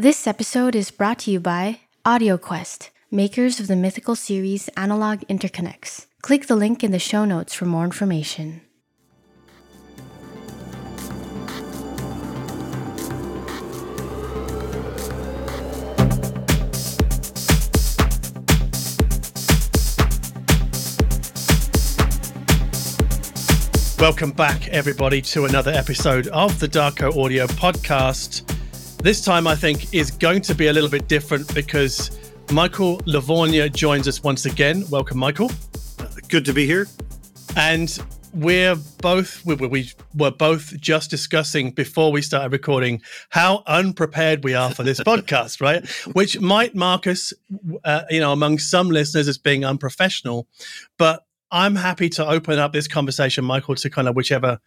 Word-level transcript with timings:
This 0.00 0.28
episode 0.28 0.76
is 0.76 0.92
brought 0.92 1.18
to 1.20 1.32
you 1.32 1.40
by 1.40 1.80
AudioQuest, 2.06 2.90
makers 3.10 3.58
of 3.58 3.66
the 3.66 3.74
mythical 3.74 4.14
series 4.14 4.68
Analog 4.76 5.22
Interconnects. 5.28 6.06
Click 6.22 6.46
the 6.46 6.54
link 6.54 6.84
in 6.84 6.92
the 6.92 7.00
show 7.00 7.24
notes 7.24 7.52
for 7.52 7.64
more 7.64 7.82
information. 7.82 8.60
Welcome 23.98 24.30
back, 24.30 24.68
everybody, 24.68 25.20
to 25.22 25.46
another 25.46 25.72
episode 25.72 26.28
of 26.28 26.60
the 26.60 26.68
Darko 26.68 27.24
Audio 27.24 27.48
Podcast. 27.48 28.48
This 29.02 29.24
time, 29.24 29.46
I 29.46 29.54
think, 29.54 29.94
is 29.94 30.10
going 30.10 30.42
to 30.42 30.54
be 30.54 30.66
a 30.66 30.72
little 30.72 30.90
bit 30.90 31.08
different 31.08 31.54
because 31.54 32.18
Michael 32.52 32.98
Lavorgna 33.00 33.72
joins 33.72 34.08
us 34.08 34.22
once 34.22 34.44
again. 34.44 34.84
Welcome, 34.90 35.18
Michael. 35.18 35.50
Good 36.28 36.44
to 36.44 36.52
be 36.52 36.66
here. 36.66 36.86
And 37.56 37.98
we're 38.34 38.76
both 39.00 39.44
we, 39.46 39.54
we 39.54 39.90
were 40.14 40.30
both 40.30 40.78
just 40.78 41.10
discussing 41.10 41.70
before 41.70 42.12
we 42.12 42.20
started 42.20 42.52
recording 42.52 43.00
how 43.30 43.62
unprepared 43.66 44.44
we 44.44 44.52
are 44.54 44.70
for 44.70 44.82
this 44.82 45.00
podcast 45.06 45.62
right 45.62 45.88
which 46.14 46.38
might 46.38 46.74
mark 46.74 47.06
us 47.06 47.32
uh, 47.84 48.02
you 48.10 48.20
know 48.20 48.30
among 48.30 48.58
some 48.58 48.90
listeners 48.90 49.28
as 49.28 49.38
being 49.38 49.64
unprofessional 49.64 50.46
but 50.98 51.24
I'm 51.50 51.76
happy 51.76 52.08
to 52.10 52.26
open 52.26 52.58
up 52.58 52.72
this 52.72 52.88
conversation, 52.88 53.44
Michael, 53.44 53.74
to 53.76 53.90
kind 53.90 54.08
of 54.08 54.14
whichever 54.14 54.58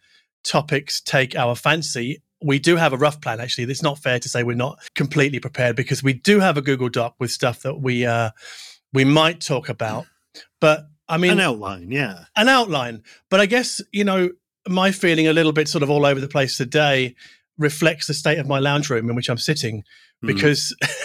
topics 0.42 1.00
take 1.00 1.36
our 1.36 1.54
fancy. 1.54 2.22
We 2.44 2.58
do 2.58 2.76
have 2.76 2.92
a 2.92 2.96
rough 2.96 3.20
plan, 3.20 3.40
actually. 3.40 3.64
It's 3.64 3.82
not 3.82 3.98
fair 3.98 4.18
to 4.18 4.28
say 4.28 4.42
we're 4.42 4.56
not 4.56 4.78
completely 4.94 5.40
prepared 5.40 5.76
because 5.76 6.02
we 6.02 6.12
do 6.12 6.40
have 6.40 6.56
a 6.56 6.62
Google 6.62 6.88
Doc 6.88 7.14
with 7.18 7.30
stuff 7.30 7.62
that 7.62 7.80
we 7.80 8.06
uh, 8.06 8.30
we 8.92 9.04
might 9.04 9.40
talk 9.40 9.68
about. 9.68 10.06
But 10.60 10.86
I 11.08 11.18
mean, 11.18 11.32
an 11.32 11.40
outline, 11.40 11.90
yeah, 11.90 12.24
an 12.36 12.48
outline. 12.48 13.02
But 13.30 13.40
I 13.40 13.46
guess 13.46 13.80
you 13.92 14.04
know 14.04 14.30
my 14.68 14.92
feeling 14.92 15.26
a 15.26 15.32
little 15.32 15.52
bit 15.52 15.68
sort 15.68 15.82
of 15.82 15.90
all 15.90 16.06
over 16.06 16.20
the 16.20 16.28
place 16.28 16.56
today 16.56 17.14
reflects 17.58 18.06
the 18.06 18.14
state 18.14 18.38
of 18.38 18.46
my 18.46 18.58
lounge 18.58 18.90
room 18.90 19.08
in 19.10 19.16
which 19.16 19.28
I'm 19.28 19.38
sitting 19.38 19.84
mm. 20.22 20.28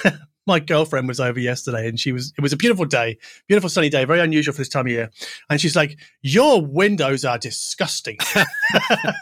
my 0.47 0.59
girlfriend 0.59 1.07
was 1.07 1.19
over 1.19 1.39
yesterday 1.39 1.87
and 1.87 1.99
she 1.99 2.11
was 2.11 2.33
it 2.37 2.41
was 2.41 2.53
a 2.53 2.57
beautiful 2.57 2.85
day 2.85 3.17
beautiful 3.47 3.69
sunny 3.69 3.89
day 3.89 4.05
very 4.05 4.19
unusual 4.19 4.53
for 4.53 4.59
this 4.59 4.69
time 4.69 4.85
of 4.85 4.91
year. 4.91 5.11
And 5.49 5.59
she's 5.59 5.75
like 5.75 5.99
your 6.21 6.65
windows 6.65 7.25
are 7.25 7.37
disgusting. 7.37 8.17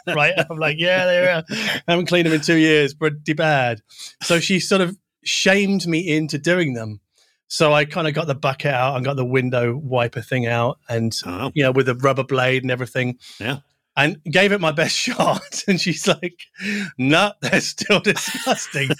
Right? 0.06 0.34
I'm 0.50 0.58
like 0.58 0.78
yeah 0.78 1.04
they 1.06 1.18
are. 1.28 1.44
I 1.50 1.92
haven't 1.92 2.06
cleaned 2.06 2.26
them 2.26 2.32
in 2.32 2.40
two 2.40 2.56
years. 2.56 2.94
Pretty 2.94 3.32
bad. 3.32 3.82
So 4.22 4.40
she 4.40 4.60
sort 4.60 4.80
of 4.80 4.96
shamed 5.24 5.86
me 5.86 6.16
into 6.16 6.38
doing 6.38 6.74
them. 6.74 7.00
So 7.48 7.72
I 7.72 7.84
kind 7.84 8.08
of 8.08 8.14
got 8.14 8.26
the 8.26 8.34
bucket 8.34 8.72
out 8.72 8.96
and 8.96 9.04
got 9.04 9.16
the 9.16 9.24
window 9.24 9.76
wiper 9.76 10.20
thing 10.20 10.46
out, 10.46 10.78
and 10.88 11.16
oh. 11.26 11.52
you 11.54 11.62
know, 11.62 11.70
with 11.70 11.88
a 11.88 11.94
rubber 11.94 12.24
blade 12.24 12.62
and 12.62 12.70
everything. 12.72 13.18
Yeah 13.38 13.58
and 13.96 14.22
gave 14.24 14.52
it 14.52 14.60
my 14.60 14.72
best 14.72 14.96
shot. 14.96 15.64
And 15.66 15.80
she's 15.80 16.06
like, 16.06 16.42
no, 16.98 17.32
they're 17.40 17.60
still 17.60 18.00
disgusting. 18.04 18.90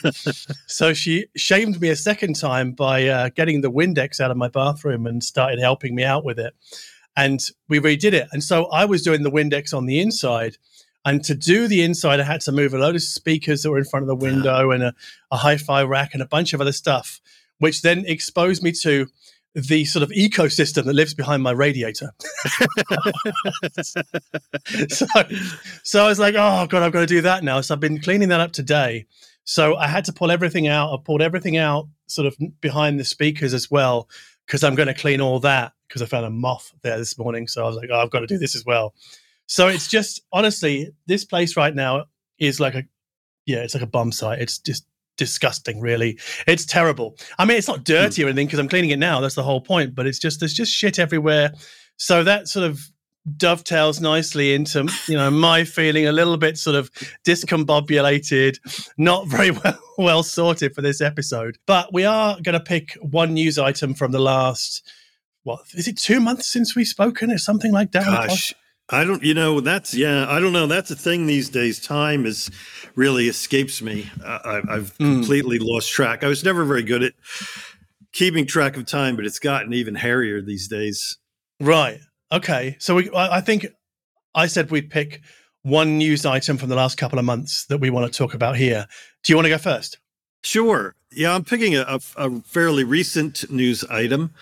so 0.66 0.94
she 0.94 1.26
shamed 1.36 1.80
me 1.80 1.90
a 1.90 1.96
second 1.96 2.36
time 2.36 2.72
by 2.72 3.06
uh, 3.06 3.28
getting 3.34 3.60
the 3.60 3.70
Windex 3.70 4.20
out 4.20 4.30
of 4.30 4.36
my 4.36 4.48
bathroom 4.48 5.06
and 5.06 5.22
started 5.22 5.60
helping 5.60 5.94
me 5.94 6.04
out 6.04 6.24
with 6.24 6.38
it. 6.38 6.54
And 7.16 7.40
we 7.68 7.80
redid 7.80 8.12
it. 8.12 8.28
And 8.32 8.42
so 8.42 8.66
I 8.66 8.84
was 8.84 9.02
doing 9.02 9.22
the 9.22 9.30
Windex 9.30 9.72
on 9.74 9.86
the 9.86 10.00
inside. 10.00 10.56
And 11.04 11.22
to 11.24 11.34
do 11.34 11.68
the 11.68 11.82
inside, 11.82 12.18
I 12.18 12.24
had 12.24 12.40
to 12.42 12.52
move 12.52 12.74
a 12.74 12.78
load 12.78 12.96
of 12.96 13.02
speakers 13.02 13.62
that 13.62 13.70
were 13.70 13.78
in 13.78 13.84
front 13.84 14.02
of 14.02 14.08
the 14.08 14.16
window 14.16 14.72
and 14.72 14.82
a, 14.82 14.94
a 15.30 15.36
hi 15.36 15.56
fi 15.56 15.82
rack 15.84 16.14
and 16.14 16.22
a 16.22 16.26
bunch 16.26 16.52
of 16.52 16.60
other 16.60 16.72
stuff, 16.72 17.20
which 17.58 17.82
then 17.82 18.04
exposed 18.06 18.62
me 18.62 18.72
to 18.82 19.06
the 19.56 19.86
sort 19.86 20.02
of 20.02 20.10
ecosystem 20.10 20.84
that 20.84 20.92
lives 20.92 21.14
behind 21.14 21.42
my 21.42 21.50
radiator. 21.50 22.12
so, 24.90 25.06
so 25.82 26.04
I 26.04 26.08
was 26.08 26.18
like, 26.18 26.34
oh 26.36 26.66
god, 26.66 26.82
I've 26.82 26.92
got 26.92 27.00
to 27.00 27.06
do 27.06 27.22
that 27.22 27.42
now. 27.42 27.62
So 27.62 27.72
I've 27.72 27.80
been 27.80 27.98
cleaning 27.98 28.28
that 28.28 28.40
up 28.40 28.52
today. 28.52 29.06
So 29.44 29.74
I 29.76 29.86
had 29.86 30.04
to 30.06 30.12
pull 30.12 30.30
everything 30.30 30.68
out. 30.68 30.92
I 30.92 30.98
pulled 31.02 31.22
everything 31.22 31.56
out 31.56 31.88
sort 32.06 32.26
of 32.26 32.36
behind 32.60 33.00
the 33.00 33.04
speakers 33.04 33.54
as 33.54 33.70
well 33.70 34.10
because 34.46 34.62
I'm 34.62 34.74
going 34.74 34.88
to 34.88 34.94
clean 34.94 35.22
all 35.22 35.40
that 35.40 35.72
because 35.88 36.02
I 36.02 36.06
found 36.06 36.26
a 36.26 36.30
moth 36.30 36.74
there 36.82 36.98
this 36.98 37.16
morning. 37.16 37.48
So 37.48 37.64
I 37.64 37.66
was 37.66 37.76
like, 37.76 37.88
oh, 37.90 37.98
I've 37.98 38.10
got 38.10 38.20
to 38.20 38.26
do 38.26 38.36
this 38.36 38.54
as 38.54 38.66
well. 38.66 38.92
So 39.46 39.68
it's 39.68 39.88
just 39.88 40.20
honestly, 40.32 40.92
this 41.06 41.24
place 41.24 41.56
right 41.56 41.74
now 41.74 42.04
is 42.38 42.60
like 42.60 42.74
a 42.74 42.84
yeah, 43.46 43.58
it's 43.58 43.72
like 43.72 43.82
a 43.82 43.86
bomb 43.86 44.12
site. 44.12 44.40
It's 44.40 44.58
just 44.58 44.84
disgusting 45.16 45.80
really. 45.80 46.18
It's 46.46 46.64
terrible. 46.64 47.16
I 47.38 47.44
mean 47.44 47.56
it's 47.56 47.68
not 47.68 47.84
dirty 47.84 48.22
hmm. 48.22 48.26
or 48.26 48.30
anything 48.30 48.46
because 48.46 48.58
i'm 48.58 48.68
cleaning 48.68 48.90
it 48.90 48.98
now 48.98 49.20
that's 49.20 49.34
the 49.34 49.42
whole 49.42 49.60
point 49.60 49.94
but 49.94 50.06
it's 50.06 50.18
just 50.18 50.40
there's 50.40 50.54
just 50.54 50.72
shit 50.72 50.98
everywhere. 50.98 51.52
So 51.96 52.24
that 52.24 52.48
sort 52.48 52.66
of 52.66 52.80
dovetails 53.36 54.00
nicely 54.00 54.54
into 54.54 54.88
you 55.08 55.16
know 55.16 55.30
my 55.30 55.64
feeling 55.64 56.06
a 56.06 56.12
little 56.12 56.36
bit 56.36 56.56
sort 56.56 56.76
of 56.76 56.92
discombobulated 57.26 58.56
not 58.98 59.26
very 59.26 59.50
well 59.64 59.78
well 59.98 60.22
sorted 60.22 60.74
for 60.74 60.82
this 60.82 61.00
episode. 61.00 61.58
But 61.66 61.92
we 61.92 62.04
are 62.04 62.36
going 62.42 62.52
to 62.54 62.60
pick 62.60 62.96
one 63.00 63.34
news 63.34 63.58
item 63.58 63.94
from 63.94 64.12
the 64.12 64.20
last 64.20 64.88
what 65.42 65.60
is 65.74 65.88
it 65.88 65.96
two 65.96 66.20
months 66.20 66.46
since 66.46 66.74
we've 66.74 66.86
spoken? 66.86 67.30
Or 67.30 67.38
something 67.38 67.72
like 67.72 67.92
that 67.92 68.04
gosh 68.04 68.54
I 68.88 69.04
don't, 69.04 69.22
you 69.22 69.34
know, 69.34 69.60
that's, 69.60 69.94
yeah, 69.94 70.26
I 70.28 70.38
don't 70.38 70.52
know. 70.52 70.66
That's 70.66 70.90
a 70.92 70.96
thing 70.96 71.26
these 71.26 71.48
days. 71.48 71.80
Time 71.80 72.24
is 72.24 72.50
really 72.94 73.28
escapes 73.28 73.82
me. 73.82 74.08
I, 74.24 74.62
have 74.68 74.96
mm. 74.98 74.98
completely 74.98 75.58
lost 75.58 75.90
track. 75.90 76.22
I 76.22 76.28
was 76.28 76.44
never 76.44 76.64
very 76.64 76.84
good 76.84 77.02
at 77.02 77.14
keeping 78.12 78.46
track 78.46 78.76
of 78.76 78.86
time, 78.86 79.16
but 79.16 79.26
it's 79.26 79.40
gotten 79.40 79.74
even 79.74 79.96
hairier 79.96 80.40
these 80.40 80.68
days. 80.68 81.18
Right. 81.60 81.98
Okay. 82.30 82.76
So 82.78 82.94
we, 82.94 83.10
I 83.14 83.40
think 83.40 83.66
I 84.34 84.46
said 84.46 84.70
we'd 84.70 84.90
pick 84.90 85.20
one 85.62 85.98
news 85.98 86.24
item 86.24 86.56
from 86.56 86.68
the 86.68 86.76
last 86.76 86.96
couple 86.96 87.18
of 87.18 87.24
months 87.24 87.66
that 87.66 87.78
we 87.78 87.90
want 87.90 88.12
to 88.12 88.16
talk 88.16 88.34
about 88.34 88.56
here. 88.56 88.86
Do 89.24 89.32
you 89.32 89.36
want 89.36 89.46
to 89.46 89.50
go 89.50 89.58
first? 89.58 89.98
Sure. 90.44 90.94
Yeah, 91.10 91.34
I'm 91.34 91.42
picking 91.42 91.74
a, 91.74 91.82
a, 91.88 92.00
a 92.16 92.40
fairly 92.42 92.84
recent 92.84 93.50
news 93.50 93.82
item 93.84 94.32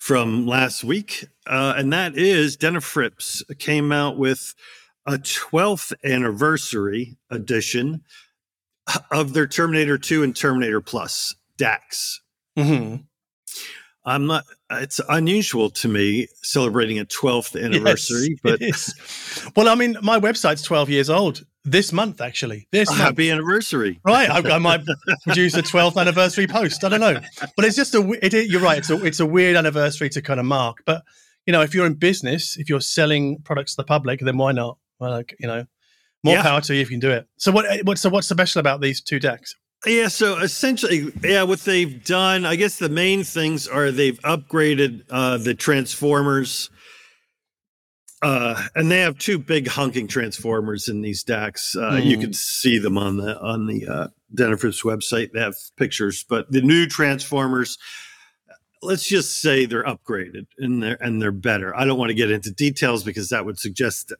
from 0.00 0.46
last 0.46 0.82
week, 0.82 1.26
uh, 1.46 1.74
and 1.76 1.92
that 1.92 2.16
is 2.16 2.56
Denafrips 2.56 3.42
came 3.58 3.92
out 3.92 4.16
with 4.16 4.54
a 5.06 5.12
12th 5.12 5.92
anniversary 6.02 7.18
edition 7.28 8.02
of 9.10 9.34
their 9.34 9.46
Terminator 9.46 9.98
2 9.98 10.22
and 10.22 10.34
Terminator 10.34 10.80
Plus 10.80 11.34
DACs. 11.58 12.16
Mm-hmm. 12.58 12.96
I'm 14.02 14.26
not. 14.26 14.44
It's 14.70 15.02
unusual 15.10 15.68
to 15.70 15.88
me 15.88 16.28
celebrating 16.42 16.98
a 16.98 17.04
12th 17.04 17.62
anniversary, 17.62 18.38
yes, 18.42 18.94
but 19.44 19.56
well, 19.56 19.68
I 19.68 19.74
mean, 19.74 19.98
my 20.02 20.18
website's 20.18 20.62
12 20.62 20.88
years 20.88 21.10
old 21.10 21.44
this 21.64 21.92
month. 21.92 22.20
Actually, 22.20 22.68
this 22.72 22.88
month. 22.88 23.00
happy 23.00 23.30
anniversary. 23.30 24.00
Right, 24.04 24.28
I, 24.30 24.56
I 24.56 24.58
might 24.58 24.82
produce 25.24 25.54
a 25.56 25.62
12th 25.62 26.00
anniversary 26.00 26.46
post. 26.46 26.84
I 26.84 26.88
don't 26.88 27.00
know, 27.00 27.20
but 27.56 27.64
it's 27.64 27.76
just 27.76 27.94
a. 27.94 28.18
It, 28.24 28.50
you're 28.50 28.60
right. 28.60 28.78
It's 28.78 28.90
a. 28.90 29.04
It's 29.04 29.20
a 29.20 29.26
weird 29.26 29.56
anniversary 29.56 30.08
to 30.10 30.22
kind 30.22 30.40
of 30.40 30.46
mark, 30.46 30.78
but 30.86 31.02
you 31.46 31.52
know, 31.52 31.62
if 31.62 31.74
you're 31.74 31.86
in 31.86 31.94
business, 31.94 32.56
if 32.58 32.68
you're 32.68 32.80
selling 32.80 33.38
products 33.42 33.74
to 33.74 33.82
the 33.82 33.86
public, 33.86 34.20
then 34.20 34.36
why 34.36 34.52
not? 34.52 34.78
Well, 34.98 35.10
like, 35.10 35.34
you 35.40 35.48
know, 35.48 35.64
more 36.22 36.34
yeah. 36.34 36.42
power 36.42 36.60
to 36.60 36.74
you 36.74 36.80
if 36.80 36.90
you 36.90 37.00
can 37.00 37.08
do 37.08 37.10
it. 37.10 37.26
So 37.38 37.50
what? 37.50 37.66
What's 37.84 38.02
so 38.02 38.10
what's 38.10 38.28
special 38.28 38.60
about 38.60 38.80
these 38.80 39.00
two 39.00 39.18
DACs 39.18 39.54
Yeah, 39.86 40.08
so 40.08 40.38
essentially, 40.38 41.12
yeah, 41.22 41.42
what 41.42 41.60
they've 41.60 42.04
done, 42.04 42.44
I 42.44 42.56
guess 42.56 42.78
the 42.78 42.88
main 42.88 43.24
things 43.24 43.66
are 43.66 43.90
they've 43.90 44.20
upgraded 44.20 45.02
uh, 45.10 45.38
the 45.38 45.54
transformers, 45.54 46.70
uh, 48.22 48.66
and 48.74 48.90
they 48.90 49.00
have 49.00 49.18
two 49.18 49.38
big 49.38 49.68
honking 49.68 50.06
transformers 50.06 50.88
in 50.88 51.00
these 51.00 51.24
DACs. 51.24 51.76
Uh, 51.76 51.92
mm. 51.92 52.04
You 52.04 52.16
hmm. 52.16 52.22
can 52.22 52.32
see 52.32 52.78
them 52.78 52.98
on 52.98 53.16
the 53.16 53.38
on 53.40 53.66
the 53.66 53.86
uh, 53.86 54.08
website. 54.36 55.32
They 55.32 55.40
have 55.40 55.54
pictures, 55.76 56.24
but 56.28 56.50
the 56.50 56.62
new 56.62 56.86
transformers, 56.86 57.78
let's 58.82 59.08
just 59.08 59.40
say 59.40 59.64
they're 59.64 59.84
upgraded 59.84 60.46
and 60.58 60.82
they're 60.82 60.98
and 61.00 61.20
they're 61.20 61.32
better. 61.32 61.74
I 61.74 61.84
don't 61.84 61.98
want 61.98 62.10
to 62.10 62.14
get 62.14 62.30
into 62.30 62.50
details 62.50 63.04
because 63.04 63.30
that 63.30 63.46
would 63.46 63.58
suggest 63.58 64.12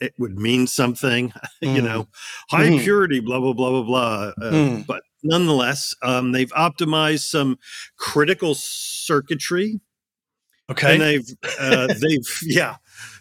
it 0.00 0.14
would 0.18 0.38
mean 0.38 0.66
something, 0.66 1.30
mm. 1.30 1.42
you 1.74 1.82
know, 1.82 2.08
high 2.48 2.70
mm. 2.70 2.80
purity, 2.80 3.20
blah, 3.20 3.38
blah, 3.38 3.52
blah, 3.52 3.70
blah, 3.70 3.82
blah. 3.82 4.32
Uh, 4.40 4.52
mm. 4.52 4.86
But 4.86 5.02
nonetheless, 5.22 5.94
um, 6.02 6.32
they've 6.32 6.50
optimized 6.52 7.28
some 7.28 7.58
critical 7.96 8.54
circuitry. 8.54 9.80
Okay. 10.70 10.94
And 10.94 11.02
they've, 11.02 11.28
uh, 11.58 11.88
they've, 11.88 12.26
yeah, 12.42 12.76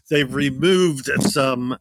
they've 0.09 0.33
removed 0.33 1.09
some 1.19 1.77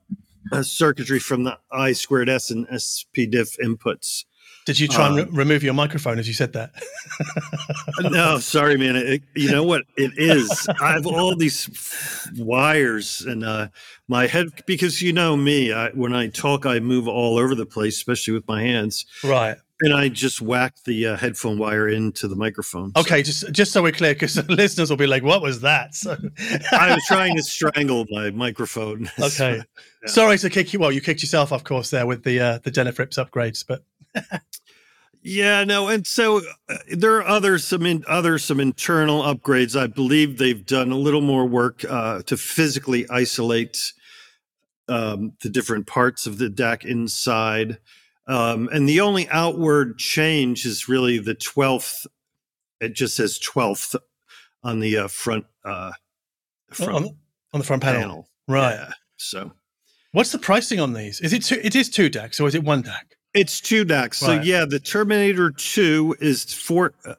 uh, 0.52 0.62
circuitry 0.62 1.18
from 1.18 1.44
the 1.44 1.58
I 1.70 1.92
squared 1.92 2.28
S 2.28 2.50
and 2.50 2.66
SP 2.70 3.08
SPDIF 3.16 3.58
inputs. 3.60 4.24
Did 4.68 4.78
you 4.78 4.86
try 4.86 5.06
and 5.06 5.16
re- 5.16 5.22
um, 5.22 5.34
remove 5.34 5.62
your 5.62 5.72
microphone 5.72 6.18
as 6.18 6.28
you 6.28 6.34
said 6.34 6.52
that? 6.52 6.72
no, 8.00 8.38
sorry, 8.38 8.76
man. 8.76 8.96
It, 8.96 9.22
you 9.34 9.50
know 9.50 9.64
what 9.64 9.84
it 9.96 10.12
is? 10.16 10.68
I 10.82 10.92
have 10.92 11.06
all 11.06 11.34
these 11.34 12.28
wires 12.36 13.22
and 13.22 13.44
uh, 13.44 13.68
my 14.08 14.26
head 14.26 14.48
because 14.66 15.00
you 15.00 15.14
know 15.14 15.38
me. 15.38 15.72
I, 15.72 15.88
when 15.92 16.12
I 16.12 16.28
talk, 16.28 16.66
I 16.66 16.80
move 16.80 17.08
all 17.08 17.38
over 17.38 17.54
the 17.54 17.64
place, 17.64 17.96
especially 17.96 18.34
with 18.34 18.46
my 18.46 18.62
hands. 18.62 19.06
Right. 19.24 19.56
And 19.80 19.94
I 19.94 20.08
just 20.08 20.42
whacked 20.42 20.84
the 20.84 21.06
uh, 21.06 21.16
headphone 21.16 21.58
wire 21.58 21.88
into 21.88 22.26
the 22.28 22.36
microphone. 22.36 22.92
so. 22.94 23.00
Okay, 23.00 23.22
just 23.22 23.52
just 23.52 23.72
so 23.72 23.82
we're 23.82 23.92
clear, 23.92 24.14
because 24.14 24.36
listeners 24.48 24.90
will 24.90 24.96
be 24.96 25.06
like, 25.06 25.22
"What 25.22 25.42
was 25.42 25.60
that?" 25.60 25.94
So 25.94 26.16
I 26.72 26.94
was 26.94 27.04
trying 27.08 27.36
to 27.36 27.42
strangle 27.42 28.06
my 28.10 28.30
microphone. 28.30 29.10
Okay, 29.20 29.56
yeah. 29.56 30.08
sorry 30.08 30.38
to 30.38 30.48
kick 30.48 30.72
you. 30.72 30.78
Well, 30.78 30.92
you 30.92 31.00
kicked 31.00 31.22
yourself, 31.22 31.52
of 31.52 31.64
course, 31.64 31.90
there 31.90 32.06
with 32.06 32.24
the 32.24 32.40
uh, 32.40 32.58
the 32.62 32.70
Denafrips 32.70 33.18
upgrades, 33.18 33.64
but. 33.66 33.82
Yeah, 35.20 35.64
no, 35.64 35.88
and 35.88 36.06
so 36.06 36.40
uh, 36.68 36.76
there 36.90 37.16
are 37.16 37.26
other 37.26 37.58
some 37.58 37.84
in, 37.84 38.04
other 38.06 38.38
some 38.38 38.60
internal 38.60 39.22
upgrades. 39.22 39.78
I 39.78 39.88
believe 39.88 40.38
they've 40.38 40.64
done 40.64 40.92
a 40.92 40.96
little 40.96 41.20
more 41.20 41.44
work 41.44 41.84
uh, 41.84 42.22
to 42.22 42.36
physically 42.36 43.04
isolate 43.10 43.92
um, 44.88 45.32
the 45.42 45.50
different 45.50 45.86
parts 45.86 46.26
of 46.26 46.38
the 46.38 46.48
DAC 46.48 46.84
inside. 46.84 47.78
Um, 48.28 48.68
and 48.70 48.86
the 48.88 49.00
only 49.00 49.28
outward 49.30 49.98
change 49.98 50.66
is 50.66 50.88
really 50.88 51.18
the 51.18 51.34
12th. 51.34 52.06
It 52.80 52.94
just 52.94 53.16
says 53.16 53.38
12th 53.38 53.96
on 54.62 54.80
the 54.80 54.98
uh, 54.98 55.08
front, 55.08 55.46
uh, 55.64 55.92
front 56.70 56.92
on, 56.92 57.04
on, 57.54 57.60
the 57.60 57.64
front 57.64 57.82
panel. 57.82 58.00
panel. 58.00 58.28
Right. 58.46 58.74
Yeah, 58.74 58.92
so 59.16 59.52
what's 60.12 60.30
the 60.30 60.38
pricing 60.38 60.78
on 60.78 60.92
these? 60.92 61.20
Is 61.20 61.32
it 61.32 61.42
two, 61.42 61.58
it 61.62 61.74
is 61.74 61.88
two 61.88 62.10
DACs 62.10 62.40
or 62.40 62.46
is 62.46 62.54
it 62.54 62.62
one 62.62 62.82
DAC? 62.82 63.00
It's 63.32 63.60
two 63.60 63.84
DACs. 63.84 64.16
So 64.16 64.40
yeah, 64.40 64.64
the 64.64 64.78
Terminator 64.78 65.50
2 65.50 66.16
is 66.20 66.52
four 66.52 66.94
uh, 67.06 67.14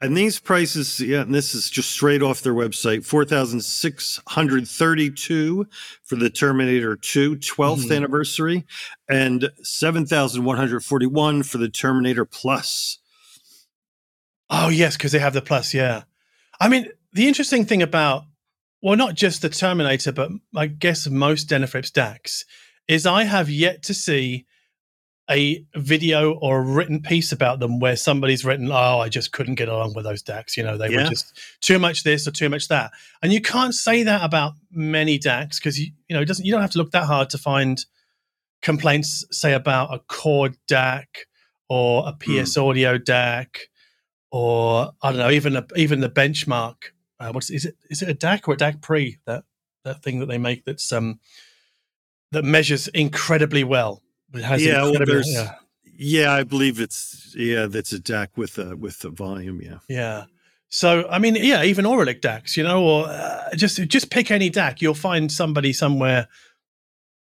and 0.00 0.16
these 0.16 0.38
prices, 0.38 1.00
yeah, 1.00 1.22
and 1.22 1.34
this 1.34 1.56
is 1.56 1.68
just 1.68 1.90
straight 1.90 2.22
off 2.22 2.42
their 2.42 2.54
website 2.54 3.04
4,632 3.04 5.66
for 6.04 6.16
the 6.16 6.30
Terminator 6.30 6.94
2 6.94 7.34
12th 7.36 7.78
mm-hmm. 7.78 7.92
anniversary 7.92 8.64
and 9.08 9.50
7,141 9.62 11.42
for 11.42 11.58
the 11.58 11.68
Terminator 11.68 12.24
Plus. 12.24 13.00
Oh, 14.48 14.68
yes, 14.68 14.96
because 14.96 15.10
they 15.12 15.18
have 15.18 15.34
the 15.34 15.42
Plus, 15.42 15.74
yeah. 15.74 16.04
I 16.60 16.68
mean, 16.68 16.88
the 17.12 17.26
interesting 17.26 17.64
thing 17.64 17.82
about, 17.82 18.22
well, 18.80 18.96
not 18.96 19.16
just 19.16 19.42
the 19.42 19.48
Terminator, 19.48 20.12
but 20.12 20.30
I 20.54 20.68
guess 20.68 21.08
most 21.08 21.48
Denafrips 21.48 21.90
DACs 21.90 22.44
is 22.86 23.04
I 23.04 23.24
have 23.24 23.50
yet 23.50 23.82
to 23.84 23.94
see 23.94 24.46
a 25.30 25.64
video 25.74 26.32
or 26.34 26.58
a 26.58 26.62
written 26.62 27.02
piece 27.02 27.32
about 27.32 27.60
them 27.60 27.80
where 27.80 27.96
somebody's 27.96 28.44
written, 28.44 28.70
"Oh, 28.72 28.98
I 28.98 29.08
just 29.08 29.32
couldn't 29.32 29.56
get 29.56 29.68
along 29.68 29.94
with 29.94 30.04
those 30.04 30.22
DACs. 30.22 30.56
You 30.56 30.62
know, 30.62 30.76
they 30.76 30.88
yeah. 30.88 31.04
were 31.04 31.08
just 31.08 31.38
too 31.60 31.78
much 31.78 32.02
this 32.02 32.26
or 32.26 32.30
too 32.30 32.48
much 32.48 32.68
that." 32.68 32.92
And 33.22 33.32
you 33.32 33.40
can't 33.40 33.74
say 33.74 34.02
that 34.04 34.22
about 34.22 34.54
many 34.70 35.18
DACs 35.18 35.58
because 35.58 35.78
you 35.78 35.92
you 36.08 36.14
know 36.14 36.22
it 36.22 36.26
doesn't 36.26 36.44
you 36.44 36.52
don't 36.52 36.62
have 36.62 36.70
to 36.72 36.78
look 36.78 36.92
that 36.92 37.04
hard 37.04 37.30
to 37.30 37.38
find 37.38 37.84
complaints, 38.62 39.24
say 39.30 39.52
about 39.52 39.94
a 39.94 40.00
Chord 40.00 40.56
DAC 40.70 41.04
or 41.68 42.08
a 42.08 42.12
PS 42.12 42.56
mm. 42.56 42.68
Audio 42.68 42.98
DAC 42.98 43.46
or 44.30 44.92
I 45.02 45.10
don't 45.10 45.18
know 45.18 45.30
even 45.30 45.56
a, 45.56 45.66
even 45.76 46.00
the 46.00 46.10
benchmark. 46.10 46.76
Uh, 47.20 47.32
what's 47.32 47.50
is 47.50 47.64
it? 47.64 47.76
Is 47.90 48.02
it 48.02 48.08
a 48.08 48.14
DAC 48.14 48.48
or 48.48 48.54
a 48.54 48.56
DAC 48.56 48.80
Pre 48.80 49.18
that 49.26 49.44
that 49.84 50.02
thing 50.02 50.20
that 50.20 50.26
they 50.26 50.38
make 50.38 50.64
that's 50.64 50.92
um 50.92 51.20
that 52.32 52.44
measures 52.44 52.88
incredibly 52.88 53.64
well 53.64 54.02
yeah, 54.34 54.82
well, 54.82 54.94
there's, 55.04 55.32
yeah. 55.32 55.54
yeah, 55.84 56.32
I 56.32 56.42
believe 56.42 56.80
it's 56.80 57.34
yeah, 57.36 57.66
that's 57.66 57.92
a 57.92 57.98
DAC 57.98 58.28
with 58.36 58.58
a 58.58 58.76
with 58.76 59.00
the 59.00 59.10
volume. 59.10 59.60
Yeah, 59.62 59.78
yeah. 59.88 60.24
So 60.68 61.08
I 61.08 61.18
mean, 61.18 61.36
yeah, 61.36 61.62
even 61.62 61.84
Auralic 61.84 62.20
DACs, 62.20 62.56
you 62.56 62.62
know, 62.62 62.84
or 62.84 63.08
uh, 63.08 63.54
just 63.56 63.76
just 63.88 64.10
pick 64.10 64.30
any 64.30 64.50
DAC, 64.50 64.80
you'll 64.80 64.94
find 64.94 65.32
somebody 65.32 65.72
somewhere 65.72 66.28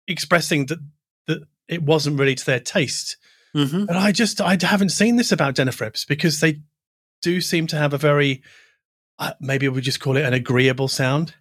expressing 0.06 0.66
that 0.66 0.78
that 1.26 1.42
it 1.68 1.82
wasn't 1.82 2.18
really 2.18 2.34
to 2.34 2.46
their 2.46 2.60
taste. 2.60 3.16
Mm-hmm. 3.54 3.88
And 3.88 3.98
I 3.98 4.12
just 4.12 4.40
I 4.40 4.56
haven't 4.60 4.90
seen 4.90 5.16
this 5.16 5.32
about 5.32 5.56
Denafrips 5.56 6.06
because 6.06 6.40
they 6.40 6.60
do 7.20 7.40
seem 7.40 7.66
to 7.68 7.76
have 7.76 7.92
a 7.92 7.98
very 7.98 8.42
uh, 9.18 9.32
maybe 9.40 9.68
we 9.68 9.80
just 9.80 10.00
call 10.00 10.16
it 10.16 10.24
an 10.24 10.34
agreeable 10.34 10.88
sound. 10.88 11.34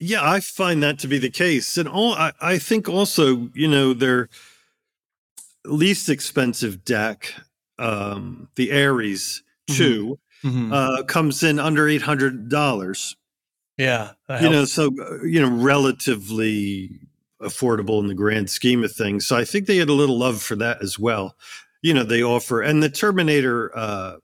Yeah, 0.00 0.28
I 0.28 0.40
find 0.40 0.82
that 0.82 0.98
to 1.00 1.08
be 1.08 1.18
the 1.18 1.30
case, 1.30 1.76
and 1.76 1.88
all 1.88 2.14
I, 2.14 2.32
I 2.40 2.58
think 2.58 2.88
also, 2.88 3.48
you 3.52 3.66
know, 3.66 3.92
their 3.92 4.28
least 5.64 6.08
expensive 6.08 6.84
DAC, 6.84 7.32
um, 7.78 8.48
the 8.54 8.70
Aries 8.70 9.42
mm-hmm. 9.68 9.78
2 9.78 10.18
mm-hmm. 10.44 10.72
uh, 10.72 11.02
comes 11.02 11.42
in 11.42 11.58
under 11.58 11.88
eight 11.88 12.02
hundred 12.02 12.48
dollars. 12.48 13.16
Yeah, 13.76 14.12
you 14.40 14.50
know, 14.50 14.64
so 14.64 14.86
uh, 15.00 15.22
you 15.24 15.40
know, 15.40 15.50
relatively 15.50 16.90
affordable 17.42 18.00
in 18.00 18.08
the 18.08 18.14
grand 18.14 18.50
scheme 18.50 18.84
of 18.84 18.92
things. 18.92 19.26
So 19.26 19.36
I 19.36 19.44
think 19.44 19.66
they 19.66 19.76
had 19.76 19.88
a 19.88 19.92
little 19.94 20.18
love 20.18 20.40
for 20.42 20.56
that 20.56 20.82
as 20.82 20.98
well. 20.98 21.36
You 21.82 21.94
know, 21.94 22.04
they 22.04 22.22
offer 22.22 22.62
and 22.62 22.82
the 22.82 22.88
Terminator. 22.88 23.76
Uh, 23.76 24.16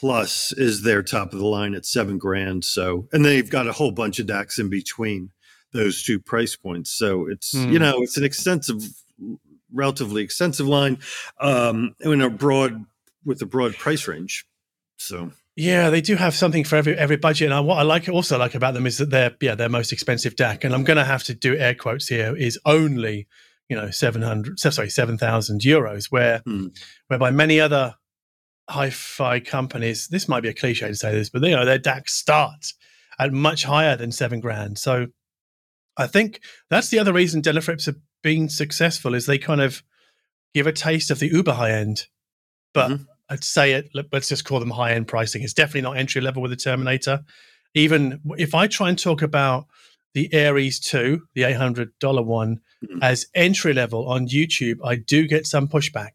Plus 0.00 0.50
is 0.52 0.82
their 0.82 1.02
top 1.02 1.34
of 1.34 1.38
the 1.38 1.46
line 1.46 1.74
at 1.74 1.84
seven 1.84 2.16
grand. 2.16 2.64
So, 2.64 3.06
and 3.12 3.22
they've 3.22 3.48
got 3.48 3.68
a 3.68 3.72
whole 3.72 3.90
bunch 3.90 4.18
of 4.18 4.26
DACs 4.26 4.58
in 4.58 4.70
between 4.70 5.30
those 5.74 6.02
two 6.02 6.18
price 6.18 6.56
points. 6.56 6.90
So 6.90 7.26
it's, 7.28 7.54
mm. 7.54 7.66
you 7.66 7.78
hmm. 7.78 7.84
know, 7.84 8.02
it's 8.02 8.16
an 8.16 8.24
extensive, 8.24 8.82
relatively 9.70 10.22
extensive 10.22 10.66
line 10.66 11.00
um, 11.38 11.94
in 12.00 12.22
a 12.22 12.30
broad, 12.30 12.86
with 13.26 13.42
a 13.42 13.46
broad 13.46 13.74
price 13.76 14.08
range. 14.08 14.46
So, 14.96 15.32
yeah, 15.54 15.90
they 15.90 16.00
do 16.00 16.16
have 16.16 16.34
something 16.34 16.64
for 16.64 16.76
every 16.76 16.96
every 16.96 17.16
budget. 17.16 17.52
And 17.52 17.66
what 17.66 17.78
I 17.78 17.82
like 17.82 18.08
also 18.08 18.38
like 18.38 18.54
about 18.54 18.72
them 18.72 18.86
is 18.86 18.96
that 18.98 19.10
they're 19.10 19.36
yeah 19.40 19.54
their 19.54 19.68
most 19.68 19.92
expensive 19.92 20.34
DAC, 20.34 20.64
and 20.64 20.74
I'm 20.74 20.84
going 20.84 20.96
to 20.96 21.04
have 21.04 21.24
to 21.24 21.34
do 21.34 21.56
air 21.56 21.74
quotes 21.74 22.08
here 22.08 22.34
is 22.34 22.58
only 22.64 23.26
you 23.68 23.76
know 23.76 23.90
seven 23.90 24.22
hundred 24.22 24.58
sorry 24.58 24.88
seven 24.88 25.18
thousand 25.18 25.60
euros, 25.60 26.06
where 26.10 26.40
mm. 26.40 26.74
whereby 27.08 27.30
many 27.30 27.60
other 27.60 27.94
hi-fi 28.70 29.40
companies, 29.40 30.08
this 30.08 30.28
might 30.28 30.42
be 30.42 30.48
a 30.48 30.54
cliche 30.54 30.88
to 30.88 30.94
say 30.94 31.12
this, 31.12 31.28
but 31.28 31.42
you 31.42 31.50
know 31.50 31.64
their 31.64 31.78
DAC 31.78 32.08
starts 32.08 32.74
at 33.18 33.32
much 33.32 33.64
higher 33.64 33.96
than 33.96 34.12
seven 34.12 34.40
grand. 34.40 34.78
So 34.78 35.08
I 35.96 36.06
think 36.06 36.40
that's 36.70 36.88
the 36.88 36.98
other 36.98 37.12
reason 37.12 37.42
Denafrips 37.42 37.86
have 37.86 37.96
been 38.22 38.48
successful 38.48 39.14
is 39.14 39.26
they 39.26 39.38
kind 39.38 39.60
of 39.60 39.82
give 40.54 40.66
a 40.66 40.72
taste 40.72 41.10
of 41.10 41.18
the 41.18 41.28
uber 41.28 41.52
high 41.52 41.72
end, 41.72 42.06
but 42.72 42.90
mm-hmm. 42.90 43.02
I'd 43.28 43.44
say 43.44 43.72
it. 43.72 43.90
Let's 44.12 44.28
just 44.28 44.44
call 44.44 44.60
them 44.60 44.70
high 44.70 44.92
end 44.92 45.08
pricing. 45.08 45.42
It's 45.42 45.52
definitely 45.52 45.82
not 45.82 45.96
entry 45.96 46.20
level 46.20 46.42
with 46.42 46.50
the 46.50 46.56
Terminator. 46.56 47.20
Even 47.74 48.20
if 48.38 48.54
I 48.54 48.66
try 48.66 48.88
and 48.88 48.98
talk 48.98 49.22
about 49.22 49.66
the 50.14 50.32
Aries 50.32 50.80
2, 50.80 51.22
the 51.34 51.42
$800 51.42 52.24
one, 52.24 52.60
mm-hmm. 52.84 52.98
as 53.02 53.26
entry 53.34 53.72
level 53.72 54.08
on 54.08 54.26
YouTube, 54.26 54.78
I 54.84 54.96
do 54.96 55.28
get 55.28 55.46
some 55.46 55.68
pushback. 55.68 56.10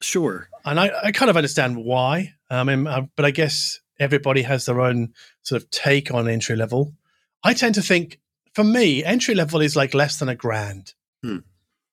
Sure. 0.00 0.48
And 0.64 0.78
I, 0.78 0.90
I 1.04 1.12
kind 1.12 1.30
of 1.30 1.36
understand 1.36 1.76
why. 1.76 2.34
I 2.50 2.64
mean, 2.64 2.86
uh, 2.86 3.06
but 3.16 3.24
I 3.24 3.30
guess 3.30 3.80
everybody 3.98 4.42
has 4.42 4.66
their 4.66 4.80
own 4.80 5.14
sort 5.42 5.62
of 5.62 5.70
take 5.70 6.12
on 6.12 6.28
entry 6.28 6.56
level. 6.56 6.94
I 7.42 7.54
tend 7.54 7.74
to 7.76 7.82
think, 7.82 8.20
for 8.54 8.64
me, 8.64 9.04
entry 9.04 9.34
level 9.34 9.60
is 9.60 9.76
like 9.76 9.94
less 9.94 10.18
than 10.18 10.28
a 10.28 10.34
grand. 10.34 10.94
Hmm. 11.22 11.38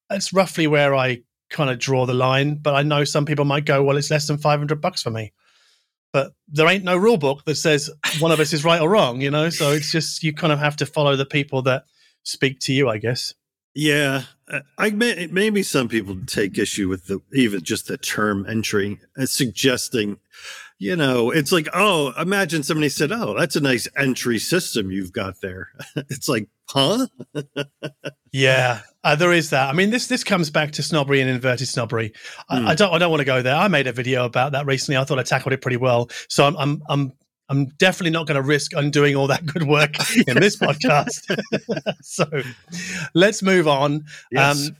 That's 0.09 0.33
roughly 0.33 0.67
where 0.67 0.95
I 0.95 1.23
kind 1.49 1.69
of 1.69 1.79
draw 1.79 2.05
the 2.05 2.13
line. 2.13 2.55
But 2.55 2.75
I 2.75 2.83
know 2.83 3.03
some 3.03 3.25
people 3.25 3.45
might 3.45 3.65
go, 3.65 3.83
well, 3.83 3.97
it's 3.97 4.11
less 4.11 4.27
than 4.27 4.37
500 4.37 4.81
bucks 4.81 5.01
for 5.01 5.09
me. 5.09 5.33
But 6.13 6.33
there 6.49 6.67
ain't 6.67 6.83
no 6.83 6.97
rule 6.97 7.17
book 7.17 7.45
that 7.45 7.55
says 7.55 7.89
one 8.19 8.31
of 8.31 8.39
us 8.39 8.51
is 8.51 8.65
right 8.65 8.81
or 8.81 8.89
wrong, 8.89 9.21
you 9.21 9.31
know? 9.31 9.49
So 9.49 9.71
it's 9.71 9.91
just, 9.91 10.23
you 10.23 10.33
kind 10.33 10.51
of 10.51 10.59
have 10.59 10.75
to 10.77 10.85
follow 10.85 11.15
the 11.15 11.25
people 11.25 11.61
that 11.63 11.85
speak 12.23 12.59
to 12.61 12.73
you, 12.73 12.89
I 12.89 12.97
guess. 12.97 13.33
Yeah, 13.73 14.23
I 14.77 14.89
may, 14.89 15.27
maybe 15.31 15.63
some 15.63 15.87
people 15.87 16.17
take 16.25 16.57
issue 16.57 16.89
with 16.89 17.07
the 17.07 17.21
even 17.33 17.63
just 17.63 17.87
the 17.87 17.97
term 17.97 18.45
entry, 18.47 18.99
uh, 19.17 19.25
suggesting, 19.25 20.17
you 20.77 20.95
know, 20.95 21.31
it's 21.31 21.51
like, 21.51 21.67
oh, 21.73 22.11
imagine 22.19 22.63
somebody 22.63 22.89
said, 22.89 23.11
"Oh, 23.11 23.35
that's 23.37 23.55
a 23.55 23.61
nice 23.61 23.87
entry 23.95 24.39
system 24.39 24.91
you've 24.91 25.13
got 25.13 25.41
there." 25.41 25.69
it's 25.95 26.27
like, 26.27 26.49
huh? 26.69 27.07
yeah, 28.31 28.81
uh, 29.03 29.15
there 29.15 29.31
is 29.31 29.51
that. 29.51 29.69
I 29.69 29.73
mean, 29.73 29.89
this 29.89 30.07
this 30.07 30.23
comes 30.23 30.49
back 30.49 30.71
to 30.71 30.83
snobbery 30.83 31.21
and 31.21 31.29
inverted 31.29 31.67
snobbery. 31.67 32.13
I, 32.49 32.57
mm. 32.57 32.67
I 32.67 32.75
don't 32.75 32.93
I 32.93 32.97
don't 32.97 33.11
want 33.11 33.21
to 33.21 33.25
go 33.25 33.41
there. 33.41 33.55
I 33.55 33.67
made 33.67 33.87
a 33.87 33.93
video 33.93 34.25
about 34.25 34.51
that 34.53 34.65
recently. 34.65 34.97
I 34.97 35.03
thought 35.03 35.19
I 35.19 35.23
tackled 35.23 35.53
it 35.53 35.61
pretty 35.61 35.77
well. 35.77 36.09
So 36.29 36.45
I'm 36.45 36.55
I'm 36.57 36.81
I'm 36.89 37.13
I'm 37.51 37.65
definitely 37.65 38.11
not 38.11 38.27
going 38.27 38.41
to 38.41 38.47
risk 38.47 38.71
undoing 38.73 39.17
all 39.17 39.27
that 39.27 39.45
good 39.45 39.63
work 39.63 39.95
in 40.25 40.39
this 40.39 40.55
podcast. 40.59 41.19
so 42.01 42.25
let's 43.13 43.43
move 43.43 43.67
on. 43.67 44.05
Yes. 44.31 44.69
Um, 44.69 44.77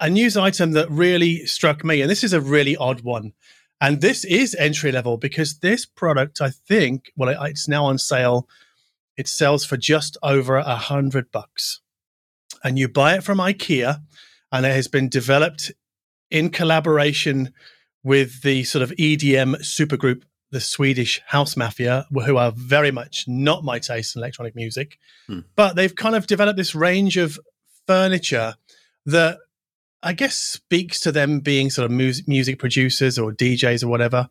a 0.00 0.10
news 0.10 0.36
item 0.36 0.72
that 0.72 0.90
really 0.90 1.46
struck 1.46 1.82
me, 1.82 2.02
and 2.02 2.10
this 2.10 2.22
is 2.22 2.34
a 2.34 2.42
really 2.42 2.76
odd 2.76 3.00
one. 3.00 3.32
And 3.80 4.02
this 4.02 4.24
is 4.26 4.54
entry 4.56 4.92
level 4.92 5.16
because 5.16 5.60
this 5.60 5.86
product, 5.86 6.42
I 6.42 6.50
think, 6.50 7.10
well, 7.16 7.30
it's 7.46 7.68
now 7.68 7.86
on 7.86 7.96
sale. 7.96 8.48
It 9.16 9.26
sells 9.26 9.64
for 9.64 9.78
just 9.78 10.18
over 10.22 10.56
a 10.56 10.76
hundred 10.76 11.32
bucks, 11.32 11.80
and 12.62 12.78
you 12.78 12.86
buy 12.86 13.14
it 13.14 13.24
from 13.24 13.38
IKEA, 13.38 14.02
and 14.52 14.66
it 14.66 14.72
has 14.74 14.88
been 14.88 15.08
developed 15.08 15.72
in 16.30 16.50
collaboration 16.50 17.54
with 18.02 18.42
the 18.42 18.64
sort 18.64 18.82
of 18.82 18.90
EDM 18.90 19.56
supergroup 19.60 20.24
the 20.54 20.60
Swedish 20.60 21.20
House 21.26 21.56
Mafia, 21.56 22.06
who 22.12 22.36
are 22.36 22.52
very 22.54 22.92
much 22.92 23.24
not 23.26 23.64
my 23.64 23.80
taste 23.80 24.14
in 24.14 24.20
electronic 24.20 24.54
music, 24.54 24.98
hmm. 25.26 25.40
but 25.56 25.74
they've 25.74 25.96
kind 25.96 26.14
of 26.14 26.28
developed 26.28 26.56
this 26.56 26.76
range 26.76 27.16
of 27.16 27.40
furniture 27.88 28.54
that 29.04 29.38
I 30.00 30.12
guess 30.12 30.36
speaks 30.36 31.00
to 31.00 31.10
them 31.10 31.40
being 31.40 31.70
sort 31.70 31.86
of 31.86 31.90
music, 31.90 32.28
music 32.28 32.60
producers 32.60 33.18
or 33.18 33.32
DJs 33.32 33.82
or 33.82 33.88
whatever. 33.88 34.28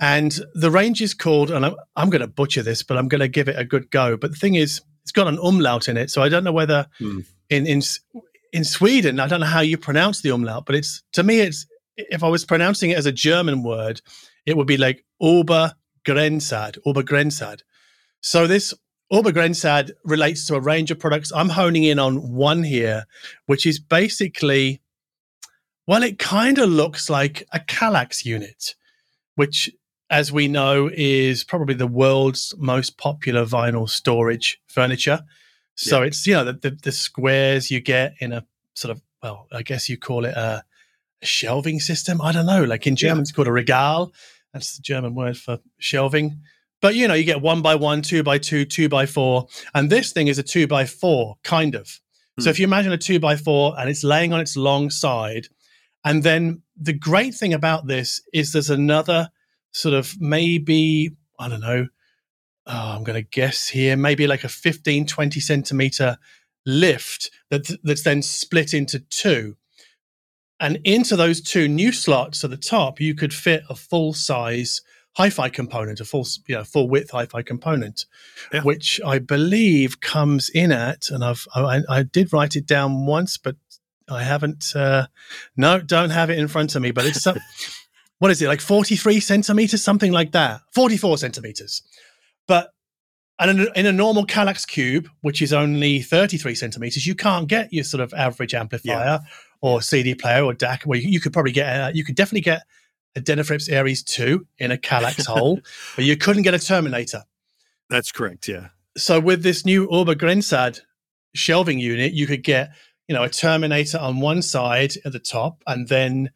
And 0.00 0.36
the 0.54 0.70
range 0.70 1.00
is 1.00 1.14
called, 1.14 1.52
and 1.52 1.64
I'm, 1.64 1.76
I'm 1.94 2.10
going 2.10 2.22
to 2.22 2.26
butcher 2.26 2.64
this, 2.64 2.82
but 2.82 2.98
I'm 2.98 3.06
going 3.06 3.20
to 3.20 3.28
give 3.28 3.48
it 3.48 3.56
a 3.56 3.64
good 3.64 3.88
go. 3.90 4.16
But 4.16 4.32
the 4.32 4.36
thing 4.36 4.56
is, 4.56 4.82
it's 5.04 5.12
got 5.12 5.28
an 5.28 5.38
umlaut 5.38 5.88
in 5.88 5.96
it, 5.96 6.10
so 6.10 6.22
I 6.22 6.28
don't 6.28 6.42
know 6.42 6.52
whether 6.52 6.88
Hmm. 6.98 7.20
in 7.50 7.66
in 7.68 7.82
in 8.52 8.64
Sweden, 8.64 9.20
I 9.20 9.28
don't 9.28 9.40
know 9.40 9.46
how 9.46 9.60
you 9.60 9.78
pronounce 9.78 10.22
the 10.22 10.30
umlaut, 10.30 10.66
but 10.66 10.74
it's 10.74 11.04
to 11.12 11.22
me, 11.22 11.38
it's 11.38 11.66
if 11.96 12.24
I 12.24 12.28
was 12.28 12.44
pronouncing 12.44 12.90
it 12.90 12.98
as 12.98 13.06
a 13.06 13.12
German 13.12 13.62
word, 13.62 14.00
it 14.46 14.56
would 14.56 14.66
be 14.66 14.76
like 14.76 15.04
Obergrenzad, 15.22 16.78
Obergrenzad. 16.86 17.62
So 18.20 18.46
this 18.46 18.72
Obergrenzad 19.12 19.90
relates 20.04 20.46
to 20.46 20.54
a 20.56 20.60
range 20.60 20.90
of 20.90 20.98
products. 20.98 21.32
I'm 21.34 21.48
honing 21.50 21.84
in 21.84 21.98
on 21.98 22.32
one 22.32 22.62
here, 22.64 23.04
which 23.46 23.66
is 23.66 23.78
basically, 23.78 24.80
well, 25.86 26.02
it 26.02 26.18
kind 26.18 26.58
of 26.58 26.68
looks 26.68 27.08
like 27.08 27.44
a 27.52 27.60
Kallax 27.60 28.24
unit, 28.24 28.74
which, 29.36 29.70
as 30.10 30.32
we 30.32 30.48
know, 30.48 30.90
is 30.92 31.44
probably 31.44 31.74
the 31.74 31.86
world's 31.86 32.52
most 32.58 32.98
popular 32.98 33.44
vinyl 33.44 33.88
storage 33.88 34.60
furniture. 34.66 35.20
So 35.76 36.00
Yeah. 36.00 36.06
it's 36.08 36.26
you 36.26 36.34
know 36.34 36.44
the, 36.44 36.52
the 36.54 36.70
the 36.70 36.92
squares 36.92 37.70
you 37.70 37.80
get 37.80 38.14
in 38.18 38.32
a 38.32 38.44
sort 38.74 38.90
of 38.92 39.02
well, 39.22 39.46
I 39.52 39.62
guess 39.62 39.88
you 39.88 39.96
call 39.98 40.24
it 40.24 40.34
a, 40.34 40.64
a 41.22 41.26
shelving 41.26 41.80
system. 41.80 42.20
I 42.20 42.32
don't 42.32 42.46
know. 42.46 42.64
Like 42.64 42.86
in 42.86 42.96
German, 42.96 43.22
it's 43.22 43.32
called 43.32 43.46
a 43.48 43.52
regal. 43.52 44.12
That's 44.56 44.76
the 44.76 44.82
German 44.82 45.14
word 45.14 45.36
for 45.36 45.58
shelving. 45.76 46.40
But 46.80 46.94
you 46.94 47.06
know, 47.06 47.12
you 47.12 47.24
get 47.24 47.42
one 47.42 47.60
by 47.60 47.74
one, 47.74 48.00
two 48.00 48.22
by 48.22 48.38
two, 48.38 48.64
two 48.64 48.88
by 48.88 49.04
four, 49.04 49.48
and 49.74 49.90
this 49.90 50.12
thing 50.12 50.28
is 50.28 50.38
a 50.38 50.42
two 50.42 50.66
by 50.66 50.86
four, 50.86 51.36
kind 51.44 51.74
of. 51.74 51.86
So 52.40 52.44
Hmm. 52.44 52.48
if 52.48 52.58
you 52.58 52.64
imagine 52.64 52.92
a 52.92 52.96
two 52.98 53.20
by 53.20 53.36
four 53.36 53.78
and 53.78 53.90
it's 53.90 54.02
laying 54.02 54.32
on 54.32 54.40
its 54.40 54.56
long 54.56 54.88
side, 54.88 55.48
and 56.06 56.22
then 56.22 56.62
the 56.74 56.94
great 56.94 57.34
thing 57.34 57.52
about 57.52 57.86
this 57.86 58.22
is 58.32 58.52
there's 58.52 58.70
another 58.70 59.28
sort 59.72 59.94
of 59.94 60.18
maybe 60.18 61.10
I 61.38 61.48
don't 61.50 61.60
know. 61.60 61.88
Oh, 62.66 62.94
I'm 62.96 63.04
going 63.04 63.22
to 63.22 63.28
guess 63.28 63.68
here, 63.68 63.94
maybe 63.94 64.26
like 64.26 64.42
a 64.42 64.48
15, 64.48 65.06
20 65.06 65.38
centimeter 65.38 66.16
lift 66.64 67.30
that 67.50 67.68
that's 67.82 68.04
then 68.04 68.22
split 68.22 68.72
into 68.72 69.00
two. 69.00 69.56
And 70.58 70.78
into 70.84 71.16
those 71.16 71.40
two 71.40 71.68
new 71.68 71.92
slots 71.92 72.42
at 72.42 72.50
the 72.50 72.56
top, 72.56 73.00
you 73.00 73.14
could 73.14 73.34
fit 73.34 73.62
a 73.68 73.74
full 73.74 74.14
size 74.14 74.80
hi-fi 75.16 75.48
component, 75.48 76.00
a 76.00 76.04
full 76.04 76.26
you 76.46 76.56
know 76.56 76.64
full 76.64 76.88
width 76.88 77.10
hi-fi 77.10 77.42
component, 77.42 78.04
Yeah. 78.52 78.62
which 78.62 79.00
I 79.04 79.18
believe 79.18 80.00
comes 80.00 80.48
in 80.50 80.72
at, 80.72 81.10
and 81.10 81.24
I've 81.24 81.46
I, 81.54 81.82
I 81.88 82.02
did 82.02 82.32
write 82.32 82.56
it 82.56 82.66
down 82.66 83.06
once, 83.06 83.36
but 83.38 83.56
I 84.08 84.22
haven't. 84.22 84.66
Uh, 84.74 85.06
no, 85.56 85.80
don't 85.80 86.10
have 86.10 86.30
it 86.30 86.38
in 86.38 86.48
front 86.48 86.74
of 86.74 86.82
me. 86.82 86.90
But 86.90 87.06
it's 87.06 87.22
some, 87.22 87.38
what 88.18 88.30
is 88.30 88.40
it 88.40 88.48
like 88.48 88.60
forty 88.60 88.96
three 88.96 89.20
centimeters, 89.20 89.82
something 89.82 90.12
like 90.12 90.32
that, 90.32 90.60
forty 90.74 90.96
four 90.96 91.18
centimeters. 91.18 91.82
But 92.46 92.70
and 93.38 93.68
in 93.76 93.84
a, 93.84 93.92
normal 93.92 94.26
Kallax 94.26 94.66
cube, 94.66 95.10
which 95.20 95.42
is 95.42 95.52
only 95.52 96.00
33 96.00 96.54
centimeters, 96.54 97.06
you 97.06 97.14
can't 97.14 97.46
get 97.46 97.70
your 97.70 97.84
sort 97.84 98.00
of 98.00 98.14
average 98.14 98.54
amplifier 98.54 99.20
or 99.60 99.82
CD 99.82 100.14
player 100.14 100.44
or 100.44 100.54
DAC. 100.54 100.86
Well, 100.86 100.98
you, 100.98 101.08
you 101.08 101.20
could 101.20 101.32
probably 101.32 101.52
get, 101.52 101.80
uh, 101.80 101.90
you 101.94 102.04
could 102.04 102.14
definitely 102.14 102.42
get 102.42 102.62
a 103.16 103.20
Denafrips 103.20 103.70
Aries 103.70 104.02
2 104.02 104.46
in 104.58 104.70
a 104.70 104.76
Kallax 104.76 105.26
hole, 105.32 105.60
but 105.94 106.04
you 106.04 106.16
couldn't 106.16 106.42
get 106.42 106.54
a 106.54 106.58
Terminator. 106.58 107.24
That's 107.88 108.12
correct. 108.12 108.48
Yeah. 108.48 108.68
So 108.96 109.20
with 109.20 109.42
this 109.42 109.64
new 109.64 109.86
Obergrenzad 109.88 110.80
shelving 111.34 111.78
unit, 111.78 112.12
you 112.12 112.26
could 112.26 112.42
get, 112.42 112.70
you 113.08 113.14
know, 113.14 113.22
a 113.22 113.28
Terminator 113.28 113.98
on 113.98 114.20
one 114.20 114.42
side 114.42 114.94
at 115.04 115.12
the 115.12 115.18
top, 115.18 115.62
and 115.66 115.88
then, 115.88 116.30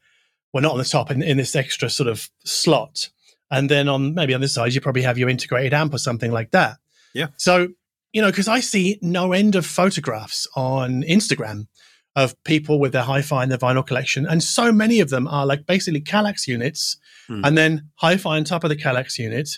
well, 0.52 0.62
not 0.62 0.72
on 0.72 0.78
the 0.78 0.84
top, 0.84 1.10
in, 1.10 1.22
in 1.22 1.36
this 1.36 1.56
extra 1.56 1.90
sort 1.90 2.08
of 2.08 2.28
slot, 2.44 3.10
and 3.50 3.68
then 3.68 3.88
on 3.88 4.14
maybe 4.14 4.34
on 4.34 4.40
this 4.40 4.54
side, 4.54 4.72
you 4.74 4.80
probably 4.80 5.02
have 5.02 5.18
your 5.18 5.28
integrated 5.28 5.74
amp 5.74 5.92
or 5.92 5.98
something 5.98 6.30
like 6.30 6.52
that. 6.52 6.78
Yeah. 7.14 7.28
So 7.36 7.68
you 8.12 8.22
know, 8.22 8.28
because 8.28 8.48
I 8.48 8.60
see 8.60 8.98
no 9.02 9.32
end 9.32 9.54
of 9.54 9.64
photographs 9.64 10.48
on 10.56 11.02
Instagram 11.02 11.66
of 12.16 12.34
people 12.44 12.78
with 12.80 12.92
their 12.92 13.02
hi-fi 13.02 13.42
and 13.42 13.50
their 13.50 13.58
vinyl 13.58 13.86
collection, 13.86 14.26
and 14.26 14.42
so 14.42 14.72
many 14.72 15.00
of 15.00 15.10
them 15.10 15.28
are 15.28 15.46
like 15.46 15.66
basically 15.66 16.00
Kallax 16.00 16.46
units, 16.46 16.96
Hmm. 17.28 17.44
and 17.44 17.56
then 17.56 17.88
hi-fi 17.96 18.36
on 18.36 18.44
top 18.44 18.64
of 18.64 18.70
the 18.70 18.76
Kallax 18.76 19.18
unit. 19.18 19.48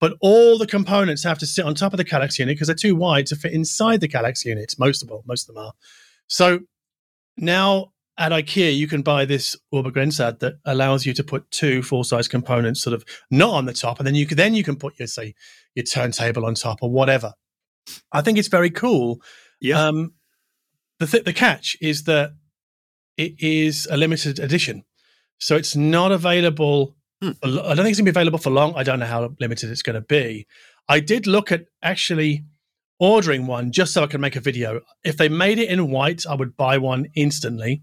But 0.00 0.16
all 0.20 0.58
the 0.58 0.66
components 0.66 1.22
have 1.22 1.38
to 1.38 1.46
sit 1.46 1.64
on 1.64 1.76
top 1.76 1.92
of 1.92 1.96
the 1.96 2.04
Kallax 2.04 2.36
unit 2.38 2.56
because 2.56 2.66
they're 2.66 2.74
too 2.74 2.96
wide 2.96 3.26
to 3.26 3.36
fit 3.36 3.52
inside 3.52 4.00
the 4.00 4.08
Kallax 4.08 4.44
unit. 4.44 4.74
Most 4.76 5.00
of 5.04 5.12
all, 5.12 5.22
most 5.26 5.48
of 5.48 5.54
them 5.54 5.64
are. 5.64 5.72
So 6.26 6.60
now 7.36 7.92
at 8.18 8.32
IKEA, 8.32 8.76
you 8.76 8.88
can 8.88 9.02
buy 9.02 9.24
this 9.24 9.56
Obergrenzad 9.72 10.40
that 10.40 10.54
allows 10.64 11.06
you 11.06 11.14
to 11.14 11.22
put 11.24 11.48
two 11.50 11.82
full-size 11.82 12.26
components, 12.28 12.82
sort 12.82 12.94
of 12.94 13.04
not 13.30 13.50
on 13.54 13.64
the 13.66 13.72
top, 13.72 13.98
and 14.00 14.06
then 14.06 14.14
you 14.16 14.26
can 14.26 14.36
then 14.36 14.54
you 14.54 14.64
can 14.64 14.76
put 14.76 14.98
your 14.98 15.06
say 15.08 15.34
your 15.74 15.84
turntable 15.84 16.44
on 16.44 16.54
top 16.54 16.78
or 16.82 16.90
whatever. 16.90 17.32
I 18.12 18.22
think 18.22 18.38
it's 18.38 18.48
very 18.48 18.70
cool. 18.70 19.22
Yeah. 19.60 19.86
Um, 19.86 20.14
the 21.02 21.06
th- 21.06 21.24
the 21.24 21.32
catch 21.32 21.76
is 21.80 22.04
that 22.04 22.32
it 23.16 23.34
is 23.38 23.86
a 23.90 23.96
limited 23.96 24.38
edition, 24.38 24.84
so 25.38 25.56
it's 25.56 25.76
not 25.76 26.12
available. 26.12 26.96
Hmm. 27.20 27.30
I 27.42 27.48
don't 27.48 27.76
think 27.76 27.88
it's 27.88 27.98
going 27.98 28.06
to 28.06 28.12
be 28.12 28.20
available 28.20 28.38
for 28.38 28.50
long. 28.50 28.74
I 28.74 28.82
don't 28.82 28.98
know 28.98 29.06
how 29.06 29.34
limited 29.40 29.70
it's 29.70 29.82
going 29.82 29.94
to 29.94 30.00
be. 30.00 30.46
I 30.88 31.00
did 31.00 31.26
look 31.26 31.52
at 31.52 31.66
actually 31.82 32.44
ordering 32.98 33.46
one 33.46 33.72
just 33.72 33.92
so 33.92 34.02
I 34.02 34.06
could 34.06 34.20
make 34.20 34.36
a 34.36 34.40
video. 34.40 34.80
If 35.04 35.16
they 35.16 35.28
made 35.28 35.58
it 35.58 35.68
in 35.68 35.90
white, 35.90 36.24
I 36.26 36.34
would 36.34 36.56
buy 36.56 36.78
one 36.78 37.08
instantly. 37.14 37.82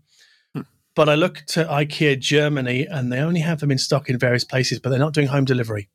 Hmm. 0.54 0.62
But 0.96 1.10
I 1.10 1.16
looked 1.16 1.58
at 1.58 1.68
IKEA 1.68 2.20
Germany 2.20 2.86
and 2.86 3.12
they 3.12 3.20
only 3.20 3.42
have 3.42 3.60
them 3.60 3.72
in 3.72 3.78
stock 3.78 4.10
in 4.10 4.18
various 4.18 4.44
places, 4.44 4.80
but 4.80 4.90
they're 4.90 5.00
not 5.00 5.14
doing 5.14 5.28
home 5.28 5.46
delivery. 5.46 5.90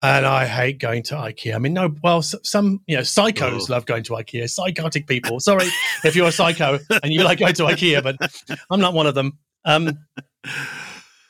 And 0.00 0.24
I 0.24 0.46
hate 0.46 0.78
going 0.78 1.02
to 1.04 1.14
IKEA. 1.16 1.56
I 1.56 1.58
mean, 1.58 1.72
no, 1.72 1.92
well, 2.04 2.22
some, 2.22 2.80
you 2.86 2.94
know, 2.96 3.02
psychos 3.02 3.62
Oh. 3.62 3.66
love 3.72 3.84
going 3.84 4.04
to 4.04 4.12
IKEA, 4.12 4.48
psychotic 4.48 5.08
people. 5.08 5.40
Sorry 5.40 5.66
if 6.04 6.14
you're 6.14 6.28
a 6.28 6.32
psycho 6.32 6.78
and 7.02 7.12
you 7.12 7.24
like 7.24 7.40
going 7.40 7.54
to 7.54 7.64
IKEA, 7.64 8.02
but 8.02 8.16
I'm 8.70 8.80
not 8.80 8.94
one 8.94 9.06
of 9.08 9.16
them. 9.16 9.38
Um, 9.64 9.98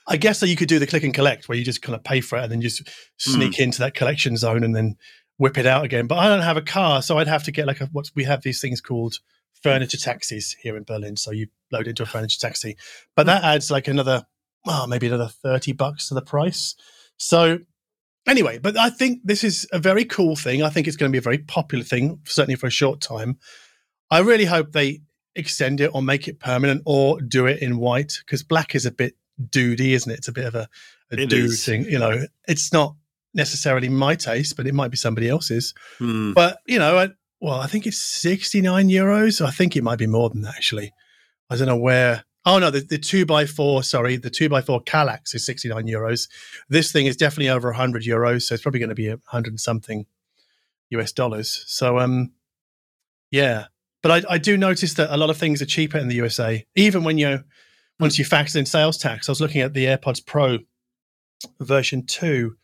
I 0.06 0.16
guess 0.18 0.40
that 0.40 0.48
you 0.48 0.56
could 0.56 0.68
do 0.68 0.78
the 0.78 0.87
click 0.87 1.02
and 1.02 1.14
collect 1.14 1.48
where 1.48 1.56
you 1.56 1.64
just 1.64 1.82
kind 1.82 1.94
of 1.94 2.04
pay 2.04 2.20
for 2.20 2.38
it 2.38 2.42
and 2.44 2.52
then 2.52 2.60
just 2.60 2.82
sneak 3.18 3.58
into 3.58 3.78
that 3.80 3.94
collection 3.94 4.37
zone 4.37 4.62
and 4.64 4.75
then 4.76 4.96
whip 5.38 5.56
it 5.58 5.66
out 5.66 5.84
again. 5.84 6.06
But 6.06 6.18
I 6.18 6.28
don't 6.28 6.42
have 6.42 6.56
a 6.56 6.62
car, 6.62 7.00
so 7.02 7.18
I'd 7.18 7.26
have 7.28 7.44
to 7.44 7.52
get 7.52 7.66
like 7.66 7.80
a 7.80 7.87
what 7.87 8.10
we 8.14 8.25
have 8.25 8.42
these 8.42 8.60
things 8.60 8.80
called 8.80 9.18
furniture 9.62 9.98
taxis 9.98 10.54
here 10.60 10.76
in 10.76 10.84
Berlin. 10.84 11.16
So 11.16 11.30
you 11.30 11.48
load 11.72 11.88
into 11.88 12.02
a 12.02 12.06
furniture 12.06 12.38
taxi, 12.38 12.76
but 13.16 13.26
that 13.26 13.44
adds 13.44 13.70
like 13.70 13.88
another, 13.88 14.26
oh, 14.66 14.87
maybe 14.87 15.06
another 15.08 15.28
thirty 15.28 15.72
bucks 15.72 16.08
to 16.08 16.14
the 16.14 16.22
price. 16.22 16.75
So 17.18 17.58
anyway, 18.28 18.58
but 18.58 18.76
I 18.76 18.90
think 18.90 19.20
this 19.25 19.42
is 19.42 19.66
a 19.73 19.78
very 19.78 20.04
cool 20.04 20.37
thing. 20.37 20.62
I 20.62 20.70
think 20.70 20.87
it's 20.87 20.97
going 20.97 21.11
to 21.11 21.12
be 21.12 21.18
a 21.18 21.23
very 21.23 21.38
popular 21.38 21.85
thing, 21.85 22.20
certainly 22.25 22.56
for 22.56 22.66
a 22.66 22.70
short 22.70 23.00
time. 23.00 23.38
I 24.11 24.20
really 24.20 24.44
hope 24.44 24.73
they 24.73 25.00
extend 25.35 25.80
it 25.80 25.90
or 25.94 26.02
make 26.02 26.28
it 26.28 26.40
permanent 26.40 26.82
or 26.85 27.20
do 27.20 27.47
it 27.47 27.62
in 27.62 27.78
white 27.78 28.18
because 28.25 28.42
black 28.42 28.75
is 28.75 28.87
a 28.87 28.90
bit 28.90 29.14
dudy, 29.50 29.94
isn't 29.94 30.11
it? 30.11 30.18
It's 30.18 30.28
a 30.28 30.32
bit 30.32 30.47
of 30.47 30.54
a, 30.54 30.68
a 31.11 31.16
dude 31.16 31.32
is. 31.32 31.64
thing. 31.64 31.85
You 31.85 31.99
know, 31.99 32.25
it's 32.47 32.73
not 32.73 32.97
necessarily 33.35 33.88
my 33.88 34.14
taste, 34.14 34.56
but 34.56 34.66
it 34.66 34.75
might 34.75 34.90
be 34.90 34.97
somebody 34.97 35.28
else's. 35.28 35.75
Hmm. 35.99 36.32
But 36.32 36.58
you 36.66 36.78
know, 36.78 36.99
I, 36.99 37.08
well, 37.40 37.61
I 37.61 37.66
think 37.66 37.87
it's 37.87 37.99
sixty 37.99 38.61
nine 38.61 38.88
euros. 38.88 39.44
I 39.44 39.50
think 39.50 39.76
it 39.76 39.85
might 39.85 39.99
be 39.99 40.06
more 40.06 40.28
than 40.30 40.42
that 40.42 40.54
actually. 40.56 40.92
I 41.50 41.56
don't 41.56 41.68
know 41.68 41.76
where. 41.76 42.25
Oh 42.45 42.59
no, 42.59 42.71
the, 42.71 42.80
the 42.80 42.99
two 42.99 43.26
by 43.26 43.47
four. 43.47 43.83
Sorry, 43.83 44.16
the 44.16 44.30
two 44.30 44.49
by 44.49 44.62
four 44.62 44.83
Kallax 44.83 45.35
is 45.35 45.45
sixty 45.45 45.68
nine 45.68 45.87
euros. 45.87 46.28
This 46.68 46.92
thing 46.92 47.07
is 47.07 47.16
definitely 47.16 47.49
over 47.49 47.73
hundred 47.73 48.04
euros, 48.04 48.42
so 48.42 48.54
it's 48.54 48.62
probably 48.62 48.80
going 48.80 48.88
to 48.88 48.95
be 48.95 49.09
a 49.09 49.18
hundred 49.26 49.50
and 49.50 49.61
something 49.61 50.07
US 50.90 51.12
dollars. 51.12 51.64
So 51.66 51.99
um, 51.99 52.33
yeah. 53.30 53.66
But 54.02 54.26
I, 54.26 54.35
I 54.35 54.38
do 54.38 54.57
notice 54.57 54.95
that 54.95 55.12
a 55.12 55.16
lot 55.16 55.28
of 55.28 55.37
things 55.37 55.61
are 55.61 55.66
cheaper 55.66 55.99
in 55.99 56.09
the 56.09 56.14
USA, 56.14 56.64
even 56.76 57.02
when 57.02 57.18
you 57.18 57.42
once 57.99 58.18
you 58.18 58.25
factor 58.25 58.59
in 58.59 58.66
sales 58.66 58.97
tax. 58.97 59.28
I 59.28 59.33
was 59.33 59.40
looking 59.40 59.61
at 59.61 59.75
the 59.75 59.87
AirPods 59.87 60.25
Pro 60.25 60.59
version 61.61 62.07
two 62.07 62.57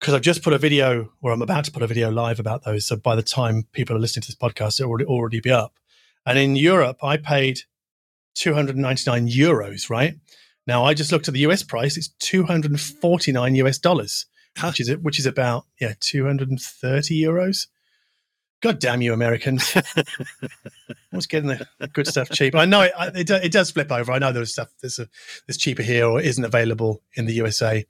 because 0.00 0.14
I've 0.14 0.22
just 0.22 0.42
put 0.42 0.52
a 0.52 0.58
video, 0.58 1.12
or 1.22 1.32
I'm 1.32 1.42
about 1.42 1.64
to 1.64 1.70
put 1.70 1.82
a 1.82 1.86
video 1.86 2.10
live 2.10 2.38
about 2.38 2.64
those. 2.64 2.86
So 2.86 2.96
by 2.96 3.16
the 3.16 3.22
time 3.22 3.66
people 3.72 3.96
are 3.96 4.00
listening 4.00 4.22
to 4.22 4.28
this 4.28 4.36
podcast, 4.36 4.78
it'll 4.80 4.90
already, 4.90 5.04
already 5.06 5.40
be 5.40 5.50
up. 5.50 5.74
And 6.26 6.38
in 6.38 6.56
Europe, 6.56 6.98
I 7.02 7.16
paid 7.16 7.60
299 8.36 9.28
euros, 9.28 9.90
right? 9.90 10.14
Now 10.66 10.84
I 10.84 10.94
just 10.94 11.10
looked 11.12 11.28
at 11.28 11.34
the 11.34 11.40
US 11.40 11.62
price; 11.62 11.96
it's 11.96 12.08
249 12.20 13.54
US 13.56 13.78
dollars, 13.78 14.26
Huh. 14.56 14.68
which 14.68 14.80
is 14.80 14.88
it, 14.88 15.02
which 15.02 15.18
is 15.18 15.26
about 15.26 15.64
yeah 15.80 15.94
230 16.00 17.20
euros. 17.20 17.66
God 18.62 18.78
damn 18.80 19.02
you, 19.02 19.12
Americans! 19.12 19.74
What's 21.10 21.26
getting 21.26 21.48
the 21.50 21.66
good 21.92 22.06
stuff 22.06 22.30
cheap? 22.30 22.54
I 22.54 22.64
know 22.64 22.82
it, 22.82 22.92
I- 22.98 23.08
it, 23.08 23.30
it 23.30 23.52
does 23.52 23.70
flip 23.70 23.92
over. 23.92 24.12
I 24.12 24.18
know 24.18 24.32
there's 24.32 24.52
stuff 24.52 24.68
that's, 24.82 24.98
a, 24.98 25.08
that's 25.46 25.58
cheaper 25.58 25.82
here 25.82 26.06
or 26.06 26.20
isn't 26.20 26.44
available 26.44 27.02
in 27.14 27.26
the 27.26 27.34
USA. 27.34 27.84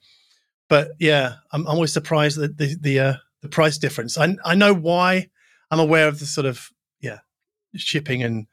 But 0.69 0.89
yeah, 0.99 1.35
I'm, 1.53 1.63
I'm 1.63 1.75
always 1.77 1.93
surprised 1.93 2.39
that 2.39 2.59
the 2.59 2.77
the 2.81 2.99
uh, 3.01 3.15
the 3.43 3.49
price 3.49 3.79
difference. 3.79 4.19
I 4.19 4.37
I 4.45 4.55
know 4.55 4.75
why. 4.75 5.29
I'm 5.71 5.81
aware 5.81 6.09
of 6.09 6.19
the 6.19 6.27
sort 6.27 6.47
of 6.47 6.71
yeah 7.01 7.19
shipping 7.77 8.23
and 8.23 8.47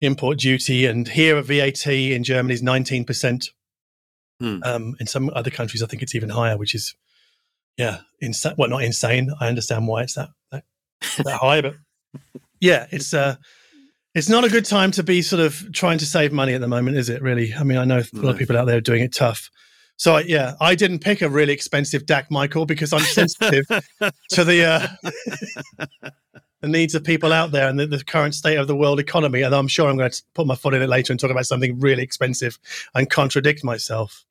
import 0.00 0.38
duty, 0.38 0.86
and 0.86 1.08
here 1.08 1.36
a 1.36 1.42
VAT 1.42 1.86
in 1.86 2.24
Germany 2.24 2.54
is 2.54 2.62
nineteen 2.62 3.04
percent. 3.04 3.50
Hmm. 4.40 4.60
Um, 4.62 4.94
in 5.00 5.06
some 5.06 5.30
other 5.34 5.50
countries, 5.50 5.82
I 5.82 5.86
think 5.86 6.02
it's 6.02 6.14
even 6.14 6.28
higher, 6.28 6.56
which 6.56 6.74
is 6.74 6.94
yeah, 7.76 7.98
insane. 8.20 8.54
Well, 8.56 8.68
not 8.68 8.82
insane. 8.82 9.30
I 9.40 9.48
understand 9.48 9.86
why 9.86 10.02
it's 10.02 10.14
that 10.14 10.30
that, 10.52 10.64
that 11.24 11.36
high, 11.40 11.60
but 11.60 11.74
yeah, 12.60 12.86
it's 12.90 13.14
uh 13.14 13.36
it's 14.14 14.28
not 14.28 14.44
a 14.44 14.48
good 14.48 14.64
time 14.64 14.90
to 14.92 15.02
be 15.02 15.22
sort 15.22 15.40
of 15.40 15.72
trying 15.72 15.98
to 15.98 16.06
save 16.06 16.32
money 16.32 16.54
at 16.54 16.60
the 16.60 16.68
moment, 16.68 16.96
is 16.96 17.08
it? 17.08 17.22
Really? 17.22 17.54
I 17.54 17.62
mean, 17.62 17.78
I 17.78 17.84
know 17.84 17.98
a 17.98 18.16
lot 18.16 18.32
of 18.32 18.38
people 18.38 18.56
out 18.56 18.64
there 18.66 18.78
are 18.78 18.80
doing 18.80 19.02
it 19.02 19.14
tough. 19.14 19.50
So 19.96 20.16
I- 20.16 20.22
yeah, 20.22 20.54
I 20.60 20.74
didn't 20.74 21.00
pick 21.00 21.22
a 21.22 21.28
really 21.28 21.52
expensive 21.52 22.04
DAC, 22.04 22.30
Michael, 22.30 22.66
because 22.66 22.92
I'm 22.92 23.00
sensitive 23.00 23.66
to 24.30 24.44
the 24.44 24.64
uh, 24.64 26.10
the 26.60 26.68
needs 26.68 26.94
of 26.94 27.04
people 27.04 27.32
out 27.32 27.52
there 27.52 27.68
and 27.68 27.78
the, 27.78 27.86
the 27.86 28.02
current 28.02 28.34
state 28.34 28.56
of 28.58 28.66
the 28.66 28.74
world 28.76 28.98
economy. 28.98 29.42
And 29.42 29.54
I'm 29.54 29.68
sure 29.68 29.88
I'm 29.88 29.96
going 29.96 30.10
to 30.10 30.22
put 30.34 30.46
my 30.46 30.54
foot 30.56 30.74
in 30.74 30.82
it 30.82 30.88
later 30.88 31.12
and 31.12 31.20
talk 31.20 31.30
about 31.30 31.46
something 31.46 31.78
really 31.78 32.02
expensive 32.02 32.58
and 32.94 33.08
contradict 33.08 33.62
myself. 33.64 34.24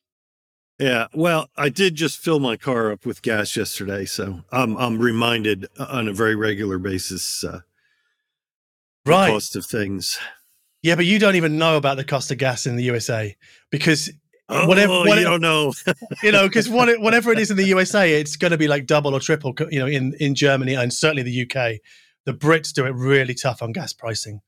Yeah, 0.80 1.08
well, 1.14 1.50
I 1.58 1.70
did 1.70 1.96
just 1.96 2.20
fill 2.20 2.40
my 2.40 2.56
car 2.56 2.92
up 2.92 3.04
with 3.06 3.24
gas 3.24 3.58
yesterday, 3.58 4.06
so 4.06 4.42
I'm 4.52 4.78
I'm 4.78 5.00
reminded 5.00 5.66
on 5.80 6.08
a 6.08 6.14
very 6.14 6.36
regular 6.36 6.78
basis 6.78 7.44
uh, 7.44 7.62
the 9.06 9.12
Right. 9.12 9.32
cost 9.32 9.56
of 9.56 9.66
things. 9.66 10.20
Yeah, 10.84 10.94
but 10.96 11.06
you 11.06 11.18
don't 11.18 11.36
even 11.36 11.58
know 11.58 11.78
about 11.78 11.98
the 11.98 12.04
cost 12.04 12.30
of 12.30 12.38
gas 12.38 12.68
in 12.68 12.76
the 12.76 12.84
USA 12.84 13.36
because 13.72 14.12
whatever, 14.48 14.94
oh, 14.94 15.00
whatever 15.00 15.20
you 15.22 15.26
don't 15.26 15.42
know. 15.42 15.74
you 16.24 16.32
know, 16.32 16.48
because 16.48 16.70
what, 16.70 16.90
it- 16.90 17.02
whatever 17.02 17.32
it 17.32 17.40
is 17.40 17.50
in 17.50 17.58
the 17.58 17.66
USA, 17.66 18.14
it's 18.14 18.36
going 18.36 18.52
to 18.52 18.58
be 18.58 18.68
like 18.68 18.86
double 18.86 19.16
or 19.16 19.20
triple. 19.20 19.56
You 19.72 19.80
know, 19.80 19.88
in 19.88 20.14
in 20.20 20.36
Germany 20.36 20.76
and 20.76 20.94
certainly 20.94 21.24
the 21.24 21.42
UK, 21.42 21.80
the 22.28 22.34
Brits 22.34 22.72
do 22.74 22.86
it 22.86 22.94
really 22.94 23.34
tough 23.34 23.64
on 23.64 23.72
gas 23.72 23.94
pricing. 23.94 24.42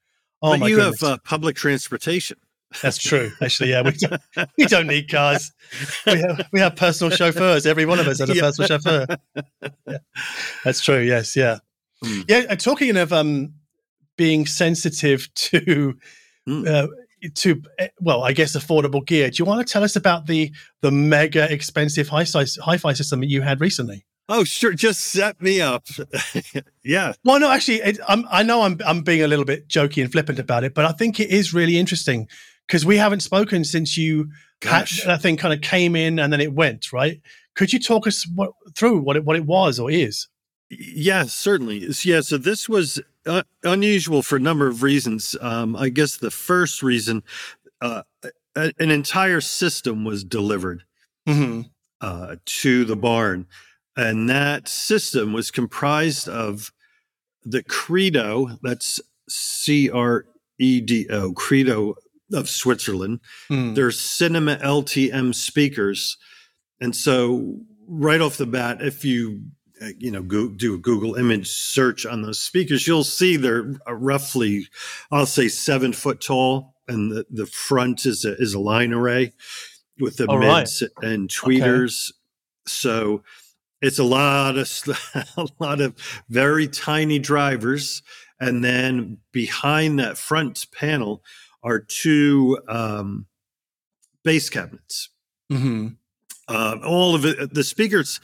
Oh 0.44 0.52
but 0.52 0.60
my 0.60 0.68
you 0.68 0.76
goodness, 0.76 1.02
have 1.02 1.10
uh, 1.14 1.18
public 1.24 1.56
transportation. 1.56 2.38
that's 2.84 2.98
true. 3.00 3.32
Actually, 3.42 3.72
yeah, 3.72 3.82
we 3.82 3.92
don't, 3.94 4.22
we 4.58 4.66
don't 4.66 4.86
need 4.88 5.10
cars. 5.10 5.52
We 6.06 6.20
have, 6.20 6.48
we 6.54 6.60
have 6.60 6.76
personal 6.76 7.10
chauffeurs. 7.16 7.66
Every 7.66 7.86
one 7.88 8.00
of 8.00 8.08
us 8.08 8.20
has 8.20 8.30
a 8.30 8.36
Yeah. 8.36 8.42
personal 8.42 8.68
chauffeur. 8.68 9.06
Yeah. 9.88 9.98
That's 10.64 10.82
true. 10.82 11.00
Yes, 11.00 11.36
yeah, 11.36 11.58
Hmm. 12.04 12.22
yeah. 12.28 12.44
And 12.50 12.60
talking 12.60 12.96
of 12.98 13.12
um 13.12 13.54
being 14.18 14.46
sensitive 14.46 15.34
to 15.36 15.96
Hmm. 16.46 16.64
uh, 16.68 16.88
to 17.36 17.62
uh, 17.80 17.88
well, 18.00 18.24
I 18.24 18.32
guess 18.34 18.56
affordable 18.56 19.06
gear. 19.06 19.30
Do 19.30 19.36
you 19.40 19.46
want 19.46 19.66
to 19.66 19.72
tell 19.72 19.84
us 19.84 19.96
about 19.96 20.28
the 20.28 20.52
the 20.82 20.92
mega 20.92 21.52
expensive 21.52 22.08
hi 22.10 22.24
hi-fi 22.62 22.94
system 22.94 23.20
that 23.22 23.30
you 23.30 23.42
had 23.42 23.60
recently? 23.62 24.06
Oh, 24.32 24.44
sure. 24.44 24.74
Just 24.74 25.02
set 25.06 25.42
me 25.42 25.60
up. 25.60 25.88
yeah. 26.84 27.14
Well, 27.26 27.40
no, 27.40 27.50
actually, 27.52 27.78
it, 27.78 28.00
I'm, 28.08 28.26
I 28.32 28.44
know 28.44 28.62
I'm 28.62 28.80
I'm 28.86 29.02
being 29.02 29.24
a 29.24 29.28
little 29.28 29.44
bit 29.44 29.68
jokey 29.68 30.02
and 30.04 30.12
flippant 30.12 30.40
about 30.40 30.64
it, 30.64 30.74
but 30.74 30.86
I 30.86 30.92
think 30.92 31.20
it 31.20 31.30
is 31.32 31.54
really 31.54 31.78
interesting 31.78 32.28
because 32.68 32.86
we 32.86 32.98
haven't 32.98 33.22
spoken 33.22 33.66
since 33.66 33.98
you 33.98 34.30
had, 34.62 34.82
Gosh. 34.82 35.04
that 35.06 35.22
thing 35.22 35.36
kind 35.36 35.54
of 35.54 35.62
came 35.62 35.96
in 35.96 36.20
and 36.20 36.32
then 36.32 36.40
it 36.42 36.54
went 36.54 36.94
right. 36.94 37.20
Could 37.56 37.74
you 37.74 37.80
talk 37.80 38.06
us 38.08 38.26
what, 38.36 38.52
through 38.76 39.00
what 39.00 39.16
it 39.18 39.26
what 39.26 39.36
it 39.36 39.46
was 39.46 39.80
or 39.80 39.90
is? 39.90 40.28
Yeah, 40.70 41.24
certainly. 41.24 41.88
Yeah, 42.04 42.22
so 42.22 42.38
this 42.38 42.70
was 42.70 43.02
uh, 43.26 43.42
unusual 43.64 44.22
for 44.22 44.36
a 44.36 44.40
number 44.40 44.68
of 44.68 44.84
reasons. 44.84 45.36
Um, 45.42 45.76
I 45.76 45.90
guess 45.90 46.18
the 46.18 46.30
first 46.30 46.84
reason, 46.84 47.24
uh, 47.82 48.04
an 48.56 48.92
entire 48.92 49.42
system 49.42 50.04
was 50.06 50.24
delivered 50.24 50.84
Mm-hmm. 51.28 51.62
uh, 52.02 52.36
to 52.46 52.86
the 52.86 52.96
barn, 52.96 53.48
and 54.00 54.30
that 54.30 54.70
system 54.70 55.34
was 55.34 55.52
comprised 55.52 56.30
of 56.30 56.72
the 57.44 57.62
Credo. 57.62 58.58
That's 58.64 59.02
C 59.28 59.90
R 59.90 60.26
E 60.58 60.80
D 60.80 61.06
O, 61.10 61.34
Credo 61.34 61.96
of 62.34 62.48
Switzerland. 62.48 63.20
Mm. 63.50 63.76
They're 63.76 63.92
Cinema 63.92 64.56
LTM 64.58 65.36
speakers, 65.36 66.18
and 66.80 66.96
so 66.96 67.58
right 67.90 68.22
off 68.22 68.38
the 68.38 68.46
bat, 68.46 68.82
if 68.82 69.04
you 69.04 69.42
uh, 69.82 69.90
you 69.98 70.12
know 70.12 70.22
go, 70.22 70.48
do 70.48 70.76
a 70.76 70.78
Google 70.78 71.16
image 71.16 71.50
search 71.50 72.06
on 72.06 72.22
those 72.22 72.40
speakers, 72.40 72.88
you'll 72.88 73.04
see 73.04 73.36
they're 73.36 73.76
uh, 73.86 73.94
roughly, 73.94 74.68
I'll 75.12 75.26
say 75.26 75.50
seven 75.50 75.92
foot 75.92 76.22
tall, 76.22 76.74
and 76.88 77.12
the, 77.12 77.26
the 77.30 77.48
front 77.48 78.06
is 78.06 78.24
a, 78.24 78.38
is 78.38 78.54
a 78.54 78.60
line 78.60 78.94
array 78.94 79.34
with 80.00 80.16
the 80.16 80.28
All 80.28 80.38
right. 80.38 80.60
mids 80.60 80.84
and 81.02 81.28
tweeters. 81.28 82.14
So 82.66 83.24
it's 83.82 84.00
a 84.00 84.04
lot 84.04 84.58
of 84.58 84.70
a 85.38 85.48
lot 85.60 85.82
of 85.82 85.96
very 86.30 86.68
tiny 86.68 87.20
drivers, 87.20 88.02
and 88.40 88.64
then 88.64 89.18
behind 89.32 90.00
that 90.00 90.18
front 90.18 90.66
panel 90.72 91.24
are 91.64 91.80
two 91.80 92.58
um, 92.68 93.28
bass 94.24 94.50
cabinets. 94.50 95.10
Mm-hmm. 95.52 95.88
Um, 96.54 96.82
all 96.86 97.16
of 97.16 97.26
it, 97.26 97.54
the 97.54 97.64
speakers 97.64 98.20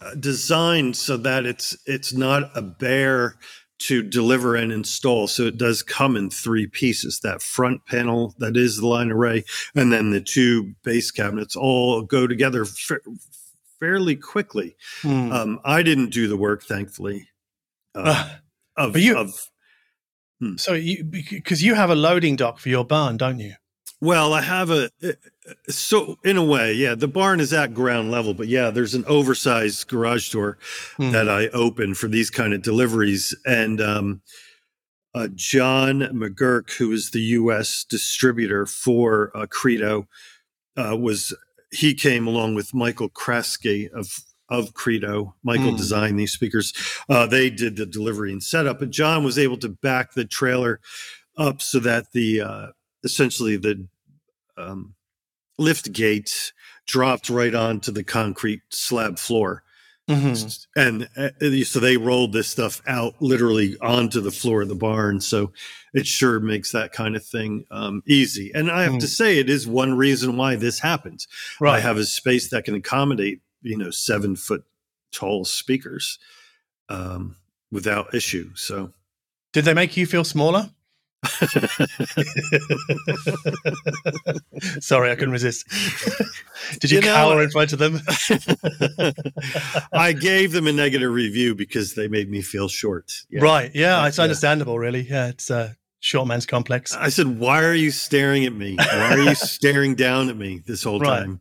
uh, 0.00 0.14
designed 0.14 0.96
so 0.96 1.16
that 1.18 1.46
it's 1.46 1.76
it's 1.86 2.12
not 2.12 2.50
a 2.54 2.62
bear 2.62 3.36
to 3.78 4.02
deliver 4.02 4.56
and 4.56 4.72
install. 4.72 5.28
So 5.28 5.42
it 5.44 5.58
does 5.58 5.82
come 5.82 6.16
in 6.16 6.30
three 6.30 6.66
pieces: 6.66 7.20
that 7.20 7.42
front 7.42 7.84
panel 7.86 8.34
that 8.38 8.56
is 8.56 8.78
the 8.78 8.86
line 8.86 9.12
array, 9.12 9.44
and 9.74 9.92
then 9.92 10.10
the 10.10 10.20
two 10.20 10.74
base 10.82 11.10
cabinets 11.10 11.54
all 11.54 12.02
go 12.02 12.26
together 12.26 12.64
fa- 12.64 13.00
fairly 13.80 14.16
quickly. 14.16 14.76
Mm. 15.02 15.32
Um, 15.32 15.60
I 15.64 15.82
didn't 15.82 16.10
do 16.10 16.28
the 16.28 16.36
work, 16.36 16.62
thankfully. 16.64 17.28
Uh, 17.94 18.02
Ah, 18.14 18.40
of, 18.76 18.92
but 18.92 19.02
you- 19.02 19.16
of 19.16 19.34
so 20.56 20.74
you 20.74 21.02
because 21.02 21.62
you 21.62 21.74
have 21.74 21.88
a 21.90 21.94
loading 21.94 22.36
dock 22.36 22.58
for 22.58 22.68
your 22.68 22.84
barn, 22.84 23.16
don't 23.16 23.38
you? 23.40 23.54
Well, 24.02 24.34
I 24.34 24.42
have 24.42 24.70
a 24.70 24.90
so 25.70 26.18
in 26.22 26.36
a 26.36 26.44
way, 26.44 26.74
yeah. 26.74 26.94
The 26.94 27.08
barn 27.08 27.40
is 27.40 27.54
at 27.54 27.72
ground 27.72 28.10
level, 28.10 28.34
but 28.34 28.46
yeah, 28.48 28.68
there's 28.68 28.94
an 28.94 29.04
oversized 29.06 29.88
garage 29.88 30.30
door 30.30 30.58
Mm. 30.98 31.12
that 31.12 31.28
I 31.30 31.48
open 31.48 31.94
for 31.94 32.08
these 32.08 32.28
kind 32.28 32.52
of 32.52 32.60
deliveries, 32.60 33.34
and 33.46 33.80
um, 33.80 34.20
uh, 35.14 35.28
John 35.34 36.00
McGurk, 36.12 36.72
who 36.72 36.92
is 36.92 37.12
the 37.12 37.20
U.S. 37.40 37.86
distributor 37.88 38.66
for 38.66 39.30
uh, 39.34 39.46
Credo, 39.48 40.06
uh, 40.76 40.94
was 41.00 41.34
he 41.76 41.94
came 41.94 42.26
along 42.26 42.54
with 42.54 42.74
Michael 42.74 43.10
Kraske 43.10 43.90
of 43.92 44.08
of 44.48 44.74
Credo. 44.74 45.34
Michael 45.42 45.72
Mm. 45.72 45.76
designed 45.76 46.18
these 46.18 46.32
speakers. 46.32 46.72
Uh, 47.08 47.26
they 47.26 47.50
did 47.50 47.76
the 47.76 47.84
delivery 47.84 48.30
and 48.30 48.42
setup, 48.42 48.78
but 48.78 48.90
John 48.90 49.24
was 49.24 49.38
able 49.38 49.56
to 49.58 49.68
back 49.68 50.14
the 50.14 50.24
trailer 50.24 50.80
up 51.36 51.60
so 51.60 51.80
that 51.80 52.12
the 52.12 52.40
uh, 52.42 52.66
essentially 53.02 53.56
the 53.56 53.88
um, 54.56 54.94
lift 55.58 55.92
gate 55.92 56.52
dropped 56.86 57.28
right 57.28 57.54
onto 57.54 57.90
the 57.90 58.04
concrete 58.04 58.62
slab 58.70 59.18
floor. 59.18 59.64
Mhm. 60.08 60.66
And 60.76 61.08
uh, 61.16 61.30
so 61.64 61.80
they 61.80 61.96
rolled 61.96 62.32
this 62.32 62.46
stuff 62.48 62.80
out 62.86 63.20
literally 63.20 63.76
onto 63.80 64.20
the 64.20 64.30
floor 64.30 64.62
of 64.62 64.68
the 64.68 64.74
barn. 64.76 65.20
So 65.20 65.52
it 65.94 66.06
sure 66.06 66.38
makes 66.38 66.70
that 66.72 66.92
kind 66.92 67.16
of 67.16 67.24
thing 67.24 67.64
um, 67.72 68.02
easy. 68.06 68.52
And 68.54 68.70
I 68.70 68.84
have 68.84 68.94
Mm. 68.94 69.00
to 69.00 69.08
say, 69.08 69.38
it 69.38 69.50
is 69.50 69.66
one 69.66 69.94
reason 69.96 70.36
why 70.36 70.54
this 70.54 70.78
happens. 70.78 71.26
I 71.60 71.80
have 71.80 71.96
a 71.96 72.04
space 72.04 72.50
that 72.50 72.64
can 72.64 72.74
accommodate, 72.76 73.40
you 73.62 73.76
know, 73.76 73.90
seven 73.90 74.36
foot 74.36 74.64
tall 75.12 75.44
speakers 75.44 76.18
um, 76.88 77.36
without 77.72 78.14
issue. 78.14 78.50
So. 78.54 78.92
Did 79.52 79.64
they 79.64 79.74
make 79.74 79.96
you 79.96 80.06
feel 80.06 80.22
smaller? 80.24 80.70
Sorry, 84.80 85.10
I 85.10 85.14
couldn't 85.14 85.32
resist. 85.32 85.66
Did 86.80 86.90
you, 86.90 86.98
You 86.98 87.06
know, 87.06 87.14
cower 87.14 87.42
in 87.42 87.50
front 87.50 87.72
of 87.72 87.78
them? 87.78 88.00
I 89.92 90.12
gave 90.12 90.52
them 90.52 90.66
a 90.66 90.72
negative 90.72 91.10
review 91.12 91.54
because 91.54 91.94
they 91.94 92.08
made 92.08 92.30
me 92.30 92.42
feel 92.42 92.68
short. 92.68 93.12
Yeah. 93.30 93.42
Right. 93.42 93.70
Yeah, 93.74 94.02
Yeah. 94.02 94.08
it's 94.08 94.18
understandable, 94.18 94.78
really. 94.78 95.02
Yeah, 95.02 95.28
it's 95.28 95.50
a 95.50 95.76
short 96.00 96.28
man's 96.28 96.46
complex. 96.46 96.94
I 96.94 97.08
said, 97.08 97.38
"Why 97.38 97.62
are 97.64 97.74
you 97.74 97.90
staring 97.90 98.44
at 98.46 98.52
me? 98.54 98.76
Why 98.76 99.14
are 99.14 99.18
you 99.18 99.34
staring 99.34 99.94
down 99.94 100.28
at 100.28 100.36
me 100.36 100.62
this 100.66 100.82
whole 100.84 101.00
Right. 101.00 101.20
time?" 101.20 101.40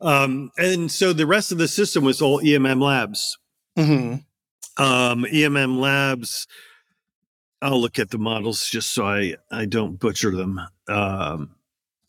Um, 0.00 0.50
and 0.56 0.90
so 0.92 1.12
the 1.12 1.26
rest 1.26 1.50
of 1.52 1.58
the 1.58 1.68
system 1.68 2.04
was 2.04 2.22
all 2.22 2.40
EMM 2.40 2.80
Labs. 2.80 3.36
hmm 3.76 4.14
Um, 4.76 5.24
EMM 5.24 5.78
Labs. 5.80 6.46
I'll 7.60 7.80
look 7.80 7.98
at 7.98 8.10
the 8.10 8.18
models 8.18 8.68
just 8.68 8.92
so 8.92 9.06
I 9.06 9.36
I 9.50 9.64
don't 9.66 9.98
butcher 9.98 10.30
them. 10.30 10.60
Um, 10.88 11.56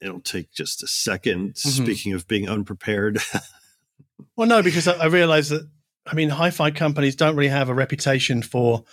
it'll 0.01 0.21
take 0.21 0.51
just 0.51 0.83
a 0.83 0.85
2nd 0.85 1.53
Mhm. 1.53 1.57
Speaking 1.57 2.13
of 2.13 2.27
being 2.27 2.47
unprepared, 2.47 3.19
Well, 4.35 4.47
no, 4.47 4.61
because 4.61 4.87
I, 4.87 4.93
I 4.93 5.05
realize 5.07 5.49
that, 5.49 5.67
I 6.05 6.13
mean, 6.13 6.29
hi 6.29 6.49
fi 6.51 6.71
companies 6.71 7.15
don't 7.15 7.35
really 7.35 7.49
have 7.49 7.69
a 7.69 7.73
reputation 7.73 8.41
for 8.41 8.83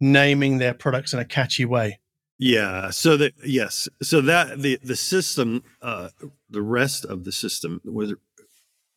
naming 0.00 0.58
their 0.58 0.74
products 0.74 1.12
in 1.12 1.18
a 1.18 1.24
catchy 1.24 1.64
way. 1.64 2.00
Yeah. 2.38 2.90
So 2.90 3.16
that 3.16 3.34
yes. 3.44 3.88
So 4.02 4.20
that 4.22 4.58
the 4.60 4.78
the 4.82 4.96
system, 4.96 5.62
uh, 5.82 6.08
the 6.50 6.62
rest 6.62 7.04
of 7.04 7.24
the 7.24 7.32
system 7.32 7.80
was 7.84 8.14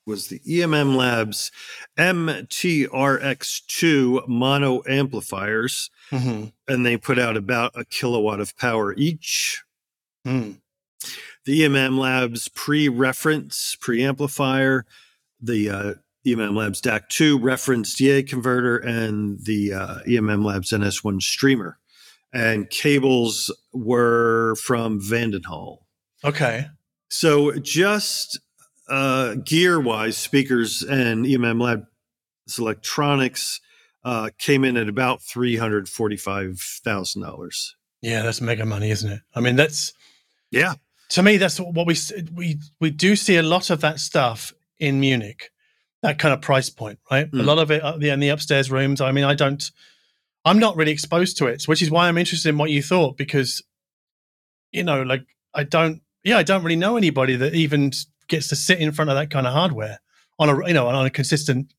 was 0.08 0.30
the 0.30 0.40
EMM 0.40 0.96
Labs 0.96 1.52
MTRX2 1.98 4.28
mono 4.28 4.82
amplifiers, 4.88 5.92
hmm 6.10 6.46
and 6.70 6.86
they 6.86 6.98
put 6.98 7.18
out 7.20 7.38
about 7.38 7.72
a 7.76 7.86
kilowatt 7.86 8.40
of 8.40 8.58
power 8.58 8.96
each. 8.96 9.64
Hmm. 10.26 10.54
The 11.46 11.62
EMM 11.62 11.98
Labs 11.98 12.50
pre-reference 12.50 13.78
preamplifier, 13.80 14.84
the 15.40 15.70
uh, 15.70 15.94
EMM 16.26 16.58
Labs 16.58 16.82
DAC2 16.82 17.42
reference 17.42 17.94
DA 17.94 18.24
converter, 18.24 18.78
and 18.78 19.40
the 19.46 19.72
uh, 19.74 20.00
EMM 20.08 20.44
Labs 20.44 20.72
NS1 20.72 21.22
streamer. 21.22 21.78
And 22.34 22.70
cables 22.70 23.50
were 23.72 24.56
from 24.56 25.00
van 25.00 25.32
den 25.32 25.44
Hul. 25.44 25.86
Okay. 26.26 26.68
So 27.10 27.54
just 27.54 28.38
uh, 28.90 29.36
gear 29.36 29.80
wise, 29.80 30.18
speakers 30.18 30.82
and 30.84 31.26
EMM 31.26 31.62
Labs 31.62 31.86
electronics 32.58 33.60
uh, 34.04 34.30
came 34.38 34.64
in 34.64 34.78
at 34.78 34.88
about 34.88 35.22
three 35.22 35.58
hundred 35.58 35.90
forty 35.90 36.18
five 36.18 36.60
thousand 36.60 37.22
dollars. 37.24 37.76
Yeah, 38.02 38.22
that's 38.22 38.42
mega 38.42 38.66
money, 38.66 38.90
isn't 38.92 39.12
it? 39.12 39.22
I 39.36 39.40
mean, 39.42 39.56
that's 39.56 39.94
Yeah, 40.52 40.76
to 41.10 41.24
me 41.24 41.38
that's 41.38 41.60
what 41.60 41.86
we 41.88 41.96
we 42.34 42.60
we 42.80 42.90
do 42.92 43.16
see 43.16 43.36
a 43.38 43.44
lot 43.44 43.70
of 43.70 43.82
that 43.82 44.00
stuff 44.00 44.54
in 44.80 45.00
Munich. 45.00 45.50
That 46.04 46.20
kind 46.20 46.34
of 46.34 46.42
price 46.42 46.70
point, 46.70 47.00
right? 47.12 47.26
A 47.26 47.30
Mm. 47.36 47.46
lot 47.46 47.58
of 47.58 47.72
it 47.72 47.82
uh, 47.82 47.98
the- 47.98 48.10
in 48.10 48.20
the 48.20 48.30
upstairs 48.30 48.70
rooms. 48.72 49.02
I 49.02 49.12
mean, 49.12 49.24
I 49.26 49.34
don't. 49.34 49.70
I'm 50.46 50.60
not 50.60 50.78
really 50.78 50.92
exposed 50.94 51.36
to 51.38 51.48
it, 51.48 51.64
which 51.68 51.82
is 51.82 51.92
why 51.92 52.08
I'm 52.08 52.18
interested 52.18 52.48
in 52.50 52.58
what 52.58 52.70
you 52.70 52.82
thought 52.82 53.18
because, 53.18 53.62
you 54.72 54.84
know, 54.84 55.02
like 55.02 55.24
I 55.54 55.64
don't. 55.64 56.02
Yeah, 56.24 56.38
I 56.38 56.44
don't 56.44 56.64
really 56.64 56.76
know 56.78 56.96
anybody 56.98 57.36
that 57.36 57.54
even 57.56 57.92
gets 58.28 58.48
to 58.50 58.56
sit 58.56 58.80
in 58.80 58.92
front 58.92 59.10
of 59.10 59.16
that 59.16 59.30
kind 59.30 59.48
of 59.48 59.54
hardware 59.54 60.00
on 60.40 60.50
a 60.50 60.68
you 60.68 60.74
know 60.74 60.88
on 60.88 61.06
a 61.06 61.10
consistent, 61.10 61.74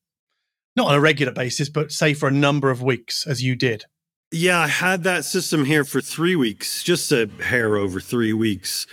not 0.75 0.87
on 0.87 0.95
a 0.95 0.99
regular 1.01 1.31
basis, 1.31 1.69
but 1.69 1.91
say 1.91 2.13
for 2.13 2.27
a 2.29 2.31
number 2.31 2.69
of 2.69 2.81
weeks 2.81 3.25
as 3.27 3.41
you 3.43 3.55
did. 3.55 3.85
yeah. 4.31 4.59
I 4.59 4.67
had 4.67 5.03
that 5.03 5.25
system 5.25 5.65
here 5.65 5.83
for 5.83 6.01
three 6.01 6.35
weeks, 6.35 6.83
just 6.83 7.11
a 7.11 7.29
hair 7.43 7.75
over 7.77 7.99
three 7.99 8.33
weeks. 8.33 8.85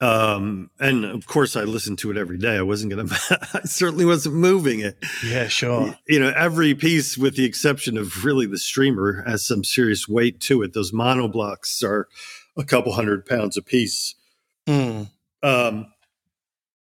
Um, 0.00 0.70
and 0.80 1.04
of 1.04 1.26
course, 1.28 1.54
I 1.54 1.62
listened 1.62 1.98
to 1.98 2.10
it 2.10 2.16
every 2.16 2.36
day. 2.36 2.56
I 2.56 2.62
wasn't 2.62 2.92
going 2.92 3.06
to. 3.08 3.38
I 3.54 3.60
certainly 3.66 4.04
wasn't 4.04 4.34
moving 4.34 4.80
it. 4.80 4.96
Yeah, 5.24 5.46
sure. 5.46 5.96
You 6.08 6.18
know, 6.18 6.32
every 6.36 6.74
piece, 6.74 7.16
with 7.16 7.36
the 7.36 7.44
exception 7.44 7.96
of 7.96 8.24
really 8.24 8.46
the 8.46 8.58
streamer, 8.58 9.22
has 9.24 9.46
some 9.46 9.62
serious 9.62 10.08
weight 10.08 10.40
to 10.40 10.62
it. 10.62 10.72
Those 10.72 10.90
monoblocks 10.90 11.84
are 11.84 12.08
a 12.56 12.64
couple 12.64 12.92
hundred 12.94 13.26
pounds 13.26 13.56
a 13.56 13.62
piece. 13.62 14.16
Hmm. 14.66 15.02
Um, 15.44 15.91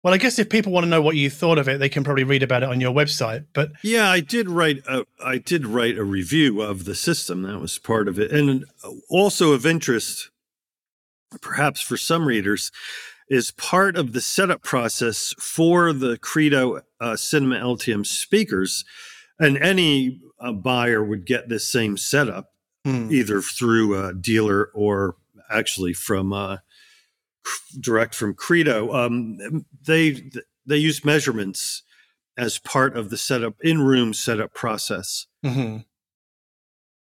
Well, 0.06 0.14
I 0.14 0.18
guess 0.18 0.38
if 0.38 0.48
people 0.48 0.70
want 0.70 0.84
to 0.84 0.88
know 0.88 1.02
what 1.02 1.16
you 1.16 1.28
thought 1.28 1.58
of 1.58 1.68
it, 1.68 1.80
they 1.80 1.88
can 1.88 2.04
probably 2.04 2.22
read 2.22 2.44
about 2.44 2.62
it 2.62 2.68
on 2.68 2.80
your 2.80 2.94
website. 2.94 3.46
But 3.52 3.72
Yeah, 3.82 4.08
I 4.08 4.20
did 4.20 4.48
write 4.48 4.84
a 4.86 5.04
I 5.20 5.38
did 5.38 5.66
write 5.66 5.98
a 5.98 6.04
review 6.04 6.62
of 6.62 6.84
the 6.84 6.94
system. 6.94 7.42
That 7.42 7.58
was 7.58 7.76
part 7.80 8.06
of 8.06 8.16
it, 8.16 8.30
and 8.30 8.66
also 9.10 9.50
of 9.50 9.66
interest, 9.66 10.30
perhaps 11.40 11.80
for 11.80 11.96
some 11.96 12.28
readers, 12.28 12.70
is 13.28 13.50
part 13.50 13.96
of 13.96 14.12
the 14.12 14.20
setup 14.20 14.62
process 14.62 15.34
for 15.40 15.92
the 15.92 16.16
Credo 16.18 16.82
uh, 17.00 17.16
Cinema 17.16 17.56
LTM 17.56 18.06
speakers, 18.06 18.84
and 19.40 19.58
any 19.58 20.20
uh, 20.38 20.52
buyer 20.52 21.02
would 21.02 21.26
get 21.26 21.48
this 21.48 21.66
same 21.66 21.96
setup 21.96 22.52
hmm, 22.84 23.08
either 23.10 23.42
through 23.42 24.00
a 24.00 24.14
dealer 24.14 24.70
or 24.72 25.16
actually 25.50 25.94
from 25.94 26.32
uh, 26.32 26.58
direct 27.80 28.14
from 28.14 28.34
Credo. 28.34 28.92
Um, 28.92 29.64
they 29.86 30.30
they 30.66 30.76
use 30.76 31.04
measurements 31.04 31.82
as 32.36 32.58
part 32.58 32.96
of 32.96 33.10
the 33.10 33.16
setup 33.16 33.54
in 33.62 33.80
room 33.82 34.12
setup 34.12 34.52
process. 34.52 35.26
mhm. 35.44 35.84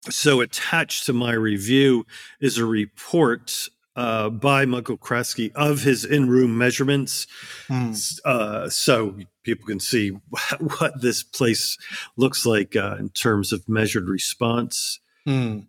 So 0.09 0.39
attached 0.39 1.05
to 1.07 1.13
my 1.13 1.33
review 1.33 2.05
is 2.39 2.57
a 2.59 2.65
report 2.65 3.69
uh, 3.95 4.29
by 4.29 4.65
Michael 4.65 4.97
Kresge 4.97 5.51
of 5.55 5.81
his 5.81 6.05
in 6.05 6.29
room 6.29 6.57
measurements. 6.57 7.25
Hmm. 7.67 7.93
Uh, 8.23 8.69
so 8.69 9.15
people 9.43 9.65
can 9.65 9.79
see 9.79 10.09
what 10.77 11.01
this 11.01 11.23
place 11.23 11.77
looks 12.17 12.45
like 12.45 12.75
uh, 12.75 12.97
in 12.99 13.09
terms 13.09 13.51
of 13.51 13.67
measured 13.67 14.07
response. 14.07 14.99
Hmm. 15.25 15.59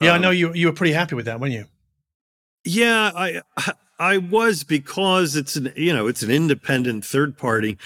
Yeah, 0.00 0.12
I 0.12 0.16
Um, 0.16 0.22
know 0.22 0.30
you 0.30 0.54
you 0.54 0.68
were 0.68 0.72
pretty 0.72 0.94
happy 0.94 1.14
with 1.14 1.26
that, 1.26 1.40
weren't 1.40 1.52
you? 1.52 1.66
Yeah, 2.64 3.10
I 3.14 3.42
I 3.98 4.18
was 4.18 4.64
because 4.64 5.36
it's 5.36 5.56
an 5.56 5.72
you 5.76 5.92
know 5.92 6.06
it's 6.06 6.22
an 6.22 6.30
independent 6.30 7.04
third 7.04 7.36
party 7.36 7.78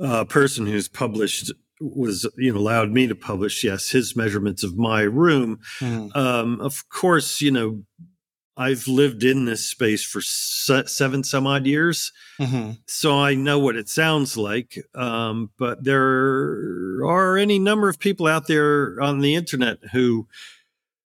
uh, 0.00 0.24
person 0.24 0.66
who's 0.66 0.88
published 0.88 1.52
was 1.80 2.28
you 2.36 2.52
know 2.52 2.58
allowed 2.58 2.90
me 2.90 3.06
to 3.06 3.14
publish 3.14 3.64
yes 3.64 3.90
his 3.90 4.14
measurements 4.16 4.62
of 4.62 4.76
my 4.76 5.02
room. 5.02 5.60
Hmm. 5.78 6.08
Um, 6.14 6.60
of 6.60 6.88
course, 6.88 7.40
you 7.40 7.50
know 7.50 7.82
I've 8.56 8.86
lived 8.86 9.24
in 9.24 9.46
this 9.46 9.64
space 9.66 10.04
for 10.04 10.20
se- 10.20 10.84
seven 10.86 11.24
some 11.24 11.46
odd 11.46 11.66
years, 11.66 12.12
Mhm. 12.38 12.78
so 12.86 13.18
I 13.18 13.34
know 13.34 13.58
what 13.58 13.76
it 13.76 13.88
sounds 13.88 14.36
like. 14.36 14.76
Um, 14.94 15.50
but 15.58 15.84
there 15.84 17.02
are 17.02 17.38
any 17.38 17.58
number 17.58 17.88
of 17.88 17.98
people 17.98 18.26
out 18.26 18.46
there 18.48 19.00
on 19.00 19.20
the 19.20 19.34
internet 19.34 19.78
who 19.92 20.28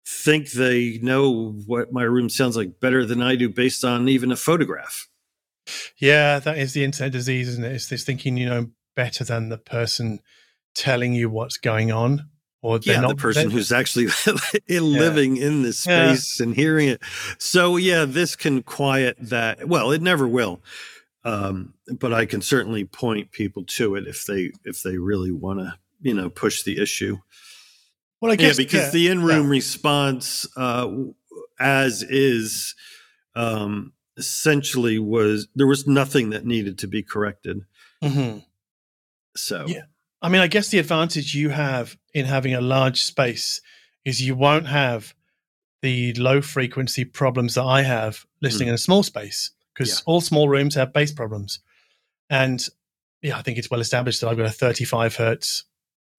think 0.09 0.51
they 0.51 0.97
know 1.01 1.51
what 1.65 1.91
my 1.93 2.03
room 2.03 2.29
sounds 2.29 2.57
like 2.57 2.79
better 2.79 3.05
than 3.05 3.21
I 3.21 3.35
do 3.35 3.47
based 3.49 3.83
on 3.85 4.09
even 4.09 4.31
a 4.31 4.35
photograph. 4.35 5.07
Yeah, 5.97 6.39
that 6.39 6.57
is 6.57 6.73
the 6.73 6.83
internet 6.83 7.11
disease, 7.11 7.47
isn't 7.49 7.63
it? 7.63 7.73
It's 7.73 7.87
this 7.89 8.03
thinking 8.03 8.35
you 8.37 8.47
know 8.49 8.71
better 8.95 9.23
than 9.23 9.49
the 9.49 9.57
person 9.57 10.19
telling 10.75 11.13
you 11.13 11.29
what's 11.29 11.57
going 11.57 11.91
on, 11.91 12.29
or 12.61 12.79
they're 12.79 12.95
yeah, 12.95 13.01
not 13.01 13.09
the 13.17 13.21
person 13.21 13.49
they're- 13.49 13.57
who's 13.57 13.71
actually 13.71 14.07
living 14.79 15.37
in 15.37 15.61
this 15.61 15.85
Yeah. 15.85 16.13
space 16.15 16.39
and 16.39 16.55
hearing 16.55 16.89
it. 16.89 17.01
So 17.37 17.77
yeah, 17.77 18.05
this 18.05 18.35
can 18.35 18.63
quiet 18.63 19.17
that. 19.19 19.67
Well, 19.67 19.91
it 19.91 20.01
never 20.01 20.27
will. 20.27 20.61
Um, 21.23 21.73
but 21.99 22.13
I 22.13 22.25
can 22.25 22.41
certainly 22.41 22.85
point 22.85 23.31
people 23.31 23.63
to 23.77 23.95
it 23.95 24.07
if 24.07 24.25
they 24.25 24.51
if 24.63 24.81
they 24.83 24.97
really 24.97 25.31
want 25.31 25.59
to, 25.59 25.75
you 26.01 26.13
know, 26.13 26.29
push 26.29 26.63
the 26.63 26.81
issue. 26.81 27.17
Well, 28.21 28.31
I 28.31 28.35
guess 28.35 28.57
yeah, 28.59 28.63
because 28.65 28.85
yeah, 28.85 28.89
the 28.91 29.07
in-room 29.09 29.45
yeah. 29.45 29.51
response, 29.51 30.47
uh, 30.57 30.89
as 31.59 32.03
is, 32.03 32.75
um, 33.35 33.93
essentially 34.17 34.99
was 34.99 35.47
there 35.55 35.67
was 35.67 35.87
nothing 35.87 36.31
that 36.31 36.45
needed 36.45 36.77
to 36.79 36.87
be 36.87 37.01
corrected. 37.01 37.61
Mhm. 38.03 38.43
So 39.37 39.65
Yeah. 39.67 39.83
I 40.21 40.27
mean, 40.27 40.41
I 40.41 40.47
guess 40.47 40.67
the 40.69 40.79
advantage 40.79 41.33
you 41.33 41.49
have 41.49 41.97
in 42.13 42.25
having 42.25 42.53
a 42.53 42.59
large 42.59 43.01
space 43.01 43.61
is 44.03 44.21
you 44.21 44.35
won't 44.35 44.67
have 44.67 45.13
the 45.81 46.13
low 46.15 46.41
frequency 46.41 47.05
problems 47.05 47.55
that 47.55 47.63
I 47.63 47.83
have 47.83 48.25
listening 48.41 48.67
in 48.67 48.73
a 48.73 48.77
small 48.79 49.01
space 49.03 49.51
because 49.73 50.01
all 50.05 50.19
small 50.19 50.49
rooms 50.49 50.75
have 50.75 50.91
bass 50.91 51.13
problems. 51.13 51.59
And 52.29 52.65
yeah, 53.21 53.37
I 53.37 53.41
think 53.41 53.57
it's 53.57 53.71
well 53.71 53.79
established 53.79 54.19
that 54.19 54.27
I've 54.27 54.37
got 54.37 54.47
a 54.47 54.51
35 54.51 55.15
hertz 55.15 55.63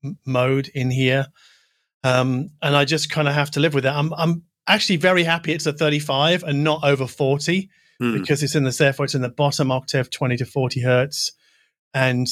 m- 0.02 0.18
mode 0.24 0.68
in 0.68 0.90
here. 0.90 1.26
Um, 2.02 2.50
and 2.62 2.74
I 2.74 2.84
just 2.84 3.10
kind 3.10 3.28
of 3.28 3.34
have 3.34 3.50
to 3.52 3.60
live 3.60 3.74
with 3.74 3.84
that. 3.84 3.94
I'm, 3.94 4.12
I'm 4.14 4.44
actually 4.70 4.96
very 4.96 5.24
happy 5.24 5.52
it's 5.52 5.66
a 5.66 5.72
35 5.72 6.44
and 6.44 6.62
not 6.62 6.84
over 6.84 7.06
40 7.06 7.68
hmm, 7.98 8.12
because 8.12 8.42
it's 8.42 8.54
in 8.54 8.64
the 8.64 8.70
therefore 8.70 9.04
it's 9.04 9.14
in 9.14 9.22
the 9.22 9.28
bottom 9.28 9.70
octave 9.70 10.10
20 10.10 10.36
to 10.36 10.46
40 10.46 10.80
hertz 10.80 11.32
and 11.92 12.28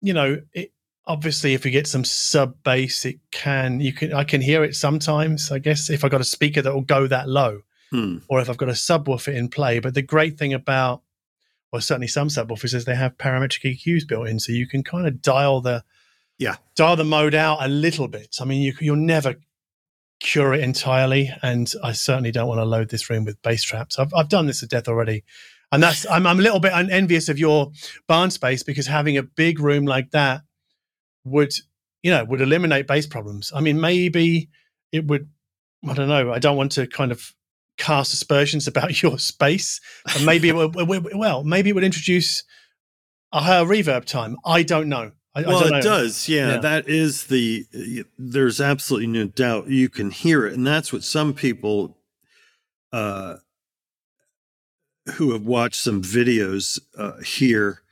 you 0.00 0.12
know 0.12 0.40
it 0.52 0.72
obviously 1.06 1.54
if 1.54 1.64
we 1.64 1.70
get 1.70 1.86
some 1.86 2.04
sub 2.04 2.54
bass 2.62 3.04
it 3.04 3.18
can 3.30 3.80
you 3.80 3.92
can 3.92 4.12
i 4.12 4.22
can 4.22 4.40
hear 4.40 4.62
it 4.62 4.74
sometimes 4.74 5.50
i 5.50 5.58
guess 5.58 5.88
if 5.88 6.04
i've 6.04 6.10
got 6.10 6.20
a 6.20 6.24
speaker 6.24 6.62
that 6.62 6.74
will 6.74 6.82
go 6.82 7.06
that 7.06 7.28
low 7.28 7.60
hmm. 7.90 8.18
or 8.28 8.40
if 8.40 8.50
i've 8.50 8.58
got 8.58 8.68
a 8.68 8.72
subwoofer 8.72 9.34
in 9.34 9.48
play 9.48 9.78
but 9.80 9.94
the 9.94 10.02
great 10.02 10.38
thing 10.38 10.52
about 10.52 11.02
well 11.72 11.80
certainly 11.80 12.06
some 12.06 12.28
subwoofers 12.28 12.74
is 12.74 12.84
they 12.84 12.94
have 12.94 13.16
parametric 13.16 13.64
eqs 13.64 14.06
built 14.06 14.28
in 14.28 14.38
so 14.38 14.52
you 14.52 14.68
can 14.68 14.84
kind 14.84 15.06
of 15.06 15.22
dial 15.22 15.60
the 15.60 15.82
Yeah. 16.42 16.56
dial 16.74 16.96
the 16.96 17.04
mode 17.04 17.34
out 17.34 17.58
a 17.60 17.68
little 17.68 18.08
bit. 18.08 18.36
I 18.40 18.44
mean 18.44 18.62
you, 18.62 18.74
you'll 18.80 18.96
never 18.96 19.36
cure 20.20 20.54
it 20.54 20.60
entirely 20.60 21.28
and 21.42 21.72
i 21.82 21.90
certainly 21.90 22.30
don't 22.30 22.46
want 22.46 22.60
to 22.60 22.64
load 22.64 22.88
this 22.90 23.10
room 23.10 23.24
with 23.24 23.40
bass 23.42 23.62
traps. 23.62 23.98
I've, 23.98 24.14
I've 24.14 24.28
done 24.28 24.46
this 24.46 24.60
to 24.60 24.66
death 24.66 24.88
already. 24.88 25.24
And 25.72 25.82
that's 25.82 26.06
I'm, 26.08 26.26
I'm 26.26 26.38
a 26.38 26.42
little 26.42 26.60
bit 26.60 26.72
envious 26.74 27.28
of 27.28 27.38
your 27.38 27.72
barn 28.06 28.30
space 28.30 28.62
because 28.62 28.86
having 28.86 29.16
a 29.16 29.22
big 29.22 29.58
room 29.58 29.84
like 29.86 30.10
that 30.10 30.42
would 31.24 31.52
you 32.02 32.10
know 32.10 32.24
would 32.24 32.40
eliminate 32.40 32.86
bass 32.86 33.06
problems. 33.06 33.52
I 33.54 33.60
mean 33.60 33.80
maybe 33.80 34.48
it 34.90 35.06
would 35.06 35.28
i 35.88 35.94
don't 35.94 36.08
know 36.08 36.32
i 36.32 36.38
don't 36.38 36.56
want 36.56 36.72
to 36.72 36.86
kind 36.86 37.10
of 37.10 37.34
cast 37.78 38.12
aspersions 38.12 38.68
about 38.72 39.02
your 39.02 39.18
space 39.18 39.80
and 40.14 40.26
maybe 40.26 40.48
it 40.48 40.54
would, 40.54 40.74
well 41.14 41.42
maybe 41.42 41.70
it 41.70 41.72
would 41.74 41.84
introduce 41.84 42.44
a 43.32 43.40
higher 43.40 43.64
reverb 43.64 44.04
time. 44.04 44.36
I 44.44 44.62
don't 44.62 44.88
know 44.88 45.12
I, 45.34 45.42
I 45.44 45.46
well, 45.46 45.60
don't 45.60 45.74
it 45.76 45.82
does. 45.82 46.28
Yeah, 46.28 46.52
Yeah. 46.54 46.58
that 46.58 46.88
is 46.88 47.24
the. 47.24 47.66
There's 48.18 48.60
absolutely 48.60 49.06
no 49.06 49.26
doubt 49.26 49.68
you 49.68 49.88
can 49.88 50.10
hear 50.10 50.46
it, 50.46 50.54
and 50.54 50.66
that's 50.66 50.92
what 50.92 51.04
some 51.04 51.32
people, 51.32 51.98
uh, 52.92 53.36
who 55.14 55.32
have 55.32 55.42
watched 55.46 55.80
some 55.80 56.02
videos 56.02 56.78
uh, 56.96 57.20
here, 57.24 57.82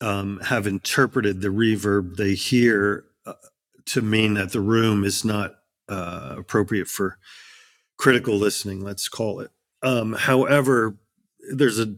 um, 0.00 0.40
have 0.40 0.66
interpreted 0.66 1.40
the 1.40 1.48
reverb 1.48 2.16
they 2.16 2.34
hear 2.34 3.06
uh, 3.24 3.32
to 3.86 4.02
mean 4.02 4.34
that 4.34 4.52
the 4.52 4.60
room 4.60 5.04
is 5.04 5.24
not 5.24 5.54
uh, 5.88 6.34
appropriate 6.38 6.88
for 6.88 7.18
critical 7.96 8.36
listening. 8.36 8.82
Let's 8.82 9.08
call 9.08 9.40
it. 9.40 9.50
Um, 9.82 10.12
however, 10.12 10.98
there's 11.50 11.78
a 11.78 11.94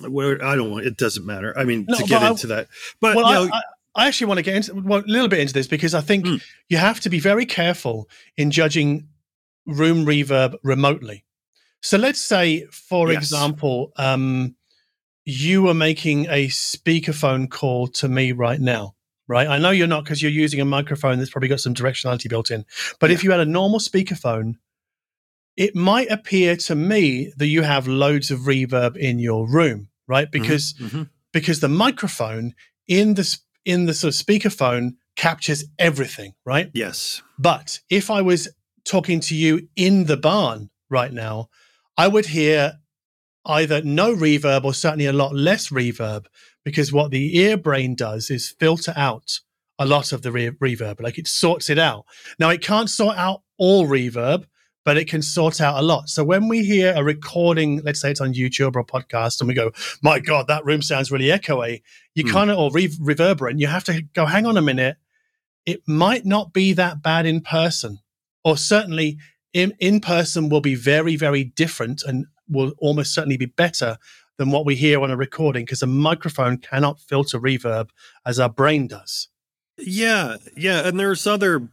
where 0.00 0.42
I 0.44 0.54
don't 0.56 0.70
want 0.70 0.86
it 0.86 0.96
doesn't 0.96 1.24
matter. 1.26 1.56
I 1.58 1.64
mean, 1.64 1.86
No, 1.88 1.96
to 1.98 2.04
get 2.04 2.22
I- 2.22 2.30
into 2.30 2.46
that, 2.48 2.68
but 3.00 3.16
well, 3.16 3.28
you 3.28 3.48
know, 3.48 3.54
I, 3.54 3.58
I, 3.58 3.62
I 4.04 4.06
actually 4.08 4.26
want 4.28 4.38
to 4.38 4.42
get 4.42 4.54
into 4.56 4.74
well, 4.74 5.00
a 5.00 5.06
little 5.06 5.28
bit 5.28 5.40
into 5.40 5.52
this 5.54 5.66
because 5.66 5.94
I 5.94 6.00
think 6.00 6.24
Mm. 6.26 6.42
you 6.68 6.76
have 6.76 7.00
to 7.00 7.10
be 7.10 7.18
very 7.20 7.46
careful 7.46 8.08
in 8.36 8.50
judging 8.50 9.08
room 9.66 10.04
reverb 10.06 10.54
remotely. 10.62 11.24
So 11.82 11.96
let's 11.98 12.20
say, 12.20 12.66
for 12.70 13.12
Yes. 13.12 13.22
example, 13.22 13.92
um, 13.96 14.54
you 15.24 15.62
were 15.62 15.74
making 15.74 16.26
a 16.26 16.48
speakerphone 16.48 17.50
call 17.50 17.86
to 17.88 18.08
me 18.08 18.32
right 18.32 18.60
now, 18.60 18.94
right? 19.26 19.46
I 19.46 19.58
know 19.58 19.70
you're 19.70 19.86
not 19.86 20.04
because 20.04 20.22
you're 20.22 20.30
using 20.30 20.60
a 20.60 20.64
microphone 20.64 21.18
that's 21.18 21.30
probably 21.30 21.48
got 21.48 21.60
some 21.60 21.74
directionality 21.74 22.28
built 22.28 22.50
in. 22.50 22.64
But 22.98 23.10
if 23.10 23.22
you 23.22 23.30
had 23.30 23.40
a 23.40 23.44
normal 23.44 23.78
speakerphone, 23.78 24.54
it 25.66 25.74
might 25.74 26.08
appear 26.10 26.56
to 26.56 26.74
me 26.74 27.32
that 27.36 27.48
you 27.48 27.62
have 27.62 27.86
loads 27.88 28.30
of 28.30 28.40
reverb 28.52 28.96
in 28.96 29.18
your 29.18 29.48
room, 29.48 29.88
right? 30.06 30.30
Because 30.30 30.72
Mhm. 30.80 31.08
because 31.32 31.58
the 31.60 31.68
microphone 31.68 32.54
in 32.86 33.14
the 33.14 33.26
in 33.64 33.84
the 33.86 33.92
sort 33.92 34.14
of 34.14 34.26
speakerphone 34.26 34.92
captures 35.16 35.64
everything, 35.78 36.32
right? 36.46 36.70
yes, 36.72 37.20
But 37.38 37.80
if 37.90 38.10
I 38.10 38.22
was 38.22 38.48
talking 38.84 39.20
to 39.28 39.34
you 39.34 39.68
in 39.76 40.04
the 40.06 40.16
barn 40.16 40.70
right 40.88 41.12
now, 41.12 41.50
I 41.98 42.06
would 42.08 42.26
hear 42.26 42.78
either 43.44 43.82
no 43.82 44.14
reverb 44.14 44.64
or 44.64 44.72
certainly 44.72 45.06
a 45.06 45.12
lot 45.12 45.34
less 45.34 45.68
reverb 45.68 46.24
because 46.64 46.92
what 46.92 47.10
the 47.10 47.36
ear 47.38 47.56
brain 47.56 47.94
does 47.94 48.30
is 48.30 48.54
filter 48.60 48.94
out 48.96 49.40
a 49.78 49.86
lot 49.86 50.12
of 50.12 50.22
the 50.22 50.32
re- 50.32 50.50
reverb, 50.50 51.00
like 51.00 51.18
it 51.18 51.26
sorts 51.28 51.68
it 51.68 51.78
out. 51.78 52.04
Now, 52.38 52.48
it 52.50 52.62
can't 52.62 52.88
sort 52.90 53.16
out 53.18 53.42
all 53.58 53.86
reverb, 53.86 54.44
but 54.88 54.96
it 54.96 55.06
can 55.06 55.20
sort 55.20 55.60
out 55.60 55.78
a 55.78 55.82
lot. 55.82 56.08
So 56.08 56.24
when 56.24 56.48
we 56.48 56.64
hear 56.64 56.94
a 56.96 57.04
recording, 57.04 57.82
let's 57.84 58.00
say 58.00 58.10
it's 58.10 58.22
on 58.22 58.32
YouTube 58.32 58.74
or 58.74 58.78
a 58.78 58.84
podcast, 58.86 59.38
and 59.38 59.46
we 59.46 59.52
go, 59.52 59.70
my 60.02 60.18
God, 60.18 60.46
that 60.46 60.64
room 60.64 60.80
sounds 60.80 61.12
really 61.12 61.26
echoey, 61.26 61.82
you 62.14 62.22
Hmm. 62.24 62.30
kind 62.30 62.50
of, 62.50 62.56
or 62.58 62.70
re- 62.72 62.96
reverberant, 62.98 63.60
you 63.60 63.66
have 63.66 63.84
to 63.84 64.00
go, 64.14 64.24
hang 64.24 64.46
on 64.46 64.56
a 64.56 64.62
minute. 64.62 64.96
It 65.66 65.82
might 65.86 66.24
not 66.24 66.54
be 66.54 66.72
that 66.72 67.02
bad 67.02 67.26
in 67.26 67.42
person, 67.42 67.98
or 68.44 68.56
certainly 68.56 69.18
in, 69.52 69.74
in 69.78 70.00
person 70.00 70.48
will 70.48 70.62
be 70.62 70.74
very, 70.74 71.16
very 71.16 71.44
different 71.44 72.02
and 72.02 72.24
will 72.48 72.72
almost 72.78 73.12
certainly 73.12 73.36
be 73.36 73.44
better 73.44 73.98
than 74.38 74.50
what 74.50 74.64
we 74.64 74.74
hear 74.74 75.02
on 75.02 75.10
a 75.10 75.18
recording 75.18 75.66
because 75.66 75.82
a 75.82 75.86
microphone 75.86 76.56
cannot 76.56 76.98
filter 76.98 77.38
reverb 77.38 77.90
as 78.24 78.40
our 78.40 78.48
brain 78.48 78.86
does. 78.86 79.28
yeah, 79.76 80.36
yeah, 80.56 80.88
and 80.88 80.98
there's 80.98 81.26
other 81.26 81.68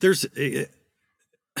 there's 0.00 0.24
uh, 0.24 0.64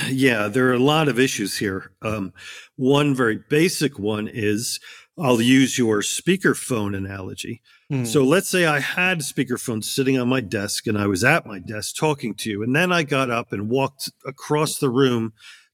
yeah, 0.08 0.48
there 0.48 0.68
are 0.68 0.74
a 0.74 0.78
lot 0.78 1.08
of 1.08 1.18
issues 1.18 1.58
here. 1.58 1.92
Um, 2.02 2.32
one 2.76 3.14
very 3.14 3.40
basic 3.50 3.98
one 3.98 4.28
is 4.28 4.78
I'll 5.18 5.40
use 5.40 5.76
your 5.76 6.00
speakerphone 6.00 6.96
analogy. 6.96 7.60
Hmm. 7.90 8.04
So 8.04 8.22
let's 8.24 8.48
say 8.48 8.64
I 8.66 8.78
had 8.80 9.20
a 9.20 9.22
speakerphone 9.24 9.82
sitting 9.84 10.18
on 10.18 10.28
my 10.28 10.40
desk 10.40 10.86
and 10.86 10.96
I 10.96 11.06
was 11.06 11.24
at 11.24 11.44
my 11.44 11.58
desk 11.58 11.96
talking 11.96 12.34
to 12.36 12.50
you, 12.50 12.62
and 12.62 12.74
then 12.74 12.92
I 12.92 13.02
got 13.02 13.30
up 13.30 13.52
and 13.52 13.68
walked 13.68 14.10
across 14.24 14.78
the 14.78 14.88
room 14.88 15.32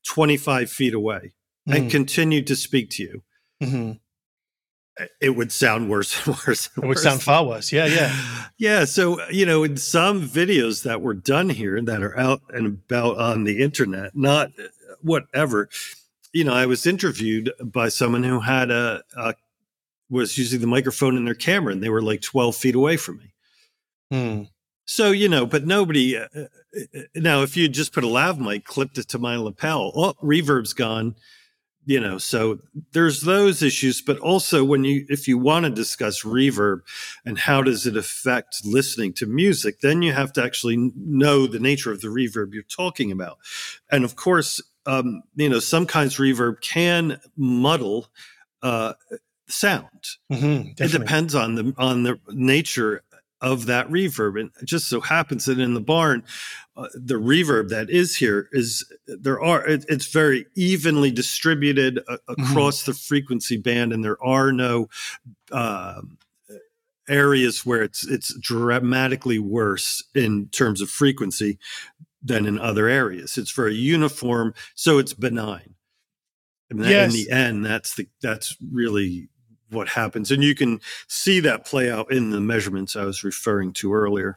25 0.08 0.70
feet 0.70 0.94
away 0.94 1.32
and 1.66 1.84
Mhm. 1.84 1.90
continued 1.90 2.46
to 2.46 2.56
speak 2.56 2.90
to 2.90 3.02
you. 3.02 3.22
Mhm. 3.62 4.00
It 5.20 5.30
would 5.36 5.52
sound 5.52 5.90
worse 5.90 6.26
and 6.26 6.36
worse. 6.46 6.70
And 6.74 6.84
It 6.84 6.86
would 6.86 6.96
worse. 6.96 7.02
sound 7.02 7.22
far 7.22 7.44
worse. 7.44 7.72
Yeah, 7.72 7.86
yeah. 7.86 8.14
Yeah. 8.58 8.84
So, 8.86 9.26
you 9.28 9.44
know, 9.44 9.62
in 9.64 9.76
some 9.76 10.26
videos 10.26 10.82
that 10.84 11.02
were 11.02 11.14
done 11.14 11.50
here 11.50 11.80
that 11.82 12.02
are 12.02 12.18
out 12.18 12.40
and 12.50 12.66
about 12.66 13.18
on 13.18 13.44
the 13.44 13.62
internet, 13.62 14.16
not 14.16 14.48
uh, 14.58 14.68
whatever, 15.02 15.68
you 16.32 16.44
know, 16.44 16.54
I 16.54 16.66
was 16.66 16.86
interviewed 16.86 17.52
by 17.62 17.88
someone 17.88 18.22
who 18.22 18.40
had 18.40 18.70
a, 18.70 19.02
a 19.16 19.34
was 20.08 20.38
using 20.38 20.60
the 20.60 20.66
microphone 20.66 21.16
in 21.16 21.24
their 21.24 21.34
camera 21.34 21.72
and 21.72 21.82
they 21.82 21.88
were 21.88 22.02
like 22.02 22.22
12 22.22 22.56
feet 22.56 22.74
away 22.74 22.96
from 22.96 23.18
me. 23.18 23.32
Hmm. 24.10 24.42
So, 24.84 25.10
you 25.10 25.28
know, 25.28 25.44
but 25.46 25.66
nobody, 25.66 26.16
uh, 26.16 26.28
uh, 26.34 27.00
now, 27.16 27.42
if 27.42 27.56
you 27.56 27.68
just 27.68 27.92
put 27.92 28.04
a 28.04 28.08
lav 28.08 28.38
mic, 28.38 28.64
clipped 28.64 28.98
it 28.98 29.08
to 29.08 29.18
my 29.18 29.36
lapel, 29.36 29.90
oh, 29.96 30.14
reverb's 30.22 30.72
gone, 30.72 31.16
you 31.86 32.00
know, 32.00 32.18
so 32.18 32.58
there's 32.92 33.22
those 33.22 33.62
issues. 33.62 34.02
But 34.02 34.18
also, 34.18 34.64
when 34.64 34.84
you, 34.84 35.06
if 35.08 35.26
you 35.28 35.38
want 35.38 35.64
to 35.64 35.70
discuss 35.70 36.22
reverb 36.22 36.80
and 37.24 37.38
how 37.38 37.62
does 37.62 37.86
it 37.86 37.96
affect 37.96 38.64
listening 38.64 39.12
to 39.14 39.26
music, 39.26 39.80
then 39.80 40.02
you 40.02 40.12
have 40.12 40.32
to 40.34 40.42
actually 40.42 40.92
know 40.96 41.46
the 41.46 41.60
nature 41.60 41.92
of 41.92 42.00
the 42.00 42.08
reverb 42.08 42.52
you're 42.52 42.64
talking 42.64 43.12
about. 43.12 43.38
And 43.90 44.04
of 44.04 44.16
course, 44.16 44.60
um, 44.84 45.22
you 45.36 45.48
know, 45.48 45.60
some 45.60 45.86
kinds 45.86 46.14
of 46.14 46.20
reverb 46.20 46.60
can 46.60 47.20
muddle 47.36 48.08
uh, 48.62 48.94
sound 49.48 50.16
Mhm. 50.32 50.80
it 50.80 50.90
depends 50.90 51.34
on 51.36 51.54
the 51.54 51.72
on 51.78 52.02
the 52.02 52.18
nature 52.30 53.02
of 53.42 53.66
that 53.66 53.88
reverb 53.88 54.40
and 54.40 54.50
it 54.62 54.64
just 54.66 54.88
so 54.88 55.00
happens 55.00 55.44
that 55.44 55.58
in 55.58 55.74
the 55.74 55.80
barn 55.80 56.22
uh, 56.76 56.88
the 56.94 57.14
reverb 57.14 57.68
that 57.68 57.90
is 57.90 58.16
here 58.16 58.48
is 58.52 58.84
there 59.06 59.40
are 59.42 59.66
it, 59.66 59.84
it's 59.88 60.06
very 60.06 60.46
evenly 60.54 61.10
distributed 61.10 62.00
uh, 62.08 62.16
across 62.28 62.84
the 62.84 62.94
frequency 62.94 63.56
band 63.58 63.92
and 63.92 64.02
there 64.04 64.22
are 64.24 64.52
no 64.52 64.88
um, 65.52 66.16
areas 67.08 67.64
where 67.64 67.82
it's 67.82 68.06
it's 68.06 68.36
dramatically 68.40 69.38
worse 69.38 70.02
in 70.14 70.48
terms 70.48 70.80
of 70.80 70.90
frequency 70.90 71.58
than 72.22 72.46
in 72.46 72.58
other 72.58 72.88
areas. 72.88 73.38
It's 73.38 73.52
very 73.52 73.74
uniform 73.76 74.54
so 74.74 74.98
it's 74.98 75.12
benign. 75.12 75.74
And 76.70 76.80
that- 76.82 76.90
Yes. 76.90 77.14
in 77.14 77.20
the 77.20 77.30
end 77.30 77.64
that's 77.66 77.94
the 77.94 78.08
that's 78.22 78.56
really 78.72 79.28
what 79.70 79.88
happens 79.88 80.30
and 80.30 80.42
you 80.44 80.54
can 80.54 80.80
see 81.08 81.40
that 81.40 81.64
play 81.66 81.90
out 81.90 82.10
in 82.12 82.30
the 82.30 82.40
measurements 82.40 82.94
i 82.96 83.04
was 83.04 83.24
referring 83.24 83.72
to 83.72 83.92
earlier 83.94 84.36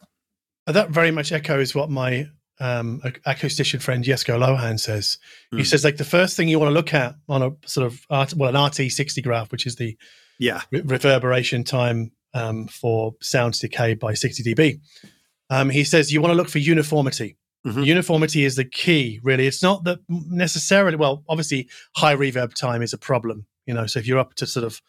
Uh, 0.68 0.72
That 0.74 0.90
very 0.92 1.12
much 1.12 1.32
echoes 1.32 1.74
what 1.76 1.90
my 1.90 2.28
um, 2.62 3.00
acoustician 3.26 3.82
friend 3.82 4.04
Jesko 4.04 4.38
Lohan 4.38 4.78
says. 4.80 5.18
He 5.52 5.58
Hmm. 5.58 5.64
says 5.64 5.84
like 5.86 5.96
the 5.98 6.04
first 6.18 6.36
thing 6.36 6.50
you 6.50 6.60
want 6.60 6.70
to 6.70 6.74
look 6.74 6.94
at 6.94 7.16
on 7.30 7.42
a 7.42 7.52
sort 7.66 7.88
of 7.88 8.02
art, 8.10 8.34
well 8.36 8.50
an 8.50 8.56
RT60 8.70 9.24
graph, 9.24 9.50
which 9.52 9.66
is 9.66 9.76
the 9.78 9.96
yeah 10.40 10.62
re- 10.72 10.82
reverberation 10.82 11.64
time 11.64 12.12
um, 12.34 12.68
for 12.68 13.16
sound 13.22 13.54
decay 13.60 13.94
by 13.96 14.14
60 14.14 14.44
dB. 14.44 14.80
Um, 15.50 15.70
he 15.70 15.84
says 15.86 16.12
you 16.12 16.22
want 16.22 16.32
to 16.34 16.36
look 16.36 16.50
for 16.50 16.60
uniformity. 16.60 17.38
Mhm. 17.66 17.86
Uniformity 17.86 18.44
is 18.44 18.56
the 18.56 18.66
key, 18.66 19.20
really. 19.24 19.48
It's 19.48 19.64
not 19.64 19.84
that 19.86 20.00
necessarily. 20.10 20.98
Well, 20.98 21.24
obviously, 21.30 21.68
high 21.96 22.16
reverb 22.16 22.54
time 22.54 22.82
is 22.82 22.94
a 22.94 22.98
problem. 22.98 23.46
You 23.68 23.74
know, 23.74 23.88
so 23.88 24.00
if 24.00 24.06
you're 24.08 24.20
up 24.26 24.34
to 24.36 24.46
sort 24.46 24.66
of, 24.66 24.82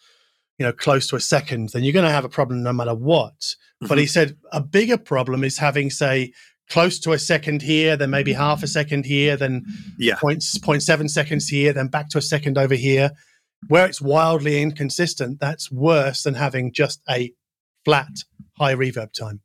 you 0.60 0.66
know, 0.66 0.72
close 0.72 1.06
to 1.06 1.16
a 1.16 1.20
second, 1.20 1.70
then 1.70 1.82
you're 1.82 1.94
going 1.94 2.04
to 2.04 2.12
have 2.12 2.26
a 2.26 2.28
problem 2.28 2.62
no 2.62 2.72
matter 2.72 2.94
what. 2.94 3.56
But 3.80 3.96
he 3.96 4.04
mm-hmm. 4.04 4.10
said 4.10 4.36
a 4.52 4.60
bigger 4.60 4.98
problem 4.98 5.42
is 5.42 5.56
having, 5.56 5.88
say, 5.88 6.34
close 6.68 7.00
to 7.00 7.12
a 7.12 7.18
second 7.18 7.62
here, 7.62 7.96
then 7.96 8.10
maybe 8.10 8.34
half 8.34 8.62
a 8.62 8.66
second 8.66 9.06
here, 9.06 9.38
then 9.38 9.64
yeah 9.98 10.16
points 10.16 10.58
point 10.58 10.82
seven 10.82 11.08
seconds 11.08 11.48
here, 11.48 11.72
then 11.72 11.88
back 11.88 12.10
to 12.10 12.18
a 12.18 12.22
second 12.22 12.58
over 12.58 12.74
here. 12.74 13.10
Where 13.68 13.86
it's 13.86 14.02
wildly 14.02 14.60
inconsistent, 14.60 15.40
that's 15.40 15.72
worse 15.72 16.22
than 16.22 16.34
having 16.34 16.72
just 16.72 17.00
a 17.08 17.32
flat 17.86 18.12
high 18.58 18.74
reverb 18.74 19.12
time. 19.12 19.40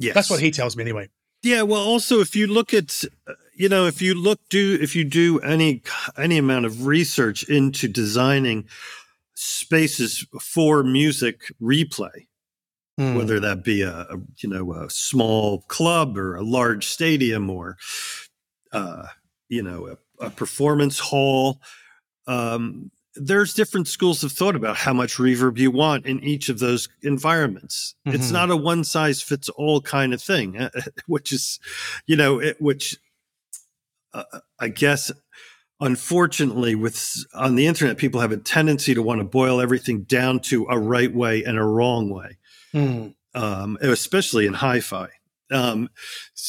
yes 0.00 0.14
That's 0.14 0.30
what 0.30 0.40
he 0.40 0.50
tells 0.50 0.76
me 0.76 0.82
anyway. 0.82 1.08
Yeah, 1.44 1.62
well, 1.62 1.82
also 1.82 2.20
if 2.20 2.34
you 2.34 2.48
look 2.48 2.74
at, 2.74 3.04
you 3.54 3.68
know, 3.68 3.86
if 3.86 4.02
you 4.02 4.14
look 4.14 4.40
do 4.48 4.76
if 4.80 4.96
you 4.96 5.04
do 5.04 5.38
any 5.38 5.82
any 6.16 6.38
amount 6.38 6.66
of 6.66 6.84
research 6.86 7.44
into 7.48 7.86
designing 7.86 8.66
spaces 9.34 10.26
for 10.40 10.82
music 10.82 11.42
replay, 11.60 12.26
Hmm. 12.98 13.16
whether 13.16 13.40
that 13.40 13.64
be 13.64 13.82
a, 13.82 14.06
a 14.10 14.18
you 14.38 14.48
know 14.48 14.72
a 14.74 14.90
small 14.90 15.62
club 15.62 16.18
or 16.18 16.36
a 16.36 16.42
large 16.42 16.86
stadium 16.86 17.48
or 17.48 17.76
uh, 18.72 19.06
you 19.48 19.62
know 19.62 19.88
a, 20.20 20.26
a 20.26 20.30
performance 20.30 20.98
hall, 20.98 21.60
um, 22.26 22.90
there's 23.14 23.54
different 23.54 23.88
schools 23.88 24.24
of 24.24 24.32
thought 24.32 24.56
about 24.56 24.76
how 24.76 24.92
much 24.92 25.16
reverb 25.16 25.58
you 25.58 25.70
want 25.70 26.06
in 26.06 26.22
each 26.22 26.48
of 26.48 26.58
those 26.58 26.88
environments. 27.02 27.94
It's 28.06 28.28
Mhm. 28.28 28.32
not 28.32 28.50
a 28.50 28.56
one 28.56 28.84
size 28.84 29.20
fits 29.22 29.48
all 29.50 29.80
kind 29.80 30.14
of 30.14 30.22
thing, 30.22 30.68
which 31.06 31.32
is, 31.32 31.60
you 32.06 32.16
know, 32.16 32.38
it, 32.40 32.60
which 32.60 32.96
uh, 34.14 34.40
I 34.58 34.68
guess, 34.68 35.10
unfortunately, 35.82 36.74
with 36.74 37.24
on 37.34 37.56
the 37.56 37.66
internet, 37.66 37.98
people 37.98 38.20
have 38.20 38.32
a 38.32 38.38
tendency 38.38 38.94
to 38.94 39.02
want 39.02 39.20
to 39.20 39.24
boil 39.24 39.60
everything 39.60 40.04
down 40.04 40.40
to 40.40 40.66
a 40.70 40.78
right 40.78 41.12
way 41.14 41.44
and 41.44 41.58
a 41.58 41.64
wrong 41.64 42.08
way 42.08 42.38
Hmm. 42.72 43.08
um, 43.34 43.76
especially 43.82 44.46
in 44.46 44.54
hi-fi. 44.54 45.08
Um, 45.50 45.90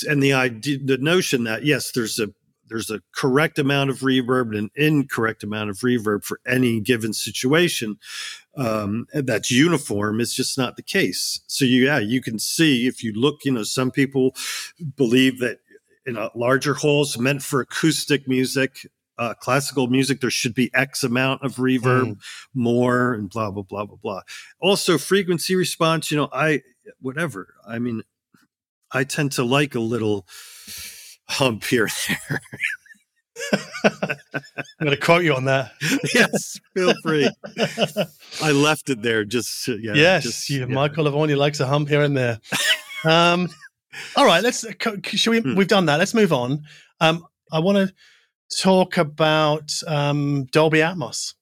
and 0.07 0.23
the 0.23 0.31
idea, 0.31 0.77
the 0.81 0.97
notion 0.97 1.43
that 1.43 1.65
yes, 1.65 1.91
there's 1.91 2.19
a 2.19 2.29
there's 2.69 2.89
a 2.89 3.01
correct 3.13 3.59
amount 3.59 3.89
of 3.89 3.99
reverb 3.99 4.47
and 4.47 4.55
an 4.55 4.69
incorrect 4.75 5.43
amount 5.43 5.69
of 5.69 5.77
reverb 5.79 6.23
for 6.23 6.39
any 6.47 6.79
given 6.79 7.13
situation 7.13 7.97
um, 8.55 9.05
that's 9.13 9.51
uniform 9.51 10.21
is 10.21 10.33
just 10.33 10.57
not 10.57 10.77
the 10.77 10.81
case. 10.81 11.41
So 11.47 11.65
you, 11.65 11.85
yeah, 11.85 11.99
you 11.99 12.21
can 12.21 12.39
see 12.39 12.87
if 12.87 13.03
you 13.03 13.13
look, 13.13 13.43
you 13.43 13.51
know, 13.51 13.63
some 13.63 13.91
people 13.91 14.33
believe 14.95 15.39
that 15.39 15.59
in 16.05 16.15
a 16.15 16.31
larger 16.35 16.73
halls 16.73 17.17
meant 17.17 17.43
for 17.43 17.59
acoustic 17.61 18.27
music, 18.27 18.87
uh, 19.17 19.33
classical 19.35 19.87
music, 19.87 20.21
there 20.21 20.29
should 20.31 20.53
be 20.55 20.71
X 20.73 21.03
amount 21.03 21.43
of 21.43 21.55
reverb, 21.55 22.17
more, 22.53 23.13
and 23.13 23.29
blah 23.29 23.51
blah 23.51 23.63
blah 23.63 23.85
blah 23.85 23.97
blah. 24.01 24.21
Also, 24.59 24.97
frequency 24.97 25.55
response. 25.55 26.09
You 26.11 26.17
know, 26.17 26.29
I 26.33 26.61
whatever. 27.01 27.53
I 27.67 27.79
mean, 27.79 28.03
I 28.91 29.03
tend 29.03 29.33
to 29.33 29.43
like 29.43 29.75
a 29.75 29.79
little 29.79 30.25
hump 31.29 31.63
here 31.65 31.83
and 31.85 32.17
there. 32.29 32.41
I'm 33.83 34.59
going 34.79 34.91
to 34.91 34.97
quote 34.97 35.23
you 35.23 35.33
on 35.33 35.45
that. 35.45 35.71
yes, 36.13 36.59
feel 36.75 36.93
free. 37.01 37.29
I 38.43 38.51
left 38.51 38.89
it 38.89 39.01
there 39.01 39.25
just 39.25 39.67
yeah. 39.67 39.93
yes, 39.95 40.23
just- 40.23 40.49
you, 40.49 40.59
yeah. 40.61 40.65
Michael 40.65 41.05
Lavorgna 41.05 41.35
likes 41.37 41.59
a 41.59 41.65
hump 41.65 41.89
here 41.89 42.03
and 42.03 42.15
there. 42.15 42.39
Um, 43.03 43.49
all 44.15 44.25
right, 44.25 44.43
let's. 44.43 44.65
co- 44.79 44.97
Should 45.03 45.31
we? 45.31 45.39
Hmm. 45.41 45.55
We've 45.55 45.67
done 45.67 45.85
that. 45.87 45.97
Let's 45.97 46.13
move 46.13 46.31
on. 46.33 46.63
Um, 46.99 47.25
I 47.51 47.59
want 47.59 47.77
to 47.77 47.93
talk 48.59 48.97
about 48.97 49.71
um, 49.87 50.45
Dolby 50.45 50.79
Atmos 50.79 51.33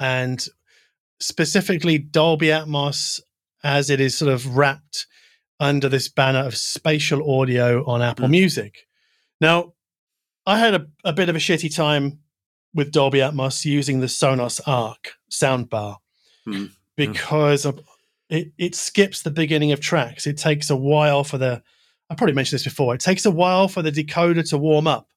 and 0.00 0.44
specifically 1.20 1.98
Dolby 1.98 2.46
Atmos 2.48 3.20
as 3.64 3.90
it 3.90 4.00
is 4.00 4.16
sort 4.16 4.32
of 4.32 4.56
wrapped 4.56 5.06
under 5.60 5.88
this 5.88 6.08
banner 6.08 6.40
of 6.46 6.56
spatial 6.56 7.40
audio 7.40 7.84
on 7.86 8.00
Apple 8.02 8.26
Hmm. 8.26 8.30
Music. 8.32 8.86
Now, 9.40 9.72
I 10.46 10.58
had 10.58 10.74
a, 10.74 10.86
a 11.04 11.12
bit 11.12 11.28
of 11.28 11.34
a 11.36 11.40
shitty 11.40 11.74
time 11.74 12.20
with 12.74 12.92
Dolby 12.92 13.18
Atmos 13.18 13.64
using 13.64 14.00
the 14.00 14.06
Sonos 14.06 14.60
Arc 14.66 15.14
soundbar 15.30 15.96
Hmm. 16.44 16.66
because 16.96 17.64
of, 17.64 17.80
it, 18.30 18.52
it 18.58 18.74
skips 18.74 19.22
the 19.22 19.30
beginning 19.30 19.72
of 19.72 19.80
tracks. 19.80 20.26
It 20.26 20.38
takes 20.38 20.70
a 20.70 20.76
while 20.76 21.24
for 21.24 21.38
the, 21.38 21.62
I 22.08 22.14
probably 22.14 22.34
mentioned 22.34 22.58
this 22.58 22.64
before, 22.64 22.94
it 22.94 23.00
takes 23.00 23.26
a 23.26 23.30
while 23.30 23.66
for 23.68 23.82
the 23.82 23.90
decoder 23.92 24.48
to 24.50 24.58
warm 24.58 24.86
up. 24.86 25.08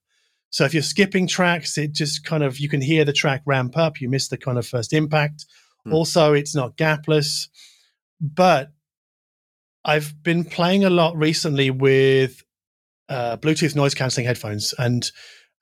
So 0.52 0.64
if 0.64 0.74
you're 0.74 0.82
skipping 0.82 1.26
tracks, 1.26 1.76
it 1.78 1.92
just 1.92 2.24
kind 2.24 2.42
of, 2.44 2.58
you 2.58 2.68
can 2.68 2.80
hear 2.82 3.04
the 3.04 3.12
track 3.12 3.42
ramp 3.46 3.76
up. 3.76 4.00
You 4.00 4.08
miss 4.08 4.28
the 4.28 4.36
kind 4.36 4.58
of 4.58 4.66
first 4.66 4.92
impact. 4.92 5.46
Hmm. 5.84 5.94
Also, 5.94 6.34
it's 6.34 6.54
not 6.54 6.76
gapless. 6.76 7.48
But 8.20 8.70
I've 9.84 10.22
been 10.22 10.44
playing 10.44 10.84
a 10.84 10.90
lot 10.90 11.16
recently 11.16 11.70
with 11.70 12.42
uh, 13.08 13.38
Bluetooth 13.38 13.74
noise 13.74 13.94
cancelling 13.94 14.26
headphones 14.26 14.72
and 14.78 15.10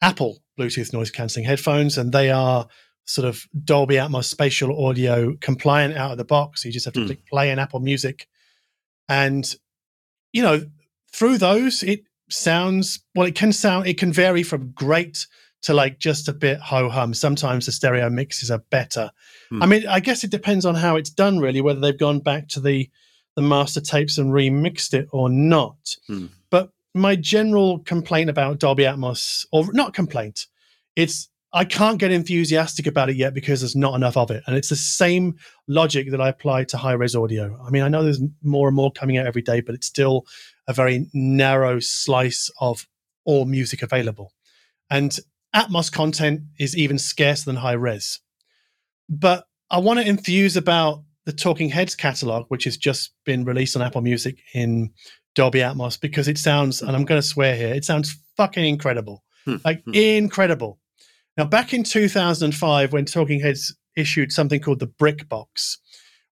Apple 0.03 0.43
Bluetooth 0.59 0.93
noise 0.93 1.11
cancelling 1.11 1.47
headphones, 1.47 1.97
and 1.97 2.13
they 2.13 2.31
are 2.31 2.67
sort 3.07 3.27
of 3.27 3.43
Dolby 3.65 3.95
Atmos 3.95 4.25
spatial 4.25 4.87
audio 4.87 5.35
compliant 5.41 5.97
out 5.97 6.13
of 6.13 6.19
the 6.19 6.25
box. 6.25 6.65
You 6.65 6.73
just 6.73 6.85
have 6.85 6.95
to 6.95 7.01
Hmm. 7.01 7.07
click 7.07 7.27
play 7.27 7.51
in 7.51 7.59
Apple 7.59 7.81
Music, 7.81 8.27
and 9.09 9.55
you 10.33 10.43
know 10.43 10.67
through 11.13 11.39
those 11.39 11.83
it 11.83 12.01
sounds 12.33 13.01
well. 13.15 13.27
It 13.27 13.35
can 13.35 13.53
sound 13.53 13.87
it 13.87 13.99
can 13.99 14.13
vary 14.13 14.43
from 14.43 14.71
great 14.73 15.27
to 15.63 15.75
like 15.75 15.99
just 15.99 16.29
a 16.29 16.33
bit 16.33 16.59
ho 16.61 16.89
hum. 16.89 17.15
Sometimes 17.15 17.67
the 17.67 17.73
stereo 17.73 18.09
mixes 18.09 18.51
are 18.51 18.63
better. 18.71 19.11
Hmm. 19.51 19.63
I 19.63 19.67
mean, 19.67 19.87
I 19.87 20.01
guess 20.01 20.25
it 20.25 20.31
depends 20.31 20.65
on 20.65 20.75
how 20.75 20.97
it's 20.97 21.11
done, 21.11 21.39
really, 21.39 21.61
whether 21.61 21.81
they've 21.81 21.99
gone 21.99 22.21
back 22.21 22.49
to 22.49 22.61
the 22.61 22.89
the 23.37 23.43
master 23.43 23.81
tapes 23.81 24.19
and 24.19 24.33
remixed 24.33 24.95
it 24.95 25.09
or 25.13 25.29
not. 25.29 25.97
Hmm. 26.07 26.27
But 26.51 26.71
my 26.95 27.17
general 27.17 27.79
complaint 27.81 28.31
about 28.31 28.59
Dolby 28.59 28.85
Atmos, 28.85 29.47
or 29.53 29.73
not 29.73 29.95
complaint, 29.95 30.47
it's 30.97 31.29
I 31.53 31.65
can't 31.65 31.99
get 31.99 32.13
enthusiastic 32.13 32.87
about 32.87 33.11
it 33.11 33.17
yet 33.17 33.35
because 33.35 33.61
there's 33.61 33.75
not 33.75 33.95
enough 33.95 34.17
of 34.17 34.31
it. 34.31 34.43
And 34.47 34.57
it's 34.57 34.69
the 34.69 34.77
same 34.77 35.37
logic 35.67 36.11
that 36.11 36.21
I 36.21 36.29
apply 36.29 36.65
to 36.65 36.77
high 36.77 36.93
res 36.93 37.17
audio. 37.17 37.61
I 37.67 37.71
mean, 37.71 37.83
I 37.83 37.89
know 37.89 38.05
there's 38.05 38.23
more 38.43 38.69
and 38.69 38.77
more 38.77 38.93
coming 38.93 39.19
out 39.19 39.27
every 39.27 39.43
day, 39.43 39.61
but 39.61 39.75
it's 39.75 39.87
still 39.87 40.27
a 40.71 40.73
very 40.73 41.07
narrow 41.13 41.81
slice 41.81 42.49
of 42.61 42.87
all 43.25 43.45
music 43.45 43.83
available. 43.83 44.33
And 44.89 45.19
Atmos 45.55 45.93
content 45.93 46.43
is 46.59 46.77
even 46.77 46.97
scarcer 46.99 47.45
than 47.45 47.57
high 47.57 47.73
res. 47.73 48.21
But 49.09 49.45
I 49.69 49.79
want 49.79 49.99
to 50.01 50.07
enthuse 50.07 50.57
about 50.57 51.03
the 51.27 51.33
Talking 51.33 51.69
Heads 51.69 51.95
catalog, 51.97 52.47
which 52.49 52.65
has 52.65 52.77
just 52.77 53.13
been 53.25 53.45
released 53.45 53.77
on 53.77 53.83
Apple 53.83 54.01
Music 54.01 54.39
in 54.55 54.91
Dolby 55.35 55.59
Atmos, 55.59 56.01
because 56.01 56.29
it 56.29 56.39
sounds, 56.39 56.83
and 56.83 56.93
I'm 56.97 57.05
going 57.05 57.21
to 57.21 57.27
swear 57.27 57.57
here, 57.57 57.75
it 57.75 57.85
sounds 57.85 58.17
fucking 58.37 58.65
incredible. 58.65 59.23
Hmm. 59.45 59.57
Like 59.65 59.83
Hmm. 59.85 59.95
incredible. 59.95 60.79
Now, 61.37 61.45
back 61.45 61.75
in 61.75 61.83
2005, 61.85 62.93
when 62.93 63.05
Talking 63.05 63.41
Heads 63.41 63.75
issued 63.97 64.31
something 64.33 64.61
called 64.61 64.79
the 64.79 64.87
Brick 64.87 65.29
Box, 65.29 65.79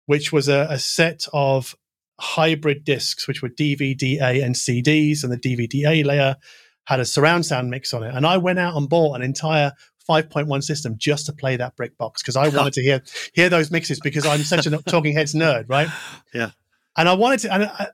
which 0.07 0.33
was 0.33 0.49
a, 0.49 0.67
a 0.71 0.79
set 0.79 1.27
of 1.33 1.75
hybrid 2.21 2.85
discs, 2.85 3.29
which 3.29 3.43
were 3.43 3.49
DVD-A 3.49 4.43
and 4.43 4.55
CDs, 4.55 5.23
and 5.23 5.33
the 5.33 5.39
DVD-A 5.39 6.03
layer 6.03 6.37
had 6.85 7.01
a 7.01 7.05
surround 7.05 7.47
sound 7.47 7.71
mix 7.71 7.93
on 7.93 8.03
it. 8.03 8.15
And 8.15 8.27
I 8.27 8.39
went 8.39 8.59
out 8.59 8.77
and 8.77 8.89
bought 8.89 9.15
an 9.15 9.23
entire 9.23 9.73
5.1 10.09 10.63
system 10.63 10.97
just 10.97 11.27
to 11.27 11.33
play 11.33 11.57
that 11.57 11.77
brick 11.77 11.97
box 11.99 12.23
because 12.23 12.37
I 12.37 12.49
wanted 12.57 12.73
to 12.75 12.83
hear 12.83 13.03
hear 13.35 13.49
those 13.49 13.71
mixes 13.71 14.01
because 14.01 14.27
I'm 14.27 14.41
such 14.41 14.67
a 14.67 14.79
Talking 14.79 15.15
Heads 15.15 15.35
nerd, 15.35 15.67
right? 15.69 15.89
Yeah. 16.35 16.51
And 16.97 17.09
I 17.09 17.15
wanted 17.15 17.41
to, 17.41 17.55
and 17.55 17.65
I, 17.65 17.89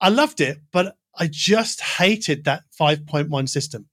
I 0.00 0.08
loved 0.08 0.40
it, 0.40 0.58
but 0.72 0.96
I 1.16 1.28
just 1.30 1.80
hated 1.80 2.44
that 2.44 2.64
5.1 2.78 3.48
system. 3.48 3.88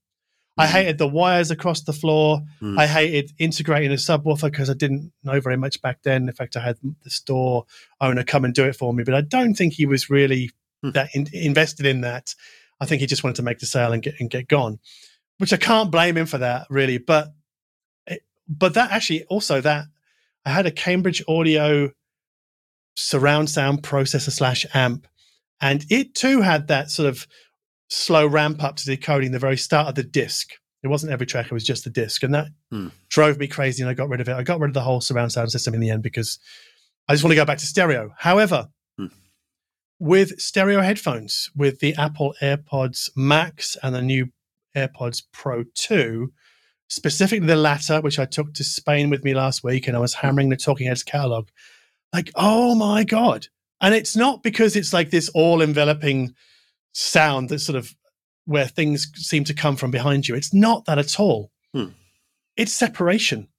I 0.57 0.67
hated 0.67 0.97
the 0.97 1.07
wires 1.07 1.51
across 1.51 1.81
the 1.81 1.91
floor. 1.91 2.41
Mm. 2.61 2.79
I 2.79 2.87
hated 2.87 3.33
integrating 3.37 3.91
a 3.91 3.95
subwoofer 3.95 4.49
because 4.49 4.69
I 4.69 4.73
didn't 4.73 5.11
know 5.23 5.41
very 5.41 5.57
much 5.57 5.81
back 5.81 6.03
then. 6.03 6.29
In 6.29 6.33
fact, 6.33 6.55
I 6.55 6.61
had 6.61 6.77
the 7.03 7.09
store 7.09 7.65
owner 7.99 8.23
come 8.23 8.45
and 8.45 8.53
do 8.53 8.63
it 8.65 8.75
for 8.75 8.93
me, 8.93 9.03
but 9.03 9.15
I 9.15 9.21
don't 9.21 9.55
think 9.55 9.73
he 9.73 9.85
was 9.85 10.09
really 10.09 10.51
Hmm. 10.83 10.91
that 10.91 11.09
in, 11.15 11.27
invested 11.33 11.85
in 11.85 12.01
that. 12.01 12.35
I 12.79 12.85
think 12.85 12.99
he 12.99 13.07
just 13.07 13.23
wanted 13.23 13.37
to 13.37 13.43
make 13.43 13.59
the 13.59 13.65
sale 13.65 13.93
and 13.93 14.03
get 14.03 14.15
and 14.19 14.29
get 14.29 14.47
gone, 14.47 14.79
which 15.37 15.53
I 15.53 15.57
can't 15.57 15.91
blame 15.91 16.17
him 16.17 16.25
for 16.25 16.37
that 16.37 16.67
really. 16.69 16.97
But 16.97 17.33
it, 18.05 18.21
but 18.47 18.73
that 18.73 18.91
actually 18.91 19.23
also 19.25 19.61
that 19.61 19.85
I 20.45 20.51
had 20.51 20.65
a 20.65 20.71
Cambridge 20.71 21.23
Audio 21.27 21.91
surround 22.95 23.49
sound 23.49 23.83
processor 23.83 24.31
slash 24.31 24.65
amp, 24.73 25.07
and 25.61 25.85
it 25.89 26.13
too 26.13 26.41
had 26.41 26.67
that 26.67 26.91
sort 26.91 27.09
of 27.09 27.27
slow 27.89 28.25
ramp 28.27 28.63
up 28.63 28.75
to 28.77 28.85
decoding 28.85 29.31
the 29.31 29.39
very 29.39 29.57
start 29.57 29.87
of 29.89 29.95
the 29.95 30.03
disc. 30.03 30.51
It 30.83 30.87
wasn't 30.87 31.11
every 31.11 31.25
track; 31.25 31.47
it 31.47 31.51
was 31.53 31.63
just 31.63 31.83
the 31.83 31.89
disc, 31.89 32.21
and 32.23 32.33
that 32.33 32.47
Hmm. 32.71 32.87
drove 33.09 33.37
me 33.39 33.47
crazy. 33.47 33.81
And 33.81 33.89
I 33.89 33.93
got 33.93 34.09
rid 34.09 34.21
of 34.21 34.29
it. 34.29 34.33
I 34.33 34.43
got 34.43 34.59
rid 34.59 34.69
of 34.69 34.73
the 34.73 34.81
whole 34.81 35.01
surround 35.01 35.31
sound 35.31 35.51
system 35.51 35.73
in 35.73 35.79
the 35.79 35.89
end 35.89 36.03
because 36.03 36.39
I 37.07 37.13
just 37.13 37.23
want 37.23 37.31
to 37.31 37.35
go 37.35 37.45
back 37.45 37.57
to 37.59 37.65
stereo. 37.65 38.13
However, 38.17 38.67
Hmm. 38.97 39.07
with 39.99 40.39
stereo 40.39 40.81
headphones, 40.81 41.49
with 41.55 41.79
the 41.79 41.95
Apple 41.95 42.35
AirPods 42.41 43.09
Max 43.15 43.77
and 43.81 43.95
the 43.95 44.01
new 44.01 44.29
AirPods 44.75 45.23
Pro 45.31 45.63
2, 45.73 46.31
specifically 46.87 47.47
the 47.47 47.55
latter, 47.55 48.01
which 48.01 48.19
I 48.19 48.25
took 48.25 48.53
to 48.53 48.63
Spain 48.63 49.09
with 49.09 49.23
me 49.23 49.33
last 49.33 49.63
week, 49.63 49.87
and 49.87 49.95
I 49.95 49.99
was 49.99 50.13
hammering 50.15 50.49
the 50.49 50.57
Talking 50.57 50.87
Heads 50.87 51.03
catalog. 51.03 51.47
Like, 52.13 52.31
oh 52.35 52.75
my 52.75 53.03
God. 53.03 53.47
And 53.81 53.93
it's 53.95 54.15
not 54.15 54.43
because 54.43 54.75
it's 54.75 54.93
like 54.93 55.09
this 55.09 55.29
all 55.29 55.61
enveloping 55.61 56.33
sound 56.97 57.49
that 57.49 57.59
sort 57.59 57.75
of 57.75 57.93
where 58.45 58.65
things 58.67 59.11
seem 59.15 59.43
to 59.43 59.53
come 59.53 59.75
from 59.75 59.91
behind 59.91 60.27
you. 60.27 60.35
It's 60.35 60.53
not 60.53 60.85
that 60.85 60.97
at 60.97 61.19
all. 61.19 61.51
Hmm. 61.73 61.87
It's 62.55 62.71
separation. 62.73 63.49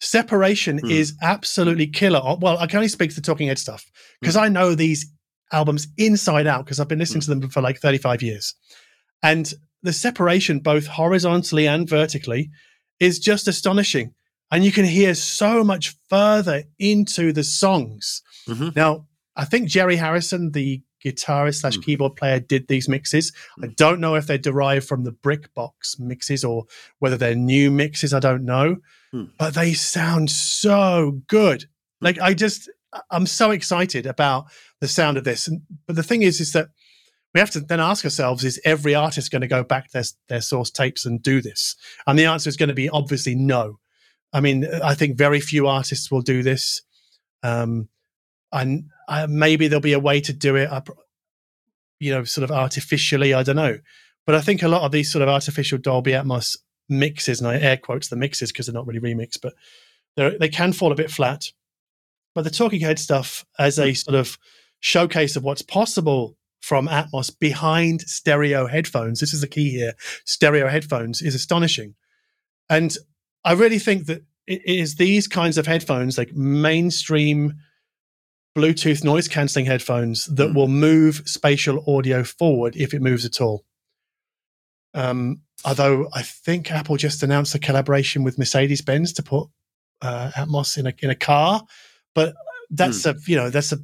Separation 0.00 0.78
Hmm. 0.78 0.90
is 0.90 1.14
absolutely 1.22 1.86
killer. 1.88 2.20
Oh, 2.22 2.38
Well, 2.40 2.58
I 2.58 2.66
can 2.66 2.78
only 2.78 2.88
speak 2.88 3.10
to 3.10 3.16
the 3.16 3.22
Talking 3.22 3.48
Head 3.48 3.58
stuff 3.58 3.84
because 4.20 4.36
I 4.36 4.48
know 4.48 4.74
these 4.74 5.06
albums 5.52 5.88
inside 5.96 6.46
out 6.46 6.64
because 6.64 6.80
I've 6.80 6.88
been 6.88 6.98
listening 6.98 7.20
to 7.22 7.28
them 7.34 7.48
for 7.50 7.60
like 7.60 7.78
35 7.80 8.22
years. 8.22 8.54
And 9.22 9.52
the 9.82 9.92
separation, 9.92 10.60
both 10.60 10.86
horizontally 10.86 11.66
and 11.68 11.88
vertically, 11.88 12.50
is 12.98 13.18
just 13.18 13.46
astonishing. 13.48 14.14
And 14.50 14.64
you 14.64 14.72
can 14.72 14.84
hear 14.86 15.14
so 15.14 15.62
much 15.64 15.94
further 16.08 16.64
into 16.78 17.32
the 17.32 17.44
songs. 17.44 18.22
Mhm. 18.48 18.74
Now, 18.76 19.06
I 19.34 19.44
think 19.44 19.68
Jerry 19.68 19.96
Harrison, 19.96 20.52
the 20.52 20.82
guitarist 21.06 21.60
slash 21.60 21.76
Mm. 21.78 21.82
keyboard 21.84 22.16
player, 22.16 22.40
did 22.40 22.68
these 22.68 22.88
mixes. 22.88 23.32
I 23.62 23.68
don't 23.68 24.00
know 24.00 24.14
if 24.16 24.26
they're 24.26 24.38
derived 24.38 24.86
from 24.88 25.04
the 25.04 25.12
Brick 25.12 25.52
Box 25.54 25.98
mixes 25.98 26.44
or 26.44 26.64
whether 26.98 27.16
they're 27.16 27.34
new 27.34 27.70
mixes. 27.70 28.12
I 28.12 28.20
don't 28.20 28.44
know, 28.44 28.76
Mm. 29.14 29.30
but 29.38 29.54
they 29.54 29.72
sound 29.74 30.30
so 30.30 31.22
good. 31.28 31.66
Like 32.00 32.18
I 32.20 32.34
just, 32.34 32.68
I'm 33.10 33.26
so 33.26 33.50
excited 33.50 34.06
about 34.06 34.46
the 34.80 34.88
sound 34.88 35.16
of 35.16 35.24
this. 35.24 35.46
And, 35.48 35.62
but 35.86 35.96
the 35.96 36.02
thing 36.02 36.22
is, 36.22 36.40
is 36.40 36.52
that 36.52 36.68
we 37.34 37.40
have 37.40 37.50
to 37.50 37.60
then 37.60 37.80
ask 37.80 38.04
ourselves: 38.04 38.44
Is 38.44 38.60
every 38.64 38.94
artist 38.94 39.30
going 39.30 39.42
to 39.42 39.46
go 39.48 39.62
back 39.62 39.84
to 39.86 39.92
their, 39.92 40.04
their 40.28 40.40
source 40.40 40.70
tapes 40.70 41.04
and 41.06 41.22
do 41.22 41.40
this? 41.42 41.76
And 42.06 42.18
the 42.18 42.24
answer 42.26 42.48
is 42.48 42.56
going 42.56 42.68
to 42.70 42.74
be 42.74 42.88
obviously 42.88 43.34
no. 43.34 43.78
I 44.32 44.40
mean, 44.40 44.66
I 44.82 44.94
think 44.94 45.16
very 45.18 45.40
few 45.40 45.66
artists 45.66 46.10
will 46.10 46.22
do 46.22 46.42
this. 46.42 46.82
Um, 47.42 47.88
and 48.52 48.90
uh, 49.08 49.26
maybe 49.28 49.68
there'll 49.68 49.80
be 49.80 49.92
a 49.92 50.00
way 50.00 50.20
to 50.20 50.32
do 50.32 50.56
it, 50.56 50.70
up, 50.70 50.88
you 52.00 52.12
know, 52.12 52.24
sort 52.24 52.44
of 52.44 52.50
artificially. 52.50 53.34
I 53.34 53.42
don't 53.42 53.56
know, 53.56 53.78
but 54.26 54.34
I 54.34 54.40
think 54.40 54.62
a 54.62 54.68
lot 54.68 54.82
of 54.82 54.92
these 54.92 55.10
sort 55.10 55.22
of 55.22 55.28
artificial 55.28 55.78
Dolby 55.78 56.12
Atmos 56.12 56.56
mixes, 56.88 57.40
and 57.40 57.48
I 57.48 57.58
air 57.58 57.76
quotes 57.76 58.08
the 58.08 58.16
mixes 58.16 58.52
because 58.52 58.66
they're 58.66 58.74
not 58.74 58.86
really 58.86 59.00
remixed, 59.00 59.40
but 59.42 59.54
they 60.16 60.36
they 60.38 60.48
can 60.48 60.72
fall 60.72 60.92
a 60.92 60.96
bit 60.96 61.10
flat. 61.10 61.52
But 62.34 62.42
the 62.44 62.50
Talking 62.50 62.80
Head 62.80 62.98
stuff 62.98 63.46
as 63.58 63.78
a 63.78 63.94
sort 63.94 64.16
of 64.16 64.38
showcase 64.80 65.36
of 65.36 65.44
what's 65.44 65.62
possible 65.62 66.36
from 66.60 66.88
Atmos 66.88 67.36
behind 67.38 68.02
stereo 68.02 68.66
headphones. 68.66 69.20
This 69.20 69.32
is 69.32 69.40
the 69.40 69.46
key 69.46 69.70
here. 69.70 69.94
Stereo 70.24 70.68
headphones 70.68 71.22
is 71.22 71.34
astonishing, 71.34 71.94
and 72.68 72.96
I 73.44 73.52
really 73.52 73.78
think 73.78 74.06
that 74.06 74.22
it 74.46 74.62
is 74.64 74.96
these 74.96 75.26
kinds 75.26 75.58
of 75.58 75.66
headphones, 75.66 76.18
like 76.18 76.34
mainstream 76.34 77.54
Bluetooth 78.56 79.04
noise 79.04 79.28
canceling 79.28 79.66
headphones, 79.66 80.26
that 80.26 80.50
Mm. 80.50 80.54
will 80.54 80.68
move 80.68 81.22
spatial 81.26 81.84
audio 81.86 82.24
forward 82.24 82.74
if 82.76 82.94
it 82.94 83.02
moves 83.02 83.24
at 83.26 83.40
all. 83.40 83.64
Um, 84.94 85.42
although 85.64 86.08
I 86.14 86.22
think 86.22 86.70
Apple 86.72 86.96
just 86.96 87.22
announced 87.22 87.54
a 87.54 87.58
collaboration 87.58 88.22
with 88.24 88.38
Mercedes 88.38 88.80
Benz 88.80 89.12
to 89.14 89.22
put 89.22 89.48
uh, 90.02 90.30
Atmos 90.34 90.78
in 90.78 90.86
a 90.86 90.94
in 91.00 91.10
a 91.10 91.14
car, 91.14 91.62
but 92.14 92.34
that's 92.70 93.04
a 93.06 93.14
you 93.26 93.36
know 93.36 93.50
that's 93.50 93.72
a 93.72 93.78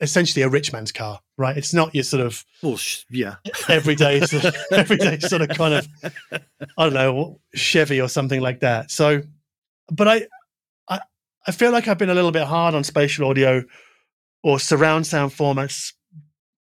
essentially 0.00 0.42
a 0.42 0.48
rich 0.48 0.72
man's 0.72 0.90
car, 0.92 1.20
right? 1.38 1.56
It's 1.56 1.72
not 1.72 1.94
your 1.94 2.04
sort 2.04 2.24
of 2.26 2.44
Well, 2.62 2.76
sh- 2.76 3.04
yeah. 3.10 3.36
everyday 3.68 4.20
sort 4.26 4.44
of, 4.46 4.56
everyday 4.72 5.18
sort 5.20 5.42
of 5.42 5.48
kind 5.50 5.74
of 5.74 5.88
I 6.32 6.84
don't 6.84 6.94
know 6.94 7.40
Chevy 7.54 8.00
or 8.00 8.08
something 8.08 8.40
like 8.40 8.60
that. 8.60 8.90
So, 8.90 9.22
but 9.90 10.08
I, 10.08 10.26
I 10.88 11.00
I 11.46 11.52
feel 11.52 11.72
like 11.72 11.88
I've 11.88 11.98
been 11.98 12.10
a 12.10 12.14
little 12.14 12.32
bit 12.32 12.44
hard 12.46 12.74
on 12.74 12.84
spatial 12.84 13.28
audio 13.28 13.62
or 14.44 14.60
surround 14.60 15.06
sound 15.08 15.32
formats 15.32 15.92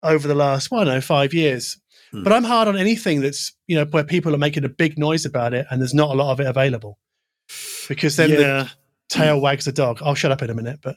over 0.03 0.27
the 0.27 0.35
last 0.35 0.71
well, 0.71 0.81
I 0.81 0.83
don't 0.85 0.93
know 0.93 1.01
five 1.01 1.33
years. 1.33 1.77
Hmm. 2.11 2.23
But 2.23 2.31
I'm 2.31 2.43
hard 2.45 2.67
on 2.69 2.77
anything 2.77 3.19
that's 3.21 3.51
you 3.67 3.75
know 3.75 3.85
where 3.85 4.03
people 4.05 4.33
are 4.33 4.37
making 4.37 4.63
a 4.63 4.69
big 4.69 4.97
noise 4.97 5.25
about 5.25 5.53
it 5.53 5.65
and 5.69 5.81
there's 5.81 5.93
not 5.93 6.11
a 6.11 6.13
lot 6.13 6.31
of 6.31 6.39
it 6.39 6.47
available 6.47 6.99
because 7.89 8.15
then 8.15 8.29
the 8.29 8.71
tail 9.09 9.41
wags 9.41 9.65
the 9.65 9.71
dog. 9.71 9.99
I'll 10.01 10.15
shut 10.15 10.31
up 10.31 10.41
in 10.43 10.49
a 10.49 10.53
minute, 10.53 10.79
but 10.81 10.95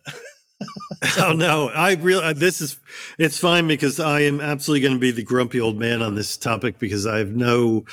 oh 1.19 1.33
no, 1.33 1.69
I 1.71 1.95
really 1.95 2.33
this 2.35 2.61
is 2.61 2.79
it's 3.19 3.39
fine 3.39 3.67
because 3.67 3.99
I 3.99 4.21
am 4.21 4.41
absolutely 4.41 4.83
going 4.83 4.95
to 4.95 5.01
be 5.01 5.11
the 5.11 5.23
grumpy 5.25 5.61
old 5.61 5.79
man 5.79 6.03
on 6.03 6.15
this 6.15 6.37
topic 6.37 6.79
because 6.79 7.07
I 7.07 7.19
have 7.19 7.31
no 7.31 7.85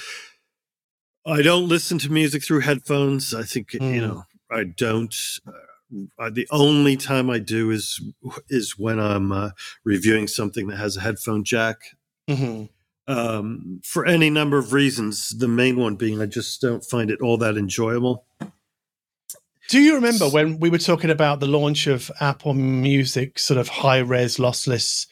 I 1.25 1.41
don't 1.41 1.67
listen 1.67 1.97
to 1.99 2.11
music 2.11 2.43
through 2.43 2.59
headphones. 2.59 3.33
I 3.33 3.43
think 3.43 3.73
you 3.73 3.79
Mm. 3.79 4.01
know 4.01 4.23
I 4.51 4.63
don't. 4.65 5.15
Uh, 6.19 6.29
the 6.29 6.47
only 6.51 6.97
time 6.97 7.29
I 7.29 7.39
do 7.39 7.71
is 7.71 8.01
is 8.49 8.77
when 8.77 8.99
I'm 8.99 9.31
uh, 9.31 9.51
reviewing 9.83 10.27
something 10.27 10.67
that 10.67 10.77
has 10.77 10.97
a 10.97 11.01
headphone 11.01 11.43
jack. 11.43 11.77
Mhm. 12.29 12.69
Um, 13.07 13.81
for 13.83 14.03
any 14.05 14.31
number 14.31 14.57
of 14.57 14.73
reasons. 14.73 15.29
The 15.29 15.47
main 15.47 15.77
one 15.77 15.95
being 15.95 16.19
I 16.21 16.25
just 16.25 16.59
don't 16.59 16.83
find 16.83 17.11
it 17.11 17.21
all 17.21 17.37
that 17.37 17.55
enjoyable. 17.55 18.25
Do 19.69 19.79
you 19.79 19.95
remember 19.95 20.27
when 20.29 20.59
we 20.59 20.69
were 20.69 20.79
talking 20.79 21.09
about 21.11 21.39
the 21.39 21.47
launch 21.47 21.87
of 21.87 22.11
Apple 22.19 22.53
Music, 22.53 23.37
sort 23.39 23.59
of 23.59 23.67
high 23.67 23.99
res 23.99 24.37
lossless 24.37 25.07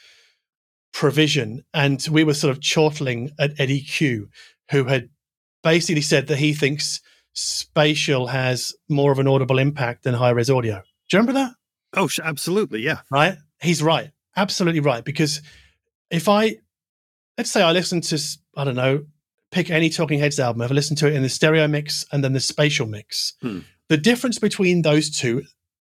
provision, 0.92 1.64
and 1.74 2.06
we 2.12 2.24
were 2.24 2.34
sort 2.34 2.52
of 2.52 2.62
chortling 2.62 3.32
at 3.40 3.60
Eddy 3.60 3.82
Cue, 3.82 4.30
who 4.72 4.86
had 4.86 5.10
basically 5.64 6.02
said 6.02 6.28
that 6.28 6.38
he 6.38 6.54
thinks 6.54 7.00
spatial 7.34 8.28
has 8.28 8.74
more 8.90 9.12
of 9.12 9.20
an 9.20 9.28
audible 9.28 9.60
impact 9.60 10.04
than 10.04 10.14
high 10.14 10.30
res 10.32 10.50
audio. 10.50 10.76
Do 11.10 11.18
you 11.18 11.20
remember 11.20 11.34
that? 11.40 11.52
Oh, 11.96 12.10
absolutely, 12.24 12.82
yeah. 12.82 13.02
Right? 13.12 13.38
He's 13.62 13.84
right, 13.84 14.12
absolutely 14.36 14.80
right. 14.80 15.04
Because 15.04 15.42
if 16.10 16.28
I, 16.30 16.58
let's 17.38 17.52
say 17.52 17.62
I 17.62 17.72
listen 17.72 18.02
to, 18.02 18.20
I 18.56 18.64
don't 18.64 18.76
know, 18.76 19.06
pick 19.52 19.70
any 19.70 19.90
Talking 19.90 20.20
Heads 20.20 20.40
album, 20.40 20.62
if 20.64 20.72
I 20.72 20.74
listen 20.74 20.96
to 20.98 21.08
it 21.08 21.14
in 21.14 21.22
the 21.24 21.30
stereo 21.30 21.68
mix 21.68 22.06
and 22.12 22.24
then 22.24 22.34
the 22.34 22.40
spatial 22.40 22.88
mix, 22.88 23.34
Hmm. 23.42 23.60
the 23.90 23.98
difference 23.98 24.40
between 24.40 24.82
those 24.82 25.10
two, 25.10 25.44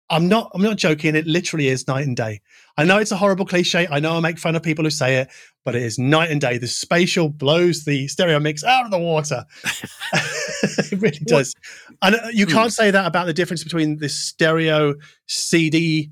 I'm 0.09 0.29
not, 0.29 0.51
I'm 0.55 0.63
not 0.63 0.77
joking. 0.77 1.17
It 1.17 1.27
literally 1.27 1.67
is 1.69 1.89
night 1.89 2.07
and 2.07 2.17
day. 2.17 2.41
I 2.79 2.85
know 2.85 2.99
it's 2.99 3.11
a 3.11 3.17
horrible 3.17 3.45
cliche. 3.47 3.89
I 3.91 3.99
know 3.99 4.17
I 4.17 4.21
make 4.21 4.39
fun 4.39 4.55
of 4.55 4.63
people 4.63 4.85
who 4.85 4.91
say 4.91 5.17
it, 5.17 5.29
but 5.65 5.75
it 5.75 5.83
is 5.83 5.99
night 5.99 6.31
and 6.31 6.41
day. 6.41 6.59
The 6.59 6.69
spatial 6.69 7.29
blows 7.29 7.85
the 7.85 8.07
stereo 8.07 8.39
mix 8.39 8.63
out 8.63 8.85
of 8.85 8.91
the 8.93 8.99
water. 8.99 9.45
it 10.13 10.93
really 10.93 11.19
What- 11.19 11.27
does. 11.27 11.55
And 12.03 12.15
uh, 12.17 12.29
you 12.33 12.47
Hmm. 12.47 12.53
can't 12.53 12.73
say 12.73 12.91
that 12.91 13.07
about 13.07 13.27
the 13.27 13.33
difference 13.35 13.65
between 13.65 13.97
the 13.99 14.09
stereo 14.09 14.95
CD 15.27 16.11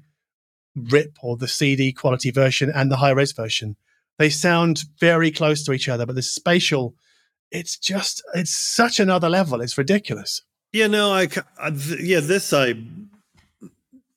rip 0.75 1.17
or 1.23 1.37
the 1.37 1.47
CD 1.49 1.93
quality 1.93 2.31
version 2.31 2.71
and 2.75 2.91
the 2.91 2.97
high 2.97 3.11
res 3.11 3.33
version. 3.33 3.77
They 4.19 4.31
sound 4.31 4.85
very 5.01 5.31
close 5.31 5.65
to 5.65 5.73
each 5.73 5.89
other, 5.89 6.07
but 6.07 6.15
the 6.17 6.23
spatial, 6.23 6.95
it's 7.51 7.77
just, 7.79 8.23
it's 8.35 8.51
such 8.55 8.99
another 8.99 9.29
level. 9.29 9.61
It's 9.61 9.79
ridiculous. 9.79 10.43
Yeah, 10.73 10.89
no, 10.89 11.13
I, 11.13 11.29
I 11.61 11.69
yeah, 12.01 12.19
this 12.21 12.53
I 12.53 12.75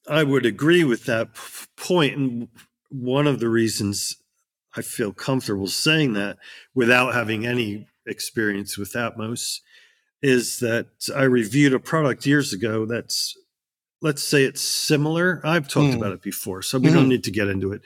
I 0.08 0.24
would 0.24 0.45
agree 0.45 0.84
with 0.84 1.05
that 1.05 1.34
p- 1.36 1.41
point, 1.76 2.16
and 2.18 2.47
one 2.89 3.28
of 3.28 3.39
the 3.39 3.49
reasons 3.49 4.16
I 4.76 4.82
feel 4.82 5.12
comfortable 5.12 5.68
saying 5.68 6.14
that 6.14 6.38
without 6.74 7.14
having 7.14 7.45
any 7.45 7.88
experience 8.05 8.78
with 8.78 8.93
Atmos 8.93 9.60
is 10.22 10.60
that 10.60 10.88
I 11.16 11.24
reviewed 11.24 11.74
a 11.74 11.80
product 11.80 12.26
years 12.26 12.53
ago 12.53 12.86
that's 12.86 13.36
let's 14.01 14.22
say 14.24 14.43
it's 14.43 14.62
similar. 14.62 15.41
I've 15.43 15.68
talked 15.68 15.93
Mm. 15.93 15.97
about 15.97 16.14
it 16.14 16.22
before, 16.22 16.62
so 16.62 16.78
we 16.78 16.91
don't 16.91 17.05
Mhm. 17.05 17.10
need 17.10 17.24
to 17.24 17.32
get 17.32 17.47
into 17.47 17.72
it. 17.74 17.82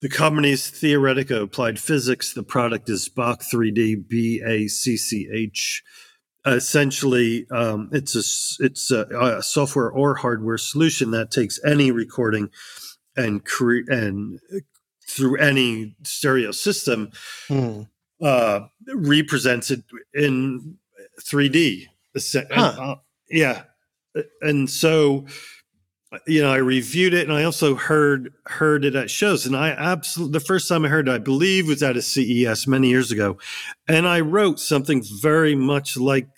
The 0.00 0.08
company 0.08 0.50
is 0.50 0.62
Theoretica 0.62 1.40
Applied 1.42 1.78
Physics. 1.78 2.32
The 2.32 2.42
product 2.42 2.88
is 2.88 3.08
BACCH 3.08 3.42
3D, 3.50 3.94
B 3.94 4.42
A 4.44 4.66
C 4.68 4.96
C 4.96 5.28
H 5.32 5.82
essentially 6.46 7.46
um, 7.50 7.90
it's 7.92 8.14
a 8.14 8.64
it's 8.64 8.90
a, 8.90 9.06
a 9.38 9.42
software 9.42 9.90
or 9.90 10.14
hardware 10.16 10.58
solution 10.58 11.10
that 11.10 11.30
takes 11.30 11.58
any 11.64 11.90
recording 11.90 12.50
and 13.16 13.44
cre- 13.44 13.88
and 13.88 14.38
uh, 14.54 14.58
through 15.08 15.36
any 15.38 15.96
stereo 16.04 16.50
system 16.52 17.10
Hmm. 17.48 17.82
uh, 18.22 18.60
represents 18.94 19.70
it 19.70 19.82
in 20.14 20.76
3D. 21.20 21.86
Huh. 22.50 22.76
uh, 22.78 22.94
yeah, 23.30 23.62
and 24.40 24.68
so 24.70 25.26
you 26.26 26.40
know 26.42 26.50
I 26.50 26.56
reviewed 26.56 27.12
it 27.14 27.28
and 27.28 27.32
I 27.36 27.44
also 27.44 27.74
heard 27.74 28.32
heard 28.46 28.84
it 28.84 28.94
at 28.94 29.10
shows 29.10 29.44
and 29.46 29.54
I 29.56 29.70
absolutely 29.70 30.32
the 30.38 30.44
first 30.44 30.68
time 30.68 30.84
I 30.84 30.88
heard 30.88 31.08
it 31.08 31.12
I 31.12 31.18
believe 31.18 31.66
was 31.68 31.82
at 31.82 31.96
a 31.96 32.02
CES 32.02 32.66
many 32.66 32.88
years 32.88 33.10
ago 33.10 33.36
and 33.86 34.06
I 34.08 34.20
wrote 34.20 34.58
something 34.58 35.02
very 35.20 35.54
much 35.54 35.96
like 35.98 36.28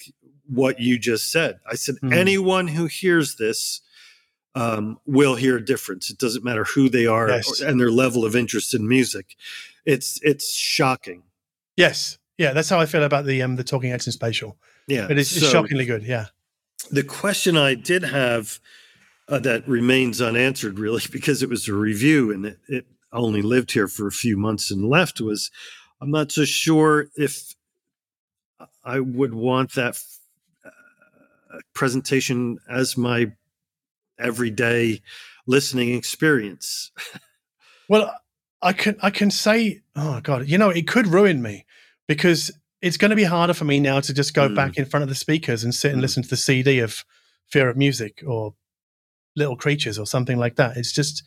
what 0.49 0.81
you 0.81 0.99
just 0.99 1.31
said. 1.31 1.61
I 1.71 1.77
said 1.77 1.97
Hmm. 2.01 2.12
anyone 2.12 2.66
who 2.68 2.87
hears 2.87 3.37
this 3.37 3.81
um, 4.57 4.99
will 5.07 5.37
hear 5.37 5.57
a 5.59 5.64
difference. 5.64 6.11
It 6.11 6.18
doesn't 6.18 6.45
matter 6.45 6.64
who 6.64 6.89
they 6.89 7.07
are 7.07 7.29
Yes. 7.29 7.61
and 7.61 7.81
their 7.81 7.93
level 7.93 8.25
of 8.25 8.35
interest 8.35 8.75
in 8.75 8.89
music. 8.89 9.37
It's 9.87 10.18
it's 10.25 10.53
shocking. 10.53 11.23
Yes. 11.77 12.18
Yeah, 12.39 12.53
that's 12.53 12.68
how 12.68 12.81
I 12.81 12.87
feel 12.87 13.05
about 13.05 13.27
the 13.27 13.41
um 13.43 13.55
the 13.55 13.62
talking 13.62 13.91
heads 13.91 14.07
in 14.09 14.12
spatial. 14.12 14.57
Yeah, 14.89 15.07
It 15.09 15.18
is 15.18 15.31
it's 15.37 15.47
so- 15.47 15.53
shockingly 15.53 15.85
good. 15.87 16.03
Yeah. 16.03 16.27
the 16.91 17.05
question 17.05 17.57
I 17.57 17.75
did 17.75 18.03
have 18.03 18.59
uh, 19.31 19.39
that 19.39 19.66
remains 19.68 20.20
unanswered, 20.20 20.78
really, 20.78 21.03
because 21.12 21.43
it 21.43 21.49
was 21.49 21.68
a 21.68 21.72
review 21.74 22.31
and 22.33 22.45
it, 22.47 22.59
it 22.68 22.87
only 23.12 23.43
lived 23.43 23.72
here 23.72 23.89
for 23.89 24.07
a 24.07 24.12
few 24.12 24.37
months 24.37 24.70
and 24.70 24.89
left, 24.89 25.20
was 25.20 25.51
I'm 26.01 26.11
not 26.11 26.31
so 26.33 26.45
sure 26.45 27.09
if 27.16 27.55
I 28.85 29.01
would 29.01 29.35
want 29.35 29.74
that 29.74 29.99
uh, 30.64 31.59
presentation 31.74 32.59
as 32.68 32.97
my 32.97 33.33
everyday 34.18 35.01
listening 35.47 35.95
experience. 35.95 36.91
Well, 37.89 38.14
I 38.62 38.72
can 38.72 38.97
I 39.03 39.11
can 39.11 39.31
say, 39.31 39.81
oh 39.97 40.20
god, 40.22 40.47
you 40.49 40.59
know, 40.59 40.70
it 40.70 40.87
could 40.87 41.07
ruin 41.07 41.43
me 41.43 41.64
because 42.07 42.51
it's 42.83 42.97
going 42.97 43.11
to 43.11 43.16
be 43.16 43.24
harder 43.24 43.55
for 43.55 43.64
me 43.64 43.81
now 43.81 44.01
to 44.01 44.14
just 44.14 44.35
go 44.35 44.49
Mm. 44.49 44.55
back 44.55 44.76
in 44.76 44.85
front 44.85 45.03
of 45.03 45.09
the 45.09 45.14
speakers 45.14 45.64
and 45.64 45.74
sit 45.74 45.93
and 45.93 45.99
Mm. 45.99 46.03
listen 46.03 46.22
to 46.22 46.28
the 46.28 46.37
CD 46.37 46.78
of 46.81 47.05
Fear 47.49 47.68
of 47.70 47.76
Music 47.76 48.22
or 48.26 48.55
Little 49.37 49.57
Creatures 49.57 49.99
or 49.99 50.07
something 50.07 50.39
like 50.39 50.57
that. 50.57 50.76
It's 50.76 50.93
just 50.93 51.22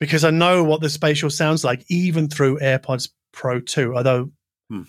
because 0.00 0.24
I 0.24 0.30
know 0.30 0.64
what 0.64 0.80
the 0.80 0.88
spatial 0.90 1.30
sounds 1.30 1.64
like, 1.64 1.84
even 1.88 2.28
through 2.28 2.58
AirPods 2.60 3.10
Pro 3.32 3.60
2. 3.60 3.96
Although 3.96 4.30
Hmm. 4.70 4.82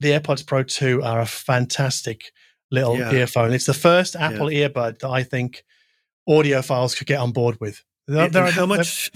the 0.00 0.10
AirPods 0.12 0.46
Pro 0.46 0.62
2 0.62 1.02
are 1.02 1.20
a 1.20 1.26
fantastic 1.26 2.32
little 2.70 2.96
Yeah. 2.98 3.12
earphone. 3.12 3.52
It's 3.52 3.66
the 3.66 3.74
first 3.74 4.14
Apple 4.16 4.46
earbud 4.48 5.00
that 5.00 5.08
I 5.10 5.22
think 5.22 5.64
audiophiles 6.28 6.96
could 6.96 7.06
get 7.06 7.18
on 7.18 7.32
board 7.32 7.58
with. 7.60 7.82
There- 8.06 8.28
there 8.28 8.44
are- 8.44 8.50
how 8.50 8.66
much? 8.66 9.10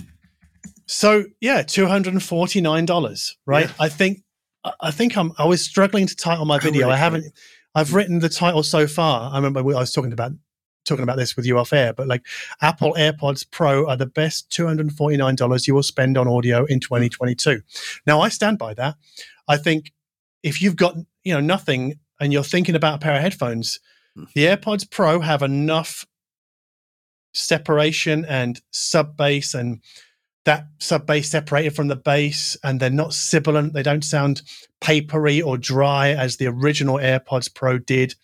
so 0.86 1.24
yeah, 1.40 1.62
two 1.62 1.86
hundred 1.86 2.12
and 2.14 2.22
forty 2.22 2.60
nine 2.60 2.84
dollars. 2.86 3.36
Right. 3.46 3.66
Yeah. 3.68 3.74
I 3.78 3.88
think 3.88 4.22
I- 4.80 4.90
think 4.90 5.16
I'm 5.16 5.32
I 5.38 5.44
was 5.44 5.62
struggling 5.62 6.06
to 6.06 6.14
title 6.16 6.44
my 6.44 6.58
video. 6.58 6.82
really 6.82 6.94
I 6.94 6.96
haven't 6.96 7.32
I've 7.74 7.94
written 7.94 8.18
the 8.20 8.28
title 8.28 8.62
so 8.62 8.86
far. 8.86 9.32
I 9.32 9.36
remember 9.36 9.60
I 9.60 9.62
was 9.62 9.92
talking 9.92 10.12
about 10.12 10.32
talking 10.84 11.02
about 11.02 11.16
this 11.16 11.36
with 11.36 11.46
you 11.46 11.58
off 11.58 11.72
air, 11.72 11.92
but 11.92 12.08
like 12.08 12.26
Apple 12.60 12.94
AirPods 12.98 13.48
Pro 13.50 13.88
are 13.88 13.96
the 13.96 14.06
best 14.06 14.50
two 14.50 14.66
hundred 14.66 14.86
and 14.86 14.96
forty 14.96 15.16
nine 15.16 15.36
dollars 15.36 15.66
you 15.66 15.74
will 15.74 15.82
spend 15.82 16.18
on 16.18 16.28
audio 16.28 16.64
in 16.66 16.80
twenty 16.80 17.08
two. 17.34 17.60
Now 18.06 18.20
I 18.20 18.28
stand 18.28 18.58
by 18.58 18.74
that. 18.74 18.96
I 19.48 19.56
think 19.56 19.92
if 20.42 20.60
you've 20.60 20.76
got 20.76 20.96
you 21.24 21.34
know 21.34 21.40
nothing 21.40 21.94
and 22.20 22.32
you're 22.32 22.44
thinking 22.44 22.74
about 22.74 22.96
a 22.96 22.98
pair 22.98 23.14
of 23.14 23.22
headphones, 23.22 23.80
Hmm. 24.14 24.24
the 24.34 24.44
AirPods 24.44 24.90
Pro 24.90 25.20
have 25.20 25.42
enough 25.42 26.04
separation 27.32 28.24
and 28.26 28.60
sub 28.70 29.16
bass 29.16 29.54
and 29.54 29.80
that 30.44 30.66
sub 30.80 31.06
bass 31.06 31.30
separated 31.30 31.74
from 31.74 31.88
the 31.88 31.96
bass 31.96 32.56
and 32.62 32.78
they're 32.78 32.90
not 32.90 33.14
sibilant 33.14 33.72
they 33.72 33.82
don't 33.82 34.04
sound 34.04 34.42
papery 34.80 35.40
or 35.40 35.56
dry 35.56 36.10
as 36.10 36.36
the 36.36 36.46
original 36.46 36.96
airpods 36.96 37.52
pro 37.54 37.78
did 37.78 38.14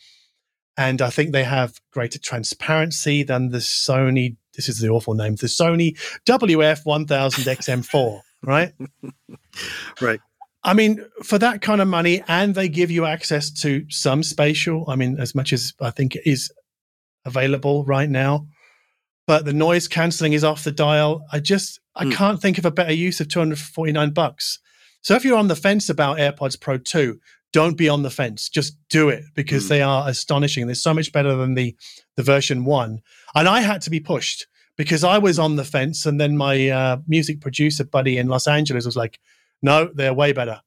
and 0.79 1.03
I 1.03 1.11
think 1.11 1.33
they 1.33 1.43
have 1.43 1.81
greater 1.91 2.21
transparency 2.21 3.25
than 3.25 3.49
the 3.49 3.59
Sony. 3.59 4.37
This 4.55 4.69
is 4.69 4.79
the 4.79 4.89
awful 4.89 5.15
name, 5.15 5.35
the 5.35 5.49
Sony 5.49 5.99
WF 6.25 6.85
1000 6.85 7.45
XM4, 7.45 8.21
right? 8.45 8.73
right. 10.01 10.21
I 10.63 10.75
mean, 10.75 11.05
for 11.25 11.39
that 11.39 11.63
kind 11.63 11.81
of 11.81 11.89
money, 11.89 12.23
and 12.29 12.55
they 12.55 12.69
give 12.69 12.91
you 12.93 13.07
access 13.07 13.51
to 13.63 13.85
some 13.91 14.23
spatial. 14.23 14.85
I 14.89 14.95
mean, 14.95 15.19
as 15.19 15.35
much 15.35 15.53
as 15.53 15.75
I 15.81 15.91
think 15.91 16.15
it 16.15 16.23
is 16.25 16.51
available 17.25 17.85
right 17.85 18.09
now, 18.09 18.47
but 19.27 19.45
the 19.45 19.53
noise 19.53 19.89
canceling 19.89 20.33
is 20.33 20.45
off 20.45 20.65
the 20.65 20.73
dial. 20.73 21.25
I 21.33 21.41
just 21.41 21.81
I 21.97 22.05
mm. 22.05 22.13
can't 22.13 22.41
think 22.41 22.57
of 22.57 22.65
a 22.65 22.71
better 22.71 22.93
use 22.93 23.21
of 23.21 23.29
249 23.29 24.11
bucks. 24.11 24.61
So 25.03 25.15
if 25.15 25.25
you're 25.25 25.39
on 25.39 25.49
the 25.49 25.57
fence 25.57 25.89
about 25.89 26.19
AirPods 26.19 26.61
Pro 26.61 26.79
2, 26.79 27.19
don't 27.53 27.77
be 27.77 27.89
on 27.89 28.03
the 28.03 28.11
fence. 28.11 28.49
Just 28.49 28.77
do 28.89 29.09
it 29.09 29.25
because 29.35 29.67
mm. 29.67 29.69
they 29.69 29.83
are 29.83 30.09
astonishing. 30.09 30.67
They're 30.67 30.75
so 30.75 30.95
much 30.95 31.13
better 31.13 31.35
than 31.35 31.55
the 31.55 31.77
the 32.17 32.23
version 32.23 32.65
one. 32.65 33.01
And 33.35 33.49
I 33.49 33.61
had 33.61 33.83
to 33.83 33.91
be 33.91 34.01
pushed 34.01 34.47
because 34.77 35.05
I 35.05 35.19
was 35.19 35.39
on 35.39 35.57
the 35.57 35.65
fence, 35.65 36.07
and 36.07 36.21
then 36.21 36.37
my 36.37 36.69
uh, 36.69 36.99
music 37.07 37.41
producer 37.41 37.85
buddy 37.85 38.19
in 38.19 38.29
Los 38.29 38.47
Angeles 38.47 38.85
was 38.85 38.97
like, 38.97 39.19
"No, 39.63 39.91
they're 39.95 40.15
way 40.15 40.33
better." 40.33 40.61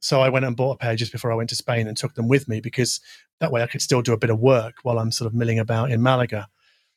So 0.00 0.20
I 0.20 0.28
went 0.28 0.44
and 0.44 0.56
bought 0.56 0.72
a 0.72 0.78
pair 0.78 0.94
just 0.94 1.10
before 1.10 1.32
I 1.32 1.34
went 1.34 1.48
to 1.50 1.56
Spain 1.56 1.88
and 1.88 1.96
took 1.96 2.14
them 2.14 2.28
with 2.28 2.48
me 2.48 2.60
because 2.60 3.00
that 3.40 3.50
way 3.50 3.62
I 3.62 3.66
could 3.66 3.82
still 3.82 4.02
do 4.02 4.12
a 4.12 4.18
bit 4.18 4.30
of 4.30 4.38
work 4.38 4.76
while 4.82 4.98
I'm 4.98 5.10
sort 5.10 5.26
of 5.26 5.34
milling 5.34 5.58
about 5.58 5.90
in 5.90 6.02
Malaga. 6.02 6.48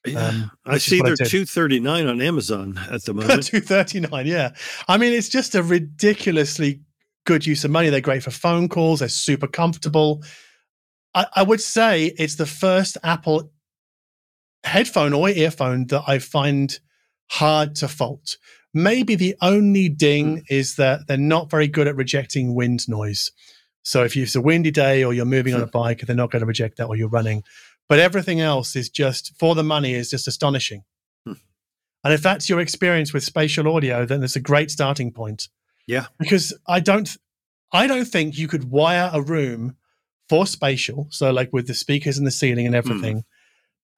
Yeah, 0.05 0.27
um, 0.27 0.51
I 0.65 0.77
see 0.77 1.01
they're 1.01 1.15
two 1.15 1.45
thirty 1.45 1.79
nine 1.79 2.07
on 2.07 2.21
Amazon 2.21 2.79
at 2.89 3.03
the 3.03 3.13
moment. 3.15 3.43
two 3.43 3.61
thirty 3.61 3.99
nine, 3.99 4.27
yeah. 4.27 4.51
I 4.87 4.97
mean, 4.97 5.13
it's 5.13 5.29
just 5.29 5.55
a 5.55 5.63
ridiculously 5.63 6.81
good 7.25 7.45
use 7.45 7.63
of 7.63 7.71
money. 7.71 7.89
They're 7.89 8.01
great 8.01 8.23
for 8.23 8.31
phone 8.31 8.69
calls. 8.69 8.99
They're 8.99 9.09
super 9.09 9.47
comfortable. 9.47 10.23
I, 11.13 11.25
I 11.37 11.43
would 11.43 11.61
say 11.61 12.13
it's 12.17 12.35
the 12.35 12.45
first 12.45 12.97
Apple 13.03 13.51
headphone 14.63 15.13
or 15.13 15.29
earphone 15.29 15.87
that 15.87 16.03
I 16.07 16.19
find 16.19 16.77
hard 17.31 17.75
to 17.75 17.87
fault. 17.87 18.37
Maybe 18.73 19.15
the 19.15 19.35
only 19.41 19.89
ding 19.89 20.37
mm. 20.37 20.43
is 20.49 20.75
that 20.75 21.07
they're 21.07 21.17
not 21.17 21.49
very 21.49 21.67
good 21.67 21.87
at 21.87 21.95
rejecting 21.95 22.53
wind 22.53 22.87
noise. 22.87 23.31
So 23.83 24.03
if 24.03 24.15
it's 24.15 24.35
a 24.35 24.41
windy 24.41 24.71
day 24.71 25.03
or 25.03 25.13
you're 25.13 25.25
moving 25.25 25.55
on 25.55 25.61
a 25.61 25.67
bike, 25.67 26.01
they're 26.01 26.15
not 26.15 26.31
going 26.31 26.41
to 26.41 26.45
reject 26.45 26.77
that 26.77 26.87
or 26.87 26.95
you're 26.95 27.09
running. 27.09 27.43
But 27.87 27.99
everything 27.99 28.39
else 28.39 28.75
is 28.75 28.89
just 28.89 29.33
for 29.39 29.55
the 29.55 29.63
money 29.63 29.93
is 29.93 30.11
just 30.11 30.27
astonishing. 30.27 30.83
Hmm. 31.25 31.33
And 32.03 32.13
if 32.13 32.21
that's 32.21 32.49
your 32.49 32.59
experience 32.59 33.13
with 33.13 33.23
spatial 33.23 33.73
audio, 33.75 34.05
then 34.05 34.21
it's 34.21 34.35
a 34.35 34.41
great 34.41 34.69
starting 34.69 35.11
point. 35.11 35.47
Yeah. 35.89 36.05
Because 36.19 36.53
I 36.67 36.79
don't 36.79 37.17
I 37.73 37.87
don't 37.87 38.05
think 38.05 38.37
you 38.37 38.47
could 38.47 38.69
wire 38.69 39.09
a 39.11 39.21
room 39.21 39.75
for 40.27 40.45
spatial, 40.45 41.07
so 41.09 41.31
like 41.31 41.51
with 41.51 41.65
the 41.65 41.73
speakers 41.73 42.19
and 42.19 42.27
the 42.27 42.31
ceiling 42.31 42.67
and 42.67 42.75
everything, 42.75 43.17
mm. 43.17 43.23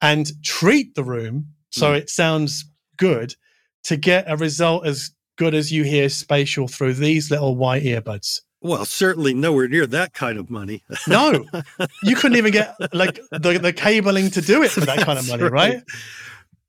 and 0.02 0.32
treat 0.42 0.96
the 0.96 1.04
room 1.04 1.48
so 1.70 1.92
mm. 1.92 1.98
it 1.98 2.10
sounds 2.10 2.66
good 2.96 3.36
to 3.84 3.98
get 3.98 4.24
a 4.32 4.38
result 4.38 4.86
as 4.86 5.12
good 5.38 5.54
as 5.54 5.72
you 5.72 5.84
hear 5.84 6.08
spatial 6.08 6.70
through 6.70 6.94
these 6.94 7.30
little 7.30 7.58
white 7.58 7.84
earbuds. 7.84 8.39
Well, 8.62 8.86
certainly 8.86 9.34
nowhere 9.34 9.68
near 9.68 9.88
that 9.88 10.14
kind 10.14 10.38
of 10.38 10.50
money. 10.50 10.84
no, 11.08 11.46
you 12.04 12.16
couldn't 12.16 12.38
even 12.38 12.54
get 12.54 12.76
like 12.94 13.20
the, 13.32 13.60
the 13.62 13.74
cabling 13.74 14.30
to 14.32 14.42
do 14.42 14.64
it 14.64 14.72
for 14.72 14.82
that 14.82 15.00
kind 15.00 15.20
of 15.20 15.28
money, 15.28 15.44
right? 15.44 15.52
right? 15.52 15.84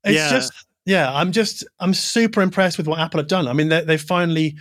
It's 0.03 0.15
yeah. 0.15 0.29
just, 0.29 0.51
yeah, 0.85 1.13
I'm 1.13 1.31
just, 1.31 1.63
I'm 1.79 1.93
super 1.93 2.41
impressed 2.41 2.77
with 2.77 2.87
what 2.87 2.99
Apple 2.99 3.19
have 3.19 3.27
done. 3.27 3.47
I 3.47 3.53
mean, 3.53 3.69
they, 3.69 3.85
they 3.85 3.97
finally 3.97 4.57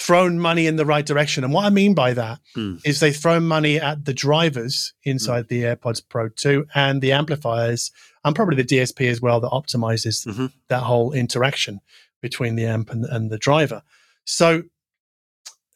thrown 0.00 0.38
money 0.38 0.66
in 0.66 0.76
the 0.76 0.86
right 0.86 1.04
direction. 1.04 1.44
And 1.44 1.52
what 1.52 1.66
I 1.66 1.70
mean 1.70 1.92
by 1.92 2.14
that 2.14 2.40
mm. 2.56 2.80
is 2.86 3.00
they 3.00 3.12
throw 3.12 3.38
money 3.38 3.78
at 3.78 4.06
the 4.06 4.14
drivers 4.14 4.94
inside 5.04 5.44
mm. 5.44 5.48
the 5.48 5.62
AirPods 5.64 6.02
Pro 6.08 6.30
2 6.30 6.66
and 6.74 7.02
the 7.02 7.12
amplifiers 7.12 7.92
and 8.24 8.34
probably 8.34 8.62
the 8.62 8.76
DSP 8.76 9.10
as 9.10 9.20
well 9.20 9.40
that 9.40 9.50
optimizes 9.50 10.26
mm-hmm. 10.26 10.46
that 10.68 10.84
whole 10.84 11.12
interaction 11.12 11.80
between 12.22 12.54
the 12.54 12.64
amp 12.64 12.90
and, 12.90 13.04
and 13.04 13.30
the 13.30 13.36
driver. 13.36 13.82
So 14.24 14.62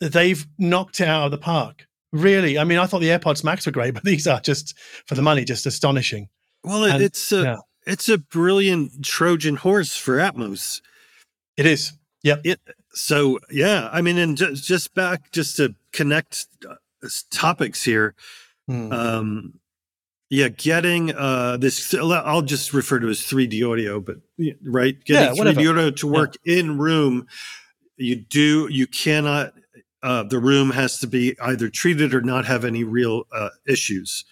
they've 0.01 0.47
knocked 0.59 1.01
it 1.01 1.09
out 1.09 1.27
of 1.27 1.31
the 1.31 1.39
park. 1.39 1.87
Really, 2.11 2.59
I 2.59 2.65
mean, 2.65 2.79
I 2.79 2.87
thought 2.87 3.01
the 3.01 3.09
AirPods 3.09 3.45
Max 3.45 3.67
were 3.67 3.73
great, 3.73 3.93
but 3.95 4.05
these 4.05 4.27
are 4.27 4.41
just 4.41 4.75
for 5.07 5.17
the 5.17 5.23
money, 5.23 5.45
just 5.45 5.67
astonishing. 5.67 6.31
Well, 6.63 6.85
and, 6.85 7.03
it's 7.03 7.31
a 7.31 7.43
yeah. 7.43 7.57
it's 7.87 8.09
a 8.09 8.17
brilliant 8.17 9.05
Trojan 9.05 9.57
horse 9.57 9.95
for 9.97 10.17
Atmos. 10.17 10.81
It 11.59 11.67
is. 11.67 11.93
Yep. 12.23 12.41
It, 12.45 12.61
so 12.95 13.39
yeah, 13.51 13.89
I 13.93 14.03
mean, 14.03 14.19
and 14.19 14.37
just 14.37 14.65
just 14.65 14.95
back 14.95 15.33
just 15.33 15.57
to 15.57 15.75
connect 15.93 16.47
uh, 16.69 16.77
topics 17.31 17.83
here. 17.83 18.15
Hmm. 18.67 18.93
Um, 18.93 19.55
yeah, 20.31 20.49
getting 20.49 21.15
uh, 21.15 21.59
this. 21.59 21.95
I'll 21.95 22.43
just 22.43 22.73
refer 22.73 22.99
to 22.99 23.09
as 23.09 23.21
3D 23.21 23.71
audio, 23.71 24.01
but 24.01 24.17
right, 24.65 24.97
getting 25.05 25.37
yeah, 25.37 25.45
3D 25.45 25.71
audio 25.71 25.91
to 25.91 26.07
work 26.07 26.37
yeah. 26.45 26.59
in 26.59 26.79
room. 26.79 27.27
You 27.97 28.17
do. 28.17 28.69
You 28.71 28.87
cannot 28.87 29.53
uh, 30.05 30.23
the 30.23 30.39
room 30.39 30.71
has 30.71 30.99
to 30.99 31.07
be 31.07 31.35
either 31.41 31.71
treated 31.71 32.15
or 32.15 32.21
not 32.21 32.45
have 32.45 32.65
any 32.65 32.85
real 32.85 33.25
uh, 33.33 33.49
issues. 33.67 34.25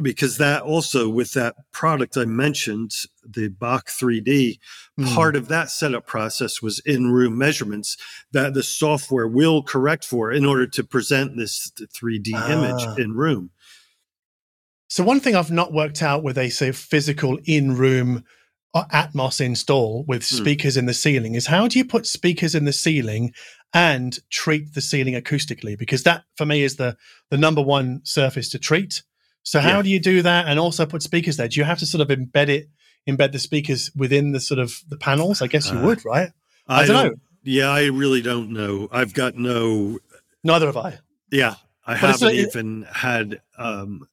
Because 0.00 0.38
that 0.38 0.62
also, 0.62 1.08
with 1.08 1.32
that 1.32 1.56
product 1.72 2.16
I 2.16 2.24
mentioned, 2.24 2.92
the 3.28 3.48
BACCH 3.48 3.86
3D, 3.88 4.58
mm. 5.00 5.14
part 5.14 5.34
of 5.34 5.48
that 5.48 5.70
setup 5.70 6.06
process 6.06 6.62
was 6.62 6.78
in 6.80 7.10
room 7.10 7.36
measurements 7.36 7.96
that 8.32 8.54
the 8.54 8.62
software 8.62 9.26
will 9.26 9.62
correct 9.62 10.04
for 10.04 10.30
in 10.30 10.44
order 10.44 10.66
to 10.68 10.84
present 10.84 11.36
this 11.36 11.72
3D 11.80 12.30
ah. 12.34 12.50
image 12.50 12.98
in 12.98 13.12
room. 13.12 13.50
So, 14.88 15.04
one 15.04 15.20
thing 15.20 15.34
I've 15.34 15.50
not 15.50 15.72
worked 15.72 16.02
out 16.02 16.22
with 16.22 16.38
a 16.38 16.48
say 16.48 16.72
physical 16.72 17.38
in 17.44 17.76
room 17.76 18.24
uh, 18.74 18.84
Atmos 18.92 19.40
install 19.40 20.04
with 20.06 20.28
hmm. 20.28 20.36
speakers 20.36 20.76
mm. 20.76 20.80
in 20.80 20.86
the 20.86 20.94
ceiling 20.94 21.34
is 21.34 21.46
how 21.46 21.66
do 21.66 21.78
you 21.78 21.84
put 21.84 22.06
speakers 22.06 22.54
in 22.54 22.64
the 22.64 22.72
ceiling 22.72 23.32
and 23.72 24.18
treat 24.30 24.74
the 24.74 24.80
ceiling 24.80 25.14
acoustically 25.14 25.78
because 25.78 26.02
that 26.02 26.24
for 26.36 26.46
me 26.46 26.62
is 26.62 26.76
the 26.76 26.96
the 27.30 27.36
number 27.36 27.62
one 27.62 28.00
surface 28.04 28.48
to 28.50 28.58
treat 28.58 29.02
so 29.42 29.60
how 29.60 29.76
yeah. 29.76 29.82
do 29.82 29.90
you 29.90 30.00
do 30.00 30.22
that 30.22 30.46
and 30.46 30.58
also 30.58 30.86
put 30.86 31.02
speakers 31.02 31.36
there 31.36 31.48
do 31.48 31.60
you 31.60 31.64
have 31.64 31.78
to 31.78 31.86
sort 31.86 32.00
of 32.00 32.16
embed 32.16 32.48
it 32.48 32.68
embed 33.08 33.32
the 33.32 33.38
speakers 33.38 33.90
within 33.96 34.32
the 34.32 34.40
sort 34.40 34.58
of 34.58 34.80
the 34.88 34.96
panels 34.96 35.42
i 35.42 35.46
guess 35.46 35.70
you 35.70 35.78
uh, 35.78 35.82
would 35.82 36.04
right 36.04 36.30
i, 36.66 36.82
I 36.82 36.86
don't, 36.86 36.96
don't, 36.96 37.12
know 37.12 37.18
yeah 37.42 37.70
i 37.70 37.86
really 37.86 38.22
don't 38.22 38.50
know 38.50 38.88
i've 38.92 39.14
got 39.14 39.36
no 39.36 39.98
neither 40.44 40.66
have 40.66 40.76
i 40.76 40.98
yeah 41.30 41.54
i 41.86 41.94
but 41.94 42.20
haven't 42.20 42.34
even 42.34 42.86
had 42.92 43.40
um 43.56 44.06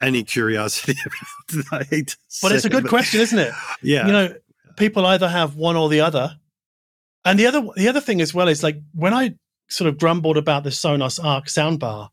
any 0.00 0.22
curiosity 0.24 0.94
about 1.52 1.82
it. 1.82 1.90
I 1.90 1.96
hate 1.96 2.16
but 2.42 2.52
it's 2.52 2.64
a 2.64 2.70
good 2.70 2.88
question, 2.88 3.20
isn't 3.20 3.38
it? 3.38 3.52
Yeah. 3.82 4.06
You 4.06 4.12
know, 4.12 4.34
people 4.76 5.06
either 5.06 5.28
have 5.28 5.56
one 5.56 5.76
or 5.76 5.88
the 5.88 6.00
other. 6.00 6.36
And 7.24 7.38
the 7.38 7.46
other 7.46 7.66
the 7.76 7.88
other 7.88 8.00
thing 8.00 8.20
as 8.20 8.32
well 8.32 8.48
is 8.48 8.62
like 8.62 8.80
when 8.94 9.12
I 9.12 9.34
sort 9.68 9.88
of 9.88 9.98
grumbled 9.98 10.36
about 10.36 10.62
the 10.62 10.70
Sonos 10.70 11.22
Arc 11.22 11.46
soundbar, 11.46 12.10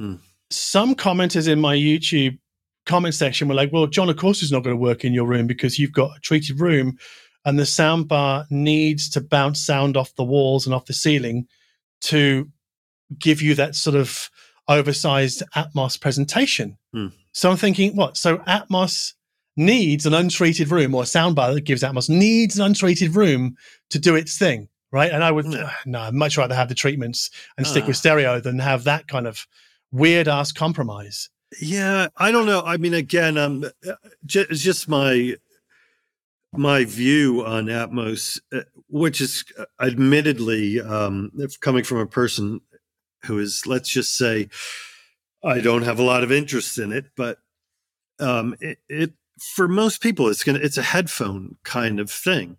mm. 0.00 0.20
Some 0.54 0.94
commenters 0.94 1.48
in 1.48 1.60
my 1.60 1.76
YouTube 1.76 2.38
comment 2.86 3.14
section 3.14 3.48
were 3.48 3.54
like, 3.54 3.72
"Well, 3.72 3.86
John, 3.86 4.08
of 4.08 4.16
course, 4.16 4.42
is 4.42 4.52
not 4.52 4.62
going 4.62 4.76
to 4.76 4.80
work 4.80 5.04
in 5.04 5.14
your 5.14 5.26
room 5.26 5.46
because 5.46 5.78
you've 5.78 5.92
got 5.92 6.16
a 6.16 6.20
treated 6.20 6.60
room, 6.60 6.98
and 7.44 7.58
the 7.58 7.64
soundbar 7.64 8.46
needs 8.50 9.08
to 9.10 9.20
bounce 9.20 9.64
sound 9.64 9.96
off 9.96 10.14
the 10.16 10.24
walls 10.24 10.66
and 10.66 10.74
off 10.74 10.86
the 10.86 10.92
ceiling 10.92 11.46
to 12.02 12.50
give 13.18 13.40
you 13.40 13.54
that 13.54 13.74
sort 13.74 13.96
of 13.96 14.30
oversized 14.68 15.42
Atmos 15.54 16.00
presentation." 16.00 16.76
Mm. 16.94 17.12
So 17.32 17.50
I'm 17.50 17.56
thinking, 17.56 17.96
what? 17.96 18.16
So 18.16 18.38
Atmos 18.38 19.14
needs 19.56 20.06
an 20.06 20.14
untreated 20.14 20.70
room 20.70 20.94
or 20.94 21.02
a 21.02 21.06
soundbar 21.06 21.54
that 21.54 21.62
gives 21.62 21.82
Atmos 21.82 22.08
needs 22.08 22.58
an 22.58 22.64
untreated 22.64 23.14
room 23.14 23.56
to 23.90 23.98
do 23.98 24.16
its 24.16 24.36
thing, 24.36 24.68
right? 24.92 25.12
And 25.12 25.22
I 25.22 25.30
would 25.30 25.46
uh, 25.54 25.70
no, 25.86 26.00
I'd 26.00 26.14
much 26.14 26.36
rather 26.36 26.54
have 26.54 26.68
the 26.68 26.74
treatments 26.74 27.30
and 27.56 27.66
uh. 27.66 27.68
stick 27.68 27.86
with 27.86 27.96
ah. 27.96 27.98
stereo 27.98 28.40
than 28.40 28.58
have 28.58 28.84
that 28.84 29.06
kind 29.08 29.26
of 29.26 29.46
weird 29.94 30.28
ass 30.28 30.52
compromise. 30.52 31.30
Yeah, 31.60 32.08
I 32.16 32.32
don't 32.32 32.46
know. 32.46 32.62
I 32.62 32.76
mean, 32.76 32.94
again, 32.94 33.38
um, 33.38 33.64
just, 34.26 34.50
just 34.50 34.88
my 34.88 35.36
my 36.52 36.84
view 36.84 37.44
on 37.44 37.66
Atmos, 37.66 38.40
uh, 38.52 38.60
which 38.88 39.20
is 39.20 39.44
uh, 39.58 39.64
admittedly 39.80 40.80
um, 40.80 41.32
coming 41.60 41.84
from 41.84 41.98
a 41.98 42.06
person 42.06 42.60
who 43.24 43.38
is, 43.38 43.66
let's 43.66 43.88
just 43.88 44.16
say, 44.16 44.48
I 45.42 45.60
don't 45.60 45.82
have 45.82 45.98
a 45.98 46.04
lot 46.04 46.22
of 46.22 46.30
interest 46.30 46.78
in 46.78 46.92
it, 46.92 47.06
but 47.16 47.38
um, 48.20 48.54
it, 48.60 48.78
it 48.88 49.12
for 49.38 49.68
most 49.68 50.00
people, 50.00 50.28
it's 50.28 50.44
gonna 50.44 50.60
it's 50.60 50.78
a 50.78 50.82
headphone 50.82 51.56
kind 51.64 52.00
of 52.00 52.10
thing. 52.10 52.56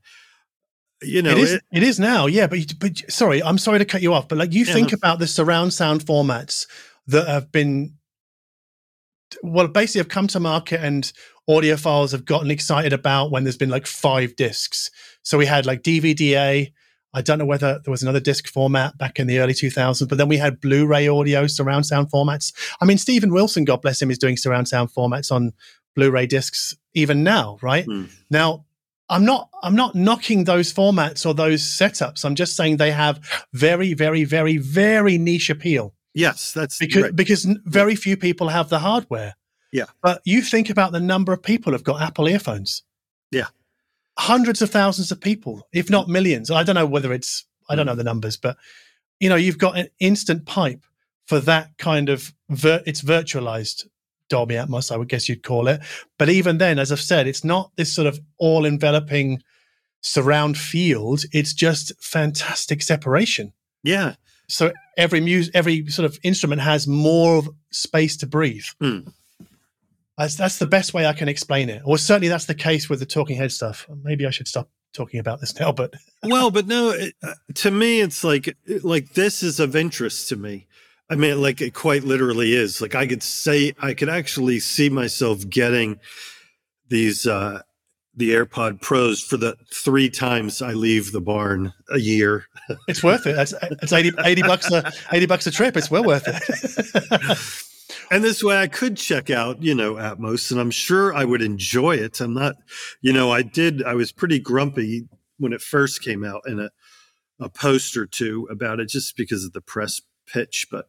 You 1.01 1.21
know, 1.21 1.31
it 1.31 1.37
is. 1.37 1.53
It, 1.53 1.63
it 1.71 1.83
is 1.83 1.99
now, 1.99 2.27
yeah. 2.27 2.47
But 2.47 2.79
but 2.79 3.11
sorry, 3.11 3.43
I'm 3.43 3.57
sorry 3.57 3.79
to 3.79 3.85
cut 3.85 4.01
you 4.01 4.13
off, 4.13 4.27
but 4.27 4.37
like 4.37 4.53
you 4.53 4.65
yeah, 4.65 4.73
think 4.73 4.93
about 4.93 5.19
the 5.19 5.27
surround 5.27 5.73
sound 5.73 6.05
formats 6.05 6.67
that 7.07 7.27
have 7.27 7.51
been 7.51 7.95
well, 9.41 9.67
basically 9.67 9.99
have 9.99 10.09
come 10.09 10.27
to 10.27 10.39
market 10.39 10.81
and 10.81 11.11
audiophiles 11.49 12.11
have 12.11 12.25
gotten 12.25 12.51
excited 12.51 12.93
about 12.93 13.31
when 13.31 13.43
there's 13.43 13.57
been 13.57 13.69
like 13.69 13.87
five 13.87 14.35
discs. 14.35 14.89
So 15.23 15.37
we 15.37 15.45
had 15.45 15.65
like 15.65 15.83
DVD-A, 15.83 16.71
I 17.13 17.21
don't 17.21 17.39
know 17.39 17.45
whether 17.45 17.79
there 17.83 17.91
was 17.91 18.03
another 18.03 18.19
disc 18.19 18.47
format 18.47 18.97
back 18.97 19.19
in 19.19 19.27
the 19.27 19.39
early 19.39 19.53
2000s, 19.53 20.07
but 20.07 20.17
then 20.17 20.27
we 20.27 20.37
had 20.37 20.59
Blu-ray 20.59 21.07
audio 21.07 21.47
surround 21.47 21.85
sound 21.85 22.11
formats. 22.11 22.53
I 22.81 22.85
mean, 22.85 22.97
Steven 22.97 23.31
Wilson, 23.31 23.65
God 23.65 23.81
bless 23.81 24.01
him, 24.01 24.11
is 24.11 24.17
doing 24.17 24.37
surround 24.37 24.67
sound 24.67 24.89
formats 24.93 25.31
on 25.31 25.53
Blu-ray 25.95 26.27
discs 26.27 26.75
even 26.93 27.23
now, 27.23 27.57
right? 27.61 27.85
Mm. 27.85 28.09
Now, 28.29 28.65
I'm 29.07 29.23
not 29.23 29.49
I'm 29.61 29.75
not 29.75 29.93
knocking 29.93 30.45
those 30.45 30.73
formats 30.73 31.27
or 31.27 31.35
those 31.35 31.61
setups. 31.61 32.25
I'm 32.25 32.33
just 32.33 32.55
saying 32.55 32.77
they 32.77 32.91
have 32.91 33.45
very, 33.53 33.93
very, 33.93 34.23
very, 34.23 34.57
very 34.57 35.19
niche 35.19 35.51
appeal 35.51 35.93
Yes, 36.15 36.53
that's 36.53 36.79
because 36.79 37.03
right. 37.03 37.15
because 37.15 37.43
very 37.65 37.95
few 37.95 38.17
people 38.17 38.47
have 38.47 38.69
the 38.69 38.79
hardware. 38.79 39.35
Yeah. 39.71 39.85
But 40.01 40.21
you 40.23 40.41
think 40.41 40.69
about 40.69 40.93
the 40.93 40.99
number 41.01 41.33
of 41.33 41.43
people 41.43 41.73
who've 41.73 41.83
got 41.83 42.01
Apple 42.01 42.27
earphones. 42.29 42.83
Yeah. 43.31 43.47
Hundreds 44.17 44.61
of 44.61 44.69
thousands 44.69 45.11
of 45.11 45.19
people, 45.19 45.67
if 45.73 45.89
not 45.89 46.07
millions. 46.07 46.49
I 46.49 46.63
don't 46.63 46.75
know 46.75 46.85
whether 46.85 47.11
it's 47.13 47.45
I 47.69 47.73
Mm. 47.73 47.77
don't 47.77 47.85
know 47.87 47.95
the 47.95 48.03
numbers, 48.03 48.37
but 48.37 48.57
you 49.19 49.27
know, 49.29 49.35
you've 49.35 49.57
got 49.57 49.77
an 49.77 49.89
instant 49.99 50.45
pipe 50.45 50.83
for 51.25 51.39
that 51.41 51.77
kind 51.77 52.09
of 52.09 52.33
vir- 52.49 52.83
it's 52.85 53.01
virtualized 53.01 53.85
Dolby 54.29 54.55
Atmos, 54.55 54.91
I 54.91 54.97
would 54.97 55.09
guess 55.09 55.27
you'd 55.29 55.43
call 55.43 55.67
it. 55.67 55.81
But 56.17 56.29
even 56.29 56.57
then, 56.57 56.79
as 56.79 56.91
I've 56.91 57.01
said, 57.01 57.27
it's 57.27 57.43
not 57.43 57.71
this 57.75 57.93
sort 57.93 58.07
of 58.07 58.19
all 58.37 58.65
enveloping 58.65 59.41
surround 60.01 60.57
field. 60.57 61.23
It's 61.31 61.53
just 61.53 61.91
fantastic 62.01 62.81
separation 62.81 63.51
yeah, 63.83 64.15
so 64.47 64.71
every 64.97 65.19
music 65.21 65.55
every 65.55 65.87
sort 65.87 66.05
of 66.05 66.17
instrument 66.23 66.61
has 66.61 66.87
more 66.87 67.37
of 67.37 67.49
space 67.71 68.17
to 68.17 68.27
breathe 68.27 68.65
Hmm. 68.79 68.99
that's, 70.17 70.35
that's 70.35 70.59
the 70.59 70.67
best 70.67 70.93
way 70.93 71.05
i 71.05 71.13
can 71.13 71.27
explain 71.27 71.69
it 71.69 71.81
or 71.85 71.97
certainly 71.97 72.27
that's 72.27 72.45
the 72.45 72.55
case 72.55 72.89
with 72.89 72.99
the 72.99 73.05
talking 73.05 73.37
head 73.37 73.51
stuff 73.51 73.87
maybe 74.03 74.25
i 74.25 74.29
should 74.29 74.47
stop 74.47 74.69
talking 74.93 75.19
about 75.19 75.41
this 75.41 75.59
now 75.59 75.71
but 75.71 75.93
well, 76.23 76.49
but 76.49 76.65
no, 76.67 76.89
it, 76.91 77.13
uh, 77.21 77.33
to 77.55 77.69
me, 77.69 77.99
it's 78.01 78.23
like 78.23 78.55
like 78.81 79.13
this 79.13 79.43
is 79.43 79.59
of 79.59 79.75
interest 79.75 80.29
to 80.29 80.35
me. 80.37 80.65
I 81.09 81.15
mean, 81.15 81.39
like 81.41 81.61
it 81.61 81.73
quite 81.75 82.03
literally 82.03 82.53
is. 82.53 82.81
Like 82.81 82.95
I 82.95 83.05
could 83.05 83.21
say, 83.21 83.73
I 83.79 83.93
could 83.93 84.09
actually 84.09 84.59
see 84.59 84.89
myself 84.89 85.47
getting 85.47 85.99
these 86.87 87.27
uh 87.27 87.61
the 88.15 88.31
AirPod 88.31 88.81
Pros 88.81 89.21
for 89.21 89.37
the 89.37 89.57
three 89.73 90.09
times 90.09 90.61
I 90.61 90.71
leave 90.71 91.11
the 91.11 91.21
barn 91.21 91.73
a 91.91 91.99
year. 91.99 92.45
it's 92.87 93.03
worth 93.03 93.27
it 93.27 93.37
it's 93.37 93.93
80, 93.93 94.11
80 94.23 94.41
bucks 94.43 94.71
a 94.71 94.91
80 95.11 95.25
bucks 95.25 95.47
a 95.47 95.51
trip 95.51 95.77
it's 95.77 95.91
well 95.91 96.03
worth 96.03 96.23
it 96.27 97.37
And 98.11 98.23
this 98.23 98.43
way 98.43 98.57
I 98.57 98.67
could 98.67 98.97
check 98.97 99.29
out, 99.29 99.63
you 99.63 99.73
know, 99.73 99.95
Atmos, 99.95 100.51
and 100.51 100.59
I'm 100.59 100.71
sure 100.71 101.13
I 101.13 101.25
would 101.25 101.41
enjoy 101.41 101.95
it. 101.95 102.21
I'm 102.21 102.33
not, 102.33 102.55
you 103.01 103.11
know, 103.11 103.31
I 103.31 103.41
did, 103.41 103.83
I 103.83 103.93
was 103.93 104.11
pretty 104.11 104.39
grumpy 104.39 105.07
when 105.37 105.53
it 105.53 105.61
first 105.61 106.01
came 106.01 106.23
out 106.23 106.41
in 106.45 106.59
a, 106.59 106.69
a 107.39 107.49
post 107.49 107.97
or 107.97 108.05
two 108.05 108.47
about 108.51 108.79
it 108.79 108.89
just 108.89 109.17
because 109.17 109.43
of 109.43 109.53
the 109.53 109.61
press 109.61 110.01
pitch. 110.27 110.67
But 110.71 110.87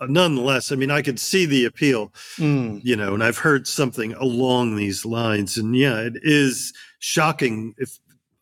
nonetheless, 0.00 0.72
I 0.72 0.76
mean, 0.76 0.90
I 0.90 1.02
could 1.02 1.18
see 1.20 1.46
the 1.46 1.64
appeal, 1.64 2.12
Mm. 2.36 2.80
you 2.84 2.96
know, 2.96 3.14
and 3.14 3.22
I've 3.22 3.38
heard 3.38 3.66
something 3.66 4.12
along 4.14 4.76
these 4.76 5.04
lines. 5.04 5.56
And 5.56 5.76
yeah, 5.76 6.00
it 6.00 6.14
is 6.22 6.72
shocking 6.98 7.74
if. 7.78 7.98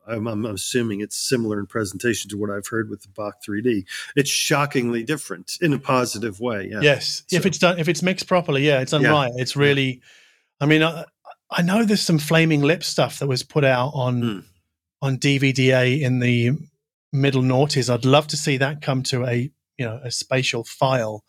I'm, 0.07 0.27
I'm 0.27 0.45
assuming 0.45 1.01
it's 1.01 1.17
similar 1.17 1.59
in 1.59 1.65
presentation 1.65 2.29
to 2.29 2.37
what 2.37 2.51
I've 2.51 2.67
heard 2.67 2.91
with 2.91 3.01
the 3.01 3.09
BACCH 3.09 3.37
3D. 3.49 3.87
It's 4.17 4.29
shockingly 4.29 5.03
different 5.03 5.53
in 5.63 5.73
a 5.73 5.79
positive 5.79 6.41
way. 6.41 6.69
Yeah. 6.71 6.81
yes 6.83 7.23
if 7.33 7.47
it's 7.47 7.57
done 7.57 7.79
if 7.79 7.89
it's 7.89 8.03
mixed 8.03 8.27
properly 8.29 8.67
yeah 8.67 8.81
it's 8.83 8.91
done 8.91 9.01
Yeah. 9.01 9.13
right 9.13 9.33
it's 9.37 9.57
really 9.57 10.03
i 10.61 10.67
mean 10.67 10.83
I, 10.83 11.07
I 11.51 11.63
know 11.63 11.87
there's 11.87 12.03
some 12.03 12.19
flaming 12.19 12.61
lip 12.61 12.85
stuff 12.85 13.19
that 13.21 13.29
was 13.29 13.43
put 13.43 13.65
out 13.65 13.93
on 13.95 14.21
Hmm. 14.21 14.39
on 15.01 15.17
dvda 15.17 15.99
in 16.03 16.19
the 16.19 16.51
middle 17.11 17.41
noughties 17.43 17.89
i'd 17.89 18.05
love 18.05 18.27
to 18.27 18.37
see 18.37 18.59
that 18.59 18.83
come 18.83 19.03
to 19.05 19.25
a 19.25 19.51
you 19.79 19.85
know 19.85 20.01
a 20.05 20.11
spatial 20.11 20.65
file. 20.65 21.25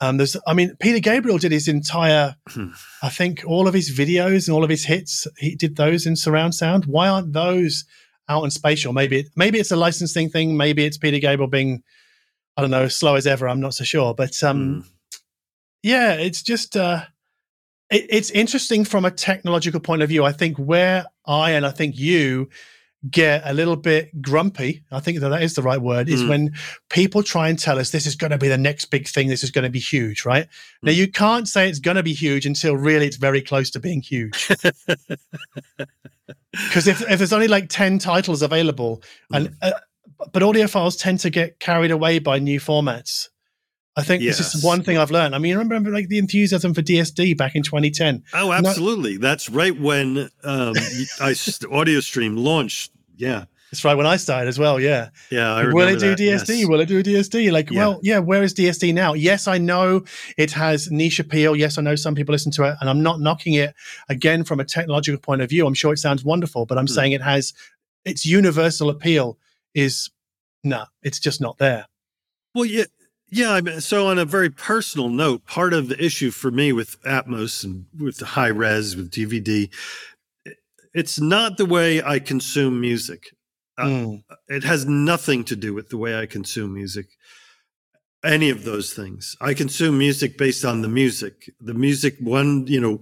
Um 0.00 0.16
there's 0.16 0.36
i 0.46 0.54
mean 0.54 0.74
peter 0.80 0.98
gabriel 1.00 1.38
did 1.38 1.52
his 1.52 1.68
entire 1.68 2.34
Hmm. 2.48 2.68
i 3.02 3.08
think 3.10 3.42
all 3.46 3.68
of 3.68 3.74
his 3.74 3.90
videos 3.96 4.46
and 4.48 4.54
all 4.54 4.64
of 4.64 4.70
his 4.70 4.84
hits. 4.86 5.26
He 5.38 5.54
did 5.56 5.76
those 5.76 6.06
in 6.06 6.16
surround 6.16 6.54
sound. 6.54 6.86
Why 6.86 7.08
aren't 7.08 7.32
those 7.34 7.84
out 8.28 8.44
in 8.44 8.50
spatial? 8.50 8.92
Maybe 8.92 9.18
it, 9.20 9.26
maybe 9.36 9.58
it's 9.58 9.72
a 9.72 9.76
licensing 9.76 10.30
thing. 10.30 10.56
Maybe 10.56 10.84
it's 10.84 10.96
peter 10.98 11.18
gabriel 11.18 11.48
being 11.50 11.82
i 12.56 12.62
don't 12.62 12.70
know 12.70 12.88
slow 12.88 13.14
as 13.16 13.26
ever. 13.26 13.48
I'm 13.48 13.60
not 13.60 13.74
so 13.74 13.84
sure. 13.84 14.14
But 14.14 14.42
um 14.42 14.58
Mm. 14.84 14.88
yeah 15.82 16.12
it's 16.14 16.42
just 16.42 16.76
uh 16.76 17.02
it, 17.90 18.06
it's 18.08 18.30
interesting 18.30 18.84
from 18.84 19.04
a 19.04 19.10
technological 19.10 19.80
point 19.80 20.02
of 20.02 20.08
view. 20.08 20.24
I 20.24 20.32
think 20.32 20.56
where 20.56 21.04
i 21.26 21.50
and 21.52 21.66
i 21.66 21.70
think 21.70 21.98
you 21.98 22.48
get 23.10 23.40
a 23.46 23.54
little 23.54 23.76
bit 23.76 24.10
grumpy 24.20 24.82
i 24.92 25.00
think 25.00 25.20
that 25.20 25.30
that 25.30 25.42
is 25.42 25.54
the 25.54 25.62
right 25.62 25.80
word 25.80 26.08
is 26.08 26.22
Mm. 26.22 26.28
when 26.28 26.52
people 26.90 27.22
try 27.22 27.48
and 27.48 27.58
tell 27.58 27.78
us 27.78 27.90
this 27.92 28.06
is 28.06 28.14
going 28.14 28.30
to 28.30 28.36
be 28.36 28.48
the 28.48 28.58
next 28.58 28.86
big 28.86 29.08
thing 29.08 29.28
this 29.28 29.42
is 29.42 29.50
going 29.50 29.64
to 29.64 29.70
be 29.70 29.78
huge 29.78 30.26
right 30.26 30.46
now 30.82 30.92
Mm. 30.92 30.96
you 30.96 31.08
can't 31.10 31.48
say 31.48 31.66
it's 31.68 31.78
going 31.78 31.96
to 31.96 32.02
be 32.02 32.12
huge 32.12 32.44
until 32.44 32.76
really 32.76 33.06
it's 33.06 33.16
very 33.16 33.40
close 33.40 33.70
to 33.70 33.80
being 33.80 34.02
huge 34.02 34.48
because 36.52 36.86
if, 36.86 37.00
if 37.08 37.18
there's 37.18 37.32
only 37.32 37.48
like 37.48 37.68
10 37.70 37.98
titles 37.98 38.42
available 38.42 39.02
and 39.32 39.54
uh, 39.62 39.72
but 40.32 40.42
audiophiles 40.42 41.00
tend 41.00 41.20
to 41.20 41.30
get 41.30 41.58
carried 41.60 41.90
away 41.90 42.18
by 42.18 42.38
new 42.38 42.60
formats 42.60 43.28
i 43.96 44.02
think 44.02 44.22
this 44.22 44.38
is 44.54 44.62
one 44.64 44.82
thing 44.82 44.96
i've 44.98 45.10
learned 45.10 45.34
i 45.34 45.38
mean 45.38 45.56
I 45.56 45.58
remember 45.58 45.90
like 45.90 46.08
the 46.08 46.18
enthusiasm 46.18 46.74
for 46.74 46.82
dsd 46.82 47.36
back 47.36 47.54
in 47.56 47.62
2010 47.62 48.22
Oh, 48.34 48.52
absolutely. 48.52 49.16
That's 49.16 49.48
right 49.50 49.78
when 49.78 50.30
um, 50.44 50.74
I 51.20 51.34
Audio 51.70 52.00
Stream 52.00 52.36
launched. 52.36 52.92
Yeah, 53.16 53.44
that's 53.70 53.84
right 53.84 53.94
when 53.96 54.06
i 54.06 54.16
started 54.16 54.48
as 54.48 54.58
well 54.58 54.80
yeah 54.80 55.10
yeah. 55.30 55.52
I 55.52 55.66
will 55.72 55.86
it 55.88 55.98
do 56.00 56.10
that, 56.10 56.18
dsd 56.18 56.58
yes. 56.60 56.66
will 56.68 56.80
it 56.80 56.86
do 56.86 57.02
dsd 57.02 57.52
like 57.52 57.70
Yeah. 57.70 57.78
well 57.78 58.00
yeah 58.02 58.18
where 58.18 58.42
is 58.42 58.54
dsd 58.54 58.94
now 58.94 59.12
yes 59.14 59.46
i 59.46 59.58
know 59.58 60.04
it 60.38 60.50
has 60.52 60.90
niche 60.90 61.20
appeal 61.20 61.54
yes 61.54 61.76
i 61.78 61.82
know 61.82 61.94
some 61.96 62.14
people 62.14 62.32
listen 62.32 62.50
to 62.52 62.64
it 62.64 62.74
and 62.80 62.88
i'm 62.90 63.02
not 63.02 63.20
knocking 63.20 63.54
it 63.54 63.74
again 64.08 64.42
from 64.44 64.58
a 64.60 64.64
technological 64.64 65.20
point 65.20 65.42
of 65.42 65.48
view 65.50 65.66
i'm 65.66 65.74
sure 65.74 65.92
it 65.92 65.98
sounds 65.98 66.24
wonderful 66.24 66.64
but 66.66 66.78
i'm 66.78 66.86
Hmm. 66.86 66.94
saying 66.94 67.12
it 67.12 67.22
has 67.22 67.52
its 68.04 68.24
universal 68.24 68.88
appeal 68.90 69.38
is 69.74 70.10
no 70.64 70.84
it's 71.02 71.20
just 71.20 71.40
not 71.40 71.58
there 71.58 71.86
Well, 72.54 72.64
yeah, 72.64 72.84
yeah. 73.30 73.52
I 73.52 73.60
mean, 73.60 73.80
so 73.80 74.08
on 74.08 74.18
a 74.18 74.24
very 74.24 74.50
personal 74.50 75.08
note, 75.08 75.46
part 75.46 75.72
of 75.72 75.88
the 75.88 76.02
issue 76.02 76.30
for 76.30 76.50
me 76.50 76.72
with 76.72 77.00
Atmos 77.02 77.64
and 77.64 77.86
with 77.98 78.18
the 78.18 78.26
high 78.26 78.48
res 78.48 78.96
with 78.96 79.10
DVD, 79.10 79.70
it's 80.92 81.20
not 81.20 81.56
the 81.56 81.66
way 81.66 82.02
I 82.02 82.18
consume 82.18 82.80
music. 82.80 83.34
Uh, 83.78 83.84
Mm. 83.86 84.24
It 84.48 84.64
has 84.64 84.84
nothing 84.86 85.44
to 85.44 85.56
do 85.56 85.72
with 85.72 85.88
the 85.88 85.96
way 85.96 86.18
I 86.18 86.26
consume 86.26 86.74
music. 86.74 87.06
Any 88.22 88.50
of 88.50 88.64
those 88.64 88.92
things. 88.92 89.36
I 89.40 89.54
consume 89.54 89.96
music 89.96 90.36
based 90.36 90.64
on 90.64 90.82
the 90.82 90.88
music. 90.88 91.54
The 91.60 91.72
music, 91.72 92.16
one, 92.20 92.66
you 92.66 92.78
know, 92.80 93.00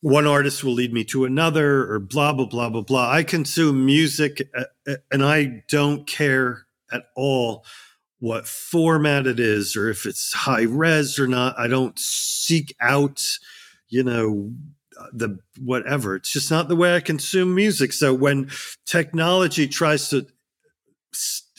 one 0.00 0.26
artist 0.26 0.64
will 0.64 0.72
lead 0.72 0.92
me 0.92 1.04
to 1.04 1.24
another 1.24 1.90
or 1.92 2.00
blah, 2.00 2.32
blah, 2.32 2.46
blah, 2.46 2.68
blah, 2.68 2.80
blah. 2.80 3.10
I 3.10 3.22
consume 3.22 3.86
music 3.86 4.48
uh, 4.56 4.64
uh, 4.88 4.96
and 5.12 5.24
I 5.24 5.62
don't 5.68 6.06
care 6.06 6.66
at 6.92 7.04
all 7.14 7.64
what 8.24 8.48
format 8.48 9.26
it 9.26 9.38
is 9.38 9.76
or 9.76 9.90
if 9.90 10.06
it's 10.06 10.32
high 10.32 10.62
res 10.62 11.18
or 11.18 11.26
not. 11.26 11.58
I 11.58 11.68
don't 11.68 11.98
seek 11.98 12.74
out, 12.80 13.22
you 13.90 14.02
know, 14.02 14.50
uh, 14.98 15.08
the 15.12 15.38
whatever. 15.60 16.16
It's 16.16 16.32
just 16.32 16.50
not 16.50 16.68
the 16.68 16.74
way 16.74 16.96
I 16.96 17.00
consume 17.00 17.54
music. 17.54 17.92
So 17.92 18.14
when 18.14 18.50
technology 18.86 19.68
tries 19.68 20.08
to 20.08 20.26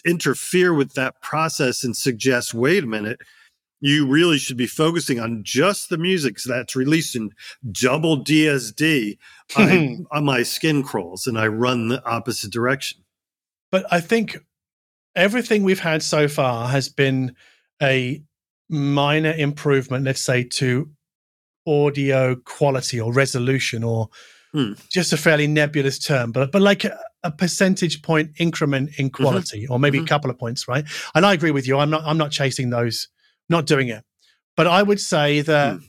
interfere 0.03 0.73
with 0.73 0.95
that 0.95 1.21
process 1.21 1.83
and 1.83 1.95
suggest, 1.95 2.55
wait 2.55 2.83
a 2.83 2.87
minute, 2.87 3.19
you 3.79 4.07
really 4.07 4.39
should 4.39 4.57
be 4.57 4.65
focusing 4.65 5.19
on 5.19 5.43
just 5.43 5.89
the 5.89 5.99
music 5.99 6.37
that's 6.47 6.75
released 6.75 7.15
in 7.15 7.29
double 7.71 8.23
DSD. 8.23 9.19
I, 9.55 9.99
on 10.09 10.25
my 10.25 10.41
skin 10.41 10.81
crawls 10.81 11.27
and 11.27 11.37
I 11.37 11.45
run 11.45 11.89
the 11.89 12.03
opposite 12.09 12.51
direction. 12.51 13.03
but 13.69 13.85
I 13.91 13.99
think 14.01 14.39
everything 15.15 15.63
we've 15.63 15.79
had 15.79 16.03
so 16.03 16.27
far 16.27 16.67
has 16.67 16.89
been 16.89 17.35
a 17.81 18.21
minor 18.69 19.31
improvement, 19.33 20.05
let's 20.05 20.21
say, 20.21 20.43
to 20.43 20.89
audio 21.67 22.35
quality 22.35 22.99
or 22.99 23.11
resolution, 23.13 23.83
or 23.83 24.09
Hmm. 24.53 24.73
just 24.89 25.11
a 25.11 25.17
fairly 25.17 25.47
nebulous 25.47 25.99
term, 25.99 26.31
but 26.31 26.51
but 26.51 26.61
like 26.61 26.85
a, 26.85 26.97
a 27.23 27.31
percentage 27.31 28.01
point 28.01 28.31
increment 28.39 28.91
in 28.97 29.09
quality, 29.09 29.67
or 29.67 29.79
maybe 29.79 29.97
a 29.97 30.01
Mhm. 30.01 30.07
couple 30.07 30.29
of 30.29 30.37
points, 30.39 30.67
right? 30.67 30.85
And 31.13 31.25
I 31.25 31.33
agree 31.33 31.51
with 31.51 31.67
you. 31.67 31.77
I'm 31.77 31.89
not 31.89 32.03
I'm 32.05 32.17
not 32.17 32.31
chasing 32.31 32.69
those, 32.69 33.07
not 33.49 33.65
doing 33.65 33.89
it. 33.89 34.03
But 34.55 34.67
I 34.67 34.81
would 34.83 35.01
say 35.01 35.41
that 35.41 35.79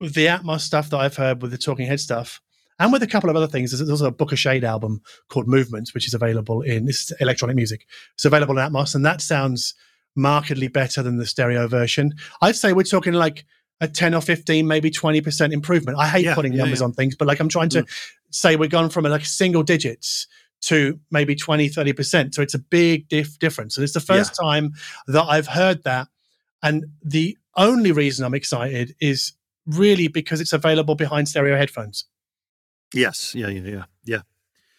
with 0.00 0.14
the 0.14 0.26
Atmos 0.26 0.60
stuff 0.60 0.90
that 0.90 0.98
I've 0.98 1.16
heard 1.16 1.40
with 1.40 1.50
the 1.52 1.56
Talking 1.58 1.86
Head 1.86 2.00
stuff, 2.00 2.40
and 2.78 2.92
with 2.92 3.02
a 3.02 3.06
couple 3.06 3.30
of 3.30 3.36
other 3.36 3.46
things. 3.46 3.70
There's 3.70 3.88
also 3.88 4.06
a 4.06 4.12
Booka 4.12 4.36
Shade 4.36 4.64
album 4.64 5.00
called 5.28 5.48
Movements, 5.48 5.94
which 5.94 6.06
is 6.06 6.14
available 6.14 6.62
in 6.62 6.86
this 6.86 7.10
is 7.10 7.16
electronic 7.20 7.56
music. 7.56 7.86
It's 8.14 8.24
available 8.24 8.58
in 8.58 8.64
Atmos, 8.64 8.94
and 8.94 9.04
that 9.06 9.20
sounds 9.20 9.74
markedly 10.16 10.68
better 10.68 11.02
than 11.02 11.18
the 11.18 11.26
stereo 11.26 11.66
version. 11.66 12.12
I'd 12.40 12.56
say 12.56 12.72
we're 12.72 12.84
talking 12.84 13.14
like 13.14 13.44
a 13.80 13.88
10 13.88 14.14
or 14.14 14.20
15, 14.20 14.66
maybe 14.66 14.90
20% 14.90 15.52
improvement. 15.52 15.98
I 15.98 16.06
hate 16.06 16.24
Yeah, 16.24 16.34
putting 16.34 16.52
yeah, 16.52 16.60
numbers 16.60 16.80
yeah. 16.80 16.86
on 16.86 16.92
things, 16.92 17.16
but 17.16 17.26
like 17.26 17.40
I'm 17.40 17.48
trying 17.48 17.68
to 17.70 17.82
mm. 17.82 18.12
say 18.30 18.56
we're 18.56 18.68
gone 18.68 18.90
from 18.90 19.04
like 19.04 19.24
single 19.24 19.62
digits 19.62 20.26
to 20.62 20.98
maybe 21.10 21.34
20, 21.34 21.68
30%. 21.68 22.34
So 22.34 22.42
it's 22.42 22.54
a 22.54 22.58
big 22.58 23.08
diff- 23.08 23.38
difference. 23.38 23.76
And 23.76 23.84
it's 23.84 23.92
the 23.92 24.00
first 24.00 24.34
time 24.40 24.72
that 25.06 25.24
I've 25.24 25.48
heard 25.48 25.84
that. 25.84 26.08
And 26.62 26.86
the 27.02 27.36
only 27.56 27.92
reason 27.92 28.24
I'm 28.24 28.34
excited 28.34 28.94
is 29.00 29.34
really 29.66 30.08
because 30.08 30.40
it's 30.40 30.52
available 30.52 30.94
behind 30.94 31.28
stereo 31.28 31.56
headphones. 31.56 32.06
Yes. 32.92 33.34
Yeah. 33.34 33.48
Yeah. 33.48 33.62
Yeah. 33.70 33.84
Yeah. 34.04 34.20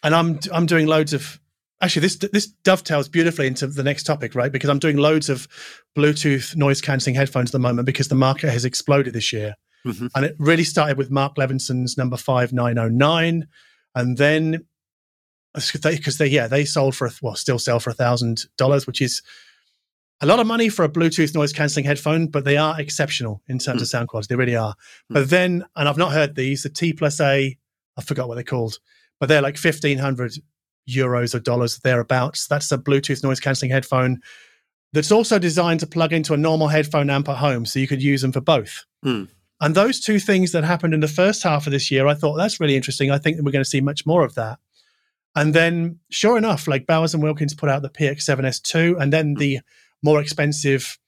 And 0.02 0.14
I'm 0.14 0.38
I'm 0.52 0.66
doing 0.66 0.86
loads 0.86 1.12
of 1.12 1.40
actually 1.80 2.02
this 2.02 2.16
this 2.16 2.46
dovetails 2.46 3.08
beautifully 3.08 3.46
into 3.46 3.66
the 3.66 3.82
next 3.82 4.04
topic, 4.04 4.34
right? 4.34 4.52
Because 4.52 4.70
I'm 4.70 4.78
doing 4.78 4.96
loads 4.96 5.28
of 5.28 5.48
Bluetooth 5.96 6.54
noise 6.56 6.80
cancelling 6.80 7.16
headphones 7.16 7.50
at 7.50 7.52
the 7.52 7.58
moment 7.58 7.86
because 7.86 8.08
the 8.08 8.14
market 8.14 8.50
has 8.50 8.64
exploded 8.64 9.12
this 9.14 9.32
year. 9.32 9.54
Mhm. 9.86 10.10
And 10.14 10.24
it 10.24 10.36
really 10.38 10.64
started 10.64 10.96
with 10.98 11.10
Mark 11.10 11.36
Levinson's 11.36 11.96
number 11.96 12.16
5909 12.16 13.46
and 13.94 14.16
then 14.18 14.66
because 15.54 16.18
they, 16.18 16.26
yeah 16.26 16.46
they 16.46 16.64
sold 16.64 16.94
for 16.94 17.06
a, 17.06 17.10
well 17.22 17.34
still 17.34 17.58
sell 17.58 17.80
for 17.80 17.90
a 17.90 17.94
thousand 17.94 18.44
dollars 18.58 18.86
which 18.86 19.00
is 19.00 19.22
a 20.20 20.26
lot 20.26 20.38
of 20.38 20.46
money 20.46 20.68
for 20.68 20.84
a 20.84 20.88
bluetooth 20.88 21.34
noise 21.34 21.52
cancelling 21.52 21.86
headphone 21.86 22.26
but 22.26 22.44
they 22.44 22.58
are 22.58 22.78
exceptional 22.78 23.40
in 23.48 23.58
terms 23.58 23.80
of 23.80 23.88
sound 23.88 24.08
quality 24.08 24.26
they 24.28 24.36
really 24.36 24.54
are 24.56 24.74
but 25.08 25.30
then 25.30 25.64
and 25.74 25.88
i've 25.88 25.96
not 25.96 26.12
heard 26.12 26.34
these 26.34 26.62
the 26.62 26.68
t 26.68 26.92
plus 26.92 27.18
a 27.20 27.56
i 27.96 28.02
forgot 28.02 28.28
what 28.28 28.34
they're 28.34 28.44
called 28.44 28.78
but 29.18 29.28
they're 29.28 29.42
like 29.42 29.56
1500 29.56 30.32
euros 30.88 31.34
or 31.34 31.40
dollars 31.40 31.78
thereabouts. 31.78 32.46
That's 32.46 32.70
a 32.72 32.78
bluetooth 32.78 33.22
noise 33.22 33.40
cancelling 33.40 33.72
headphone 33.72 34.20
that's 34.92 35.12
also 35.12 35.38
designed 35.38 35.80
to 35.80 35.86
plug 35.86 36.12
into 36.12 36.32
a 36.32 36.36
normal 36.36 36.68
headphone 36.68 37.10
amp 37.10 37.28
at 37.28 37.36
home 37.36 37.66
so 37.66 37.78
you 37.78 37.88
could 37.88 38.02
use 38.02 38.22
them 38.22 38.32
for 38.32 38.40
both. 38.40 38.84
Hmm. 39.02 39.24
and 39.60 39.74
those 39.74 40.00
two 40.00 40.18
things 40.18 40.52
that 40.52 40.64
happened 40.64 40.94
in 40.94 41.00
the 41.00 41.08
first 41.08 41.42
half 41.42 41.66
of 41.66 41.72
this 41.72 41.90
year 41.90 42.06
i 42.06 42.14
thought 42.14 42.36
that's 42.36 42.60
really 42.60 42.76
interesting. 42.76 43.10
I 43.10 43.18
think 43.18 43.36
that 43.36 43.44
we're 43.44 43.52
going 43.52 43.64
to 43.64 43.70
see 43.70 43.80
much 43.80 44.06
more 44.06 44.24
of 44.24 44.34
that. 44.34 44.58
And 45.34 45.52
then, 45.52 46.00
sure 46.10 46.38
enough, 46.38 46.66
like 46.66 46.86
Bowers 46.86 47.12
and 47.12 47.22
Wilkins 47.22 47.54
put 47.54 47.68
out 47.68 47.82
the 47.82 47.90
PX7S2 47.90 49.00
and 49.00 49.12
then 49.12 49.34
the 49.34 49.60
more 50.02 50.18
expensive 50.18 50.98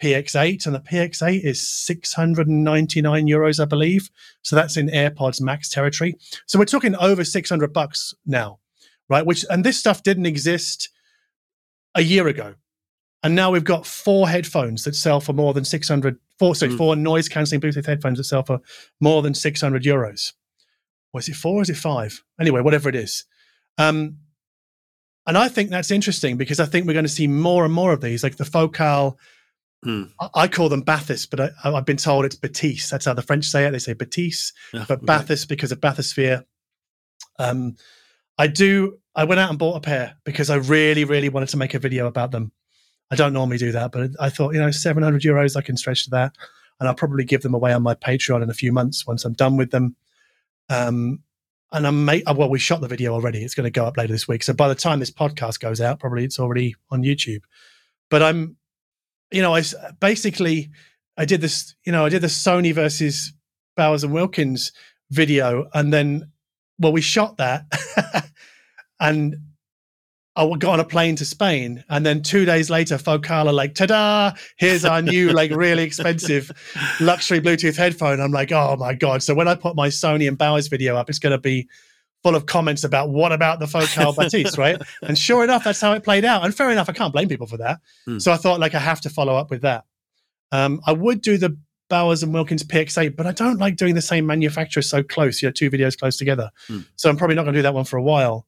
PX8. 0.00 0.66
And 0.66 0.74
the 0.74 0.80
PX8 0.80 1.42
is 1.44 1.66
699 1.68 3.26
euros, 3.26 3.60
I 3.60 3.64
believe. 3.64 4.10
So 4.42 4.56
that's 4.56 4.76
in 4.76 4.88
AirPods 4.88 5.40
Max 5.40 5.68
territory. 5.68 6.14
So 6.46 6.58
we're 6.58 6.64
talking 6.64 6.94
over 6.96 7.24
600 7.24 7.72
bucks 7.72 8.14
now, 8.26 8.58
right? 9.08 9.24
Which, 9.26 9.44
and 9.50 9.64
this 9.64 9.78
stuff 9.78 10.02
didn't 10.02 10.26
exist 10.26 10.88
a 11.94 12.02
year 12.02 12.28
ago. 12.28 12.54
And 13.22 13.34
now 13.36 13.50
we've 13.52 13.62
got 13.64 13.86
four 13.86 14.28
headphones 14.28 14.84
that 14.84 14.96
sell 14.96 15.20
for 15.20 15.32
more 15.32 15.54
than 15.54 15.64
600, 15.64 16.18
four, 16.38 16.56
sorry, 16.56 16.72
Mm. 16.72 16.78
four 16.78 16.96
noise 16.96 17.28
cancelling 17.28 17.60
Bluetooth 17.60 17.86
headphones 17.86 18.18
that 18.18 18.24
sell 18.24 18.42
for 18.42 18.60
more 19.00 19.22
than 19.22 19.34
600 19.34 19.84
euros. 19.84 20.32
Was 21.12 21.28
it 21.28 21.36
four 21.36 21.60
or 21.60 21.62
is 21.62 21.70
it 21.70 21.76
five? 21.76 22.20
Anyway, 22.40 22.62
whatever 22.62 22.88
it 22.88 22.96
is. 22.96 23.24
Um, 23.78 24.16
and 25.26 25.38
I 25.38 25.48
think 25.48 25.70
that's 25.70 25.92
interesting 25.92 26.36
because 26.36 26.58
I 26.58 26.64
think 26.66 26.84
we're 26.86 26.94
going 26.94 27.04
to 27.04 27.08
see 27.08 27.28
more 27.28 27.64
and 27.64 27.72
more 27.72 27.92
of 27.92 28.00
these, 28.00 28.24
like 28.24 28.36
the 28.38 28.44
Focal. 28.44 29.18
Hmm. 29.84 30.04
I, 30.34 30.46
call 30.46 30.68
them 30.68 30.84
Bathys, 30.84 31.28
but 31.28 31.40
I, 31.40 31.50
I've 31.64 31.84
been 31.84 31.96
told 31.96 32.24
it's 32.24 32.36
Batiste. 32.36 32.88
That's 32.90 33.04
how 33.04 33.14
the 33.14 33.22
French 33.22 33.46
say 33.46 33.66
it. 33.66 33.72
They 33.72 33.80
say 33.80 33.94
Batiste, 33.94 34.52
Yeah, 34.72 34.84
but 34.86 35.02
okay. 35.02 35.06
Bathys 35.06 35.48
because 35.48 35.72
of 35.72 35.80
bathysphere. 35.80 36.44
Um, 37.38 37.74
I 38.38 38.46
do. 38.46 38.98
I 39.14 39.24
went 39.24 39.40
out 39.40 39.50
and 39.50 39.58
bought 39.58 39.76
a 39.76 39.80
pair 39.80 40.14
because 40.24 40.50
I 40.50 40.56
really, 40.56 41.04
really 41.04 41.28
wanted 41.28 41.48
to 41.50 41.56
make 41.56 41.74
a 41.74 41.80
video 41.80 42.06
about 42.06 42.30
them. 42.30 42.52
I 43.10 43.16
don't 43.16 43.32
normally 43.32 43.58
do 43.58 43.72
that, 43.72 43.92
but 43.92 44.10
I 44.20 44.30
thought, 44.30 44.54
you 44.54 44.60
know, 44.60 44.70
700 44.70 45.20
euros, 45.20 45.56
I 45.56 45.60
can 45.60 45.76
stretch 45.76 46.04
to 46.04 46.10
that. 46.10 46.34
And 46.80 46.88
I'll 46.88 46.94
probably 46.94 47.24
give 47.24 47.42
them 47.42 47.52
away 47.52 47.72
on 47.72 47.82
my 47.82 47.94
Patreon 47.94 48.42
in 48.42 48.50
a 48.50 48.54
few 48.54 48.72
months 48.72 49.06
once 49.06 49.24
I'm 49.24 49.34
done 49.34 49.56
with 49.56 49.70
them. 49.70 49.96
Um, 50.70 51.22
and 51.72 51.86
I'm 51.86 52.04
made, 52.04 52.22
well, 52.26 52.48
we 52.48 52.58
shot 52.58 52.80
the 52.80 52.88
video 52.88 53.12
already. 53.12 53.42
It's 53.42 53.54
going 53.54 53.64
to 53.64 53.70
go 53.70 53.84
up 53.84 53.96
later 53.96 54.12
this 54.12 54.28
week. 54.28 54.42
So 54.42 54.52
by 54.52 54.68
the 54.68 54.74
time 54.74 54.98
this 54.98 55.10
podcast 55.10 55.60
goes 55.60 55.80
out, 55.80 56.00
probably 56.00 56.24
it's 56.24 56.38
already 56.38 56.74
on 56.90 57.02
YouTube. 57.02 57.42
But 58.08 58.22
I'm, 58.22 58.56
you 59.32 59.42
know, 59.42 59.54
I 59.54 59.62
basically, 60.00 60.70
I 61.16 61.24
did 61.24 61.40
this, 61.40 61.74
you 61.84 61.92
know, 61.92 62.04
I 62.04 62.08
did 62.08 62.22
the 62.22 62.28
Sony 62.28 62.74
versus 62.74 63.32
Bowers 63.76 64.04
and 64.04 64.12
Wilkins 64.12 64.72
video. 65.10 65.68
And 65.74 65.92
then, 65.92 66.30
well, 66.78 66.92
we 66.92 67.00
shot 67.00 67.38
that. 67.38 67.66
and 69.00 69.36
I 70.34 70.48
got 70.56 70.72
on 70.72 70.80
a 70.80 70.84
plane 70.84 71.16
to 71.16 71.26
Spain, 71.26 71.84
and 71.90 72.06
then 72.06 72.22
two 72.22 72.46
days 72.46 72.70
later, 72.70 72.96
Focala 72.96 73.52
like, 73.52 73.74
"Ta-da! 73.74 74.32
Here's 74.56 74.82
our 74.82 75.02
new 75.02 75.30
like 75.30 75.50
really 75.50 75.82
expensive 75.82 76.50
luxury 77.00 77.38
Bluetooth 77.38 77.76
headphone." 77.76 78.18
I'm 78.18 78.32
like, 78.32 78.50
"Oh 78.50 78.76
my 78.76 78.94
god!" 78.94 79.22
So 79.22 79.34
when 79.34 79.46
I 79.46 79.54
put 79.54 79.76
my 79.76 79.88
Sony 79.88 80.26
and 80.26 80.38
Bowers 80.38 80.68
video 80.68 80.96
up, 80.96 81.10
it's 81.10 81.18
going 81.18 81.32
to 81.32 81.38
be 81.38 81.68
full 82.22 82.36
of 82.36 82.46
comments 82.46 82.84
about 82.84 83.10
what 83.10 83.32
about 83.32 83.58
the 83.58 83.66
Focal 83.66 84.12
Batiste, 84.16 84.58
right? 84.58 84.80
And 85.02 85.18
sure 85.18 85.44
enough, 85.44 85.64
that's 85.64 85.80
how 85.80 85.92
it 85.92 86.04
played 86.04 86.24
out. 86.24 86.44
And 86.44 86.54
fair 86.54 86.70
enough, 86.70 86.88
I 86.88 86.92
can't 86.92 87.12
blame 87.12 87.28
people 87.28 87.46
for 87.46 87.56
that. 87.58 87.80
Hmm. 88.04 88.18
So 88.18 88.32
I 88.32 88.36
thought 88.36 88.60
like 88.60 88.74
I 88.74 88.78
have 88.78 89.00
to 89.02 89.10
follow 89.10 89.34
up 89.36 89.50
with 89.50 89.62
that. 89.62 89.84
Um, 90.52 90.80
I 90.86 90.92
would 90.92 91.22
do 91.22 91.38
the 91.38 91.56
Bowers 91.88 92.22
and 92.22 92.32
Wilkins 92.32 92.62
PX8, 92.62 93.16
but 93.16 93.26
I 93.26 93.32
don't 93.32 93.58
like 93.58 93.76
doing 93.76 93.94
the 93.94 94.02
same 94.02 94.26
manufacturer 94.26 94.82
so 94.82 95.02
close. 95.02 95.42
You 95.42 95.48
know, 95.48 95.52
two 95.52 95.70
videos 95.70 95.98
close 95.98 96.16
together. 96.16 96.50
Hmm. 96.68 96.80
So 96.96 97.10
I'm 97.10 97.16
probably 97.16 97.36
not 97.36 97.42
going 97.42 97.54
to 97.54 97.58
do 97.58 97.62
that 97.62 97.74
one 97.74 97.84
for 97.84 97.96
a 97.96 98.02
while. 98.02 98.46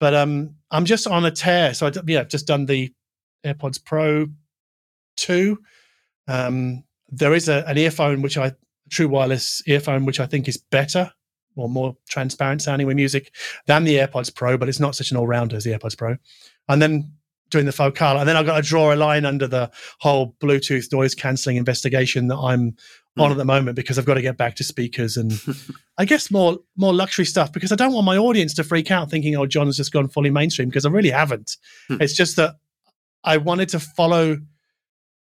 But 0.00 0.14
um, 0.14 0.54
I'm 0.70 0.86
just 0.86 1.06
on 1.06 1.24
a 1.24 1.30
tear. 1.30 1.74
So 1.74 1.86
I 1.86 1.92
yeah, 2.06 2.20
I've 2.20 2.28
just 2.28 2.46
done 2.46 2.66
the 2.66 2.92
AirPods 3.44 3.84
Pro 3.84 4.28
two. 5.16 5.58
Um, 6.26 6.84
there 7.10 7.34
is 7.34 7.48
a, 7.48 7.64
an 7.66 7.76
earphone 7.76 8.22
which 8.22 8.38
I 8.38 8.52
true 8.88 9.08
wireless 9.08 9.62
earphone 9.66 10.04
which 10.04 10.18
I 10.18 10.26
think 10.26 10.48
is 10.48 10.56
better 10.56 11.12
or 11.56 11.68
more 11.68 11.96
transparent 12.08 12.62
sounding 12.62 12.86
with 12.86 12.96
music 12.96 13.34
than 13.66 13.84
the 13.84 13.96
AirPods 13.96 14.34
Pro, 14.34 14.56
but 14.56 14.68
it's 14.68 14.80
not 14.80 14.94
such 14.94 15.10
an 15.10 15.16
all 15.16 15.26
rounder 15.26 15.56
as 15.56 15.64
the 15.64 15.72
AirPods 15.72 15.96
Pro. 15.98 16.16
And 16.68 16.80
then 16.80 17.12
doing 17.50 17.66
the 17.66 17.72
Focal, 17.72 18.18
and 18.18 18.28
then 18.28 18.36
I've 18.36 18.46
got 18.46 18.56
to 18.56 18.62
draw 18.62 18.94
a 18.94 18.96
line 18.96 19.24
under 19.24 19.48
the 19.48 19.70
whole 19.98 20.36
Bluetooth 20.40 20.92
noise 20.92 21.14
cancelling 21.16 21.56
investigation 21.56 22.28
that 22.28 22.36
I'm 22.36 22.76
on 23.18 23.28
Mm. 23.28 23.32
at 23.32 23.36
the 23.38 23.44
moment 23.44 23.74
because 23.74 23.98
I've 23.98 24.04
got 24.04 24.14
to 24.14 24.22
get 24.22 24.36
back 24.36 24.54
to 24.54 24.64
speakers 24.64 25.16
and 25.16 25.32
I 25.98 26.04
guess 26.04 26.30
more 26.30 26.58
more 26.76 26.94
luxury 26.94 27.24
stuff 27.24 27.52
because 27.52 27.72
I 27.72 27.74
don't 27.74 27.92
want 27.92 28.06
my 28.06 28.16
audience 28.16 28.54
to 28.54 28.64
freak 28.64 28.92
out 28.92 29.10
thinking, 29.10 29.34
oh, 29.34 29.46
John's 29.46 29.76
just 29.76 29.92
gone 29.92 30.06
fully 30.08 30.30
mainstream 30.30 30.68
because 30.68 30.86
I 30.86 30.90
really 30.90 31.10
haven't. 31.10 31.56
Hmm. 31.88 31.96
It's 32.00 32.14
just 32.14 32.36
that 32.36 32.54
I 33.24 33.38
wanted 33.38 33.68
to 33.70 33.80
follow. 33.80 34.38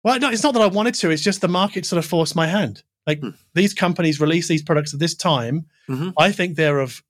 Well, 0.02 0.18
no, 0.18 0.28
it's 0.30 0.42
not 0.42 0.54
that 0.54 0.62
I 0.62 0.66
wanted 0.66 0.94
to. 0.94 1.10
It's 1.10 1.22
just 1.22 1.40
the 1.40 1.46
market 1.48 1.86
sort 1.86 1.98
of 1.98 2.04
forced 2.04 2.34
my 2.34 2.48
hand. 2.48 2.82
Like 3.08 3.20
Hmm. 3.20 3.30
these 3.54 3.74
companies 3.74 4.20
release 4.20 4.46
these 4.46 4.62
products 4.62 4.92
at 4.94 5.00
this 5.00 5.14
time. 5.14 5.66
Mhm. 5.88 6.12
I 6.18 6.30
think 6.30 6.54
they're 6.56 6.78
of 6.78 7.02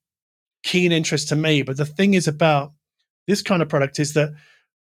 keen 0.63 0.91
interest 0.91 1.27
to 1.29 1.35
me. 1.35 1.61
But 1.61 1.77
the 1.77 1.85
thing 1.85 2.13
is 2.15 2.27
about 2.27 2.73
this 3.27 3.41
kind 3.43 3.61
of 3.61 3.69
product 3.69 3.99
is 3.99 4.13
that 4.13 4.33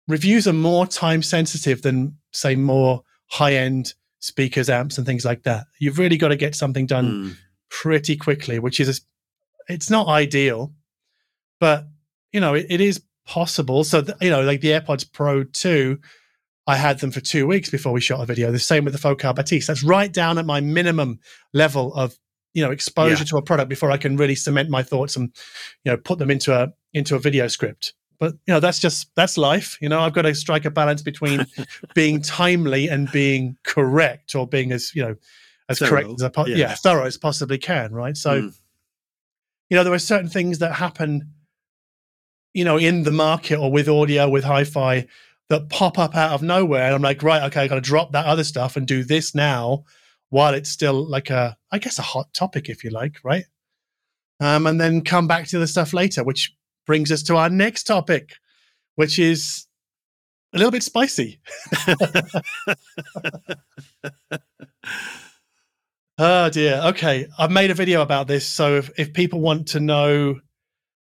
reviews 0.08 0.48
are 0.48 0.52
more 0.54 0.86
time 0.86 1.22
sensitive 1.22 1.82
than, 1.82 2.16
say, 2.32 2.56
more 2.56 3.04
high 3.28 3.54
end 3.54 3.94
speakers, 4.20 4.68
amps, 4.70 4.96
and 4.98 5.06
things 5.06 5.24
like 5.24 5.42
that. 5.44 5.66
You've 5.78 5.98
really 5.98 6.16
got 6.16 6.28
to 6.28 6.36
get 6.36 6.54
something 6.54 6.86
done 6.86 7.06
Mm. 7.12 7.36
pretty 7.70 8.16
quickly, 8.16 8.58
which 8.58 8.80
is 8.80 9.02
it's 9.68 9.90
not 9.90 10.08
ideal, 10.08 10.74
but 11.60 11.86
you 12.32 12.40
know 12.40 12.54
it, 12.54 12.66
it 12.70 12.80
is 12.80 13.02
possible. 13.26 13.84
So 13.84 14.02
th- 14.02 14.16
you 14.20 14.30
know, 14.30 14.42
like 14.42 14.60
the 14.62 14.68
AirPods 14.68 15.04
Pro 15.12 15.44
two, 15.44 15.98
I 16.66 16.76
had 16.76 17.00
them 17.00 17.10
for 17.10 17.20
two 17.20 17.46
weeks 17.46 17.70
before 17.70 17.92
we 17.92 18.00
shot 18.00 18.20
a 18.20 18.26
video. 18.26 18.52
The 18.52 18.58
same 18.58 18.84
with 18.84 18.92
the 18.92 18.98
Focal 18.98 19.32
Batiste. 19.32 19.66
That's 19.66 19.82
right 19.82 20.12
down 20.12 20.38
at 20.38 20.46
my 20.46 20.60
minimum 20.60 21.18
level 21.52 21.92
of 21.94 22.16
you 22.54 22.62
know 22.62 22.70
exposure 22.70 23.16
Yeah. 23.18 23.24
to 23.24 23.36
a 23.38 23.42
product 23.42 23.68
before 23.68 23.90
I 23.90 23.96
can 23.96 24.16
really 24.16 24.34
cement 24.34 24.68
my 24.70 24.82
thoughts 24.82 25.16
and 25.16 25.32
you 25.84 25.90
know 25.92 25.96
put 25.96 26.18
them 26.18 26.30
into 26.30 26.54
a 26.54 26.72
into 26.92 27.16
a 27.16 27.18
video 27.18 27.48
script. 27.48 27.94
But 28.20 28.34
you 28.46 28.54
know 28.54 28.60
that's 28.60 28.78
just 28.78 29.10
that's 29.16 29.36
life. 29.36 29.76
You 29.80 29.88
know 29.88 30.00
I've 30.00 30.12
got 30.12 30.22
to 30.22 30.34
strike 30.34 30.64
a 30.64 30.70
balance 30.70 31.02
between 31.02 31.46
being 31.94 32.22
timely 32.22 32.88
and 32.88 33.10
being 33.10 33.56
correct, 33.64 34.34
or 34.36 34.46
being 34.46 34.70
as 34.70 34.94
you 34.94 35.02
know 35.02 35.16
as 35.68 35.78
correct 35.80 36.08
as 36.10 36.22
I 36.22 36.28
po- 36.28 36.46
yeah. 36.46 36.56
yeah 36.56 36.74
thorough 36.74 37.06
as 37.06 37.16
possibly 37.18 37.58
can. 37.58 37.92
Right. 37.92 38.16
So 38.16 38.42
Mm. 38.42 38.54
you 39.70 39.76
know 39.76 39.82
there 39.84 39.92
are 39.94 39.98
certain 39.98 40.28
things 40.28 40.58
that 40.60 40.74
happen 40.74 41.32
you 42.54 42.64
know 42.64 42.76
in 42.76 43.02
the 43.02 43.10
market 43.10 43.56
or 43.58 43.72
with 43.72 43.88
audio 43.88 44.28
with 44.28 44.44
hi-fi 44.44 45.06
that 45.53 45.68
pop 45.68 45.98
up 45.98 46.16
out 46.16 46.32
of 46.32 46.42
nowhere 46.42 46.84
and 46.84 46.94
i'm 46.94 47.03
like 47.03 47.22
right 47.22 47.42
okay 47.42 47.61
i 47.62 47.68
gotta 47.68 47.80
drop 47.80 48.12
that 48.12 48.26
other 48.26 48.44
stuff 48.44 48.76
and 48.76 48.86
do 48.86 49.05
this 49.05 49.34
now 49.34 49.84
while 50.30 50.55
it's 50.55 50.70
still 50.70 51.07
like 51.07 51.30
a 51.30 51.57
i 51.70 51.78
guess 51.78 51.98
a 51.98 52.03
hot 52.03 52.32
topic 52.32 52.68
if 52.68 52.82
you 52.82 52.90
like 52.90 53.16
right 53.22 53.44
um, 54.40 54.66
and 54.66 54.80
then 54.80 55.03
come 55.03 55.28
back 55.28 55.46
to 55.46 55.59
the 55.59 55.66
stuff 55.66 55.92
later 55.92 56.24
which 56.24 56.55
brings 56.86 57.12
us 57.12 57.22
to 57.22 57.36
our 57.36 57.50
next 57.50 57.84
topic 57.84 58.32
which 58.94 59.18
is 59.18 59.66
a 60.55 60.59
little 60.59 60.72
bit 60.72 60.82
spicy 60.82 61.40
Oh 66.18 66.50
dear. 66.50 66.80
Okay, 66.84 67.26
I've 67.38 67.50
made 67.50 67.70
a 67.70 67.74
video 67.74 68.03
about 68.03 68.28
this, 68.28 68.46
so 68.46 68.76
if, 68.76 68.90
if 68.98 69.12
people 69.12 69.40
want 69.40 69.68
to 69.68 69.80
know 69.80 70.40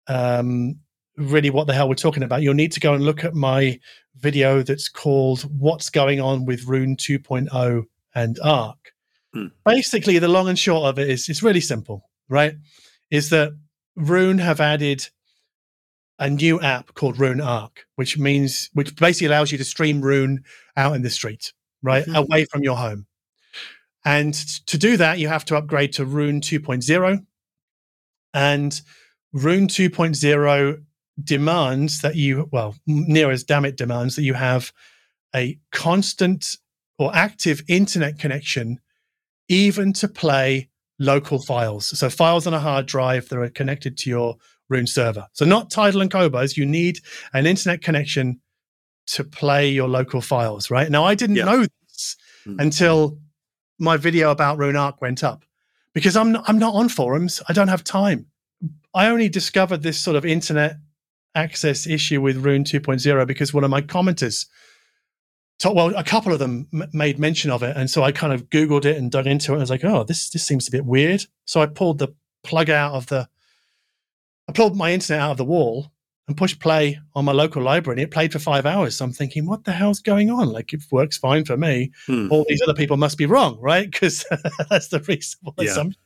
um, 0.08 0.80
really 1.18 1.50
what 1.50 1.68
the 1.68 1.74
hell 1.74 1.90
we're 1.90 1.96
talking 1.96 2.24
about, 2.24 2.42
you'll 2.42 2.54
need 2.54 2.72
to 2.74 2.80
go 2.80 2.94
and 2.94 3.04
look 3.04 3.24
at 3.24 3.34
my 3.36 3.80
video 4.18 4.64
that's 4.64 4.90
called 4.90 5.42
"What's 5.60 5.90
Going 5.90 6.20
On 6.22 6.46
with 6.46 6.66
Roon 6.66 6.96
2.0 6.98 7.84
and 8.16 8.40
Arc." 8.44 8.94
Hmm. 9.34 9.48
Basically, 9.66 10.20
the 10.20 10.28
long 10.28 10.50
and 10.50 10.60
short 10.60 10.86
of 10.86 11.00
it 11.00 11.10
is 11.10 11.30
it's 11.30 11.44
really 11.44 11.62
simple, 11.62 12.10
right? 12.30 12.56
Is 13.10 13.30
that 13.30 13.54
Roon 13.96 14.38
have 14.40 14.60
added 14.62 15.08
a 16.20 16.30
new 16.30 16.60
app 16.62 16.94
called 16.94 17.20
Roon 17.20 17.42
Arc, 17.42 17.86
which 17.96 18.18
means 18.18 18.70
which 18.74 18.96
basically 18.96 19.28
allows 19.28 19.52
you 19.52 19.58
to 19.58 19.64
stream 19.64 20.02
Roon 20.02 20.44
out 20.78 20.96
in 20.96 21.02
the 21.02 21.10
street, 21.10 21.54
right, 21.82 22.06
Mhm. 22.06 22.16
away 22.16 22.46
from 22.46 22.64
your 22.64 22.78
home. 22.78 23.08
And 24.06 24.34
to 24.68 24.78
do 24.78 24.98
that, 24.98 25.20
you 25.20 25.28
have 25.28 25.46
to 25.46 25.56
upgrade 25.58 25.94
to 25.94 26.06
Roon 26.06 26.42
2.0. 26.42 27.26
And 28.34 28.80
Roon 29.34 29.68
2.0 29.68 30.84
demands 31.24 32.02
that 32.02 32.16
you, 32.16 32.50
well, 32.52 32.76
near 32.86 33.32
as 33.32 33.44
damn 33.44 33.66
it 33.66 33.78
demands 33.78 34.16
that 34.16 34.24
you 34.24 34.34
have 34.34 34.72
a 35.36 35.58
constant 35.72 36.58
or 36.98 37.16
active 37.16 37.62
internet 37.68 38.20
connection, 38.20 38.80
even 39.50 39.94
to 39.94 40.08
play 40.08 40.70
local 41.00 41.42
files. 41.42 41.98
So 41.98 42.10
files 42.10 42.46
on 42.46 42.54
a 42.54 42.60
hard 42.60 42.86
drive 42.86 43.30
that 43.30 43.40
are 43.40 43.50
connected 43.50 43.98
to 44.00 44.10
your 44.10 44.36
Roon 44.70 44.88
server. 44.88 45.28
So 45.34 45.44
not 45.46 45.70
Tidal 45.70 46.02
and 46.02 46.12
Qobuz. 46.12 46.56
You 46.56 46.66
need 46.66 47.00
an 47.34 47.46
internet 47.46 47.82
connection 47.82 48.40
to 49.08 49.24
play 49.24 49.70
your 49.70 49.90
local 49.90 50.22
files, 50.22 50.70
right? 50.70 50.90
Now 50.90 51.04
I 51.04 51.16
didn't 51.16 51.36
Yeah. 51.38 51.46
know 51.46 51.62
this 51.62 52.16
Mm. 52.46 52.62
until 52.62 53.18
my 53.80 53.98
video 53.98 54.32
about 54.32 54.58
Roon 54.60 54.76
Arc 54.76 55.02
went 55.02 55.24
up 55.24 55.44
because 55.94 56.16
I'm 56.16 56.32
not, 56.32 56.46
I'm 56.48 56.60
not 56.60 56.74
on 56.76 56.88
forums. 56.88 57.42
I 57.50 57.54
don't 57.54 57.68
have 57.68 57.84
time. 57.84 58.28
I 58.94 59.08
only 59.08 59.28
discovered 59.28 59.82
this 59.82 60.00
sort 60.00 60.16
of 60.16 60.26
internet 60.26 60.78
access 61.36 61.88
issue 61.88 62.22
with 62.22 62.38
Roon 62.38 62.64
2.0 62.64 63.26
because 63.28 63.54
one 63.54 63.64
of 63.64 63.70
my 63.70 63.82
commenters, 63.82 64.46
to, 65.60 65.72
well, 65.72 65.96
a 65.96 66.04
couple 66.04 66.34
of 66.34 66.40
them 66.40 66.68
m- 66.74 66.90
made 66.94 67.20
mention 67.20 67.52
of 67.52 67.64
it, 67.64 67.78
and 67.78 67.90
so 67.90 68.04
I 68.04 68.12
kind 68.12 68.34
of 68.34 68.50
googled 68.50 68.86
it 68.86 68.98
and 68.98 69.12
dug 69.12 69.28
into 69.28 69.54
it. 69.54 69.58
I 69.58 69.60
was 69.60 69.70
like, 69.70 69.84
oh, 69.84 70.04
this 70.04 70.30
this 70.30 70.44
seems 70.46 70.68
a 70.68 70.72
bit 70.72 70.86
weird. 70.86 71.24
So 71.46 71.62
I 71.62 71.68
pulled 71.68 72.00
the 72.00 72.10
plug 72.44 72.70
out 72.70 72.94
of 72.94 73.06
the, 73.08 73.28
I 74.50 74.54
pulled 74.54 74.76
my 74.76 74.92
internet 74.92 75.22
out 75.22 75.32
of 75.32 75.38
the 75.38 75.46
wall 75.46 75.92
and 76.28 76.36
pushed 76.38 76.60
play 76.60 77.00
on 77.14 77.26
my 77.26 77.32
local 77.32 77.62
library, 77.62 78.00
and 78.00 78.04
it 78.08 78.12
played 78.12 78.32
for 78.32 78.40
five 78.40 78.66
hours. 78.66 78.96
So 78.98 79.06
I'm 79.06 79.14
thinking, 79.14 79.46
what 79.46 79.64
the 79.64 79.72
hell's 79.72 80.00
going 80.00 80.30
on? 80.32 80.50
Like 80.52 80.74
it 80.74 80.84
works 80.92 81.18
fine 81.18 81.46
for 81.46 81.58
me 81.58 81.92
Hmm. 82.08 82.28
all 82.32 82.46
these 82.50 82.62
other 82.64 82.74
people 82.74 82.98
must 82.98 83.18
be 83.18 83.26
wrong, 83.28 83.60
right? 83.62 83.90
Because 83.90 84.26
that's 84.70 84.88
the 84.90 85.00
reasonable 85.02 85.54
Yeah. 85.60 85.70
assumption. 85.72 86.02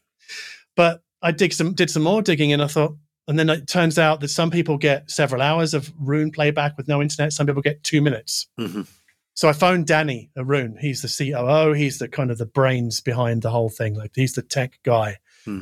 But 0.75 1.01
I 1.21 1.31
dig 1.31 1.53
some 1.53 1.73
did 1.73 1.89
some 1.89 2.03
more 2.03 2.21
digging, 2.21 2.51
and 2.51 2.61
I 2.61 2.67
thought, 2.67 2.95
and 3.27 3.37
then 3.39 3.49
it 3.49 3.67
turns 3.67 3.97
out 3.97 4.19
that 4.21 4.27
some 4.29 4.51
people 4.51 4.77
get 4.77 5.09
several 5.09 5.41
hours 5.41 5.73
of 5.73 5.91
Roon 5.99 6.31
playback 6.31 6.77
with 6.77 6.87
no 6.87 7.01
internet. 7.01 7.33
Some 7.33 7.47
people 7.47 7.61
get 7.61 7.83
two 7.83 8.01
minutes. 8.01 8.47
Mhm. 8.59 8.87
So 9.33 9.49
I 9.49 9.53
phoned 9.53 9.85
Danny 9.87 10.29
at 10.37 10.45
Roon. 10.45 10.77
He's 10.79 11.01
the 11.01 11.09
COO. 11.09 11.73
He's 11.73 11.97
the 11.97 12.07
kind 12.07 12.31
of 12.31 12.37
the 12.37 12.45
brains 12.45 13.01
behind 13.01 13.41
the 13.41 13.49
whole 13.51 13.69
thing. 13.69 13.93
Like 13.95 14.11
he's 14.15 14.33
the 14.33 14.41
tech 14.41 14.79
guy, 14.83 15.17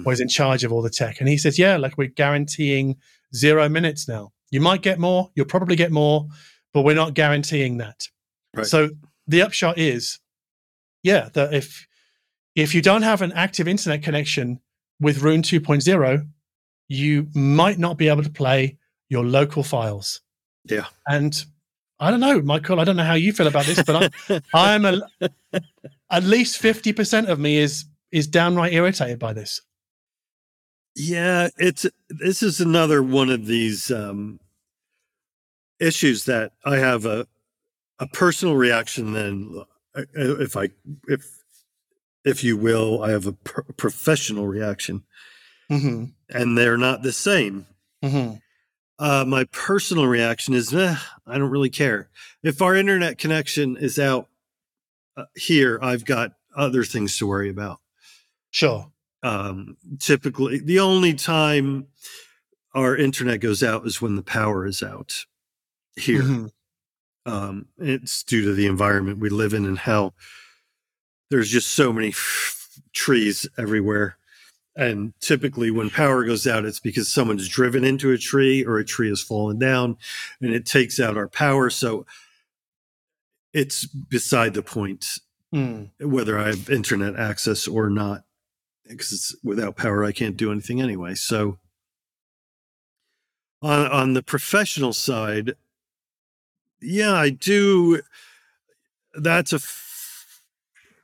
or 0.05 0.11
he's 0.11 0.20
in 0.20 0.28
charge 0.28 0.64
of 0.64 0.72
all 0.72 0.82
the 0.84 0.89
tech. 0.91 1.20
And 1.20 1.28
he 1.28 1.38
says, 1.38 1.57
"Yeah, 1.57 1.78
like 1.78 1.97
we're 1.97 2.07
guaranteeing 2.09 2.97
zero 3.36 3.68
minutes 3.70 4.07
now. 4.07 4.32
You 4.51 4.61
might 4.61 4.84
get 4.84 4.99
more. 4.99 5.32
You'll 5.34 5.47
probably 5.47 5.76
get 5.76 5.91
more, 5.91 6.28
but 6.74 6.84
we're 6.84 6.95
not 6.95 7.16
guaranteeing 7.16 7.78
that." 7.78 8.07
Right. 8.53 8.68
So 8.68 8.91
the 9.28 9.41
upshot 9.41 9.80
is, 9.80 10.20
yeah, 11.01 11.30
that 11.34 11.53
if 11.53 11.88
if 12.55 12.76
you 12.76 12.82
don't 12.84 13.01
have 13.01 13.24
an 13.24 13.32
active 13.32 13.68
internet 13.68 14.03
connection 14.03 14.59
with 14.99 15.24
Roon 15.24 15.41
2.0, 15.41 16.28
you 16.88 17.27
might 17.34 17.79
not 17.79 17.97
be 17.97 18.07
able 18.07 18.23
to 18.23 18.29
play 18.29 18.77
your 19.09 19.25
local 19.25 19.63
files. 19.63 20.21
Yeah. 20.65 20.86
And 21.07 21.43
I 21.99 22.11
don't 22.11 22.19
know, 22.19 22.41
Michael. 22.41 22.79
I 22.79 22.84
don't 22.84 22.95
know 22.95 23.03
how 23.03 23.13
you 23.13 23.34
feel 23.34 23.47
about 23.47 23.65
this, 23.65 23.81
but 23.84 24.11
I'm, 24.29 24.41
I'm 24.53 24.86
a, 24.86 25.29
at 26.09 26.23
least 26.23 26.57
fifty 26.57 26.93
percent 26.93 27.29
of 27.29 27.39
me 27.39 27.57
is 27.57 27.86
is 28.11 28.27
downright 28.27 28.73
irritated 28.73 29.19
by 29.19 29.34
this. 29.34 29.61
Yeah, 30.95 31.49
it's 31.57 31.86
this 32.09 32.43
is 32.43 32.59
another 32.59 33.01
one 33.01 33.29
of 33.29 33.45
these 33.45 33.89
um, 33.91 34.39
issues 35.79 36.25
that 36.25 36.53
I 36.65 36.77
have 36.77 37.05
a 37.05 37.27
a 37.99 38.07
personal 38.07 38.55
reaction. 38.55 39.13
Then, 39.13 39.63
uh, 39.95 40.03
if 40.15 40.57
I 40.57 40.69
if 41.07 41.43
if 42.25 42.43
you 42.43 42.57
will, 42.57 43.03
I 43.03 43.11
have 43.11 43.27
a 43.27 43.34
professional 43.34 44.47
reaction, 44.47 45.03
Mm-hmm. 45.71 46.05
And 46.34 46.57
they're 46.57 46.77
not 46.77 47.01
the 47.03 47.11
same. 47.13 47.65
Mm-hmm. 48.03 48.36
Uh, 48.99 49.25
my 49.25 49.43
personal 49.45 50.05
reaction 50.07 50.53
is, 50.53 50.73
eh, 50.73 50.95
I 51.25 51.38
don't 51.38 51.49
really 51.49 51.69
care. 51.69 52.09
If 52.43 52.61
our 52.61 52.75
internet 52.75 53.17
connection 53.17 53.75
is 53.77 53.97
out 53.99 54.27
uh, 55.17 55.25
here, 55.36 55.79
I've 55.81 56.05
got 56.05 56.34
other 56.55 56.84
things 56.84 57.17
to 57.17 57.27
worry 57.27 57.49
about. 57.49 57.79
Sure. 58.51 58.91
um, 59.23 59.77
typically 59.99 60.59
the 60.59 60.79
only 60.79 61.13
time 61.13 61.88
our 62.75 62.95
internet 62.97 63.39
goes 63.39 63.63
out 63.63 63.86
is 63.88 64.01
when 64.01 64.15
the 64.17 64.21
power 64.21 64.65
is 64.65 64.84
out 64.84 65.25
here 65.95 66.21
Mhm. 66.23 66.51
um, 67.25 67.67
it's 67.77 68.21
due 68.23 68.43
to 68.43 68.53
the 68.53 68.65
environment 68.67 69.19
we 69.19 69.29
live 69.29 69.53
in 69.53 69.65
and 69.65 69.79
how 69.79 70.13
there's 71.29 71.49
just 71.49 71.69
so 71.69 71.93
many 71.93 72.13
trees 72.93 73.47
everywhere 73.57 74.17
and 74.76 75.13
typically 75.19 75.69
when 75.69 75.89
power 75.89 76.26
goes 76.26 76.47
out 76.47 76.65
it's 76.65 76.80
because 76.80 77.11
someone's 77.13 77.47
driven 77.47 77.84
into 77.84 78.11
a 78.11 78.17
tree 78.17 78.65
or 78.65 78.78
a 78.78 78.86
tree 78.86 79.09
has 79.09 79.21
fallen 79.21 79.59
down 79.59 79.97
and 80.41 80.53
it 80.53 80.65
takes 80.65 80.99
out 80.99 81.17
our 81.17 81.28
power 81.28 81.69
so 81.69 82.05
it's 83.53 83.86
beside 83.86 84.53
the 84.53 84.63
point 84.63 85.05
Mm. 85.53 85.91
whether 85.99 86.39
I 86.39 86.47
have 86.47 86.67
internet 86.67 87.15
access 87.15 87.67
or 87.67 87.88
not, 87.88 88.24
because 88.89 89.36
without 89.43 89.76
power 89.76 90.03
I 90.03 90.11
can't 90.11 90.36
do 90.36 90.51
anything 90.51 90.82
anyway. 90.82 91.13
So 91.13 91.59
on 93.61 93.86
on 93.91 94.13
the 94.15 94.24
professional 94.24 94.93
side, 94.93 95.53
yeah, 96.82 97.13
I 97.13 97.30
do. 97.30 98.01
That's 99.13 99.53
a 99.53 99.59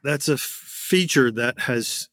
that's 0.04 0.28
a 0.28 0.40
feature 0.40 1.30
that 1.30 1.60
has 1.62 2.10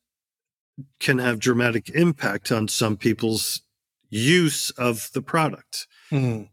can 1.00 1.18
have 1.18 1.38
dramatic 1.38 1.90
impact 1.90 2.52
on 2.52 2.68
some 2.68 2.96
people's 2.96 3.62
use 4.10 4.70
of 4.72 5.10
the 5.14 5.22
product 5.22 5.86
Mm. 6.12 6.48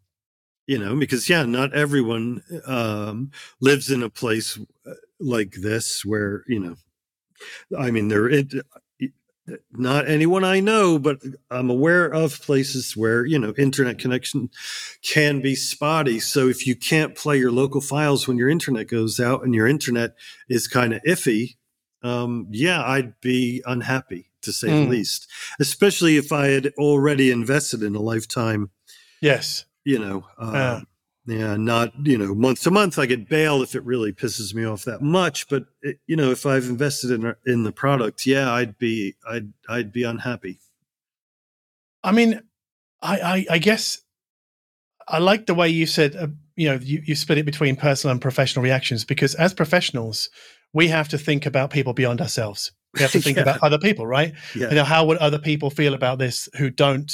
you 0.66 0.80
know 0.80 0.96
because 0.96 1.30
yeah 1.30 1.44
not 1.44 1.74
everyone 1.74 2.42
um 2.66 3.30
lives 3.62 3.92
in 3.92 4.02
a 4.02 4.10
place 4.10 4.58
uh, 4.88 4.94
like 5.20 5.54
this 5.62 6.04
where 6.04 6.44
you 6.48 6.60
know 6.60 6.76
i 7.78 7.92
mean 7.92 8.08
there 8.08 8.28
it 8.28 8.52
not 9.74 10.08
anyone 10.08 10.44
i 10.46 10.60
know 10.62 10.98
but 10.98 11.20
i'm 11.52 11.70
aware 11.70 12.06
of 12.06 12.42
places 12.42 12.96
where 12.98 13.26
you 13.26 13.38
know 13.38 13.54
internet 13.58 14.00
connection 14.00 14.50
can 15.04 15.42
be 15.42 15.54
spotty 15.54 16.20
so 16.20 16.48
if 16.48 16.66
you 16.66 16.76
can't 16.76 17.14
play 17.16 17.38
your 17.38 17.52
local 17.52 17.82
files 17.82 18.28
when 18.28 18.38
your 18.38 18.50
internet 18.50 18.88
goes 18.88 19.20
out 19.20 19.44
and 19.44 19.54
your 19.54 19.68
internet 19.68 20.16
is 20.50 20.68
kind 20.68 20.94
of 20.94 21.02
iffy 21.04 21.56
um 22.04 22.48
yeah 22.52 22.84
i'd 22.86 23.20
be 23.22 23.62
unhappy 23.66 24.30
to 24.42 24.52
say 24.52 24.68
Mm. 24.68 24.84
the 24.84 24.90
least 24.90 25.28
especially 25.60 26.18
if 26.18 26.32
i 26.32 26.48
had 26.48 26.74
already 26.78 27.32
invested 27.32 27.82
in 27.84 27.96
a 27.96 28.02
lifetime 28.02 28.70
Yes. 29.22 29.66
you 29.86 30.00
know 30.00 30.26
um, 30.38 30.54
Yeah. 30.56 30.82
yeah 31.26 31.56
not 31.56 31.94
you 32.06 32.18
know 32.18 32.36
month 32.36 32.62
to 32.64 32.72
month 32.72 33.00
i 33.00 33.08
could 33.08 33.30
bail 33.30 33.62
if 33.62 33.74
it 33.76 33.84
really 33.86 34.12
pisses 34.12 34.54
me 34.54 34.66
off 34.66 34.84
that 34.84 35.02
much 35.02 35.48
but 35.48 35.66
it, 35.82 36.00
you 36.08 36.16
know 36.18 36.32
if 36.32 36.46
i've 36.46 36.66
invested 36.66 37.12
in 37.12 37.34
in 37.46 37.64
the 37.64 37.72
product 37.72 38.26
yeah 38.26 38.52
i'd 38.52 38.78
be 38.78 39.16
i'd 39.30 39.54
i'd 39.70 39.92
be 39.94 40.04
unhappy 40.04 40.60
I 42.06 42.12
mean, 42.12 42.42
I, 43.02 43.20
I, 43.20 43.46
I 43.52 43.58
guess 43.60 44.02
I 45.08 45.20
like 45.20 45.46
the 45.46 45.54
way 45.54 45.70
you 45.70 45.86
said, 45.86 46.16
uh, 46.18 46.28
you 46.58 46.68
know, 46.68 46.76
you, 46.82 47.02
you 47.06 47.16
split 47.16 47.38
it 47.38 47.46
between 47.46 47.78
personal 47.78 48.12
and 48.12 48.22
professional 48.22 48.62
reactions 48.62 49.06
because 49.06 49.36
as 49.36 49.54
professionals, 49.54 50.30
we 50.74 50.88
have 50.88 51.10
to 51.10 51.18
think 51.18 51.46
about 51.46 51.70
people 51.70 51.94
beyond 51.94 52.20
ourselves. 52.22 52.72
We 52.94 53.02
have 53.02 53.12
to 53.12 53.22
think 53.22 53.38
Yeah. 53.38 53.44
about 53.44 53.64
other 53.64 53.80
people, 53.80 54.06
right? 54.08 54.34
yeah 54.56 54.70
You 54.70 54.76
know, 54.76 54.84
how 54.84 55.06
would 55.06 55.18
other 55.18 55.40
people 55.40 55.70
feel 55.70 55.94
about 55.94 56.20
this 56.20 56.50
who 56.58 56.70
don't, 56.70 57.12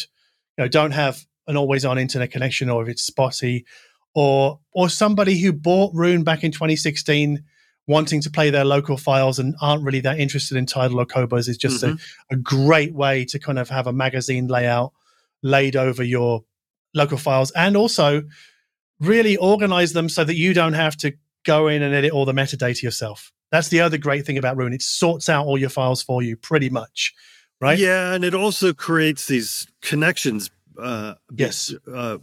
you 0.57 0.63
know, 0.63 0.67
don't 0.67 0.91
have 0.91 1.19
an 1.47 1.57
always 1.57 1.85
on 1.85 1.97
internet 1.97 2.31
connection 2.31 2.69
or 2.69 2.83
if 2.83 2.89
it's 2.89 3.03
spotty 3.03 3.65
or 4.13 4.59
or 4.71 4.89
somebody 4.89 5.39
who 5.39 5.51
bought 5.51 5.91
Roon 5.93 6.23
back 6.23 6.43
in 6.43 6.51
2016 6.51 7.43
wanting 7.87 8.21
to 8.21 8.29
play 8.29 8.51
their 8.51 8.65
local 8.65 8.97
files 8.97 9.39
and 9.39 9.55
aren't 9.61 9.83
really 9.83 9.99
that 9.99 10.19
interested 10.19 10.55
in 10.55 10.65
Tidal 10.67 10.99
or 10.99 11.05
Qobuz 11.07 11.49
is 11.49 11.57
just 11.57 11.81
a, 11.81 11.87
mm-hmm. 11.87 12.33
a 12.33 12.35
great 12.35 12.93
way 12.93 13.25
to 13.25 13.39
kind 13.39 13.57
of 13.57 13.67
have 13.69 13.87
a 13.87 13.93
magazine 13.93 14.47
layout 14.47 14.93
laid 15.41 15.75
over 15.75 16.03
your 16.03 16.43
local 16.93 17.17
files 17.17 17.49
and 17.51 17.75
also 17.75 18.21
really 18.99 19.37
organize 19.37 19.93
them 19.93 20.07
so 20.07 20.23
that 20.23 20.35
you 20.35 20.53
don't 20.53 20.73
have 20.73 20.95
to 20.97 21.13
go 21.45 21.67
in 21.67 21.81
and 21.81 21.95
edit 21.95 22.11
all 22.11 22.25
the 22.25 22.33
metadata 22.33 22.83
yourself. 22.83 23.31
That's 23.51 23.69
the 23.69 23.81
other 23.81 23.97
great 23.97 24.25
thing 24.25 24.37
about 24.37 24.57
Roon. 24.57 24.73
It 24.73 24.81
sorts 24.81 25.27
out 25.29 25.45
all 25.45 25.57
your 25.57 25.69
files 25.69 26.03
for 26.03 26.21
you 26.21 26.35
pretty 26.35 26.69
much. 26.69 27.13
Right? 27.61 27.77
yeah 27.77 28.13
and 28.13 28.23
it 28.23 28.33
also 28.33 28.71
creates 28.73 29.27
these 29.27 29.67
connections 29.81 30.49
uh 30.81 31.15
Yes. 31.35 31.73
uh 31.93 32.19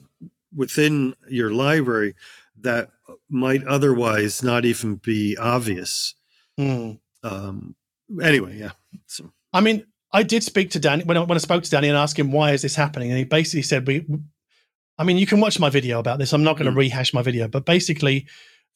within 0.55 1.15
your 1.29 1.51
library 1.51 2.15
that 2.63 2.89
might 3.29 3.63
otherwise 3.67 4.43
not 4.43 4.65
even 4.65 4.95
be 4.97 5.37
obvious 5.37 6.15
Mm. 6.59 6.99
um 7.23 7.77
anyway 8.23 8.57
yeah 8.59 8.71
so 9.07 9.31
I 9.53 9.61
mean, 9.61 9.85
I 10.13 10.23
did 10.23 10.43
speak 10.43 10.71
to 10.71 10.79
Danny 10.79 11.05
when 11.05 11.19
I, 11.19 11.21
when 11.21 11.37
I 11.37 11.41
spoke 11.41 11.63
to 11.65 11.71
Danny 11.71 11.89
and 11.89 11.99
asked 11.99 12.19
him 12.19 12.33
why 12.33 12.53
is 12.53 12.63
this 12.63 12.75
happening, 12.75 13.11
and 13.11 13.19
he 13.19 13.25
basically 13.25 13.63
said 13.63 13.87
we 13.87 14.07
I 14.99 15.05
mean, 15.05 15.19
you 15.19 15.27
can 15.27 15.41
watch 15.41 15.61
my 15.61 15.69
video 15.69 15.99
about 15.99 16.19
this. 16.19 16.33
I'm 16.33 16.43
not 16.45 16.57
going 16.57 16.65
to 16.65 16.73
Mm. 16.73 16.79
rehash 16.79 17.13
my 17.13 17.21
video, 17.21 17.47
but 17.49 17.67
basically, 17.67 18.27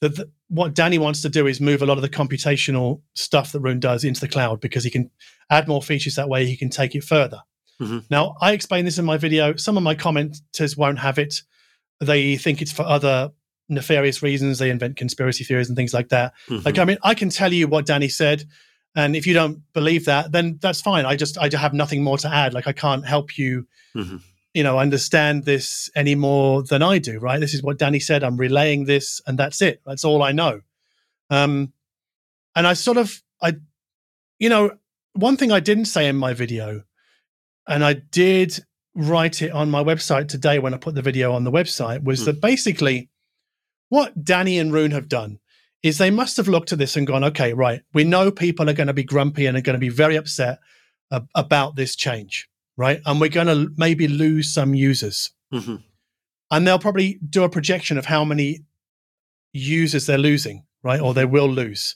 the, 0.01 0.09
the, 0.09 0.31
what 0.49 0.73
Danny 0.73 0.97
wants 0.97 1.21
to 1.21 1.29
do 1.29 1.47
is 1.47 1.61
move 1.61 1.81
a 1.81 1.85
lot 1.85 1.97
of 1.97 2.01
the 2.01 2.09
computational 2.09 3.01
stuff 3.15 3.51
that 3.53 3.61
Roon 3.61 3.79
does 3.79 4.03
into 4.03 4.19
the 4.19 4.27
cloud 4.27 4.59
because 4.59 4.83
he 4.83 4.89
can 4.89 5.09
add 5.49 5.67
more 5.67 5.81
features 5.81 6.15
that 6.15 6.27
way. 6.27 6.45
He 6.45 6.57
can 6.57 6.69
take 6.69 6.93
it 6.95 7.03
further. 7.03 7.41
Mhm. 7.79 8.03
Now, 8.09 8.35
I 8.41 8.51
explain 8.53 8.85
this 8.85 8.97
in 8.97 9.05
my 9.05 9.17
video. 9.17 9.55
Some 9.55 9.77
of 9.77 9.83
my 9.83 9.95
commenters 9.95 10.75
won't 10.77 10.99
have 10.99 11.17
it. 11.17 11.41
They 11.99 12.35
think 12.37 12.61
it's 12.61 12.71
for 12.71 12.83
other 12.83 13.31
nefarious 13.69 14.21
reasons. 14.21 14.59
They 14.59 14.69
invent 14.69 14.97
conspiracy 14.97 15.43
theories 15.43 15.69
and 15.69 15.75
things 15.77 15.93
like 15.93 16.09
that. 16.09 16.33
Mhm. 16.47 16.65
Like, 16.65 16.77
I 16.79 16.85
mean, 16.85 16.97
I 17.03 17.13
can 17.15 17.29
tell 17.29 17.53
you 17.53 17.67
what 17.67 17.85
Danny 17.85 18.09
said, 18.09 18.43
and 18.95 19.15
if 19.15 19.25
you 19.25 19.33
don't 19.33 19.61
believe 19.73 20.05
that, 20.05 20.31
then 20.31 20.57
that's 20.61 20.81
fine. 20.81 21.05
I 21.05 21.15
just 21.15 21.37
I 21.37 21.49
have 21.55 21.73
nothing 21.73 22.03
more 22.03 22.17
to 22.19 22.27
add. 22.27 22.53
Like, 22.53 22.67
I 22.67 22.73
can't 22.73 23.05
help 23.05 23.37
you, 23.37 23.67
Mhm. 23.95 24.21
You 24.53 24.63
know, 24.63 24.79
understand 24.79 25.45
this 25.45 25.89
any 25.95 26.15
more 26.15 26.63
than 26.63 26.81
I 26.83 26.97
do. 26.97 27.19
Right? 27.19 27.39
This 27.39 27.53
is 27.53 27.63
what 27.63 27.77
Danny 27.79 27.99
said. 27.99 28.23
I'm 28.23 28.37
relaying 28.37 28.85
this, 28.85 29.21
and 29.25 29.37
that's 29.37 29.61
it. 29.61 29.81
That's 29.85 30.03
all 30.03 30.21
I 30.23 30.31
know. 30.31 30.61
Um, 31.29 31.71
and 32.55 32.67
I 32.67 32.73
sort 32.73 32.97
of 32.97 33.21
I, 33.41 33.53
you 34.39 34.49
know, 34.49 34.71
one 35.13 35.37
thing 35.37 35.51
I 35.51 35.59
didn't 35.59 35.85
say 35.85 36.07
in 36.07 36.17
my 36.17 36.33
video, 36.33 36.83
and 37.67 37.83
I 37.83 37.93
did 37.93 38.59
write 38.93 39.41
it 39.41 39.51
on 39.51 39.71
my 39.71 39.81
website 39.81 40.27
today 40.27 40.59
when 40.59 40.73
I 40.73 40.77
put 40.77 40.95
the 40.95 41.01
video 41.01 41.31
on 41.33 41.45
the 41.45 41.51
website, 41.51 42.03
was 42.03 42.19
Hmm. 42.19 42.25
that 42.25 42.41
basically 42.41 43.09
what 43.87 44.23
Danny 44.23 44.59
and 44.59 44.73
Roon 44.73 44.91
have 44.91 45.07
done 45.07 45.39
is 45.81 45.97
they 45.97 46.11
must 46.11 46.37
have 46.37 46.47
looked 46.49 46.71
at 46.73 46.77
this 46.77 46.95
and 46.97 47.07
gone, 47.07 47.23
okay, 47.23 47.53
right, 47.53 47.81
we 47.93 48.03
know 48.03 48.31
people 48.31 48.69
are 48.69 48.73
going 48.73 48.87
to 48.87 48.93
be 48.93 49.03
grumpy 49.03 49.45
and 49.45 49.57
are 49.57 49.61
going 49.61 49.75
to 49.75 49.79
be 49.79 49.89
very 49.89 50.15
upset 50.17 50.59
ab- 51.11 51.29
about 51.35 51.75
this 51.75 51.95
change, 51.95 52.49
right? 52.77 53.01
And 53.05 53.19
we're 53.21 53.29
going 53.29 53.47
to 53.47 53.69
maybe 53.77 54.07
lose 54.07 54.53
some 54.53 54.73
users. 54.73 55.31
Mhm. 55.53 55.83
And 56.51 56.67
they'll 56.67 56.79
probably 56.79 57.19
do 57.29 57.43
a 57.43 57.49
projection 57.49 57.97
of 57.97 58.05
how 58.05 58.25
many 58.25 58.61
users 59.53 60.05
they're 60.05 60.17
losing, 60.17 60.63
right? 60.83 60.99
Or 60.99 61.13
they 61.13 61.25
will 61.25 61.49
lose. 61.49 61.95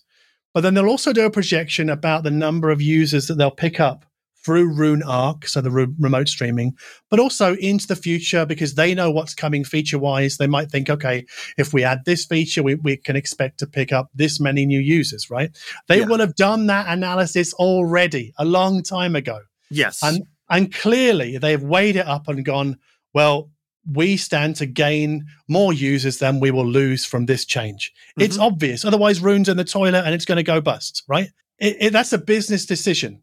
But 0.54 0.62
then 0.62 0.74
they'll 0.74 0.88
also 0.90 1.12
do 1.14 1.26
a 1.26 1.30
projection 1.32 1.90
about 1.90 2.24
the 2.24 2.32
number 2.32 2.70
of 2.70 2.82
users 2.82 3.28
that 3.28 3.36
they'll 3.38 3.52
pick 3.52 3.80
up 3.80 4.06
through 4.46 4.72
Roon 4.76 5.02
Arc, 5.02 5.48
so 5.48 5.60
the 5.60 5.72
re- 5.72 5.88
remote 6.00 6.28
streaming, 6.30 6.74
but 7.10 7.20
also 7.20 7.56
into 7.56 7.88
the 7.88 7.96
future 7.96 8.46
because 8.46 8.76
they 8.76 8.94
know 8.94 9.10
what's 9.10 9.34
coming 9.34 9.64
feature 9.64 9.98
wise. 9.98 10.38
They 10.38 10.46
might 10.46 10.70
think, 10.70 10.88
okay, 10.88 11.26
if 11.58 11.74
we 11.74 11.84
add 11.84 12.06
this 12.06 12.26
feature, 12.26 12.62
we, 12.62 12.76
we 12.76 12.96
can 12.96 13.16
expect 13.16 13.58
to 13.60 13.68
pick 13.68 13.92
up 13.92 14.10
this 14.14 14.40
many 14.40 14.68
new 14.68 14.80
users, 14.80 15.32
right? 15.32 15.50
They 15.88 16.00
Yeah. 16.02 16.06
will 16.06 16.20
have 16.20 16.36
done 16.36 16.68
that 16.68 16.86
analysis 16.88 17.54
already 17.56 18.34
a 18.38 18.46
long 18.46 18.84
time 18.84 19.16
ago. 19.16 19.40
Yes. 19.72 20.04
And 20.04 20.22
and 20.50 20.74
clearly 20.74 21.38
they've 21.38 21.62
weighed 21.62 21.96
it 21.96 22.06
up 22.08 22.28
and 22.28 22.44
gone, 22.46 22.78
well, 23.14 23.50
we 23.92 24.18
stand 24.18 24.56
to 24.58 24.66
gain 24.66 25.26
more 25.48 25.72
users 25.72 26.18
than 26.18 26.40
we 26.40 26.50
will 26.52 26.66
lose 26.66 27.06
from 27.06 27.26
this 27.28 27.46
change. 27.46 27.92
It's 28.20 28.38
Mhm. 28.38 28.42
obvious. 28.42 28.84
Otherwise, 28.84 29.22
Roon's 29.22 29.48
in 29.50 29.58
the 29.58 29.64
toilet 29.64 30.04
and 30.06 30.16
it's 30.16 30.26
going 30.26 30.38
to 30.38 30.44
go 30.44 30.60
bust, 30.60 31.04
right? 31.08 31.30
It, 31.60 31.78
it, 31.80 31.94
that's 31.94 32.12
a 32.12 32.18
business 32.18 32.66
decision. 32.66 33.22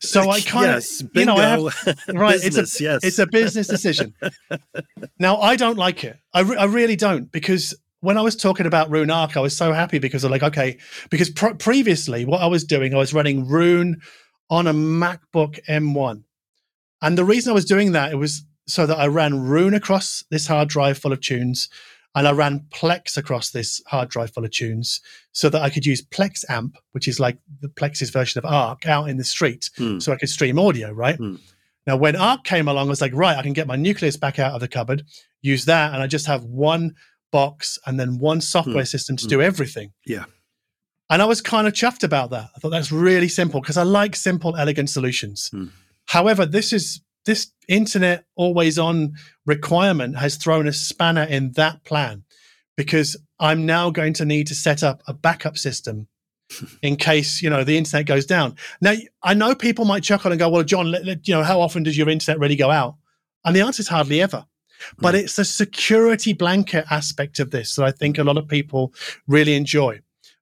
So 0.00 0.30
I 0.30 0.40
kind 0.40 0.66
of, 0.70 0.76
yes, 0.76 1.02
you 1.14 1.24
know, 1.26 1.36
I 1.36 1.42
have, 1.44 1.60
right, 2.14 2.34
it's 2.34 2.44
a- 2.44 2.48
Business, 2.62 2.80
yes. 2.80 3.04
it's 3.04 3.18
a 3.20 3.26
business 3.26 3.68
decision. 3.68 4.14
now, 5.18 5.36
I 5.36 5.56
don't 5.56 5.78
like 5.78 6.02
it. 6.04 6.18
I, 6.32 6.40
re- 6.40 6.56
I 6.56 6.64
really 6.64 6.96
don't 6.96 7.30
because 7.30 7.74
when 8.00 8.18
I 8.18 8.22
was 8.22 8.36
talking 8.36 8.66
about 8.66 8.90
Roon 8.90 9.10
Arc, 9.10 9.36
I 9.36 9.40
was 9.40 9.56
so 9.56 9.72
happy 9.72 9.98
because 9.98 10.24
I'm 10.24 10.30
like, 10.30 10.42
okay, 10.42 10.78
because 11.10 11.30
pr- 11.30 11.54
previously 11.54 12.24
what 12.24 12.40
I 12.42 12.46
was 12.46 12.64
doing, 12.64 12.94
I 12.94 12.98
was 12.98 13.14
running 13.14 13.46
Roon 13.46 14.00
on 14.50 14.66
a 14.66 14.74
MacBook 14.74 15.58
M1. 15.68 16.24
And 17.04 17.16
the 17.18 17.24
reason 17.24 17.50
I 17.50 17.54
was 17.54 17.64
doing 17.64 17.92
that, 17.92 18.10
it 18.12 18.16
was 18.16 18.44
so 18.66 18.86
that 18.86 18.98
I 18.98 19.06
ran 19.06 19.40
Roon 19.40 19.74
across 19.74 20.24
this 20.30 20.46
hard 20.46 20.68
drive 20.68 20.98
full 20.98 21.12
of 21.12 21.20
tunes 21.20 21.68
and 22.16 22.26
I 22.26 22.32
ran 22.32 22.60
Plex 22.70 23.16
across 23.16 23.50
this 23.50 23.82
hard 23.88 24.08
drive 24.08 24.30
full 24.32 24.44
of 24.44 24.50
tunes 24.52 25.00
so 25.32 25.48
that 25.50 25.60
I 25.62 25.68
could 25.68 25.84
use 25.84 26.00
Plexamp, 26.00 26.74
which 26.92 27.06
is 27.08 27.20
like 27.20 27.38
the 27.60 27.68
Plex's 27.68 28.10
version 28.10 28.38
of 28.38 28.44
Arc, 28.46 28.86
out 28.86 29.08
in 29.10 29.16
the 29.18 29.24
street 29.24 29.68
Hmm. 29.76 29.98
so 29.98 30.12
I 30.12 30.16
could 30.16 30.28
stream 30.30 30.58
audio, 30.58 30.92
right? 30.92 31.16
Hmm. 31.16 31.36
Now, 31.86 31.96
when 31.96 32.16
Arc 32.16 32.44
came 32.44 32.68
along, 32.68 32.86
I 32.86 32.90
was 32.90 33.00
like, 33.02 33.12
right, 33.14 33.36
I 33.36 33.42
can 33.42 33.52
get 33.52 33.66
my 33.66 33.76
nucleus 33.76 34.16
back 34.16 34.38
out 34.38 34.52
of 34.54 34.60
the 34.60 34.68
cupboard, 34.68 35.04
use 35.42 35.66
that, 35.66 35.92
and 35.92 36.02
I 36.02 36.06
just 36.06 36.26
have 36.26 36.44
one 36.44 36.94
box 37.32 37.78
and 37.84 38.00
then 38.00 38.18
one 38.18 38.40
software 38.40 38.86
system 38.86 39.16
to 39.16 39.24
Hmm. 39.24 39.28
do 39.28 39.42
everything. 39.42 39.92
Yeah. 40.06 40.24
And 41.10 41.20
I 41.20 41.26
was 41.26 41.42
kind 41.42 41.66
of 41.66 41.74
chuffed 41.74 42.02
about 42.04 42.30
that. 42.30 42.48
I 42.56 42.60
thought 42.60 42.70
that's 42.70 42.90
really 42.92 43.28
simple 43.28 43.60
because 43.60 43.76
I 43.76 43.82
like 43.82 44.16
simple, 44.16 44.56
elegant 44.56 44.88
solutions. 44.88 45.50
Hmm. 46.08 46.18
However, 46.18 46.46
this 46.46 46.72
is 46.72 47.00
this 47.24 47.52
internet 47.68 48.24
always 48.36 48.78
on 48.78 49.14
requirement 49.46 50.18
has 50.18 50.36
thrown 50.36 50.66
a 50.68 50.72
spanner 50.72 51.22
in 51.22 51.52
that 51.52 51.82
plan 51.84 52.24
because 52.76 53.16
I'm 53.40 53.64
now 53.66 53.90
going 53.90 54.12
to 54.14 54.24
need 54.24 54.46
to 54.48 54.54
set 54.54 54.82
up 54.82 55.02
a 55.06 55.14
backup 55.14 55.56
system 55.56 56.08
in 56.82 56.96
case 56.96 57.40
you 57.42 57.48
know 57.50 57.64
the 57.64 57.78
internet 57.78 58.06
goes 58.06 58.26
down. 58.26 58.56
Now 58.80 58.94
I 59.22 59.34
know 59.34 59.54
people 59.54 59.84
might 59.84 60.02
chuckle 60.02 60.32
and 60.32 60.38
go, 60.38 60.48
"Well, 60.48 60.62
John, 60.64 60.90
let, 60.90 61.04
let- 61.04 61.26
you 61.26 61.34
know 61.34 61.42
how 61.42 61.60
often 61.60 61.82
does 61.82 61.96
your 61.96 62.08
internet 62.08 62.38
really 62.38 62.56
go 62.56 62.70
out?" 62.70 62.96
And 63.44 63.54
the 63.54 63.60
answer 63.62 63.80
is 63.80 63.88
hardly 63.88 64.20
ever. 64.20 64.46
But 64.98 65.14
it's 65.14 65.36
the 65.36 65.44
security 65.44 66.32
blanket 66.34 66.84
aspect 66.90 67.38
of 67.38 67.50
this 67.50 67.74
that 67.76 67.84
I 67.84 67.90
think 67.90 68.18
a 68.18 68.24
lot 68.24 68.36
of 68.36 68.48
people 68.48 68.92
really 69.26 69.54
enjoy 69.54 70.00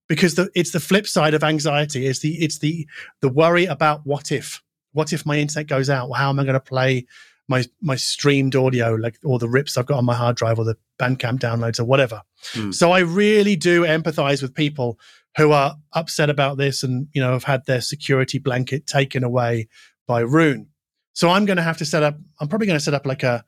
because 0.08 0.34
the, 0.34 0.50
it's 0.54 0.72
the 0.72 0.80
flip 0.80 1.06
side 1.06 1.34
of 1.34 1.44
anxiety. 1.44 2.06
It's 2.06 2.20
the 2.20 2.34
it's 2.42 2.58
the 2.58 2.88
the 3.20 3.28
worry 3.28 3.66
about 3.66 4.04
what 4.04 4.32
if 4.32 4.60
what 4.92 5.12
if 5.12 5.26
my 5.26 5.38
internet 5.38 5.66
goes 5.66 5.90
out? 5.90 6.10
How 6.12 6.30
am 6.30 6.38
I 6.38 6.44
going 6.44 6.54
to 6.54 6.60
play 6.60 7.06
my 7.48 7.64
my 7.80 7.96
streamed 7.96 8.54
audio, 8.54 8.94
like 8.94 9.18
all 9.24 9.38
the 9.38 9.48
rips 9.48 9.76
I've 9.76 9.86
got 9.86 9.98
on 9.98 10.04
my 10.04 10.14
hard 10.14 10.36
drive 10.36 10.58
or 10.58 10.64
the 10.64 10.76
Bandcamp 11.00 11.40
downloads 11.40 11.80
or 11.80 11.84
whatever? 11.84 12.22
Hmm. 12.52 12.70
So 12.70 12.92
I 12.92 13.00
really 13.00 13.56
do 13.56 13.82
empathize 13.82 14.42
with 14.42 14.54
people 14.54 14.98
who 15.36 15.52
are 15.52 15.76
upset 15.92 16.30
about 16.30 16.58
this 16.58 16.82
and 16.82 17.08
you 17.12 17.20
know 17.20 17.32
have 17.32 17.44
had 17.44 17.66
their 17.66 17.80
security 17.80 18.38
blanket 18.38 18.86
taken 18.86 19.24
away 19.24 19.68
by 20.06 20.20
Roon. 20.20 20.68
So 21.14 21.28
I'm 21.28 21.44
going 21.44 21.58
to 21.58 21.62
have 21.62 21.78
to 21.78 21.84
set 21.84 22.02
up. 22.02 22.16
I'm 22.40 22.48
probably 22.48 22.66
going 22.66 22.78
to 22.78 22.84
set 22.84 22.94
up 22.94 23.06
like 23.06 23.22
a. 23.22 23.44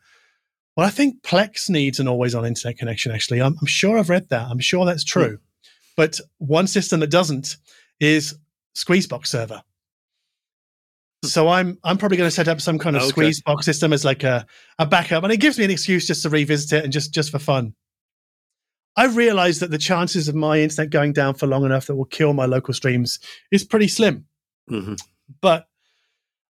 Well, 0.76 0.86
I 0.86 0.90
think 0.90 1.22
Plex 1.22 1.70
needs 1.70 2.00
an 2.00 2.08
always-on 2.08 2.44
internet 2.44 2.78
connection. 2.78 3.12
Actually, 3.12 3.40
I'm, 3.40 3.56
I'm 3.60 3.66
sure 3.66 3.96
I've 3.96 4.10
read 4.10 4.28
that. 4.30 4.48
I'm 4.48 4.58
sure 4.58 4.84
that's 4.84 5.04
true. 5.04 5.38
But 5.96 6.18
one 6.38 6.66
system 6.66 6.98
that 7.00 7.10
doesn't 7.10 7.56
is 8.00 8.36
Squeezebox 8.76 9.28
server. 9.28 9.62
So 11.32 11.48
I'm 11.48 11.78
I'm 11.84 11.98
probably 11.98 12.16
going 12.16 12.28
to 12.28 12.34
set 12.34 12.48
up 12.48 12.60
some 12.60 12.78
kind 12.78 12.96
of 12.96 13.02
Okay. 13.02 13.12
Squeezebox 13.30 13.64
system 13.64 13.92
as 13.92 14.04
like 14.04 14.22
a, 14.24 14.46
a 14.78 14.86
backup, 14.86 15.24
and 15.24 15.32
it 15.32 15.38
gives 15.38 15.58
me 15.58 15.64
an 15.64 15.70
excuse 15.70 16.06
just 16.06 16.22
to 16.22 16.30
revisit 16.30 16.72
it 16.72 16.84
and 16.84 16.92
just 16.92 17.12
just 17.14 17.30
for 17.30 17.38
fun. 17.38 17.74
I 18.96 19.06
realized 19.06 19.60
that 19.60 19.70
the 19.70 19.78
chances 19.78 20.28
of 20.28 20.34
my 20.36 20.60
internet 20.60 20.90
going 20.90 21.12
down 21.12 21.34
for 21.34 21.46
long 21.46 21.64
enough 21.64 21.86
that 21.86 21.96
will 21.96 22.04
kill 22.04 22.32
my 22.32 22.46
local 22.46 22.72
streams 22.74 23.18
is 23.50 23.64
pretty 23.64 23.88
slim. 23.88 24.26
Mhm. 24.70 25.00
But 25.40 25.66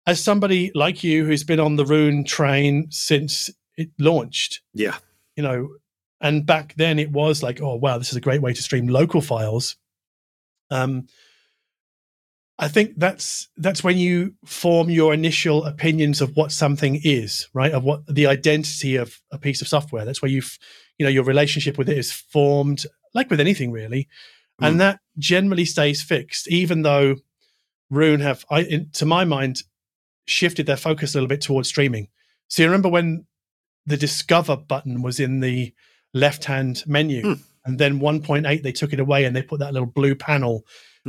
as 0.06 0.22
somebody 0.22 0.70
like 0.74 1.02
you 1.02 1.24
who's 1.24 1.42
been 1.44 1.60
on 1.60 1.76
the 1.76 1.86
Roon 1.86 2.24
train 2.24 2.88
since 2.90 3.48
it 3.78 3.90
launched, 3.98 4.60
Yeah. 4.74 4.98
you 5.36 5.42
know, 5.42 5.68
and 6.20 6.44
back 6.44 6.74
then 6.76 6.98
it 6.98 7.10
was 7.10 7.42
like, 7.42 7.62
oh 7.62 7.76
wow, 7.76 7.96
this 7.96 8.10
is 8.10 8.16
a 8.16 8.20
great 8.20 8.42
way 8.42 8.52
to 8.52 8.62
stream 8.62 8.88
local 8.88 9.22
files. 9.22 9.76
Um, 10.70 11.06
I 12.58 12.68
think 12.68 12.92
that's 12.96 13.48
that's 13.56 13.82
when 13.82 13.98
you 13.98 14.34
form 14.44 14.88
your 14.88 15.12
initial 15.12 15.64
opinions 15.64 16.20
of 16.20 16.36
what 16.36 16.52
something 16.52 17.00
is, 17.02 17.48
right? 17.52 17.72
Of 17.72 17.82
what 17.82 18.06
the 18.06 18.26
identity 18.28 18.94
of 18.96 19.20
a 19.32 19.38
piece 19.38 19.60
of 19.60 19.66
software. 19.68 20.04
That's 20.04 20.22
where 20.22 20.30
you've, 20.30 20.56
you 20.98 21.04
know, 21.04 21.10
your 21.10 21.24
relationship 21.24 21.76
with 21.78 21.88
it 21.88 21.98
is 21.98 22.12
formed, 22.12 22.86
like 23.12 23.28
with 23.30 23.40
anything 23.40 23.72
really, 23.72 24.08
Mm. 24.60 24.68
and 24.68 24.80
that 24.80 25.00
generally 25.18 25.64
stays 25.64 26.00
fixed, 26.00 26.46
even 26.46 26.82
though 26.82 27.16
Roon 27.90 28.20
have, 28.20 28.44
I, 28.50 28.60
in, 28.62 28.88
to 28.92 29.04
my 29.04 29.24
mind, 29.24 29.62
shifted 30.26 30.66
their 30.66 30.76
focus 30.76 31.12
a 31.12 31.18
little 31.18 31.28
bit 31.28 31.40
towards 31.40 31.68
streaming. 31.68 32.06
So 32.46 32.62
you 32.62 32.68
remember 32.68 32.88
when 32.88 33.26
the 33.84 33.96
discover 33.96 34.56
button 34.56 35.02
was 35.02 35.18
in 35.18 35.40
the 35.40 35.74
left 36.12 36.44
hand 36.44 36.84
menu 36.86 37.22
Hmm. 37.22 37.32
and 37.64 37.78
then 37.80 37.98
1.8 37.98 38.62
they 38.62 38.70
took 38.70 38.92
it 38.92 39.00
away 39.00 39.24
and 39.24 39.34
they 39.34 39.42
put 39.42 39.58
that 39.58 39.72
little 39.72 39.86
blue 39.88 40.14
panel. 40.14 40.64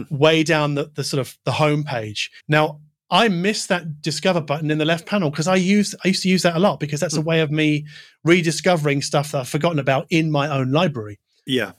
Way 0.10 0.44
down 0.44 0.76
the, 0.76 0.92
the 0.94 1.04
sort 1.04 1.22
of 1.22 1.38
the 1.46 1.52
home 1.54 1.84
page 1.84 2.30
now 2.48 2.82
i 3.10 3.28
miss 3.30 3.68
that 3.68 4.02
discover 4.02 4.42
button 4.42 4.70
in 4.72 4.78
the 4.78 4.84
left 4.86 5.06
panel 5.06 5.30
because 5.30 5.48
i 5.48 5.56
used 5.56 5.96
i 6.04 6.10
used 6.10 6.24
to 6.24 6.30
use 6.30 6.42
that 6.42 6.56
a 6.58 6.60
lot 6.60 6.80
because 6.80 7.00
that's 7.00 7.16
a 7.16 7.22
Hmm. 7.22 7.28
way 7.28 7.40
of 7.42 7.50
me 7.52 7.86
rediscovering 8.26 9.02
stuff 9.02 9.32
that 9.32 9.40
i've 9.42 9.48
forgotten 9.48 9.80
about 9.80 10.06
in 10.10 10.32
my 10.32 10.50
own 10.50 10.72
library 10.72 11.20
Yeah. 11.46 11.74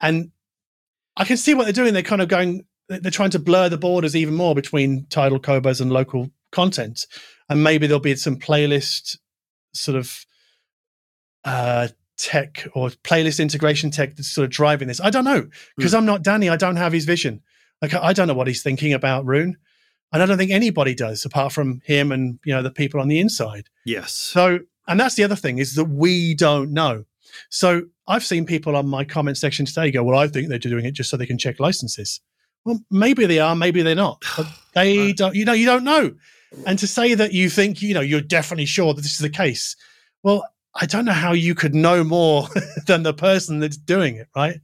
and 0.00 0.30
I 1.16 1.24
can 1.24 1.36
see 1.36 1.52
what 1.54 1.64
they're 1.64 1.72
doing. 1.72 1.92
They're 1.92 2.02
kind 2.04 2.22
of 2.22 2.28
going, 2.28 2.64
they're 2.88 3.10
trying 3.10 3.30
to 3.30 3.38
blur 3.38 3.68
the 3.68 3.76
borders 3.76 4.14
even 4.16 4.32
more 4.34 4.54
between 4.54 5.06
Tidal 5.10 5.40
Qobuz 5.40 5.80
and 5.80 5.90
local 5.92 6.30
content, 6.52 7.04
and 7.48 7.62
maybe 7.62 7.86
there'll 7.86 8.00
be 8.00 8.14
some 8.16 8.36
playlist 8.38 9.18
sort 9.74 9.98
of 9.98 10.24
uh, 11.44 11.88
tech 12.20 12.66
or 12.74 12.90
playlist 12.90 13.40
integration 13.40 13.90
tech 13.90 14.16
that's 14.16 14.30
sort 14.30 14.44
of 14.44 14.50
driving 14.50 14.88
this. 14.88 15.00
I 15.00 15.10
don't 15.10 15.24
know 15.24 15.42
hmm. 15.42 15.48
because 15.76 15.94
I'm 15.94 16.06
not 16.06 16.22
Danny. 16.22 16.48
I 16.48 16.56
don't 16.56 16.76
have 16.76 16.92
his 16.92 17.04
vision. 17.04 17.42
Like 17.82 17.94
I 17.94 18.12
don't 18.12 18.28
know 18.28 18.34
what 18.34 18.46
he's 18.46 18.62
thinking 18.62 18.92
about 18.92 19.24
Roon, 19.24 19.56
and 20.12 20.22
I 20.22 20.26
don't 20.26 20.38
think 20.38 20.50
anybody 20.50 20.94
does 20.94 21.24
apart 21.24 21.52
from 21.52 21.80
him 21.84 22.12
and 22.12 22.38
you 22.44 22.52
know 22.52 22.62
the 22.62 22.70
people 22.70 23.00
on 23.00 23.08
the 23.08 23.20
inside. 23.20 23.68
Yes. 23.86 24.12
So 24.12 24.60
and 24.86 25.00
that's 25.00 25.14
the 25.14 25.24
other 25.24 25.36
thing 25.36 25.58
is 25.58 25.74
that 25.74 25.84
we 25.84 26.34
don't 26.34 26.72
know. 26.72 27.04
So 27.48 27.82
I've 28.06 28.24
seen 28.24 28.44
people 28.44 28.76
on 28.76 28.86
my 28.86 29.04
comment 29.04 29.38
section 29.38 29.64
today 29.64 29.90
go, 29.90 30.02
"Well, 30.02 30.18
I 30.18 30.28
think 30.28 30.48
they're 30.48 30.58
doing 30.58 30.84
it 30.84 30.92
just 30.92 31.10
so 31.10 31.16
they 31.16 31.26
can 31.26 31.38
check 31.38 31.58
licenses." 31.58 32.20
Well, 32.64 32.80
maybe 32.90 33.24
they 33.24 33.38
are, 33.38 33.56
maybe 33.56 33.80
they're 33.82 33.94
not. 33.94 34.22
But 34.36 34.46
they 34.74 35.12
don't. 35.12 35.34
You 35.34 35.44
know, 35.44 35.54
you 35.54 35.66
don't 35.66 35.84
know. 35.84 36.14
And 36.66 36.78
to 36.80 36.86
say 36.86 37.14
that 37.14 37.32
you 37.32 37.48
think, 37.48 37.80
you 37.80 37.94
know, 37.94 38.00
you're 38.00 38.20
definitely 38.20 38.66
sure 38.66 38.92
that 38.92 39.02
this 39.02 39.12
is 39.12 39.18
the 39.18 39.30
case, 39.30 39.76
well, 40.24 40.44
I 40.74 40.86
don't 40.86 41.04
know 41.04 41.12
how 41.12 41.32
you 41.32 41.54
could 41.54 41.74
know 41.74 42.04
more 42.04 42.48
than 42.86 43.02
the 43.02 43.12
person 43.14 43.58
that's 43.60 43.76
doing 43.76 44.16
it, 44.16 44.28
right? 44.36 44.60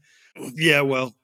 Yeah, 0.54 0.82
well, 0.82 1.14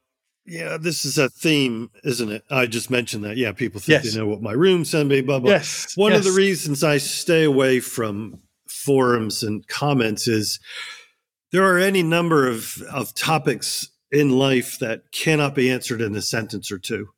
yeah, 0.44 0.76
this 0.76 1.04
is 1.04 1.18
a 1.18 1.28
theme, 1.28 1.90
isn't 2.02 2.30
it? 2.32 2.42
I 2.50 2.66
just 2.66 2.90
mentioned 2.90 3.24
that. 3.24 3.36
Yeah, 3.36 3.52
people 3.52 3.80
think 3.80 4.02
Yes. 4.02 4.12
they 4.12 4.18
know 4.18 4.26
what 4.26 4.42
my 4.42 4.52
room 4.52 4.84
sent 4.84 5.08
me, 5.08 5.20
blah, 5.20 5.38
blah. 5.38 5.52
Yes. 5.52 5.92
One 5.96 6.12
of 6.12 6.24
the 6.24 6.32
reasons 6.32 6.82
I 6.82 6.98
stay 6.98 7.44
away 7.44 7.78
from 7.80 8.40
forums 8.68 9.42
and 9.44 9.66
comments 9.68 10.26
is 10.26 10.58
there 11.52 11.64
are 11.64 11.78
any 11.78 12.02
number 12.02 12.48
of, 12.48 12.82
of 12.90 13.14
topics 13.14 13.88
in 14.10 14.30
life 14.30 14.78
that 14.80 15.12
cannot 15.12 15.54
be 15.54 15.70
answered 15.70 16.00
in 16.00 16.14
a 16.16 16.22
sentence 16.22 16.72
or 16.72 16.78
two. 16.78 17.08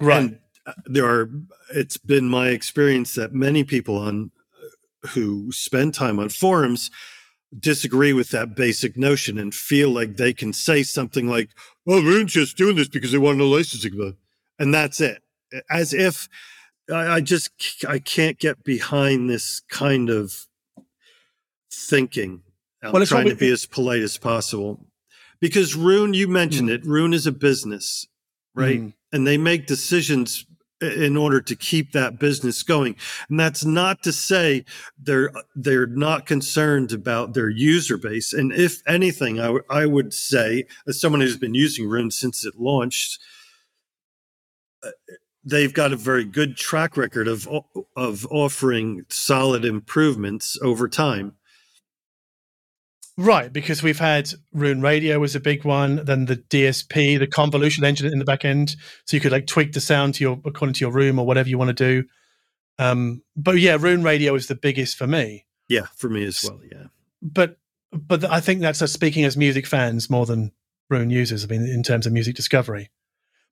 right. 0.00 0.18
And 0.18 0.38
uh, 0.66 0.72
there 0.84 1.06
are, 1.06 1.30
it's 1.74 1.96
been 1.96 2.28
my 2.28 2.48
experience 2.48 3.14
that 3.14 3.32
many 3.32 3.64
people 3.64 3.96
on 3.96 4.30
who 5.06 5.50
spend 5.52 5.94
time 5.94 6.18
on 6.18 6.28
forums 6.28 6.90
disagree 7.58 8.12
with 8.12 8.30
that 8.30 8.54
basic 8.56 8.96
notion 8.96 9.38
and 9.38 9.54
feel 9.54 9.88
like 9.90 10.16
they 10.16 10.32
can 10.32 10.52
say 10.52 10.82
something 10.82 11.28
like, 11.28 11.50
"Well, 11.84 12.02
Roon's 12.02 12.32
just 12.32 12.56
doing 12.56 12.76
this 12.76 12.88
because 12.88 13.12
they 13.12 13.18
want 13.18 13.40
a 13.40 13.44
licensing," 13.44 13.92
blah," 13.96 14.12
and 14.58 14.74
that's 14.74 15.00
it. 15.00 15.22
As 15.70 15.94
if 15.94 16.28
I, 16.92 17.06
I 17.16 17.20
just 17.20 17.50
I 17.88 17.98
can't 17.98 18.38
get 18.38 18.64
behind 18.64 19.30
this 19.30 19.60
kind 19.70 20.10
of 20.10 20.46
thinking. 21.72 22.42
I'm 22.82 22.92
Well, 22.92 23.06
trying 23.06 23.28
to 23.28 23.34
be 23.34 23.50
as 23.50 23.66
polite 23.66 24.02
as 24.02 24.18
possible 24.18 24.86
because 25.40 25.74
Roon, 25.74 26.14
you 26.14 26.28
mentioned 26.28 26.68
Mm. 26.68 26.74
it. 26.74 26.84
Roon 26.84 27.14
is 27.14 27.26
a 27.26 27.32
business, 27.32 28.06
right? 28.54 28.80
Mm. 28.80 28.92
and 29.12 29.26
they 29.26 29.38
make 29.38 29.66
decisions 29.66 30.44
in 30.80 31.16
order 31.16 31.40
to 31.40 31.56
keep 31.56 31.92
that 31.92 32.18
business 32.18 32.62
going. 32.62 32.96
And 33.28 33.40
that's 33.40 33.64
not 33.64 34.02
to 34.02 34.12
say 34.12 34.64
they're 34.98 35.30
they're 35.54 35.86
not 35.86 36.26
concerned 36.26 36.92
about 36.92 37.34
their 37.34 37.48
user 37.48 37.96
base. 37.96 38.32
And 38.32 38.52
if 38.52 38.82
anything 38.86 39.40
I, 39.40 39.46
w- 39.46 39.64
I 39.70 39.86
would 39.86 40.12
say 40.12 40.64
as 40.86 41.00
someone 41.00 41.20
who's 41.20 41.38
been 41.38 41.54
using 41.54 41.88
Roon 41.88 42.10
since 42.10 42.44
it 42.44 42.54
launched 42.58 43.18
uh, 44.82 44.90
they've 45.44 45.72
got 45.72 45.92
a 45.92 45.96
very 45.96 46.24
good 46.24 46.56
track 46.56 46.96
record 46.96 47.28
of 47.28 47.48
of 47.94 48.26
offering 48.30 49.06
solid 49.08 49.64
improvements 49.64 50.58
over 50.60 50.88
time 50.88 51.36
Right, 53.18 53.50
because 53.50 53.82
we've 53.82 53.98
had 53.98 54.30
Roon 54.52 54.82
Radio 54.82 55.18
was 55.18 55.34
a 55.34 55.40
big 55.40 55.64
one, 55.64 56.04
then 56.04 56.26
the 56.26 56.36
DSP, 56.36 57.18
the 57.18 57.26
convolution 57.26 57.82
engine 57.82 58.12
in 58.12 58.18
the 58.18 58.26
back 58.26 58.44
end, 58.44 58.76
so 59.06 59.16
you 59.16 59.20
could 59.22 59.32
like 59.32 59.46
tweak 59.46 59.72
the 59.72 59.80
sound 59.80 60.14
to 60.16 60.24
your 60.24 60.38
according 60.44 60.74
to 60.74 60.80
your 60.80 60.92
room 60.92 61.18
or 61.18 61.24
whatever 61.26 61.48
you 61.48 61.56
want 61.56 61.74
to 61.76 62.02
do. 62.02 62.06
Um, 62.78 63.22
but 63.34 63.52
yeah, 63.58 63.78
Roon 63.80 64.02
Radio 64.02 64.34
is 64.34 64.48
the 64.48 64.54
biggest 64.54 64.96
for 64.98 65.06
me. 65.06 65.46
yeah 65.68 65.86
for 65.96 66.10
me 66.10 66.24
as 66.24 66.44
well 66.44 66.60
yeah 66.70 66.84
But 67.22 67.56
but 67.90 68.22
I 68.24 68.40
think 68.40 68.60
that's 68.60 68.82
us 68.82 68.92
speaking 68.92 69.24
as 69.24 69.34
music 69.36 69.66
fans 69.66 70.10
more 70.10 70.26
than 70.26 70.52
Roon 70.90 71.08
users. 71.08 71.42
I 71.44 71.46
mean, 71.48 71.62
in 71.66 71.82
terms 71.82 72.06
of 72.06 72.12
music 72.12 72.36
discovery. 72.36 72.90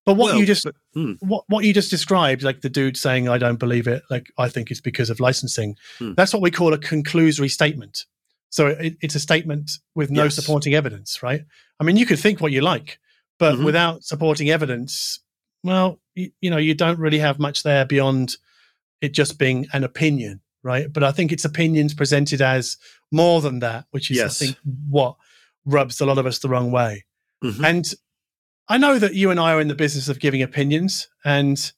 But 0.05 0.15
what 0.15 0.33
Well, 0.33 0.41
you 0.41 0.45
just 0.47 0.65
but- 0.65 0.75
hmm. 0.93 1.12
what 1.21 1.45
what 1.49 1.65
you 1.65 1.73
just 1.73 1.91
described, 1.91 2.43
like 2.43 2.61
the 2.61 2.69
dude 2.69 2.99
saying, 2.99 3.31
"I 3.31 3.39
don't 3.39 3.59
believe 3.59 3.87
it," 3.87 4.03
like 4.11 4.27
I 4.37 4.51
think 4.51 4.71
it's 4.71 4.83
because 4.83 5.09
of 5.09 5.21
licensing. 5.21 5.77
Hmm. 5.99 6.12
That's 6.15 6.35
what 6.35 6.43
we 6.43 6.51
call 6.51 6.75
a 6.75 6.79
conclusory 6.79 7.51
statement. 7.51 8.05
So 8.51 8.69
it, 8.69 8.97
it's 9.01 9.15
a 9.15 9.21
statement 9.21 9.71
with 9.95 10.11
no 10.11 10.25
Yes. 10.25 10.35
supporting 10.37 10.75
evidence, 10.75 11.23
right? 11.23 11.45
I 11.81 11.85
mean, 11.85 11.97
you 11.97 12.07
could 12.07 12.19
think 12.19 12.41
what 12.41 12.53
you 12.53 12.61
like, 12.61 12.99
but 13.39 13.57
Mhm. 13.57 13.65
without 13.65 14.05
supporting 14.05 14.51
evidence, 14.51 15.21
well, 15.65 16.01
you, 16.15 16.31
you 16.41 16.51
know, 16.51 16.57
you 16.59 16.75
don't 16.75 16.99
really 16.99 17.19
have 17.19 17.39
much 17.39 17.63
there 17.65 17.85
beyond 17.85 18.37
it 19.01 19.13
just 19.13 19.39
being 19.39 19.67
an 19.73 19.83
opinion, 19.83 20.41
right? 20.63 20.93
But 20.93 21.03
I 21.03 21.11
think 21.13 21.33
it's 21.33 21.45
opinions 21.45 21.95
presented 21.95 22.41
as 22.41 22.77
more 23.11 23.41
than 23.41 23.59
that, 23.61 23.87
which 23.91 24.11
is, 24.11 24.19
Yes. 24.19 24.41
I 24.41 24.47
think, 24.47 24.59
what 24.89 25.17
rubs 25.65 26.01
a 26.01 26.07
lot 26.07 26.19
of 26.19 26.27
us 26.27 26.39
the 26.39 26.49
wrong 26.49 26.71
way. 26.71 27.05
Mhm. 27.43 27.65
And 27.65 27.95
I 28.69 28.79
know 28.79 28.99
that 28.99 29.15
you 29.15 29.31
and 29.31 29.41
I 29.41 29.53
are 29.53 29.61
in 29.61 29.69
the 29.69 29.75
business 29.75 30.09
of 30.09 30.21
giving 30.21 30.43
opinions, 30.43 31.09
and 31.25 31.73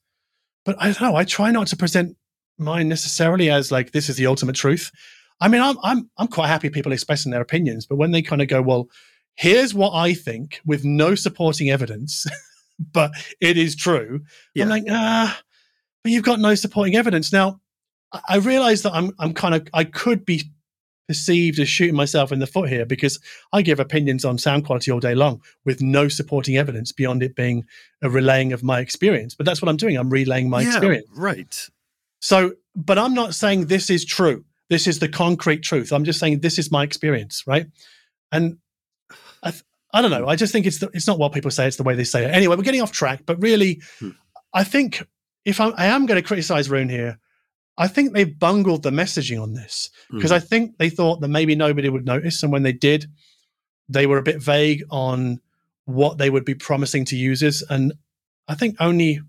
but 0.63 0.75
I 0.79 0.85
don't 0.91 1.01
know. 1.01 1.15
I 1.15 1.23
try 1.23 1.49
not 1.51 1.67
to 1.67 1.75
present 1.77 2.17
mine 2.57 2.87
necessarily 2.89 3.49
as 3.49 3.71
like 3.71 3.91
this 3.91 4.09
is 4.09 4.17
the 4.17 4.27
ultimate 4.27 4.55
truth. 4.55 4.91
I 5.39 5.47
mean, 5.47 5.61
I'm 5.61 5.77
I'm 5.83 6.09
I'm 6.17 6.27
quite 6.27 6.47
happy 6.47 6.69
people 6.69 6.91
expressing 6.91 7.31
their 7.31 7.41
opinions, 7.41 7.85
but 7.85 7.97
when 7.97 8.11
they 8.11 8.21
kind 8.21 8.41
of 8.41 8.47
go, 8.47 8.61
well, 8.61 8.89
here's 9.35 9.73
what 9.73 9.93
I 9.93 10.13
think 10.13 10.59
with 10.65 10.83
no 10.83 11.13
supporting 11.15 11.69
evidence, 11.69 12.25
but 12.93 13.11
it 13.39 13.57
is 13.57 13.75
true. 13.75 14.21
Yeah. 14.55 14.63
I'm 14.63 14.69
like, 14.69 14.83
ah, 14.89 15.39
but 16.03 16.11
you've 16.11 16.23
got 16.23 16.39
no 16.39 16.55
supporting 16.55 16.95
evidence. 16.95 17.31
Now, 17.31 17.59
I- 18.11 18.21
I 18.29 18.35
realize 18.37 18.81
that 18.83 18.93
I'm 18.93 19.11
I'm 19.19 19.33
kind 19.33 19.53
of 19.55 19.67
I 19.73 19.83
could 19.83 20.25
be 20.25 20.43
perceived 21.07 21.57
as 21.59 21.69
shooting 21.69 21.95
myself 21.95 22.33
in 22.33 22.39
the 22.39 22.47
foot 22.47 22.67
here 22.67 22.85
because 22.85 23.17
I 23.53 23.61
give 23.61 23.79
opinions 23.79 24.25
on 24.25 24.37
sound 24.37 24.65
quality 24.65 24.91
all 24.91 24.99
day 24.99 25.15
long 25.15 25.41
with 25.63 25.81
no 25.81 26.09
supporting 26.09 26.57
evidence 26.57 26.91
beyond 26.91 27.23
it 27.23 27.33
being 27.33 27.63
a 28.01 28.09
relaying 28.09 28.51
of 28.51 28.61
my 28.61 28.81
experience. 28.81 29.33
But 29.33 29.45
that's 29.45 29.61
what 29.61 29.69
I'm 29.69 29.77
doing. 29.77 29.95
I'm 29.97 30.09
relaying 30.09 30.49
my 30.49 30.61
Yeah, 30.61 30.67
experience. 30.67 31.07
right 31.15 31.69
So, 32.19 32.55
but 32.75 32.97
I'm 32.97 33.13
not 33.13 33.35
saying 33.35 33.67
this 33.67 33.89
is 33.89 34.03
true. 34.03 34.43
This 34.69 34.87
is 34.87 34.99
the 34.99 35.07
concrete 35.07 35.61
truth. 35.63 35.91
I'm 35.93 36.03
just 36.03 36.19
saying 36.19 36.39
this 36.39 36.59
is 36.59 36.71
my 36.71 36.83
experience, 36.83 37.43
right? 37.47 37.67
And 38.31 38.57
I, 39.41 39.51
th- 39.51 39.63
I 39.93 40.01
don't 40.01 40.11
know. 40.11 40.27
I 40.27 40.35
just 40.35 40.51
think 40.51 40.65
it's 40.65 40.79
the, 40.79 40.89
it's 40.93 41.07
not 41.07 41.19
what 41.19 41.31
people 41.33 41.51
say. 41.51 41.67
It's 41.67 41.77
the 41.77 41.83
way 41.83 41.95
they 41.95 42.03
say 42.03 42.25
it. 42.25 42.31
Anyway, 42.31 42.55
we're 42.55 42.63
getting 42.63 42.81
off 42.81 42.91
track. 42.91 43.21
But 43.25 43.41
really, 43.41 43.81
Hmm. 43.99 44.09
I 44.53 44.63
think 44.63 45.05
if 45.45 45.59
I'm, 45.61 45.73
I 45.77 45.85
am 45.87 46.05
going 46.05 46.21
to 46.21 46.27
criticize 46.27 46.69
Roon 46.69 46.89
here, 46.89 47.19
I 47.77 47.87
think 47.87 48.13
they've 48.13 48.37
bungled 48.39 48.83
the 48.83 48.89
messaging 48.89 49.41
on 49.41 49.53
this 49.53 49.89
because 50.09 50.31
Mhm. 50.31 50.35
I 50.35 50.39
think 50.39 50.77
they 50.77 50.89
thought 50.89 51.21
that 51.21 51.27
maybe 51.27 51.55
nobody 51.55 51.89
would 51.89 52.05
notice, 52.05 52.41
and 52.43 52.51
when 52.51 52.63
they 52.63 52.73
did, 52.73 53.05
they 53.87 54.07
were 54.07 54.17
a 54.17 54.23
bit 54.23 54.41
vague 54.41 54.83
on 54.89 55.39
what 55.85 56.17
they 56.17 56.29
would 56.29 56.43
be 56.43 56.55
promising 56.55 57.05
to 57.05 57.15
users. 57.15 57.61
And 57.69 57.93
I 58.47 58.55
think 58.55 58.75
only 58.79 59.21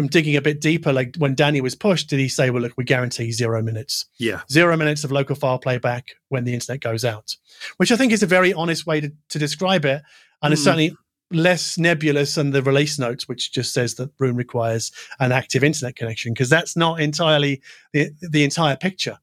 from 0.00 0.08
digging 0.08 0.34
a 0.36 0.40
bit 0.40 0.62
deeper, 0.62 0.92
like 0.94 1.14
when 1.18 1.34
Danny 1.34 1.60
was 1.60 1.74
pushed, 1.74 2.08
did 2.08 2.18
he 2.18 2.28
say, 2.28 2.48
"Well, 2.48 2.62
look, 2.62 2.72
we 2.78 2.84
guarantee 2.84 3.32
zero 3.32 3.60
minutes, 3.62 4.06
yeah 4.18 4.40
zero 4.50 4.74
minutes 4.76 5.04
of 5.04 5.12
local 5.12 5.36
file 5.36 5.58
playback 5.58 6.12
when 6.30 6.44
the 6.44 6.54
internet 6.54 6.80
goes 6.80 7.04
out," 7.04 7.36
which 7.76 7.92
I 7.92 7.96
think 7.96 8.10
is 8.12 8.22
a 8.22 8.26
very 8.26 8.54
honest 8.54 8.86
way 8.86 9.02
to, 9.02 9.12
to 9.28 9.38
describe 9.38 9.84
it, 9.84 10.02
and 10.42 10.52
it's 10.54 10.62
Mhm. 10.62 10.64
certainly 10.64 10.96
less 11.30 11.76
nebulous 11.76 12.34
than 12.36 12.50
the 12.50 12.62
release 12.62 12.98
notes, 12.98 13.28
which 13.28 13.52
just 13.52 13.74
says 13.74 13.94
that 13.96 14.10
Roon 14.18 14.36
requires 14.36 14.90
an 15.20 15.32
active 15.32 15.62
internet 15.62 15.96
connection, 15.96 16.32
because 16.32 16.48
that's 16.48 16.76
not 16.76 16.98
entirely 16.98 17.60
the, 17.92 18.10
the 18.22 18.42
entire 18.42 18.76
picture, 18.76 19.18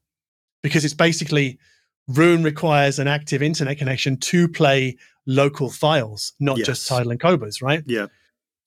because 0.62 0.84
it's 0.84 0.94
basically 0.94 1.58
Roon 2.06 2.44
requires 2.44 3.00
an 3.00 3.08
active 3.08 3.42
internet 3.42 3.78
connection 3.78 4.16
to 4.16 4.46
play 4.48 4.96
local 5.26 5.70
files, 5.70 6.34
not 6.38 6.56
just 6.58 6.82
Yes. 6.82 6.86
Tidal 6.86 7.10
and 7.10 7.20
Qobuz, 7.20 7.60
right? 7.60 7.82
Yeah. 7.84 8.06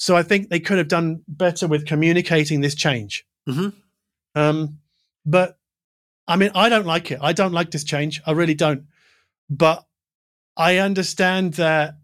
So 0.02 0.16
I 0.16 0.24
think 0.24 0.50
they 0.50 0.60
could 0.60 0.80
have 0.80 0.88
done 0.88 1.22
better 1.28 1.68
with 1.68 1.86
communicating 1.86 2.62
this 2.62 2.74
change. 2.74 3.24
Mhm. 3.48 3.72
Um, 4.34 4.80
but 5.28 5.60
I 6.28 6.38
mean, 6.38 6.50
I 6.56 6.70
don't 6.70 6.88
like 6.88 7.12
it. 7.12 7.20
I 7.22 7.34
don't 7.34 7.52
like 7.52 7.70
this 7.70 7.84
change. 7.84 8.20
I 8.26 8.32
really 8.32 8.56
don't. 8.56 8.86
But 9.48 9.86
I 10.58 10.78
understand 10.78 11.54
that, 11.56 12.00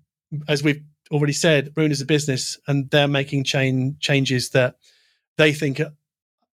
as 0.47 0.61
we've 0.61 0.83
already 1.09 1.33
said, 1.33 1.73
Roon 1.75 1.89
is 1.89 1.99
a 1.99 2.05
business, 2.05 2.59
and 2.67 2.87
they're 2.91 3.07
making 3.07 3.45
chain 3.45 3.97
changes 3.99 4.51
that 4.51 4.75
they 5.37 5.51
think 5.51 5.81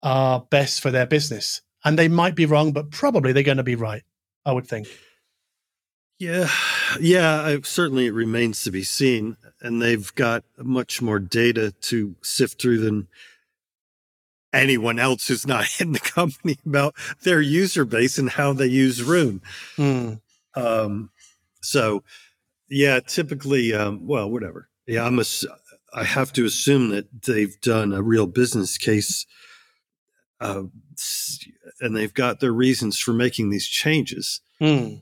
are 0.03 0.41
best 0.51 0.81
for 0.81 0.91
their 0.91 1.07
business. 1.07 1.61
And 1.85 1.97
they 1.97 2.09
might 2.09 2.35
be 2.35 2.47
wrong, 2.47 2.73
but 2.73 2.91
probably 2.91 3.33
they're 3.33 3.45
going 3.45 3.59
to 3.59 3.63
be 3.63 3.77
right. 3.77 4.03
I 4.45 4.51
would 4.51 4.67
think. 4.67 4.89
Yeah, 6.19 6.49
yeah. 7.01 7.43
I, 7.43 7.61
certainly, 7.63 8.07
it 8.07 8.13
remains 8.13 8.65
to 8.65 8.73
be 8.73 8.83
seen, 8.83 9.37
and 9.61 9.81
they've 9.81 10.13
got 10.17 10.45
much 10.57 11.01
more 11.01 11.21
data 11.21 11.73
to 11.83 12.17
sift 12.23 12.61
through 12.61 12.79
than 12.79 13.07
anyone 14.53 14.99
else 14.99 15.29
who's 15.29 15.47
not 15.47 15.67
in 15.81 15.93
the 15.93 16.01
company 16.01 16.59
about 16.67 16.95
their 17.23 17.41
user 17.41 17.85
base 17.85 18.19
and 18.19 18.31
how 18.31 18.53
they 18.53 18.67
use 18.67 19.03
Roon. 19.03 19.43
Hmm. 19.77 20.15
Um, 20.57 21.11
so, 21.61 22.03
yeah, 22.69 22.99
typically, 23.01 23.73
um, 23.73 24.07
well, 24.07 24.29
whatever. 24.29 24.69
Yeah, 24.87 25.05
I'm. 25.05 25.21
Ass- 25.21 25.47
I 25.95 26.05
have 26.05 26.35
to 26.35 26.45
assume 26.45 26.91
that 26.91 27.23
they've 27.23 27.59
done 27.63 27.95
a 27.95 28.03
real 28.03 28.27
business 28.27 28.77
case, 28.77 29.25
uh, 30.41 30.65
and 31.81 31.97
they've 31.97 32.13
got 32.13 32.41
their 32.41 32.53
reasons 32.53 32.99
for 32.99 33.13
making 33.15 33.51
these 33.51 33.67
changes. 33.67 34.41
Hmm. 34.59 34.97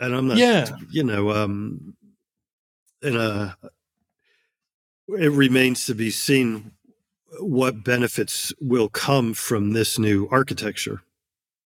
And 0.00 0.14
I'm 0.14 0.28
not, 0.28 0.38
Yeah. 0.38 0.76
you 0.90 1.04
know, 1.04 1.30
um, 1.30 1.96
in 3.02 3.16
a. 3.16 3.56
It 5.08 5.30
remains 5.30 5.84
to 5.86 5.94
be 5.94 6.10
seen 6.10 6.72
what 7.38 7.84
benefits 7.84 8.52
will 8.60 8.88
come 8.88 9.34
from 9.34 9.72
this 9.72 9.98
new 9.98 10.26
architecture. 10.30 11.02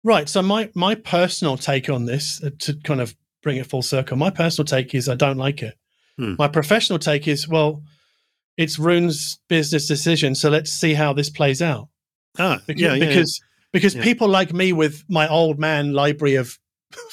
Right. 0.03 0.27
So 0.27 0.41
my 0.41 0.69
my 0.75 0.95
personal 0.95 1.57
take 1.57 1.89
on 1.89 2.05
this, 2.05 2.43
uh, 2.43 2.49
to 2.59 2.73
kind 2.83 2.99
of 2.99 3.15
bring 3.41 3.57
it 3.57 3.67
full 3.67 3.81
circle, 3.81 4.17
my 4.17 4.29
personal 4.29 4.65
take 4.65 4.93
is 4.93 5.07
I 5.07 5.15
don't 5.15 5.37
like 5.37 5.61
it. 5.63 5.75
Hmm. 6.17 6.35
My 6.37 6.47
professional 6.47 6.99
take 6.99 7.27
is 7.27 7.47
well, 7.47 7.81
it's 8.57 8.77
Roon's 8.77 9.39
business 9.47 9.87
decision, 9.87 10.35
so 10.35 10.49
let's 10.49 10.71
see 10.71 10.93
how 10.93 11.13
this 11.13 11.29
plays 11.29 11.61
out. 11.61 11.87
Ah, 12.37 12.61
Because 12.67 12.81
yeah, 12.81 12.93
yeah, 12.95 13.03
yeah. 13.03 13.07
because, 13.09 13.41
because 13.71 13.95
Yeah. 13.95 14.03
people 14.03 14.27
like 14.27 14.53
me 14.53 14.73
with 14.73 15.03
my 15.07 15.27
old 15.27 15.57
man 15.57 15.93
library 15.93 16.35
of 16.35 16.59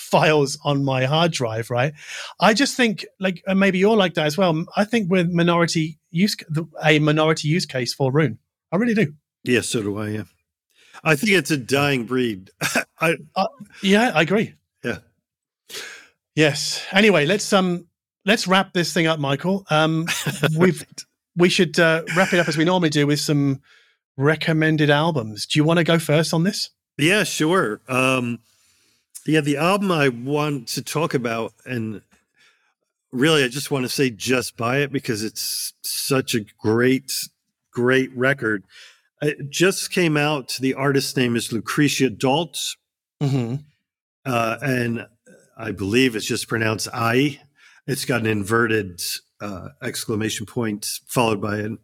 files 0.09 0.59
on 0.65 0.85
my 0.85 1.05
hard 1.05 1.33
drive, 1.33 1.71
right? 1.71 1.93
I 2.41 2.55
just 2.55 2.77
think 2.77 3.05
like 3.21 3.43
and 3.47 3.61
maybe 3.61 3.79
you're 3.79 3.97
like 3.97 4.15
that 4.15 4.27
as 4.27 4.37
well. 4.37 4.65
I 4.77 4.85
think 4.85 5.11
we're 5.11 5.25
minority 5.25 5.99
use 6.11 6.37
a 6.83 6.99
minority 6.99 7.49
use 7.49 7.67
case 7.67 7.95
for 7.95 8.11
Roon. 8.11 8.39
I 8.73 8.77
really 8.77 8.95
do. 8.95 9.15
Yeah, 9.45 9.61
so 9.61 9.83
do 9.83 9.99
I. 9.99 10.09
Yeah, 10.09 10.25
I 11.05 11.17
think 11.17 11.33
it's 11.33 11.51
a 11.51 11.57
dying 11.57 12.05
breed. 12.05 12.51
I 13.01 13.17
Yeah, 13.83 14.13
I 14.15 14.23
agree. 14.23 14.55
Yeah. 14.83 14.99
Yes. 16.35 16.85
Anyway, 16.93 17.27
let's 17.27 17.53
um 17.53 17.87
let's 18.25 18.47
wrap 18.47 18.73
this 18.73 18.93
thing 18.93 19.07
up, 19.07 19.19
Michael. 19.19 19.65
Um 19.71 20.07
we've 20.59 20.85
we 21.37 21.49
should 21.49 21.79
uh, 21.79 22.03
wrap 22.17 22.33
it 22.33 22.41
up 22.41 22.49
as 22.49 22.57
we 22.59 22.65
normally 22.65 22.91
do 22.91 23.07
with 23.07 23.21
some 23.21 23.63
recommended 24.17 24.91
albums. 24.91 25.47
Do 25.47 25.59
you 25.59 25.65
want 25.65 25.79
to 25.79 25.85
go 25.85 25.99
first 25.99 26.35
on 26.35 26.43
this? 26.43 26.71
yeah, 26.99 27.23
sure. 27.23 27.81
Um, 27.89 28.41
yeah, 29.29 29.41
the 29.43 29.59
album 29.59 29.93
I 29.93 30.09
want 30.09 30.69
to 30.69 30.83
talk 30.83 31.13
about, 31.13 31.53
and 31.67 32.01
really, 33.13 33.45
I 33.45 33.49
just 33.49 33.71
want 33.71 33.85
to 33.85 33.89
say 33.89 34.09
just 34.09 34.57
buy 34.57 34.79
it 34.79 34.91
because 34.91 35.23
it's 35.23 35.75
such 35.83 36.35
a 36.35 36.47
great, 36.59 37.13
great 37.71 38.11
record. 38.17 38.65
It 39.21 39.51
just 39.51 39.91
came 39.91 40.17
out. 40.17 40.57
The 40.61 40.75
artist's 40.75 41.17
name 41.17 41.37
is 41.37 41.49
Lucrecia 41.49 42.17
Dalt. 42.17 42.77
Mm-hmm. 43.23 43.57
uh, 44.25 44.59
and 44.63 45.07
I 45.57 45.73
believe 45.73 46.15
it's 46.15 46.25
just 46.25 46.49
pronounced 46.49 46.89
I. 46.95 47.41
It's 47.87 48.05
got 48.05 48.21
an 48.21 48.27
inverted 48.27 49.03
uh, 49.41 49.71
exclamation 49.83 50.47
point 50.47 50.87
followed 51.07 51.41
by 51.41 51.59
an 51.59 51.79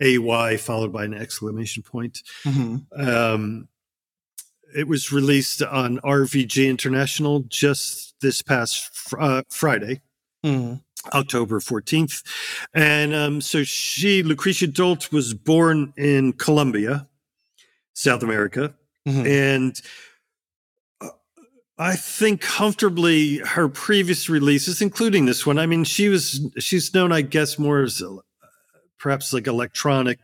AY 0.00 0.58
followed 0.58 0.92
by 0.92 1.04
an 1.04 1.14
exclamation 1.14 1.82
point. 1.82 2.22
Mm-hmm. 2.44 3.08
Um, 3.08 3.68
it 4.74 4.88
was 4.88 5.12
released 5.12 5.62
on 5.62 5.98
RVG 5.98 6.68
International 6.68 7.40
just 7.40 8.14
this 8.20 8.42
past 8.42 8.94
fr- 8.94 9.20
uh, 9.20 9.42
Friday. 9.48 10.02
Mm-hmm. 10.44 10.74
October 11.14 11.60
14th. 11.60 12.22
And 12.74 13.14
um, 13.14 13.40
so 13.40 13.64
she, 13.64 14.22
Lucrecia 14.22 14.72
Dalt, 14.72 15.12
was 15.12 15.34
born 15.34 15.92
in 15.96 16.32
Colombia, 16.34 17.06
South 17.94 18.22
America. 18.22 18.74
Mm-hmm. 19.06 19.26
And 19.26 19.80
uh, 21.00 21.08
I 21.78 21.96
think 21.96 22.40
comfortably 22.40 23.38
her 23.38 23.68
previous 23.68 24.28
releases, 24.28 24.82
including 24.82 25.26
this 25.26 25.46
one, 25.46 25.58
I 25.58 25.66
mean, 25.66 25.84
she 25.84 26.08
was, 26.08 26.40
she's 26.58 26.92
known, 26.92 27.12
I 27.12 27.22
guess, 27.22 27.58
more 27.58 27.82
as 27.82 28.02
uh, 28.02 28.16
perhaps 28.98 29.32
like 29.32 29.46
electronic 29.46 30.18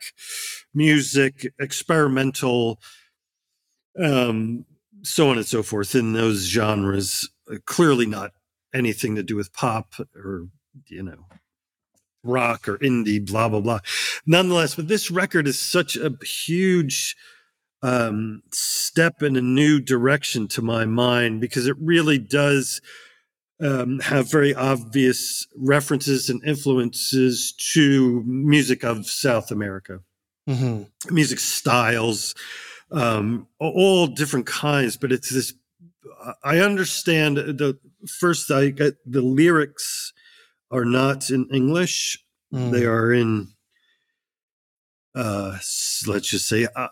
music, 0.74 1.52
experimental, 1.58 2.80
um, 4.02 4.64
so 5.02 5.28
on 5.30 5.36
and 5.36 5.46
so 5.46 5.62
forth 5.62 5.94
in 5.94 6.12
those 6.12 6.44
genres. 6.46 7.28
Uh, 7.50 7.56
clearly 7.66 8.06
not 8.06 8.32
anything 8.72 9.14
to 9.16 9.22
do 9.22 9.36
with 9.36 9.52
pop 9.52 9.94
or 10.16 10.48
you 10.88 11.02
know 11.02 11.26
rock 12.24 12.66
or 12.66 12.78
indie 12.78 13.24
blah 13.24 13.48
blah 13.48 13.60
blah 13.60 13.78
nonetheless 14.26 14.74
but 14.74 14.88
this 14.88 15.10
record 15.10 15.46
is 15.46 15.58
such 15.58 15.94
a 15.94 16.10
huge 16.24 17.14
um, 17.82 18.42
step 18.50 19.22
in 19.22 19.36
a 19.36 19.42
new 19.42 19.78
direction 19.78 20.48
to 20.48 20.62
my 20.62 20.86
mind 20.86 21.40
because 21.40 21.66
it 21.66 21.76
really 21.78 22.18
does 22.18 22.80
um, 23.60 24.00
have 24.00 24.30
very 24.30 24.54
obvious 24.54 25.46
references 25.54 26.30
and 26.30 26.42
influences 26.44 27.52
to 27.74 28.22
music 28.26 28.82
of 28.84 29.06
South 29.06 29.50
America, 29.50 30.00
Mm-hmm. 30.48 31.14
music 31.14 31.38
styles, 31.38 32.34
um, 32.94 33.46
all 33.58 34.06
different 34.06 34.46
kinds. 34.46 34.96
But 34.96 35.12
it's 35.12 35.30
this. 35.30 35.52
I 36.42 36.58
understand 36.60 37.36
the 37.36 37.78
first. 38.20 38.50
I 38.50 38.70
get 38.70 38.94
the 39.04 39.20
lyrics 39.22 40.12
are 40.70 40.84
not 40.84 41.30
in 41.30 41.48
English; 41.52 42.18
Mm. 42.52 42.70
they 42.72 42.84
are 42.86 43.12
in. 43.12 43.48
Uh, 45.14 45.52
let's 46.06 46.28
just 46.28 46.48
say 46.48 46.66
uh, 46.74 46.88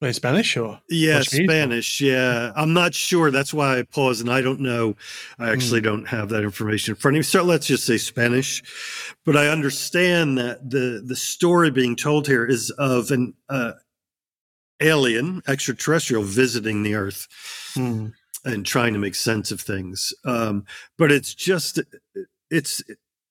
in 0.00 0.12
Spanish 0.12 0.56
or 0.56 0.80
Yeah, 0.88 1.14
Portuguese? 1.16 1.46
Spanish. 1.48 2.00
Yeah, 2.00 2.52
I'm 2.54 2.72
not 2.72 2.94
sure. 2.94 3.30
That's 3.32 3.52
why 3.52 3.78
I 3.78 3.82
pause, 3.82 4.20
and 4.20 4.30
I 4.30 4.40
don't 4.42 4.60
know. 4.60 4.94
I 5.40 5.50
actually 5.50 5.80
don't 5.80 6.06
have 6.06 6.28
that 6.28 6.44
information 6.44 6.92
in 6.92 6.96
front 6.96 7.16
of 7.16 7.18
me. 7.18 7.22
So 7.24 7.42
let's 7.42 7.66
just 7.66 7.84
say 7.84 7.96
Spanish. 7.98 8.62
But 9.24 9.36
I 9.36 9.48
understand 9.48 10.38
that 10.38 10.70
the 10.70 11.02
the 11.04 11.16
story 11.16 11.70
being 11.70 11.96
told 11.96 12.26
here 12.28 12.44
is 12.46 12.70
of 12.78 13.10
an 13.10 13.34
uh, 13.48 13.72
alien, 14.80 15.42
extraterrestrial, 15.46 16.22
visiting 16.22 16.82
the 16.82 16.94
Earth 16.94 17.26
Mm. 17.74 18.12
and 18.44 18.64
trying 18.66 18.92
to 18.92 18.98
make 18.98 19.14
sense 19.14 19.50
of 19.50 19.60
things. 19.60 20.12
Um, 20.24 20.64
but 20.96 21.10
it's 21.12 21.34
just 21.34 21.80
it's 22.50 22.82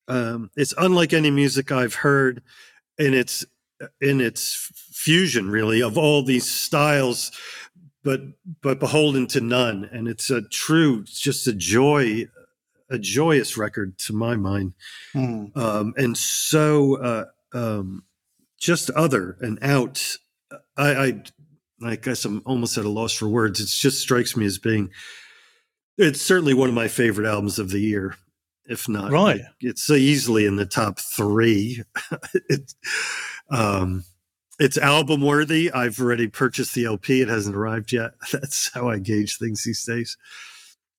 um, 0.08 0.52
it's 0.56 0.74
unlike 0.78 1.14
any 1.14 1.32
music 1.32 1.72
I've 1.72 1.96
heard, 1.96 2.42
and 3.00 3.14
it's 3.14 3.46
in 4.02 4.22
its 4.22 4.72
fusion 4.92 5.50
really 5.50 5.82
of 5.82 5.98
all 5.98 6.24
these 6.24 6.50
styles, 6.50 7.32
but 8.04 8.22
but 8.62 8.80
beholden 8.80 9.28
to 9.28 9.42
none. 9.42 9.90
And 9.92 10.08
it's 10.08 10.30
a 10.30 10.42
true, 10.42 11.02
it's 11.02 11.20
just 11.20 11.48
a 11.48 11.54
joy, 11.54 12.26
a 12.90 12.98
joyous 13.00 13.58
record 13.58 13.98
to 14.00 14.14
my 14.14 14.36
mind, 14.36 14.74
Mm. 15.14 15.56
um, 15.58 15.94
and 15.98 16.18
so 16.18 16.96
uh, 17.02 17.26
um, 17.54 18.04
just 18.60 18.90
other 18.92 19.38
and 19.42 19.58
out. 19.62 20.18
I, 20.78 20.96
I 21.08 21.24
I 21.84 21.96
guess 21.96 22.26
I'm 22.26 22.42
almost 22.46 22.78
at 22.78 22.86
a 22.86 22.90
loss 22.90 23.14
for 23.14 23.28
words. 23.28 23.60
It 23.60 23.68
just 23.68 24.00
strikes 24.02 24.36
me 24.36 24.46
as 24.46 24.58
being. 24.58 24.90
It's 25.98 26.22
certainly 26.22 26.54
one 26.54 26.70
of 26.70 26.76
my 26.76 26.88
favorite 26.88 27.28
albums 27.28 27.60
of 27.60 27.70
the 27.72 27.80
year, 27.80 28.16
if 28.66 28.88
not 28.88 29.12
Right. 29.12 29.42
It's 29.60 29.84
so 29.84 29.94
easily 29.94 30.46
in 30.46 30.56
the 30.56 30.66
top 30.66 31.00
three. 31.00 31.84
it's, 32.50 32.76
um, 33.50 34.04
it's 34.60 34.78
album 34.78 35.22
worthy. 35.22 35.72
I've 35.72 36.00
already 36.00 36.28
purchased 36.28 36.74
the 36.74 36.86
LP. 36.86 37.22
It 37.22 37.30
hasn't 37.30 37.56
arrived 37.56 37.92
yet. 37.92 38.12
That's 38.32 38.72
how 38.74 38.90
I 38.90 39.00
gauge 39.00 39.38
things 39.38 39.64
these 39.64 39.84
days. 39.84 40.18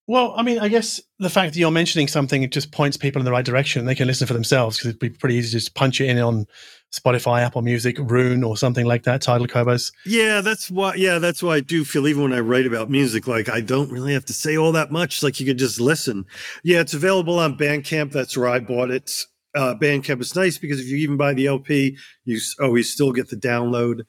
Well, 0.09 0.33
I 0.35 0.43
mean, 0.43 0.59
I 0.59 0.69
guess 0.69 1.03
the 1.19 1.29
fact 1.29 1.53
that 1.53 1.61
you're 1.61 1.71
mentioning 1.71 2.09
something 2.09 2.43
it 2.43 2.51
just 2.51 2.73
points 2.73 2.97
people 2.97 3.21
in 3.21 3.27
the 3.27 3.31
right 3.31 3.45
direction. 3.45 3.85
They 3.85 3.95
can 3.95 4.07
listen 4.07 4.27
for 4.27 4.33
themselves 4.33 4.79
because 4.79 4.89
it'd 4.89 4.99
be 4.99 5.11
pretty 5.11 5.35
easy 5.35 5.49
to 5.49 5.57
just 5.59 5.75
punch 5.75 6.01
it 6.01 6.09
in 6.09 6.19
on 6.19 6.47
Spotify, 6.95 7.43
Apple 7.43 7.61
Music, 7.61 7.99
Roon, 8.01 8.43
or 8.43 8.57
something 8.57 8.87
like 8.87 9.03
that. 9.03 9.21
Tidal 9.21 9.47
Qobuz. 9.47 9.93
Yeah, 10.07 10.41
that's 10.41 10.71
why. 10.71 10.95
Yeah, 10.95 11.19
that's 11.19 11.43
why 11.43 11.57
I 11.57 11.61
do 11.61 11.85
feel 11.85 12.09
even 12.09 12.23
when 12.23 12.33
I 12.33 12.41
write 12.41 12.65
about 12.65 12.89
music, 12.89 13.27
like 13.27 13.51
I 13.51 13.61
don't 13.61 13.93
really 13.93 14.15
have 14.15 14.25
to 14.25 14.33
say 14.33 14.57
all 14.57 14.73
that 14.73 14.91
much. 14.91 15.23
Like 15.23 15.39
you 15.41 15.47
could 15.47 15.59
just 15.59 15.79
listen. 15.79 16.25
Yeah, 16.65 16.81
it's 16.81 16.95
available 16.95 17.39
on 17.39 17.59
Bandcamp. 17.59 18.11
That's 18.11 18.35
where 18.35 18.49
I 18.49 18.61
bought 18.61 18.91
it. 18.91 19.13
Uh, 19.55 19.75
Bandcamp 19.75 20.23
is 20.23 20.35
nice 20.35 20.57
because 20.57 20.81
if 20.81 20.87
you 20.87 20.97
even 20.97 21.19
buy 21.19 21.35
the 21.35 21.49
LP, 21.49 21.99
you 22.25 22.41
always 22.63 22.91
still 22.91 23.13
get 23.13 23.29
the 23.29 23.37
download 23.37 24.05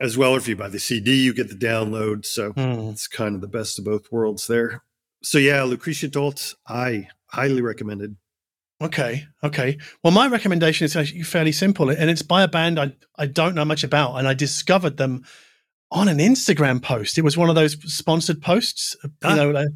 as 0.00 0.16
well. 0.18 0.36
If 0.36 0.46
you 0.48 0.56
buy 0.56 0.68
the 0.68 0.78
CD, 0.78 1.14
you 1.22 1.32
get 1.34 1.48
the 1.48 1.54
download. 1.54 2.24
So 2.26 2.52
Mm. 2.52 2.92
it's 2.92 3.08
kind 3.08 3.34
of 3.34 3.40
the 3.40 3.48
best 3.48 3.78
of 3.78 3.84
both 3.84 4.10
worlds 4.12 4.46
there. 4.46 4.82
So 5.22 5.38
yeah, 5.38 5.60
Lucrecia 5.60 6.10
Dalt, 6.10 6.54
I 6.68 7.08
highly 7.28 7.62
recommended. 7.62 8.16
Okay, 8.82 9.24
okay. 9.42 9.78
Well, 10.04 10.12
my 10.12 10.26
recommendation 10.28 10.84
is 10.84 10.94
actually 10.94 11.22
fairly 11.22 11.52
simple, 11.52 11.88
and 11.88 12.10
it's 12.10 12.20
by 12.22 12.42
a 12.42 12.48
band 12.48 12.78
I 12.78 12.92
I 13.18 13.26
don't 13.26 13.54
know 13.54 13.64
much 13.64 13.82
about, 13.84 14.16
and 14.16 14.28
I 14.28 14.34
discovered 14.34 14.98
them 14.98 15.24
on 15.90 16.08
an 16.08 16.18
Instagram 16.18 16.82
post. 16.82 17.16
It 17.16 17.22
was 17.22 17.36
one 17.38 17.48
of 17.48 17.54
those 17.54 17.76
sponsored 17.92 18.42
posts, 18.42 18.94
you 19.02 19.10
Ah. 19.24 19.34
know. 19.34 19.50
Like, 19.50 19.68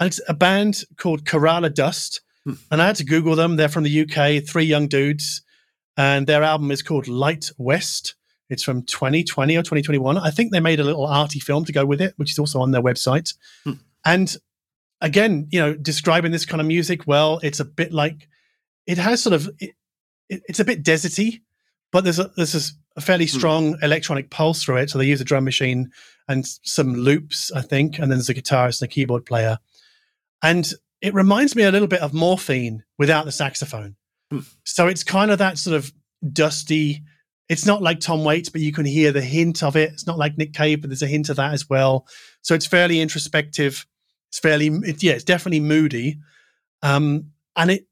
and 0.00 0.06
it's 0.08 0.20
a 0.26 0.34
band 0.34 0.82
called 0.96 1.24
Kerala 1.24 1.72
Dust, 1.72 2.22
Hmm. 2.44 2.54
and 2.72 2.82
I 2.82 2.86
had 2.86 2.96
to 2.96 3.04
Google 3.04 3.36
them. 3.36 3.54
They're 3.54 3.68
from 3.68 3.84
the 3.84 3.90
UK, 3.90 4.40
three 4.40 4.64
young 4.64 4.88
dudes, 4.88 5.42
and 5.96 6.26
their 6.26 6.42
album 6.42 6.72
is 6.72 6.82
called 6.82 7.06
Light 7.06 7.52
West. 7.56 8.14
It's 8.50 8.62
from 8.62 8.82
2020 8.82 9.56
or 9.56 9.60
2021. 9.62 10.18
I 10.18 10.30
think 10.30 10.52
they 10.52 10.60
made 10.60 10.80
a 10.80 10.84
little 10.84 11.06
arty 11.06 11.40
film 11.40 11.64
to 11.64 11.72
go 11.72 11.86
with 11.86 12.00
it, 12.00 12.14
which 12.16 12.30
is 12.32 12.38
also 12.38 12.60
on 12.60 12.72
their 12.72 12.82
website. 12.82 13.32
Hmm. 13.64 13.72
And 14.04 14.36
again, 15.00 15.46
you 15.50 15.60
know, 15.60 15.74
describing 15.74 16.32
this 16.32 16.44
kind 16.44 16.60
of 16.60 16.66
music, 16.66 17.06
well, 17.06 17.38
it's 17.42 17.60
a 17.60 17.64
bit 17.64 17.92
like 17.92 18.28
it 18.86 18.98
has 18.98 19.22
sort 19.22 19.34
of 19.34 19.48
it, 19.58 19.70
it- 20.28 20.42
it's 20.48 20.60
a 20.60 20.64
bit 20.64 20.82
deserty, 20.82 21.40
but 21.92 22.04
there's 22.04 22.18
a 22.18 22.30
there's 22.36 22.54
a, 22.54 22.60
a 22.96 23.00
fairly 23.00 23.26
Hmm. 23.26 23.38
strong 23.38 23.76
electronic 23.82 24.30
pulse 24.30 24.62
through 24.62 24.76
it. 24.78 24.90
So 24.90 24.98
they 24.98 25.06
use 25.06 25.20
a 25.20 25.24
drum 25.24 25.44
machine 25.44 25.90
and 26.28 26.46
some 26.62 26.94
loops, 26.94 27.50
I 27.52 27.62
think, 27.62 27.98
and 27.98 28.10
then 28.10 28.18
there's 28.18 28.28
a 28.28 28.34
guitarist 28.34 28.80
and 28.82 28.88
a 28.88 28.92
keyboard 28.92 29.26
player, 29.26 29.58
and 30.42 30.70
it 31.00 31.14
reminds 31.14 31.56
me 31.56 31.62
a 31.62 31.72
little 31.72 31.88
bit 31.88 32.00
of 32.02 32.12
Morphine 32.12 32.84
without 32.98 33.24
the 33.24 33.32
saxophone. 33.32 33.96
Hmm. 34.30 34.40
So 34.64 34.86
it's 34.86 35.02
kind 35.02 35.30
of 35.30 35.38
that 35.38 35.56
sort 35.58 35.76
of 35.76 35.92
dusty 36.32 37.02
it's 37.50 37.66
not 37.66 37.82
like 37.82 37.98
Tom 37.98 38.22
Waits, 38.22 38.48
but 38.48 38.60
you 38.60 38.72
can 38.72 38.86
hear 38.86 39.10
the 39.10 39.20
hint 39.20 39.64
of 39.64 39.74
it. 39.74 39.90
It's 39.92 40.06
not 40.06 40.18
like 40.18 40.38
Nick 40.38 40.52
Cave, 40.52 40.80
but 40.80 40.88
there's 40.88 41.02
a 41.02 41.08
hint 41.08 41.28
of 41.30 41.36
that 41.36 41.52
as 41.52 41.68
well. 41.68 42.06
So 42.42 42.54
it's 42.54 42.64
fairly 42.64 43.00
introspective. 43.00 43.84
It's 44.28 44.38
fairly, 44.38 44.68
it, 44.68 45.02
yeah, 45.02 45.14
it's 45.14 45.24
definitely 45.24 45.58
moody. 45.58 46.20
Um, 46.82 47.32
and 47.56 47.72
it, 47.72 47.88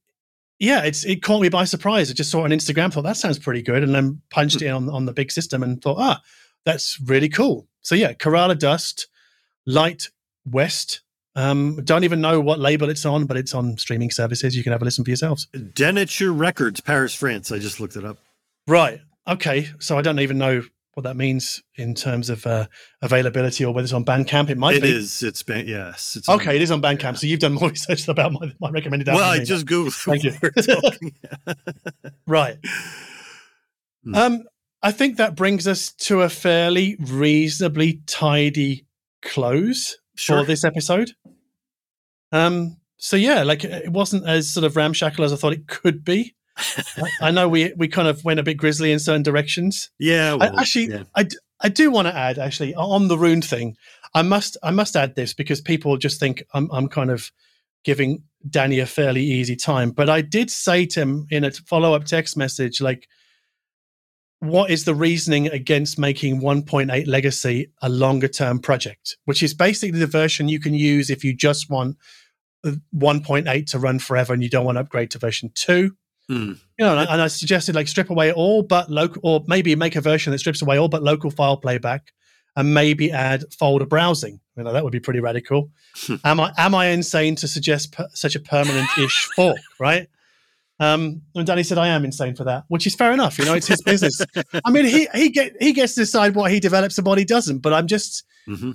yeah, 0.61 0.85
it's 0.85 1.05
it 1.05 1.23
caught 1.23 1.43
me 1.43 1.49
by 1.49 1.65
surprise. 1.65 2.09
I 2.09 2.15
just 2.15 2.31
saw 2.31 2.43
it 2.43 2.45
on 2.45 2.51
Instagram, 2.51 2.93
thought 2.93 3.03
that 3.03 3.17
sounds 3.17 3.41
pretty 3.41 3.63
good, 3.63 3.83
and 3.83 3.93
then 3.93 4.23
punched 4.31 4.63
it 4.63 4.69
on 4.69 4.89
on 4.89 5.07
the 5.07 5.13
big 5.13 5.33
system 5.33 5.65
and 5.65 5.83
thought, 5.83 5.99
ah, 5.99 6.21
that's 6.65 7.01
really 7.01 7.29
cool. 7.29 7.67
So 7.83 7.97
yeah, 7.97 8.13
Kerala 8.13 8.57
Dust, 8.57 9.09
Light 9.67 10.09
West. 10.47 11.03
Um, 11.35 11.81
don't 11.85 12.05
even 12.05 12.21
know 12.21 12.41
what 12.41 12.61
label 12.61 12.91
it's 12.91 13.05
on, 13.05 13.27
but 13.27 13.37
it's 13.37 13.55
on 13.55 13.77
streaming 13.77 14.11
services. 14.11 14.57
You 14.57 14.63
can 14.63 14.73
have 14.73 14.83
a 14.83 14.85
listen 14.85 15.05
for 15.05 15.11
yourselves. 15.11 15.49
Dennature 15.55 16.37
Records, 16.37 16.81
Paris, 16.81 17.15
France. 17.15 17.53
I 17.53 17.59
just 17.59 17.79
looked 17.81 17.97
it 17.97 18.05
up. 18.05 18.19
Right. 18.67 19.01
Okay. 19.29 19.69
So 19.79 19.99
I 19.99 20.03
don't 20.03 20.21
even 20.21 20.39
know 20.39 20.63
what 20.95 21.03
that 21.05 21.17
means 21.17 21.63
in 21.77 21.95
terms 21.95 22.29
of 22.29 22.45
uh, 22.47 22.67
availability 23.03 23.65
or 23.65 23.73
whether 23.73 23.85
it's 23.85 23.93
on 23.93 24.05
Bandcamp. 24.05 24.51
It 24.51 24.59
might 24.59 24.77
It 24.77 24.83
be 24.83 24.91
it's 24.91 25.43
been, 25.45 25.69
yes. 25.69 26.17
It's 26.17 26.29
Okay, 26.29 26.51
on- 26.51 26.57
it 26.57 26.63
is 26.63 26.71
on 26.73 26.83
Bandcamp. 26.83 27.03
yeah. 27.03 27.13
So 27.13 27.27
you've 27.29 27.39
done 27.41 27.53
more 27.53 27.69
research 27.71 28.09
about 28.09 28.33
my, 28.33 28.53
my 28.59 28.71
recommended 28.71 29.07
Well, 29.07 29.19
I 29.31 29.45
just 29.45 29.67
googled. 29.67 29.93
Thank 29.95 30.25
you. 30.25 31.55
Right. 32.27 32.57
Hmm. 34.05 34.15
Um, 34.15 34.43
I 34.83 34.91
think 34.93 35.17
that 35.19 35.35
brings 35.37 35.67
us 35.69 35.93
to 35.93 36.23
a 36.23 36.29
fairly 36.29 36.97
reasonably 37.01 38.01
tidy 38.07 38.87
close 39.23 39.99
Sure. 40.17 40.41
for 40.41 40.47
this 40.47 40.65
episode. 40.65 41.13
Um, 42.33 42.77
so 42.97 43.17
yeah, 43.17 43.45
like 43.45 43.63
it 43.65 43.91
wasn't 43.91 44.27
as 44.27 44.51
sort 44.53 44.65
of 44.65 44.75
ramshackle 44.77 45.25
as 45.25 45.33
I 45.33 45.37
thought 45.37 45.53
it 45.53 45.69
could 45.69 46.05
be. 46.05 46.35
I 47.21 47.31
know 47.31 47.49
we 47.49 47.73
we 47.77 47.89
kind 47.89 48.09
of 48.09 48.25
went 48.25 48.41
a 48.41 48.43
bit 48.43 48.57
grisly 48.57 48.93
in 48.93 48.99
certain 48.99 49.23
directions. 49.23 49.91
Yeah, 49.99 50.35
well, 50.35 50.57
I, 50.57 50.61
actually, 50.61 50.87
yeah. 50.87 51.05
I, 51.15 51.27
I 51.61 51.69
do 51.69 51.91
want 51.91 52.09
to 52.09 52.17
add 52.17 52.39
actually 52.39 52.75
on 52.75 53.09
the 53.09 53.19
Roon 53.19 53.43
thing. 53.43 53.77
I 54.15 54.23
must 54.23 54.57
I 54.63 54.71
must 54.71 54.97
add 54.97 55.15
this 55.15 55.35
because 55.35 55.61
people 55.61 55.97
just 55.97 56.21
think 56.21 56.43
I'm 56.53 56.71
I'm 56.73 56.89
kind 56.89 57.11
of 57.11 57.31
giving 57.85 58.25
Danny 58.49 58.81
a 58.81 58.87
fairly 58.87 59.23
easy 59.23 59.57
time, 59.57 59.91
but 59.91 60.09
I 60.09 60.21
did 60.21 60.51
say 60.51 60.87
to 60.87 61.01
him 61.01 61.27
in 61.31 61.45
a 61.45 61.51
follow 61.53 61.95
up 61.95 62.05
text 62.05 62.37
message 62.37 62.81
like. 62.81 63.09
What 64.41 64.71
is 64.71 64.85
the 64.85 64.95
reasoning 64.95 65.49
against 65.49 65.99
making 65.99 66.41
1.8 66.41 67.09
Legacy 67.09 67.73
a 67.83 67.89
longer 67.89 68.29
term 68.29 68.61
project, 68.61 69.17
which 69.25 69.43
is 69.43 69.53
basically 69.53 69.99
the 69.99 70.07
version 70.07 70.49
you 70.49 70.61
can 70.61 70.75
use 70.75 71.11
if 71.11 71.25
you 71.25 71.35
just 71.35 71.69
want 71.69 71.97
uh, 72.65 72.75
1.8 72.95 73.67
to 73.67 73.81
run 73.81 73.99
forever 73.99 74.33
and 74.33 74.41
you 74.41 74.49
don't 74.49 74.65
want 74.65 74.77
to 74.77 74.83
upgrade 74.83 75.11
to 75.11 75.19
version 75.19 75.51
2? 75.57 75.91
Mm. 76.31 76.59
You 76.79 76.85
know, 76.85 76.99
and 76.99 77.23
I, 77.23 77.27
suggested 77.27 77.75
like 77.75 77.89
strip 77.89 78.11
away 78.11 78.33
all 78.33 78.63
but 78.63 78.91
local, 78.91 79.21
or 79.25 79.45
maybe 79.47 79.75
make 79.75 79.97
a 79.97 80.01
version 80.01 80.31
that 80.33 80.39
strips 80.39 80.61
away 80.61 80.79
all 80.79 80.89
but 80.89 81.03
local 81.03 81.31
file 81.31 81.57
playback, 81.57 82.13
and 82.55 82.75
maybe 82.75 83.11
add 83.11 83.45
folder 83.59 83.87
browsing. 83.87 84.41
You 84.57 84.65
know, 84.65 84.73
that 84.73 84.85
would 84.85 84.93
be 84.93 85.01
pretty 85.01 85.21
radical. 85.21 85.71
Hmm. 85.97 86.17
am 86.25 86.41
I 86.41 86.53
am 86.59 86.75
I 86.75 86.87
insane 86.87 87.35
to 87.37 87.49
suggest 87.49 87.93
per, 87.93 88.09
such 88.13 88.35
a 88.35 88.41
permanent-ish 88.41 89.29
fork? 89.37 89.59
Right. 89.81 90.09
Um, 90.81 91.23
and 91.35 91.47
Danny 91.47 91.63
said, 91.63 91.79
"I 91.79 91.89
am 91.89 92.05
insane 92.05 92.35
for 92.37 92.45
that," 92.45 92.65
which 92.69 92.87
is 92.87 92.95
fair 92.95 93.13
enough. 93.13 93.39
You 93.39 93.47
know, 93.47 93.55
it's 93.55 93.67
his 93.67 93.83
business. 93.83 94.21
I 94.65 94.71
mean, 94.71 94.85
he 94.85 95.09
he 95.15 95.31
get 95.31 95.57
he 95.61 95.73
gets 95.73 95.95
to 95.95 96.03
decide 96.03 96.35
what 96.35 96.53
he 96.53 96.61
develops 96.61 96.99
and 96.99 97.07
what 97.07 97.19
he 97.19 97.25
doesn't. 97.25 97.59
But 97.59 97.73
I'm 97.73 97.87
just, 97.87 98.25
mm-hmm. 98.47 98.73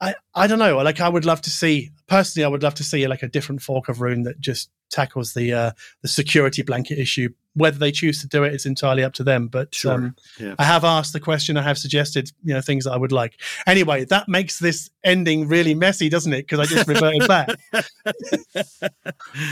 I, 0.00 0.14
I 0.34 0.46
don't 0.46 0.58
know. 0.58 0.76
Like 0.78 1.00
I 1.00 1.08
would 1.08 1.24
love 1.24 1.40
to 1.42 1.50
see 1.50 1.90
personally, 2.06 2.44
I 2.44 2.48
would 2.48 2.62
love 2.62 2.74
to 2.74 2.84
see 2.84 3.06
like 3.06 3.22
a 3.22 3.28
different 3.28 3.62
fork 3.62 3.88
of 3.88 4.00
Roon 4.00 4.24
that 4.24 4.38
just 4.40 4.70
tackles 4.90 5.32
the 5.34 5.52
uh, 5.52 5.70
the 6.02 6.08
security 6.08 6.62
blanket 6.62 6.98
issue. 6.98 7.30
Whether 7.54 7.78
they 7.78 7.90
choose 7.90 8.20
to 8.20 8.28
do 8.28 8.44
it, 8.44 8.52
it's 8.52 8.66
entirely 8.66 9.02
up 9.02 9.14
to 9.14 9.24
them. 9.24 9.48
But 9.48 9.74
Sure. 9.74 9.94
um, 9.94 10.16
Yeah. 10.38 10.54
I 10.58 10.64
have 10.64 10.84
asked 10.84 11.14
the 11.14 11.20
question. 11.20 11.56
I 11.56 11.62
have 11.62 11.78
suggested 11.78 12.30
you 12.44 12.52
know 12.52 12.60
things 12.60 12.84
that 12.84 12.92
I 12.92 12.98
would 12.98 13.12
like. 13.12 13.40
Anyway, 13.66 14.04
that 14.04 14.28
makes 14.28 14.58
this 14.58 14.90
ending 15.02 15.48
really 15.48 15.74
messy, 15.74 16.10
doesn't 16.10 16.32
it? 16.34 16.42
Because 16.46 16.60
I 16.60 16.66
just 16.66 16.86
reverted 16.86 17.26
back. 17.26 17.48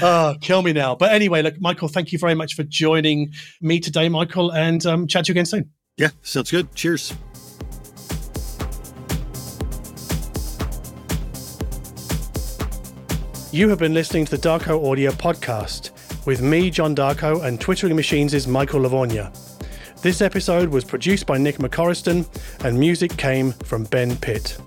oh, 0.02 0.34
kill 0.42 0.60
me 0.60 0.74
now. 0.74 0.94
But 0.94 1.12
anyway, 1.12 1.40
look, 1.40 1.58
Michael, 1.60 1.88
thank 1.88 2.12
you 2.12 2.18
very 2.18 2.34
much 2.34 2.54
for 2.54 2.64
joining 2.64 3.32
me 3.62 3.80
today, 3.80 4.10
Michael, 4.10 4.50
and 4.52 4.84
um, 4.84 5.06
chat 5.06 5.24
to 5.24 5.30
you 5.30 5.32
again 5.32 5.46
soon. 5.46 5.70
Yeah. 5.96 6.10
Sounds 6.22 6.50
good. 6.50 6.74
Cheers. 6.74 7.14
You 13.54 13.68
have 13.68 13.78
been 13.78 13.94
listening 13.94 14.24
to 14.24 14.36
the 14.36 14.48
Darko 14.48 14.90
Audio 14.90 15.12
Podcast 15.12 15.92
with 16.26 16.42
me, 16.42 16.70
John 16.70 16.92
Darko, 16.92 17.44
and 17.44 17.60
Twittering 17.60 17.94
Machines' 17.94 18.48
Michael 18.48 18.80
Lavorgna. 18.80 19.30
This 20.02 20.20
episode 20.20 20.70
was 20.70 20.82
produced 20.82 21.24
by 21.24 21.38
Nick 21.38 21.58
McCorriston, 21.58 22.26
and 22.64 22.76
music 22.76 23.16
came 23.16 23.52
from 23.52 23.84
Ben 23.84 24.16
Pitt. 24.16 24.58